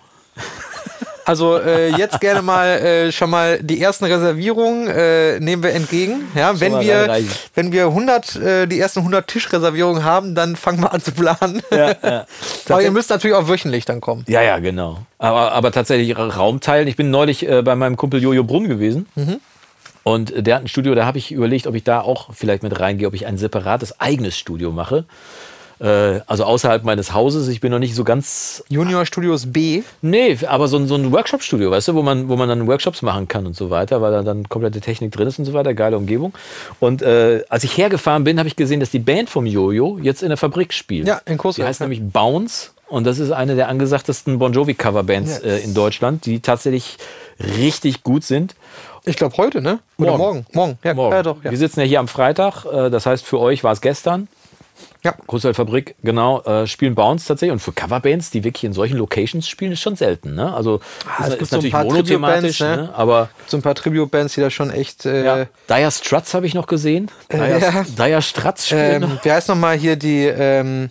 Also 1.25 1.57
äh, 1.57 1.89
jetzt 1.95 2.19
gerne 2.19 2.41
mal 2.41 2.67
äh, 2.67 3.11
schon 3.11 3.29
mal 3.29 3.59
die 3.61 3.81
ersten 3.81 4.05
Reservierungen 4.05 4.87
äh, 4.87 5.39
nehmen 5.39 5.63
wir 5.63 5.71
entgegen. 5.71 6.29
Ja, 6.35 6.59
wenn 6.59 6.79
wir 6.79 7.23
wenn 7.53 7.71
wir 7.71 7.85
100 7.87 8.35
äh, 8.35 8.67
die 8.67 8.79
ersten 8.79 8.99
100 8.99 9.27
Tischreservierungen 9.27 10.03
haben, 10.03 10.35
dann 10.35 10.55
fangen 10.55 10.81
wir 10.81 10.93
an 10.93 11.01
zu 11.01 11.11
planen. 11.11 11.61
Ja, 11.71 11.95
ja. 12.03 12.25
Aber 12.69 12.81
ihr 12.81 12.91
müsst 12.91 13.09
natürlich 13.09 13.35
auch 13.35 13.47
wöchentlich 13.47 13.85
dann 13.85 14.01
kommen. 14.01 14.25
Ja, 14.27 14.41
ja, 14.41 14.59
genau. 14.59 14.99
Aber, 15.17 15.53
aber 15.53 15.71
tatsächlich 15.71 16.17
Raum 16.17 16.59
teilen. 16.59 16.87
Ich 16.87 16.97
bin 16.97 17.09
neulich 17.09 17.47
äh, 17.47 17.61
bei 17.61 17.75
meinem 17.75 17.95
Kumpel 17.95 18.21
Jojo 18.21 18.43
Brunn 18.43 18.67
gewesen. 18.67 19.07
Und 20.03 20.31
äh, 20.31 20.43
der 20.43 20.55
hat 20.55 20.63
ein 20.63 20.67
Studio, 20.67 20.93
da 20.95 21.05
habe 21.05 21.17
ich 21.17 21.31
überlegt, 21.31 21.67
ob 21.67 21.75
ich 21.75 21.83
da 21.83 22.01
auch 22.01 22.33
vielleicht 22.33 22.63
mit 22.63 22.79
reingehe, 22.79 23.07
ob 23.07 23.13
ich 23.13 23.25
ein 23.25 23.37
separates 23.37 23.99
eigenes 23.99 24.37
Studio 24.37 24.71
mache. 24.71 25.05
Äh, 25.79 26.21
also 26.27 26.43
außerhalb 26.45 26.83
meines 26.83 27.13
Hauses. 27.13 27.47
Ich 27.47 27.59
bin 27.61 27.71
noch 27.71 27.79
nicht 27.79 27.95
so 27.95 28.03
ganz. 28.03 28.63
Junior 28.69 29.05
Studios 29.05 29.51
B. 29.51 29.83
Nee, 30.01 30.37
aber 30.47 30.67
so, 30.67 30.77
ein- 30.77 30.87
so 30.87 30.95
ein 30.95 31.11
Workshop-Studio, 31.11 31.71
weißt 31.71 31.89
du, 31.89 31.95
wo 31.95 32.01
man, 32.03 32.29
wo 32.29 32.35
man 32.35 32.47
dann 32.49 32.67
Workshops 32.67 33.01
machen 33.01 33.27
kann 33.27 33.45
und 33.45 33.55
so 33.55 33.69
weiter, 33.69 34.01
weil 34.01 34.11
da 34.11 34.21
dann 34.23 34.47
komplette 34.49 34.79
Technik 34.81 35.11
drin 35.11 35.27
ist 35.27 35.39
und 35.39 35.45
so 35.45 35.53
weiter. 35.53 35.73
Geile 35.73 35.97
Umgebung. 35.97 36.33
Und 36.79 37.01
äh, 37.01 37.43
als 37.49 37.63
ich 37.63 37.77
hergefahren 37.77 38.23
bin, 38.23 38.37
habe 38.39 38.47
ich 38.47 38.55
gesehen, 38.55 38.79
dass 38.79 38.91
die 38.91 38.99
Band 38.99 39.29
vom 39.29 39.45
Jojo 39.45 39.99
jetzt 40.01 40.21
in 40.23 40.29
der 40.29 40.37
Fabrik 40.37 40.73
spielt. 40.73 41.07
Ja, 41.07 41.21
in 41.25 41.37
Coesfeld, 41.37 41.65
Die 41.65 41.69
heißt 41.69 41.79
ja. 41.79 41.87
nämlich 41.87 42.01
Bounce. 42.11 42.69
Und 42.87 43.05
das 43.07 43.17
ist 43.17 43.31
eine 43.31 43.55
der 43.55 43.69
angesagtesten 43.69 44.37
Bon 44.37 44.53
Jovi-Coverbands 44.53 45.41
Yes. 45.41 45.43
äh, 45.43 45.57
in 45.63 45.73
Deutschland, 45.73 46.25
die 46.27 46.41
tatsächlich 46.41 46.97
richtig 47.57 48.03
gut 48.03 48.23
sind. 48.23 48.55
Ich 49.05 49.15
glaube 49.15 49.35
heute, 49.37 49.61
ne? 49.61 49.79
Oder 49.97 50.17
morgen. 50.17 50.19
Morgen. 50.19 50.45
Morgen. 50.53 50.77
Ja, 50.83 50.93
Morgen. 50.93 51.15
ja 51.15 51.23
doch. 51.23 51.43
Ja. 51.43 51.49
Wir 51.51 51.57
sitzen 51.57 51.79
ja 51.79 51.85
hier 51.87 51.99
am 51.99 52.07
Freitag. 52.07 52.65
Äh, 52.65 52.89
das 52.91 53.05
heißt, 53.05 53.25
für 53.25 53.39
euch 53.39 53.63
war 53.63 53.71
es 53.73 53.81
gestern. 53.81 54.27
Ja. 55.03 55.13
Großwaldfabrik, 55.27 55.95
genau, 56.01 56.41
äh, 56.43 56.65
spielen 56.65 56.95
Bounce 56.95 57.27
tatsächlich. 57.27 57.51
Und 57.51 57.59
für 57.59 57.73
Coverbands, 57.73 58.31
die 58.31 58.43
wirklich 58.43 58.63
in 58.63 58.73
solchen 58.73 58.97
Locations 58.97 59.47
spielen, 59.47 59.73
ist 59.73 59.81
schon 59.81 59.95
selten. 59.97 60.33
Ne? 60.35 60.53
Also 60.53 60.79
Ah, 61.05 61.27
es 61.27 61.33
ist, 61.35 61.41
ist 61.41 61.49
so 61.49 61.55
natürlich 61.57 61.73
monothematisch, 61.73 62.57
Tribute-Bands, 62.59 62.89
ne? 62.91 62.95
aber 62.95 63.29
So 63.47 63.57
ein 63.57 63.61
paar 63.61 63.75
Tribute-Bands, 63.75 64.35
die 64.35 64.41
da 64.41 64.49
schon 64.49 64.69
echt. 64.71 65.05
Äh, 65.05 65.25
ja. 65.25 65.45
Dire 65.69 65.91
Struts 65.91 66.33
habe 66.33 66.45
ich 66.47 66.53
noch 66.53 66.67
gesehen. 66.67 67.11
Dire, 67.31 67.59
ja. 67.59 67.83
Dire 67.83 68.21
Struts 68.21 68.67
spielen 68.67 69.03
ähm, 69.03 69.19
wie 69.23 69.31
heißt 69.31 69.49
nochmal 69.49 69.77
hier 69.77 69.97
die, 69.97 70.25
ähm, 70.25 70.89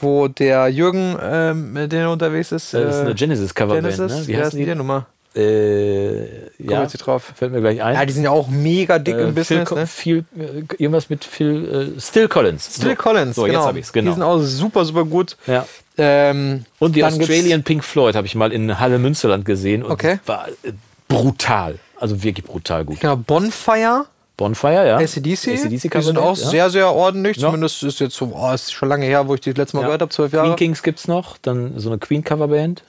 wo 0.00 0.28
der 0.28 0.68
Jürgen 0.68 1.16
ähm, 1.22 1.72
mit 1.72 1.92
denen 1.92 2.08
unterwegs 2.08 2.52
ist? 2.52 2.74
Das 2.74 2.96
ist 2.96 3.00
eine 3.00 3.10
äh, 3.10 3.14
Genesis-Coverband. 3.14 3.96
Genesis? 3.96 4.20
Ne? 4.20 4.26
Wie 4.26 4.36
heißt 4.36 4.52
die 4.52 4.64
die? 4.66 4.74
Nummer? 4.74 5.06
Äh, 5.36 6.44
ja, 6.58 6.82
jetzt 6.82 6.96
drauf. 6.98 7.32
Fällt 7.34 7.52
mir 7.52 7.60
gleich 7.60 7.82
ein. 7.82 7.94
Ja, 7.94 8.04
die 8.06 8.12
sind 8.12 8.24
ja 8.24 8.30
auch 8.30 8.48
mega 8.48 8.98
dick 8.98 9.16
Äh, 9.16 9.22
im 9.24 9.34
Business. 9.34 9.68
Phil, 9.68 9.76
ne? 9.78 9.86
viel, 9.86 10.24
äh, 10.38 10.82
irgendwas 10.82 11.10
mit 11.10 11.24
Phil, 11.24 11.94
äh, 11.96 12.00
Still 12.00 12.28
Collins. 12.28 12.70
Still 12.76 12.90
so. 12.90 12.96
Collins, 12.96 13.36
So, 13.36 13.42
genau. 13.42 13.54
jetzt 13.58 13.66
habe 13.66 13.78
ich 13.80 13.84
es, 13.86 13.92
genau. 13.92 14.10
Die 14.10 14.14
sind 14.14 14.22
auch 14.22 14.38
super, 14.40 14.84
super 14.84 15.04
gut. 15.04 15.36
ja. 15.46 15.66
Ähm, 15.96 16.64
Und 16.80 16.96
die 16.96 17.04
Australian 17.04 17.62
Pink 17.62 17.84
Floyd 17.84 18.16
habe 18.16 18.26
ich 18.26 18.34
mal 18.34 18.52
in 18.52 18.80
Halle 18.80 18.98
Münsterland 18.98 19.44
gesehen 19.44 19.84
und 19.84 19.92
Okay. 19.92 20.18
war 20.26 20.48
äh, 20.64 20.72
brutal. 21.08 21.78
Also 21.98 22.22
wirklich 22.24 22.44
brutal 22.44 22.84
gut. 22.84 22.98
Genau, 23.00 23.16
Bonfire, 23.16 24.06
Bonfire, 24.36 24.86
ja. 24.88 24.96
ACDC, 24.96 25.48
ACDC 25.64 25.90
die 25.92 26.02
sind 26.02 26.18
auch 26.18 26.36
ja. 26.36 26.48
sehr, 26.48 26.70
sehr 26.70 26.92
ordentlich. 26.92 27.36
Ja. 27.36 27.46
Zumindest 27.46 27.80
ist 27.84 28.00
jetzt 28.00 28.16
so, 28.16 28.32
oh, 28.34 28.52
ist 28.52 28.72
schon 28.72 28.88
lange 28.88 29.06
her, 29.06 29.28
wo 29.28 29.34
ich 29.34 29.40
die 29.40 29.50
das 29.50 29.58
letzte 29.58 29.76
Mal 29.76 29.82
Ja. 29.82 29.86
gehört 29.88 30.02
habe, 30.02 30.10
zwölf 30.12 30.32
Queen 30.32 30.44
Jahre. 30.44 30.56
Kings 30.56 30.82
gibt's 30.82 31.06
noch, 31.06 31.38
dann 31.38 31.78
so 31.78 31.88
eine 31.90 31.98
Queen 31.98 32.24
Coverband. 32.24 32.82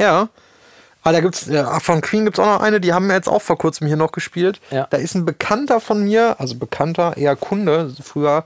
Ja. 0.00 0.28
Aber 1.02 1.12
da 1.14 1.20
gibt's, 1.20 1.48
äh, 1.48 1.64
von 1.80 2.00
Queen 2.00 2.24
gibt 2.24 2.38
es 2.38 2.44
auch 2.44 2.58
noch 2.58 2.60
eine, 2.62 2.80
die 2.80 2.92
haben 2.92 3.10
jetzt 3.10 3.28
auch 3.28 3.42
vor 3.42 3.58
kurzem 3.58 3.86
hier 3.88 3.96
noch 3.96 4.12
gespielt. 4.12 4.60
Ja. 4.70 4.86
Da 4.90 4.98
ist 4.98 5.14
ein 5.14 5.24
Bekannter 5.24 5.80
von 5.80 6.04
mir, 6.04 6.36
also 6.38 6.54
Bekannter, 6.56 7.16
eher 7.16 7.34
Kunde 7.36 7.92
früher, 8.02 8.44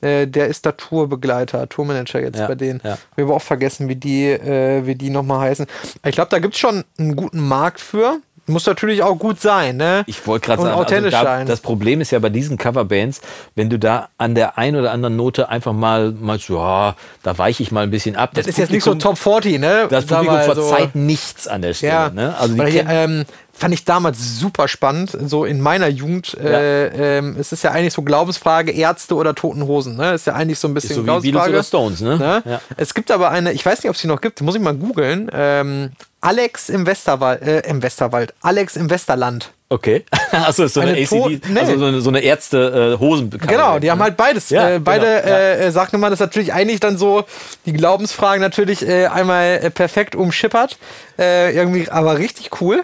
äh, 0.00 0.26
der 0.26 0.46
ist 0.48 0.64
da 0.64 0.72
Tourbegleiter, 0.72 1.68
Tourmanager 1.68 2.20
jetzt 2.20 2.38
Ja, 2.38 2.46
bei 2.46 2.54
denen. 2.54 2.80
ja. 2.84 2.96
Wir 3.16 3.24
haben 3.26 3.32
auch 3.32 3.42
vergessen, 3.42 3.88
wie 3.88 3.96
die, 3.96 4.26
äh, 4.30 4.86
wie 4.86 4.94
die 4.94 5.10
nochmal 5.10 5.40
heißen. 5.48 5.66
Ich 6.06 6.12
glaube, 6.14 6.30
da 6.30 6.38
gibt 6.38 6.54
es 6.54 6.60
schon 6.60 6.84
einen 6.98 7.14
guten 7.16 7.46
Markt 7.46 7.80
für. 7.80 8.18
Muss 8.48 8.66
natürlich 8.66 9.02
auch 9.02 9.18
gut 9.18 9.40
sein, 9.40 9.76
ne? 9.76 10.02
Ich 10.06 10.26
wollte 10.26 10.46
gerade 10.46 10.62
sagen, 10.62 10.74
authentisch 10.74 11.14
also 11.14 11.24
da, 11.26 11.36
sein. 11.38 11.46
das 11.46 11.60
Problem 11.60 12.00
ist 12.00 12.10
ja 12.10 12.18
bei 12.18 12.30
diesen 12.30 12.56
Coverbands, 12.58 13.20
wenn 13.54 13.68
du 13.70 13.78
da 13.78 14.08
an 14.18 14.34
der 14.34 14.58
einen 14.58 14.76
oder 14.76 14.92
anderen 14.92 15.16
Note 15.16 15.48
einfach 15.48 15.72
mal, 15.72 16.14
so, 16.38 16.56
ja, 16.56 16.94
da 17.22 17.36
weiche 17.38 17.62
ich 17.62 17.70
mal 17.72 17.82
ein 17.82 17.90
bisschen 17.90 18.16
ab. 18.16 18.30
das 18.34 18.46
ist 18.46 18.58
jetzt 18.58 18.72
nicht 18.72 18.84
so 18.84 18.94
Top 18.94 19.18
40, 19.18 19.58
ne? 19.60 19.86
Das 19.90 20.06
Publikum 20.06 20.34
mal 20.34 20.54
so. 20.54 20.62
verzeiht 20.68 20.94
nichts 20.94 21.46
an 21.46 21.62
der 21.62 21.74
Stelle. 21.74 21.92
Ja, 21.92 22.10
Ne? 22.10 22.34
Also 22.38 22.54
die 22.54 22.60
kennen- 22.70 22.88
ähm, 22.90 23.24
fand 23.52 23.74
ich 23.74 23.84
damals 23.84 24.38
super 24.38 24.68
spannend, 24.68 25.16
so 25.26 25.44
in 25.44 25.60
meiner 25.60 25.88
Jugend. 25.88 26.34
Äh, 26.38 27.18
ähm, 27.18 27.36
es 27.40 27.50
ist 27.52 27.64
ja 27.64 27.72
eigentlich 27.72 27.92
so 27.92 28.02
Glaubensfrage, 28.02 28.70
Ärzte 28.70 29.16
oder 29.16 29.34
Toten 29.34 29.66
Hosen. 29.66 29.96
Ne? 29.96 30.14
Ist 30.14 30.28
ja 30.28 30.34
eigentlich 30.34 30.60
so 30.60 30.68
ein 30.68 30.74
bisschen 30.74 30.94
so 30.94 31.02
wie 31.02 31.06
Beatles 31.06 31.22
Glaubensfrage. 31.32 31.50
oder 31.52 31.62
Stones, 31.64 32.00
ne? 32.00 32.16
Ne? 32.18 32.42
Ja. 32.46 32.60
Es 32.76 32.94
gibt 32.94 33.10
aber 33.10 33.30
eine, 33.30 33.52
ich 33.52 33.66
weiß 33.66 33.82
nicht, 33.82 33.90
ob 33.90 33.96
es 33.96 34.00
die 34.00 34.06
noch 34.06 34.20
gibt, 34.20 34.40
muss 34.42 34.54
ich 34.54 34.60
mal 34.62 34.74
googeln. 34.74 35.28
Ähm, 35.32 35.90
Alex 36.20 36.68
im 36.68 36.86
Westerwald, 36.86 37.42
äh, 37.42 37.60
im 37.68 37.82
Westerwald, 37.82 38.34
Alex 38.42 38.76
im 38.76 38.90
Westerland. 38.90 39.52
Okay. 39.70 40.04
Achso, 40.32 40.64
ist 40.64 40.74
so 40.74 40.80
eine, 40.80 40.92
Eine 40.92 41.02
ACD, 41.02 41.38
To- 41.38 41.48
nee. 41.52 41.60
also 41.60 41.78
so 41.78 41.84
eine, 41.84 42.00
so 42.00 42.08
eine 42.08 42.20
Ärzte-Hosen. 42.20 43.30
Genau, 43.30 43.78
die 43.78 43.90
haben 43.90 44.02
halt 44.02 44.16
beides. 44.16 44.48
Ja, 44.50 44.70
äh, 44.70 44.78
beide 44.78 45.04
genau, 45.06 45.28
ja. 45.28 45.36
äh, 45.38 45.66
äh, 45.66 45.70
Sachen 45.70 45.92
gemacht. 45.92 46.10
Das 46.12 46.20
ist 46.20 46.26
natürlich 46.26 46.52
eigentlich 46.54 46.80
dann 46.80 46.96
so 46.96 47.24
die 47.66 47.74
Glaubensfragen 47.74 48.40
natürlich 48.40 48.86
äh, 48.86 49.06
einmal 49.06 49.60
äh, 49.62 49.70
perfekt 49.70 50.16
umschippert. 50.16 50.78
Äh, 51.18 51.54
irgendwie, 51.54 51.88
aber 51.90 52.18
richtig 52.18 52.60
cool. 52.62 52.82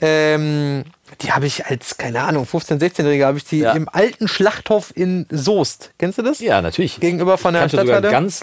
Ähm, 0.00 0.84
die 1.20 1.32
habe 1.32 1.46
ich 1.46 1.66
als, 1.66 1.96
keine 1.98 2.22
Ahnung, 2.22 2.44
15-, 2.44 2.80
16-Jähriger 2.80 3.26
habe 3.26 3.38
ich 3.38 3.44
die 3.44 3.58
Ja. 3.58 3.72
im 3.72 3.88
alten 3.88 4.26
Schlachthof 4.26 4.90
in 4.96 5.26
Soest. 5.30 5.90
Kennst 5.98 6.18
du 6.18 6.22
das? 6.22 6.40
Ja, 6.40 6.62
natürlich. 6.62 6.98
Gegenüber 6.98 7.38
von 7.38 7.54
der 7.54 7.68
Stadthalle. 7.68 8.10
ganz, 8.10 8.40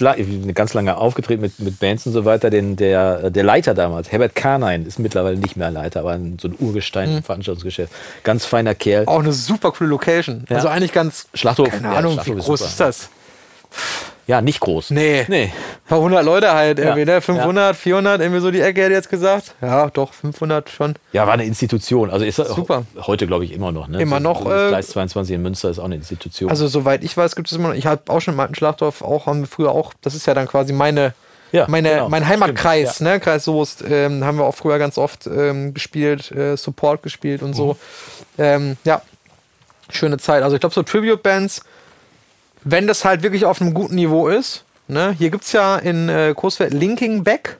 ganz 0.54 0.74
lange 0.74 0.96
aufgetreten 0.98 1.42
mit, 1.42 1.60
mit 1.60 1.80
Bands 1.80 2.06
und 2.06 2.14
so 2.14 2.24
weiter. 2.24 2.50
Den, 2.50 2.76
der, 2.76 3.30
der 3.32 3.44
Leiter 3.44 3.74
damals, 3.74 4.12
Herbert 4.12 4.36
Karnein, 4.36 4.86
ist 4.86 5.00
mittlerweile 5.00 5.38
nicht 5.38 5.58
mehr 5.58 5.72
Leiter, 5.72 6.02
aber 6.02 6.20
so 6.40 6.48
ein 6.48 6.56
Urgestein 6.60 7.10
Mhm. 7.12 7.18
im 7.18 7.24
Veranstaltungsgeschäft. 7.24 7.92
Ganz 8.24 8.46
feiner 8.46 8.76
Kerl. 8.76 9.06
Auch 9.08 9.20
eine 9.20 9.34
super 9.34 9.72
coole 9.72 9.90
Location. 9.90 10.46
Ja. 10.50 10.58
Also 10.58 10.68
eigentlich 10.70 10.94
ganz, 10.94 11.28
Schlachthof. 11.34 11.70
keine 11.70 11.88
ja, 11.88 11.94
Ahnung, 11.96 12.12
wie 12.12 12.24
Schlachthof 12.24 12.46
groß 12.46 12.60
super. 12.60 12.70
ist 12.70 12.80
das? 12.80 13.10
Ja, 14.28 14.40
nicht 14.42 14.60
groß. 14.60 14.92
Nee. 14.92 15.26
Nee. 15.28 15.46
Ein 15.46 15.52
paar 15.90 16.00
hundert 16.00 16.24
Leute 16.24 16.54
halt, 16.54 16.80
irgendwie, 16.80 17.00
Ja. 17.02 17.06
ne? 17.16 17.22
500, 17.22 17.76
400, 17.76 18.22
irgendwie 18.22 18.40
so 18.40 18.52
die 18.52 18.62
Ecke 18.62 18.82
hätte 18.84 18.94
jetzt 18.94 19.10
gesagt. 19.10 19.56
Ja, 19.62 19.90
doch, 19.90 20.14
500 20.14 20.70
schon. 20.70 20.94
Ja, 21.12 21.26
war 21.28 21.34
eine 21.34 21.44
Institution. 21.46 22.10
Also 22.10 22.24
ist 22.26 22.36
Super. 22.38 22.84
heute, 23.02 23.28
glaube 23.28 23.44
ich, 23.46 23.52
immer 23.52 23.72
noch. 23.72 23.88
Ne? 23.88 24.02
Immer 24.02 24.18
So- 24.18 24.24
noch, 24.24 24.44
das 24.46 24.62
äh, 24.62 24.68
Gleis 24.70 24.88
22 24.90 25.36
in 25.36 25.42
Münster 25.42 25.70
ist 25.70 25.80
auch 25.80 25.86
eine 25.86 25.96
Institution. 25.96 26.50
Also 26.50 26.68
soweit 26.68 27.04
ich 27.04 27.18
weiß, 27.18 27.36
gibt 27.36 27.52
es 27.52 27.58
immer 27.58 27.70
noch. 27.70 27.76
Ich 27.76 27.86
habe 27.88 28.04
auch 28.08 28.22
schon 28.22 28.36
im 28.36 28.40
alten 28.40 28.56
Schlachtdorf 28.56 29.02
auch, 29.02 29.26
haben 29.26 29.42
wir 29.42 29.48
früher 29.48 29.72
auch, 29.72 29.94
das 30.02 30.16
ist 30.16 30.28
ja 30.28 30.34
dann 30.34 30.48
quasi 30.48 30.72
meine, 30.72 31.14
Ja, 31.52 31.66
meine, 31.68 31.90
genau. 31.90 32.10
mein 32.10 32.26
Heimatkreis, 32.28 32.96
Stimmt, 32.96 33.10
ne? 33.10 33.20
Kreis 33.20 33.44
Soest, 33.44 33.84
ähm, 33.90 34.24
haben 34.24 34.38
wir 34.38 34.46
auch 34.46 34.56
früher 34.56 34.78
ganz 34.80 34.98
oft 34.98 35.28
ähm, 35.28 35.74
gespielt, 35.74 36.32
äh, 36.32 36.56
Support 36.56 37.04
gespielt 37.04 37.42
und 37.42 37.54
so. 37.54 37.76
Ähm, 38.38 38.78
ja, 38.86 39.02
schöne 39.90 40.18
Zeit. 40.20 40.44
Also 40.44 40.56
ich 40.56 40.60
glaube, 40.62 40.74
so 40.76 40.84
Tribute-Bands, 40.84 41.64
wenn 42.64 42.88
das 42.88 43.06
halt 43.06 43.24
wirklich 43.24 43.46
auf 43.46 43.62
einem 43.62 43.74
guten 43.74 43.96
Niveau 43.96 44.28
ist, 44.28 44.64
ne? 44.88 45.16
Hier 45.18 45.30
gibt 45.30 45.44
es 45.46 45.52
ja 45.52 45.78
in 45.78 46.10
äh, 46.10 46.34
Coesfeld 46.36 46.74
Linking 46.74 47.24
Back. 47.24 47.58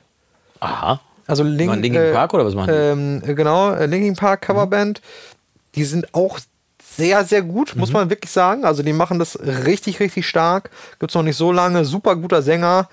Aha. 0.60 1.00
Also 1.26 1.44
Link, 1.44 1.70
Machen 1.70 1.82
Linkin 1.82 2.02
äh, 2.02 2.12
Park 2.12 2.34
oder 2.34 2.44
was 2.44 2.54
machen 2.54 2.68
die? 2.68 2.74
ähm, 2.74 3.22
äh, 3.26 3.34
genau, 3.34 3.72
äh, 3.72 3.86
Linkin 3.86 4.14
Park 4.16 4.42
Coverband. 4.42 5.00
Die 5.74 5.84
sind 5.84 6.12
auch 6.14 6.38
sehr, 6.96 7.24
sehr 7.24 7.42
gut, 7.42 7.74
Mhm. 7.74 7.80
muss 7.80 7.92
man 7.92 8.10
wirklich 8.10 8.30
sagen. 8.30 8.64
Also 8.64 8.82
die 8.82 8.92
machen 8.92 9.18
das 9.18 9.38
richtig, 9.40 10.00
richtig 10.00 10.26
stark. 10.28 10.70
Gibt's 10.98 11.14
noch 11.14 11.22
nicht 11.22 11.36
so 11.36 11.50
lange. 11.52 11.84
Super 11.84 12.16
guter 12.16 12.42
Sänger. 12.42 12.88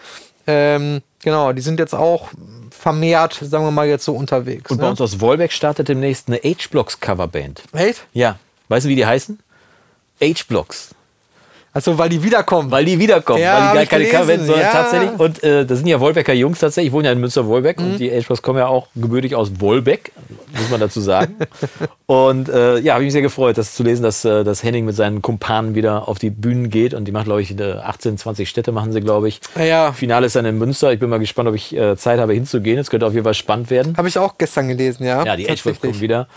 Ähm, 0.48 1.02
genau, 1.22 1.52
die 1.54 1.62
sind 1.62 1.80
jetzt 1.80 1.94
auch 1.94 2.30
vermehrt, 2.72 3.34
sagen 3.44 3.66
wir 3.66 3.72
mal, 3.72 3.88
jetzt 3.88 4.06
so 4.06 4.14
unterwegs. 4.14 4.72
Und 4.72 4.78
bei 4.78 4.86
ne? 4.86 4.92
uns 4.92 5.02
aus 5.02 5.20
Wolbeck 5.20 5.52
startet 5.52 5.90
demnächst 5.90 6.28
eine 6.28 6.38
H-Blocks 6.38 7.00
Coverband. 7.02 7.62
Echt? 7.74 8.06
Ja. 8.14 8.38
Weißt 8.70 8.86
du, 8.86 8.90
wie 8.90 8.96
die 8.96 9.06
heißen? 9.06 9.38
H-Blocks. 10.22 10.96
Also, 11.72 11.98
weil 11.98 12.10
die 12.10 12.24
wiederkommen. 12.24 12.72
Weil 12.72 12.84
die 12.86 12.98
wiederkommen, 12.98 13.42
Ja, 13.42 13.54
weil 13.54 13.70
die 13.70 13.76
gar 13.78 13.86
keine 13.86 14.04
gelesen, 14.06 14.20
Coverbands, 14.22 14.46
sondern 14.48 14.66
ja. 14.66 14.72
tatsächlich. 14.72 15.20
Und 15.20 15.44
äh, 15.44 15.66
das 15.66 15.78
sind 15.78 15.88
ja 15.88 16.00
Wolbecker 16.00 16.34
Jungs 16.34 16.60
tatsächlich. 16.60 16.88
Ich 16.88 16.94
wohne 16.94 17.06
ja 17.08 17.12
in 17.14 17.20
Münster-Wolbeck 17.20 17.80
Mhm. 17.80 17.86
und 17.86 18.00
die 18.00 18.10
H-Blocks 18.12 18.42
kommen 18.42 18.58
ja 18.60 18.68
auch 18.68 18.88
gebürtig 18.96 19.36
aus 19.36 19.52
Wolbeck, 19.60 20.12
muss 20.58 20.70
man 20.72 20.80
dazu 20.80 21.00
sagen. 21.00 21.36
und 22.08 22.50
äh, 22.50 22.80
ja, 22.80 22.94
habe 22.94 23.04
ich 23.04 23.08
mich 23.08 23.14
sehr 23.14 23.22
gefreut, 23.22 23.58
das 23.58 23.76
zu 23.76 23.84
lesen, 23.84 24.02
dass, 24.04 24.26
äh, 24.26 24.44
dass 24.44 24.64
Henning 24.64 24.86
mit 24.86 24.96
seinen 24.96 25.22
Kumpanen 25.22 25.76
wieder 25.76 26.08
auf 26.08 26.18
die 26.18 26.32
Bühnen 26.32 26.70
geht. 26.72 26.94
Und 26.96 27.06
die 27.06 27.12
machen, 27.12 27.26
glaube 27.26 27.42
ich, 27.44 27.58
äh, 27.60 27.74
18, 27.74 28.18
20 28.18 28.50
Städte 28.50 28.72
machen 28.72 28.92
sie, 28.92 29.02
glaube 29.02 29.28
ich. 29.28 29.40
Ja, 29.56 29.64
ja. 29.64 29.92
Finale 29.94 30.26
ist 30.26 30.36
dann 30.36 30.46
in 30.46 30.58
Münster. 30.58 30.92
Ich 30.92 31.00
bin 31.00 31.10
mal 31.10 31.20
gespannt, 31.20 31.50
ob 31.50 31.56
ich 31.56 31.76
äh, 31.76 31.96
Zeit 31.98 32.20
habe, 32.20 32.34
hinzugehen. 32.34 32.80
Es 32.80 32.90
könnte 32.90 33.06
auf 33.06 33.14
jeden 33.14 33.26
Fall 33.26 33.34
spannend 33.36 33.70
werden. 33.70 33.96
Habe 33.96 34.08
ich 34.08 34.18
auch 34.18 34.38
gestern 34.40 34.68
gelesen, 34.70 35.06
ja. 35.06 35.24
Ja, 35.24 35.36
die 35.36 35.44
Tatsächlich. 35.46 35.80
kommen 35.82 36.02
wieder. 36.02 36.28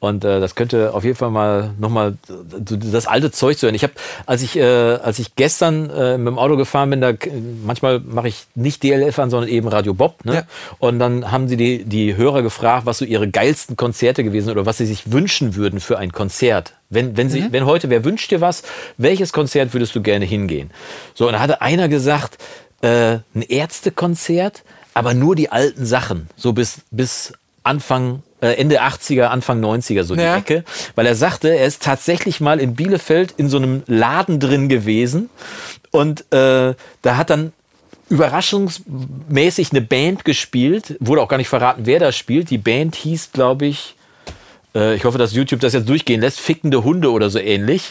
Und 0.00 0.24
äh, 0.24 0.40
das 0.40 0.54
könnte 0.54 0.94
auf 0.94 1.04
jeden 1.04 1.16
Fall 1.16 1.30
mal 1.30 1.74
nochmal 1.78 2.16
das 2.26 3.06
alte 3.06 3.30
Zeug 3.30 3.58
zu 3.58 3.66
hören. 3.66 3.74
Ich 3.74 3.82
habe, 3.82 3.92
als 4.24 4.40
ich, 4.40 4.56
äh, 4.56 4.64
als 4.64 5.18
ich 5.18 5.34
gestern 5.36 5.90
äh, 5.90 6.16
mit 6.16 6.28
dem 6.28 6.38
Auto 6.38 6.56
gefahren 6.56 6.88
bin, 6.88 7.02
da 7.02 7.12
manchmal 7.64 8.00
mache 8.00 8.28
ich 8.28 8.46
nicht 8.54 8.82
DLF 8.82 9.18
an, 9.18 9.28
sondern 9.28 9.50
eben 9.50 9.68
Radio 9.68 9.92
Bob. 9.92 10.24
Ne? 10.24 10.34
Ja. 10.34 10.42
Und 10.78 10.98
dann 11.00 11.30
haben 11.30 11.48
sie 11.48 11.58
die, 11.58 11.84
die 11.84 12.16
Hörer 12.16 12.40
gefragt, 12.42 12.86
was 12.86 12.96
so 12.96 13.04
ihre 13.04 13.28
geilsten 13.28 13.76
Konzerte 13.76 14.24
gewesen 14.24 14.46
sind 14.46 14.56
oder 14.56 14.64
was 14.64 14.78
sie 14.78 14.86
sich 14.86 15.12
wünschen 15.12 15.54
würden 15.54 15.80
für 15.80 15.98
ein 15.98 16.12
Konzert. 16.12 16.72
Wenn, 16.88 17.18
wenn, 17.18 17.28
sie, 17.28 17.52
wenn 17.52 17.66
heute, 17.66 17.90
wer 17.90 18.02
wünscht 18.02 18.30
dir 18.30 18.40
was, 18.40 18.62
welches 18.96 19.34
Konzert 19.34 19.74
würdest 19.74 19.94
du 19.94 20.00
gerne 20.00 20.24
hingehen? 20.24 20.70
So, 21.14 21.26
und 21.26 21.34
da 21.34 21.40
hatte 21.40 21.60
einer 21.60 21.88
gesagt, 21.88 22.38
äh, 22.80 23.18
ein 23.34 23.42
Ärztekonzert, 23.46 24.64
aber 24.94 25.12
nur 25.12 25.36
die 25.36 25.50
alten 25.50 25.84
Sachen, 25.84 26.28
so 26.36 26.54
bis, 26.54 26.80
bis 26.90 27.34
Anfang, 27.62 28.22
Ende 28.48 28.80
80er, 28.82 29.24
Anfang 29.24 29.60
90er, 29.60 30.04
so 30.04 30.14
Ja. 30.14 30.34
die 30.34 30.40
Ecke. 30.40 30.64
Weil 30.94 31.06
er 31.06 31.14
sagte, 31.14 31.48
er 31.56 31.66
ist 31.66 31.82
tatsächlich 31.82 32.40
mal 32.40 32.58
in 32.60 32.74
Bielefeld 32.74 33.34
in 33.36 33.48
so 33.48 33.56
einem 33.58 33.82
Laden 33.86 34.40
drin 34.40 34.68
gewesen 34.68 35.30
und 35.90 36.20
äh, 36.32 36.74
da 37.02 37.16
hat 37.16 37.30
dann 37.30 37.52
überraschungsmäßig 38.08 39.70
eine 39.70 39.80
Band 39.80 40.24
gespielt. 40.24 40.96
Wurde 41.00 41.22
auch 41.22 41.28
gar 41.28 41.36
nicht 41.36 41.48
verraten, 41.48 41.82
wer 41.84 41.98
da 42.00 42.12
spielt. 42.12 42.50
Die 42.50 42.58
Band 42.58 42.96
hieß, 42.96 43.30
glaube 43.32 43.66
ich, 43.66 43.94
äh, 44.74 44.94
ich 44.94 45.04
hoffe, 45.04 45.18
dass 45.18 45.32
YouTube 45.32 45.60
das 45.60 45.72
jetzt 45.72 45.88
durchgehen 45.88 46.20
lässt, 46.20 46.40
fickende 46.40 46.82
Hunde 46.84 47.10
oder 47.12 47.30
so 47.30 47.38
ähnlich. 47.38 47.88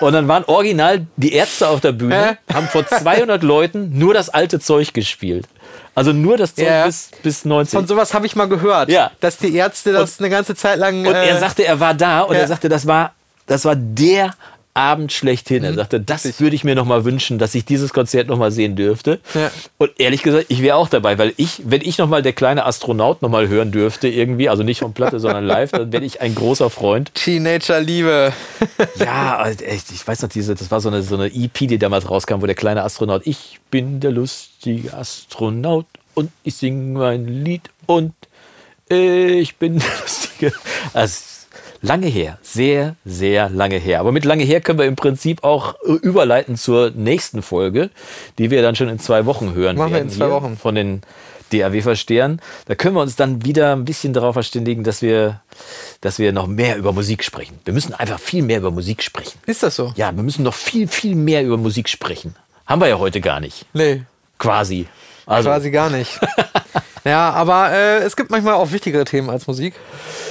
Und 0.00 0.12
dann 0.14 0.28
waren 0.28 0.44
original 0.44 1.06
die 1.16 1.32
Ärzte 1.32 1.68
auf 1.68 1.80
der 1.80 1.92
Bühne, 1.92 2.38
haben 2.52 2.68
vor 2.68 2.86
200 2.86 3.42
Leuten 3.42 3.98
nur 3.98 4.14
das 4.14 4.28
alte 4.30 4.60
Zeug 4.60 4.94
gespielt. 4.94 5.46
Also 5.94 6.12
nur 6.12 6.36
das 6.36 6.54
Zeug 6.54 6.66
Ja. 6.66 6.86
bis, 6.86 7.10
bis 7.22 7.44
90. 7.44 7.76
Von 7.78 7.86
sowas 7.86 8.14
habe 8.14 8.26
ich 8.26 8.34
mal 8.36 8.48
gehört, 8.48 8.88
Ja. 8.90 9.10
dass 9.20 9.38
die 9.38 9.54
Ärzte 9.54 9.92
das 9.92 10.18
eine 10.18 10.30
ganze 10.30 10.54
Zeit 10.54 10.78
lang. 10.78 11.06
Und 11.06 11.14
er 11.14 11.36
äh, 11.36 11.38
sagte, 11.38 11.64
er 11.64 11.78
war 11.80 11.94
da 11.94 12.22
und 12.22 12.34
ja. 12.34 12.40
er 12.40 12.48
sagte, 12.48 12.68
das 12.68 12.86
war, 12.86 13.12
das 13.46 13.64
war 13.64 13.76
der 13.76 14.32
Abend 14.74 15.12
schlechthin. 15.12 15.62
Er 15.62 15.72
sagte, 15.72 16.00
das 16.00 16.40
würde 16.40 16.56
ich 16.56 16.64
mir 16.64 16.74
noch 16.74 16.84
mal 16.84 17.04
wünschen, 17.04 17.38
dass 17.38 17.54
ich 17.54 17.64
dieses 17.64 17.92
Konzert 17.92 18.26
noch 18.26 18.38
mal 18.38 18.50
sehen 18.50 18.74
dürfte. 18.74 19.20
Ja. 19.32 19.52
Und 19.78 19.92
ehrlich 19.98 20.22
gesagt, 20.22 20.46
ich 20.48 20.62
wäre 20.62 20.76
auch 20.76 20.88
dabei, 20.88 21.16
weil 21.16 21.32
ich, 21.36 21.62
wenn 21.64 21.80
ich 21.80 21.96
noch 21.98 22.08
mal 22.08 22.22
der 22.22 22.32
kleine 22.32 22.66
Astronaut 22.66 23.22
noch 23.22 23.28
mal 23.28 23.46
hören 23.46 23.70
dürfte 23.70 24.08
irgendwie, 24.08 24.48
also 24.48 24.64
nicht 24.64 24.80
von 24.80 24.92
Platte, 24.92 25.20
sondern 25.20 25.44
live, 25.44 25.70
dann 25.70 25.92
wäre 25.92 26.04
ich 26.04 26.20
ein 26.20 26.34
großer 26.34 26.70
Freund. 26.70 27.14
Teenager-Liebe. 27.14 28.32
Ja, 28.98 29.36
also 29.36 29.64
echt, 29.64 29.90
ich 29.92 30.06
weiß 30.06 30.22
noch, 30.22 30.28
diese, 30.28 30.54
das 30.54 30.70
war 30.70 30.80
so 30.80 30.88
eine, 30.88 31.02
so 31.02 31.16
eine 31.16 31.26
EP, 31.26 31.54
die 31.54 31.78
damals 31.78 32.08
rauskam, 32.08 32.40
wo 32.40 32.46
der 32.46 32.54
kleine 32.54 32.82
Astronaut, 32.82 33.22
ich 33.26 33.60
bin 33.70 34.00
der 34.00 34.12
lustige 34.12 34.94
Astronaut 34.94 35.86
und 36.14 36.30
ich 36.42 36.54
singe 36.56 36.98
mein 36.98 37.26
Lied 37.26 37.62
und 37.86 38.14
ich 38.88 39.56
bin 39.56 39.78
der 39.78 39.88
lustige. 40.00 40.52
Also, 40.92 41.33
lange 41.84 42.06
her, 42.06 42.38
sehr, 42.42 42.96
sehr 43.04 43.48
lange 43.50 43.76
her. 43.76 44.00
Aber 44.00 44.12
mit 44.12 44.24
lange 44.24 44.44
her 44.44 44.60
können 44.60 44.78
wir 44.78 44.86
im 44.86 44.96
Prinzip 44.96 45.44
auch 45.44 45.74
äh, 45.86 45.92
überleiten 45.92 46.56
zur 46.56 46.90
nächsten 46.90 47.42
Folge, 47.42 47.90
die 48.38 48.50
wir 48.50 48.62
dann 48.62 48.74
schon 48.76 48.88
in 48.88 48.98
zwei 48.98 49.26
Wochen 49.26 49.54
hören 49.54 49.76
Machen 49.76 49.90
wir 49.90 49.96
werden. 49.96 50.08
in 50.08 50.14
zwei 50.14 50.30
Wochen. 50.30 50.56
Von 50.56 50.74
den 50.74 51.02
DAW-Verstehern. 51.52 52.40
Da 52.66 52.74
können 52.74 52.96
wir 52.96 53.02
uns 53.02 53.16
dann 53.16 53.44
wieder 53.44 53.72
ein 53.76 53.84
bisschen 53.84 54.12
darauf 54.12 54.32
verständigen, 54.34 54.82
dass 54.82 55.02
wir, 55.02 55.40
dass 56.00 56.18
wir 56.18 56.32
noch 56.32 56.46
mehr 56.46 56.76
über 56.76 56.92
Musik 56.92 57.22
sprechen. 57.22 57.58
Wir 57.64 57.74
müssen 57.74 57.94
einfach 57.94 58.18
viel 58.18 58.42
mehr 58.42 58.58
über 58.58 58.70
Musik 58.70 59.02
sprechen. 59.02 59.38
Ist 59.46 59.62
das 59.62 59.76
so? 59.76 59.92
Ja, 59.96 60.10
wir 60.14 60.22
müssen 60.22 60.42
noch 60.42 60.54
viel, 60.54 60.88
viel 60.88 61.14
mehr 61.14 61.44
über 61.44 61.56
Musik 61.56 61.88
sprechen. 61.88 62.34
Haben 62.66 62.80
wir 62.80 62.88
ja 62.88 62.98
heute 62.98 63.20
gar 63.20 63.40
nicht. 63.40 63.66
Nee, 63.74 64.02
Quasi. 64.38 64.86
Also, 65.26 65.48
quasi 65.48 65.70
gar 65.70 65.90
nicht. 65.90 66.18
ja, 67.04 67.30
aber 67.30 67.70
äh, 67.72 67.98
es 67.98 68.16
gibt 68.16 68.30
manchmal 68.30 68.54
auch 68.54 68.72
wichtigere 68.72 69.04
Themen 69.04 69.30
als 69.30 69.46
Musik. 69.46 69.74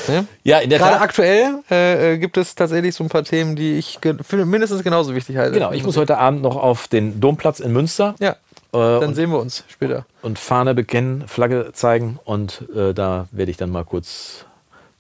Ne? 0.08 0.26
ja, 0.44 0.60
in 0.60 0.70
der 0.70 0.80
Gerade 0.80 0.96
Tat. 0.96 1.02
aktuell 1.02 1.60
äh, 1.72 2.14
äh, 2.14 2.18
gibt 2.18 2.36
es 2.36 2.56
tatsächlich 2.56 2.94
so 2.94 3.04
ein 3.06 3.10
paar 3.10 3.24
Themen, 3.24 3.56
die 3.56 3.78
ich 3.78 4.02
ge- 4.02 4.18
für 4.22 4.46
mindestens 4.46 4.84
genauso 4.84 5.16
wichtig 5.16 5.38
halte. 5.38 5.54
Genau, 5.54 5.72
ich 5.72 5.84
muss 5.84 5.96
heute 5.96 6.18
Abend 6.18 6.42
noch 6.42 6.58
auf 6.58 6.88
den 6.90 7.22
Domplatz 7.22 7.62
in 7.62 7.72
Münster 7.72 8.16
Ja, 8.20 8.32
äh, 8.32 8.36
dann 8.74 9.04
und, 9.10 9.16
sehen 9.16 9.32
wir 9.32 9.40
uns 9.40 9.64
später. 9.70 10.06
und 10.22 10.40
Fahne 10.40 10.74
bekennen, 10.74 11.24
Flagge 11.28 11.70
zeigen 11.72 12.20
und 12.26 12.64
äh, 12.76 12.94
da 12.94 13.28
werde 13.32 13.50
ich 13.52 13.56
dann 13.58 13.70
mal 13.70 13.86
kurz 13.86 14.44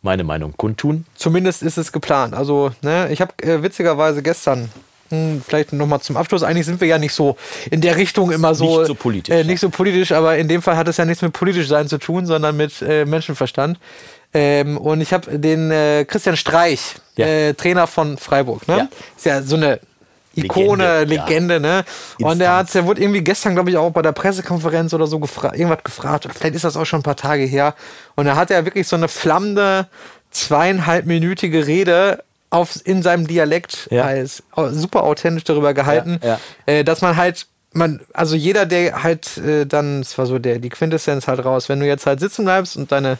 meine 0.01 0.23
Meinung 0.23 0.55
kundtun. 0.55 1.05
Zumindest 1.15 1.63
ist 1.63 1.77
es 1.77 1.91
geplant. 1.91 2.33
Also, 2.33 2.71
ne, 2.81 3.09
ich 3.11 3.19
habe 3.19 3.33
äh, 3.41 3.61
witzigerweise 3.63 4.21
gestern, 4.21 4.69
hm, 5.13 5.41
vielleicht 5.47 5.73
nochmal 5.73 6.01
zum 6.01 6.17
Abschluss, 6.17 6.43
eigentlich 6.43 6.65
sind 6.65 6.81
wir 6.81 6.87
ja 6.87 6.97
nicht 6.97 7.13
so 7.13 7.37
in 7.71 7.81
der 7.81 7.95
Richtung 7.95 8.31
immer 8.31 8.53
so. 8.55 8.77
Nicht 8.79 8.87
so 8.87 8.95
politisch, 8.95 9.35
Äh, 9.35 9.43
nicht 9.43 9.59
so 9.59 9.69
politisch, 9.69 10.11
aber 10.11 10.37
in 10.37 10.47
dem 10.47 10.61
Fall 10.61 10.75
hat 10.77 10.87
es 10.87 10.97
ja 10.97 11.05
nichts 11.05 11.21
mit 11.21 11.33
politisch 11.33 11.67
sein 11.67 11.87
zu 11.87 11.97
tun, 11.97 12.25
sondern 12.25 12.57
mit 12.57 12.81
äh, 12.81 13.05
Menschenverstand. 13.05 13.77
Ähm, 14.33 14.77
und 14.77 15.01
ich 15.01 15.13
habe 15.13 15.37
den 15.37 15.69
äh, 15.71 16.05
Christian 16.07 16.35
Streich, 16.35 16.95
Ja. 17.15 17.27
äh, 17.27 17.53
Trainer 17.53 17.85
von 17.87 18.17
Freiburg, 18.17 18.67
ne? 18.67 18.77
Ja. 18.77 18.87
Ist 19.15 19.25
ja 19.25 19.41
so 19.43 19.55
eine 19.55 19.79
Ikone, 20.35 21.03
Legende, 21.03 21.15
ja. 21.15 21.25
Legende, 21.25 21.59
ne? 21.59 21.85
Und 22.19 22.39
der, 22.39 22.55
hat, 22.55 22.73
der 22.73 22.85
wurde 22.87 22.99
irgendwie 23.01 23.21
gestern, 23.21 23.53
glaube 23.53 23.69
ich, 23.69 23.77
auch 23.77 23.91
bei 23.91 24.01
der 24.01 24.13
Pressekonferenz 24.13 24.91
oder 24.95 25.05
so 25.05 25.19
gefra 25.19 25.53
irgendwas 25.53 25.83
gefragt. 25.83 26.27
Vielleicht 26.33 26.55
ist 26.55 26.63
das 26.63 26.75
auch 26.75 26.85
schon 26.85 27.01
ein 27.01 27.03
paar 27.03 27.15
Tage 27.15 27.43
her. 27.43 27.75
Und 28.15 28.25
da 28.25 28.35
hat 28.35 28.49
er 28.49 28.65
wirklich 28.65 28.87
so 28.87 28.95
eine 28.95 29.07
flammende, 29.07 29.87
zweieinhalbminütige 30.31 31.67
Rede 31.67 32.23
auf, 32.53 32.79
in 32.85 33.01
seinem 33.01 33.27
Dialekt 33.27 33.87
Ja. 33.91 34.03
als 34.03 34.43
super 34.71 35.03
authentisch 35.03 35.43
darüber 35.43 35.73
gehalten, 35.73 36.19
Ja, 36.23 36.39
Äh, 36.65 36.83
dass 36.83 37.01
man 37.01 37.17
halt, 37.17 37.47
man, 37.73 38.01
also 38.13 38.35
jeder, 38.35 38.65
der 38.65 39.03
halt 39.03 39.37
äh, 39.37 39.65
dann, 39.65 40.01
das 40.01 40.17
war 40.17 40.25
so 40.25 40.37
der, 40.39 40.59
die 40.59 40.69
Quintessenz 40.69 41.27
halt 41.27 41.43
raus, 41.43 41.69
wenn 41.69 41.79
du 41.79 41.87
jetzt 41.87 42.05
halt 42.05 42.19
sitzen 42.19 42.45
bleibst 42.45 42.77
und 42.77 42.91
deine, 42.91 43.17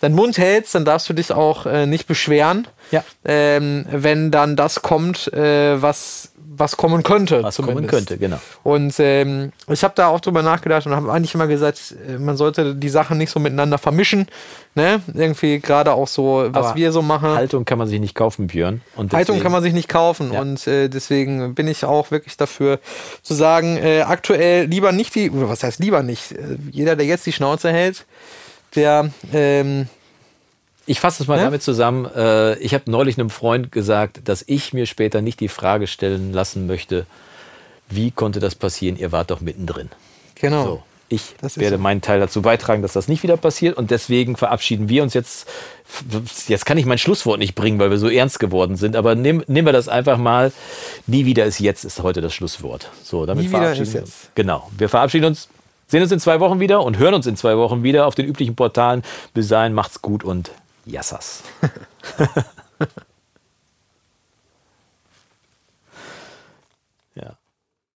deinen 0.00 0.14
Mund 0.14 0.36
hältst, 0.36 0.74
dann 0.74 0.84
darfst 0.84 1.08
du 1.08 1.14
dich 1.14 1.32
auch 1.32 1.64
äh, 1.66 1.86
nicht 1.86 2.06
beschweren, 2.06 2.68
Ja. 2.90 3.02
ähm, 3.24 3.86
wenn 3.90 4.30
dann 4.30 4.54
das 4.56 4.82
kommt, 4.82 5.32
äh, 5.32 5.80
was, 5.80 6.32
was 6.56 6.76
kommen 6.76 7.02
könnte. 7.02 7.42
Was 7.42 7.56
kommen 7.56 7.68
zumindest. 7.68 7.90
könnte, 7.94 8.18
genau. 8.18 8.38
Und 8.62 8.94
ähm, 8.98 9.52
ich 9.68 9.82
habe 9.84 9.94
da 9.96 10.08
auch 10.08 10.20
drüber 10.20 10.42
nachgedacht 10.42 10.86
und 10.86 10.94
habe 10.94 11.12
eigentlich 11.12 11.34
immer 11.34 11.46
gesagt, 11.46 11.94
äh, 12.08 12.18
man 12.18 12.36
sollte 12.36 12.74
die 12.74 12.88
Sachen 12.88 13.18
nicht 13.18 13.30
so 13.30 13.40
miteinander 13.40 13.78
vermischen. 13.78 14.26
Ne? 14.74 15.00
Irgendwie 15.12 15.60
gerade 15.60 15.92
auch 15.92 16.08
so, 16.08 16.48
was 16.50 16.66
Aber 16.66 16.76
wir 16.76 16.92
so 16.92 17.02
machen. 17.02 17.30
Haltung 17.30 17.64
kann 17.64 17.78
man 17.78 17.86
sich 17.88 18.00
nicht 18.00 18.14
kaufen, 18.14 18.48
Björn. 18.48 18.80
Und 18.96 19.12
Haltung 19.12 19.40
kann 19.40 19.52
man 19.52 19.62
sich 19.62 19.72
nicht 19.72 19.88
kaufen 19.88 20.32
Ja. 20.32 20.40
und 20.40 20.66
äh, 20.66 20.88
deswegen 20.88 21.54
bin 21.54 21.68
ich 21.68 21.84
auch 21.84 22.10
wirklich 22.10 22.36
dafür 22.36 22.80
zu 23.22 23.34
sagen, 23.34 23.76
äh, 23.76 24.02
aktuell 24.02 24.66
lieber 24.66 24.92
nicht 24.92 25.14
die, 25.14 25.30
oder 25.30 25.48
was 25.48 25.62
heißt 25.62 25.78
lieber 25.78 26.02
nicht, 26.02 26.32
äh, 26.32 26.56
jeder, 26.70 26.96
der 26.96 27.06
jetzt 27.06 27.24
die 27.26 27.32
Schnauze 27.32 27.70
hält, 27.70 28.04
der, 28.74 29.10
ähm, 29.32 29.88
Ich 30.86 31.00
fasse 31.00 31.22
es 31.22 31.28
mal 31.28 31.38
Ja? 31.38 31.44
damit 31.44 31.62
zusammen. 31.62 32.06
Äh, 32.14 32.58
ich 32.58 32.74
habe 32.74 32.90
neulich 32.90 33.18
einem 33.18 33.30
Freund 33.30 33.72
gesagt, 33.72 34.20
dass 34.28 34.44
ich 34.46 34.72
mir 34.72 34.86
später 34.86 35.22
nicht 35.22 35.40
die 35.40 35.48
Frage 35.48 35.86
stellen 35.86 36.32
lassen 36.32 36.66
möchte, 36.66 37.06
wie 37.88 38.10
konnte 38.10 38.40
das 38.40 38.54
passieren? 38.54 38.96
Ihr 38.96 39.12
wart 39.12 39.30
doch 39.30 39.40
mittendrin. 39.40 39.90
genau. 40.34 40.64
So, 40.64 40.82
ich 41.10 41.34
werde 41.56 41.76
so. 41.76 41.82
meinen 41.82 42.00
Teil 42.00 42.18
dazu 42.18 42.42
beitragen, 42.42 42.82
dass 42.82 42.94
das 42.94 43.08
nicht 43.08 43.22
wieder 43.22 43.36
passiert 43.36 43.76
und 43.76 43.90
deswegen 43.90 44.36
verabschieden 44.36 44.88
wir 44.88 45.02
uns 45.02 45.14
jetzt. 45.14 45.46
Jetzt 46.48 46.64
kann 46.66 46.78
ich 46.78 46.86
mein 46.86 46.98
Schlusswort 46.98 47.38
nicht 47.38 47.54
bringen, 47.54 47.78
weil 47.78 47.90
wir 47.90 47.98
so 47.98 48.08
ernst 48.08 48.40
geworden 48.40 48.76
sind, 48.76 48.96
aber 48.96 49.14
nehmen, 49.14 49.44
wir 49.46 49.72
das 49.72 49.86
einfach 49.88 50.16
mal. 50.16 50.50
Nie 51.06 51.24
wieder 51.26 51.44
ist 51.44 51.60
jetzt, 51.60 51.84
ist 51.84 52.02
heute 52.02 52.20
das 52.22 52.32
Schlusswort. 52.34 52.90
So, 53.02 53.26
damit 53.26 53.44
Nie 53.44 53.50
wieder 53.50 53.58
verabschieden 53.60 53.86
ist 53.86 53.92
wir 53.94 54.00
jetzt. 54.00 54.08
uns. 54.08 54.30
Genau. 54.34 54.70
Wir 54.76 54.88
verabschieden 54.88 55.26
uns, 55.26 55.48
sehen 55.86 56.02
uns 56.02 56.10
in 56.10 56.20
zwei 56.20 56.40
Wochen 56.40 56.58
wieder 56.58 56.82
und 56.82 56.98
hören 56.98 57.14
uns 57.14 57.26
in 57.26 57.36
zwei 57.36 57.56
Wochen 57.58 57.82
wieder 57.82 58.06
auf 58.06 58.14
den 58.14 58.26
üblichen 58.26 58.56
Portalen. 58.56 59.02
Bis 59.34 59.48
dahin, 59.48 59.74
macht's 59.74 60.00
gut 60.02 60.24
und 60.24 60.50
Yassas. 60.86 61.42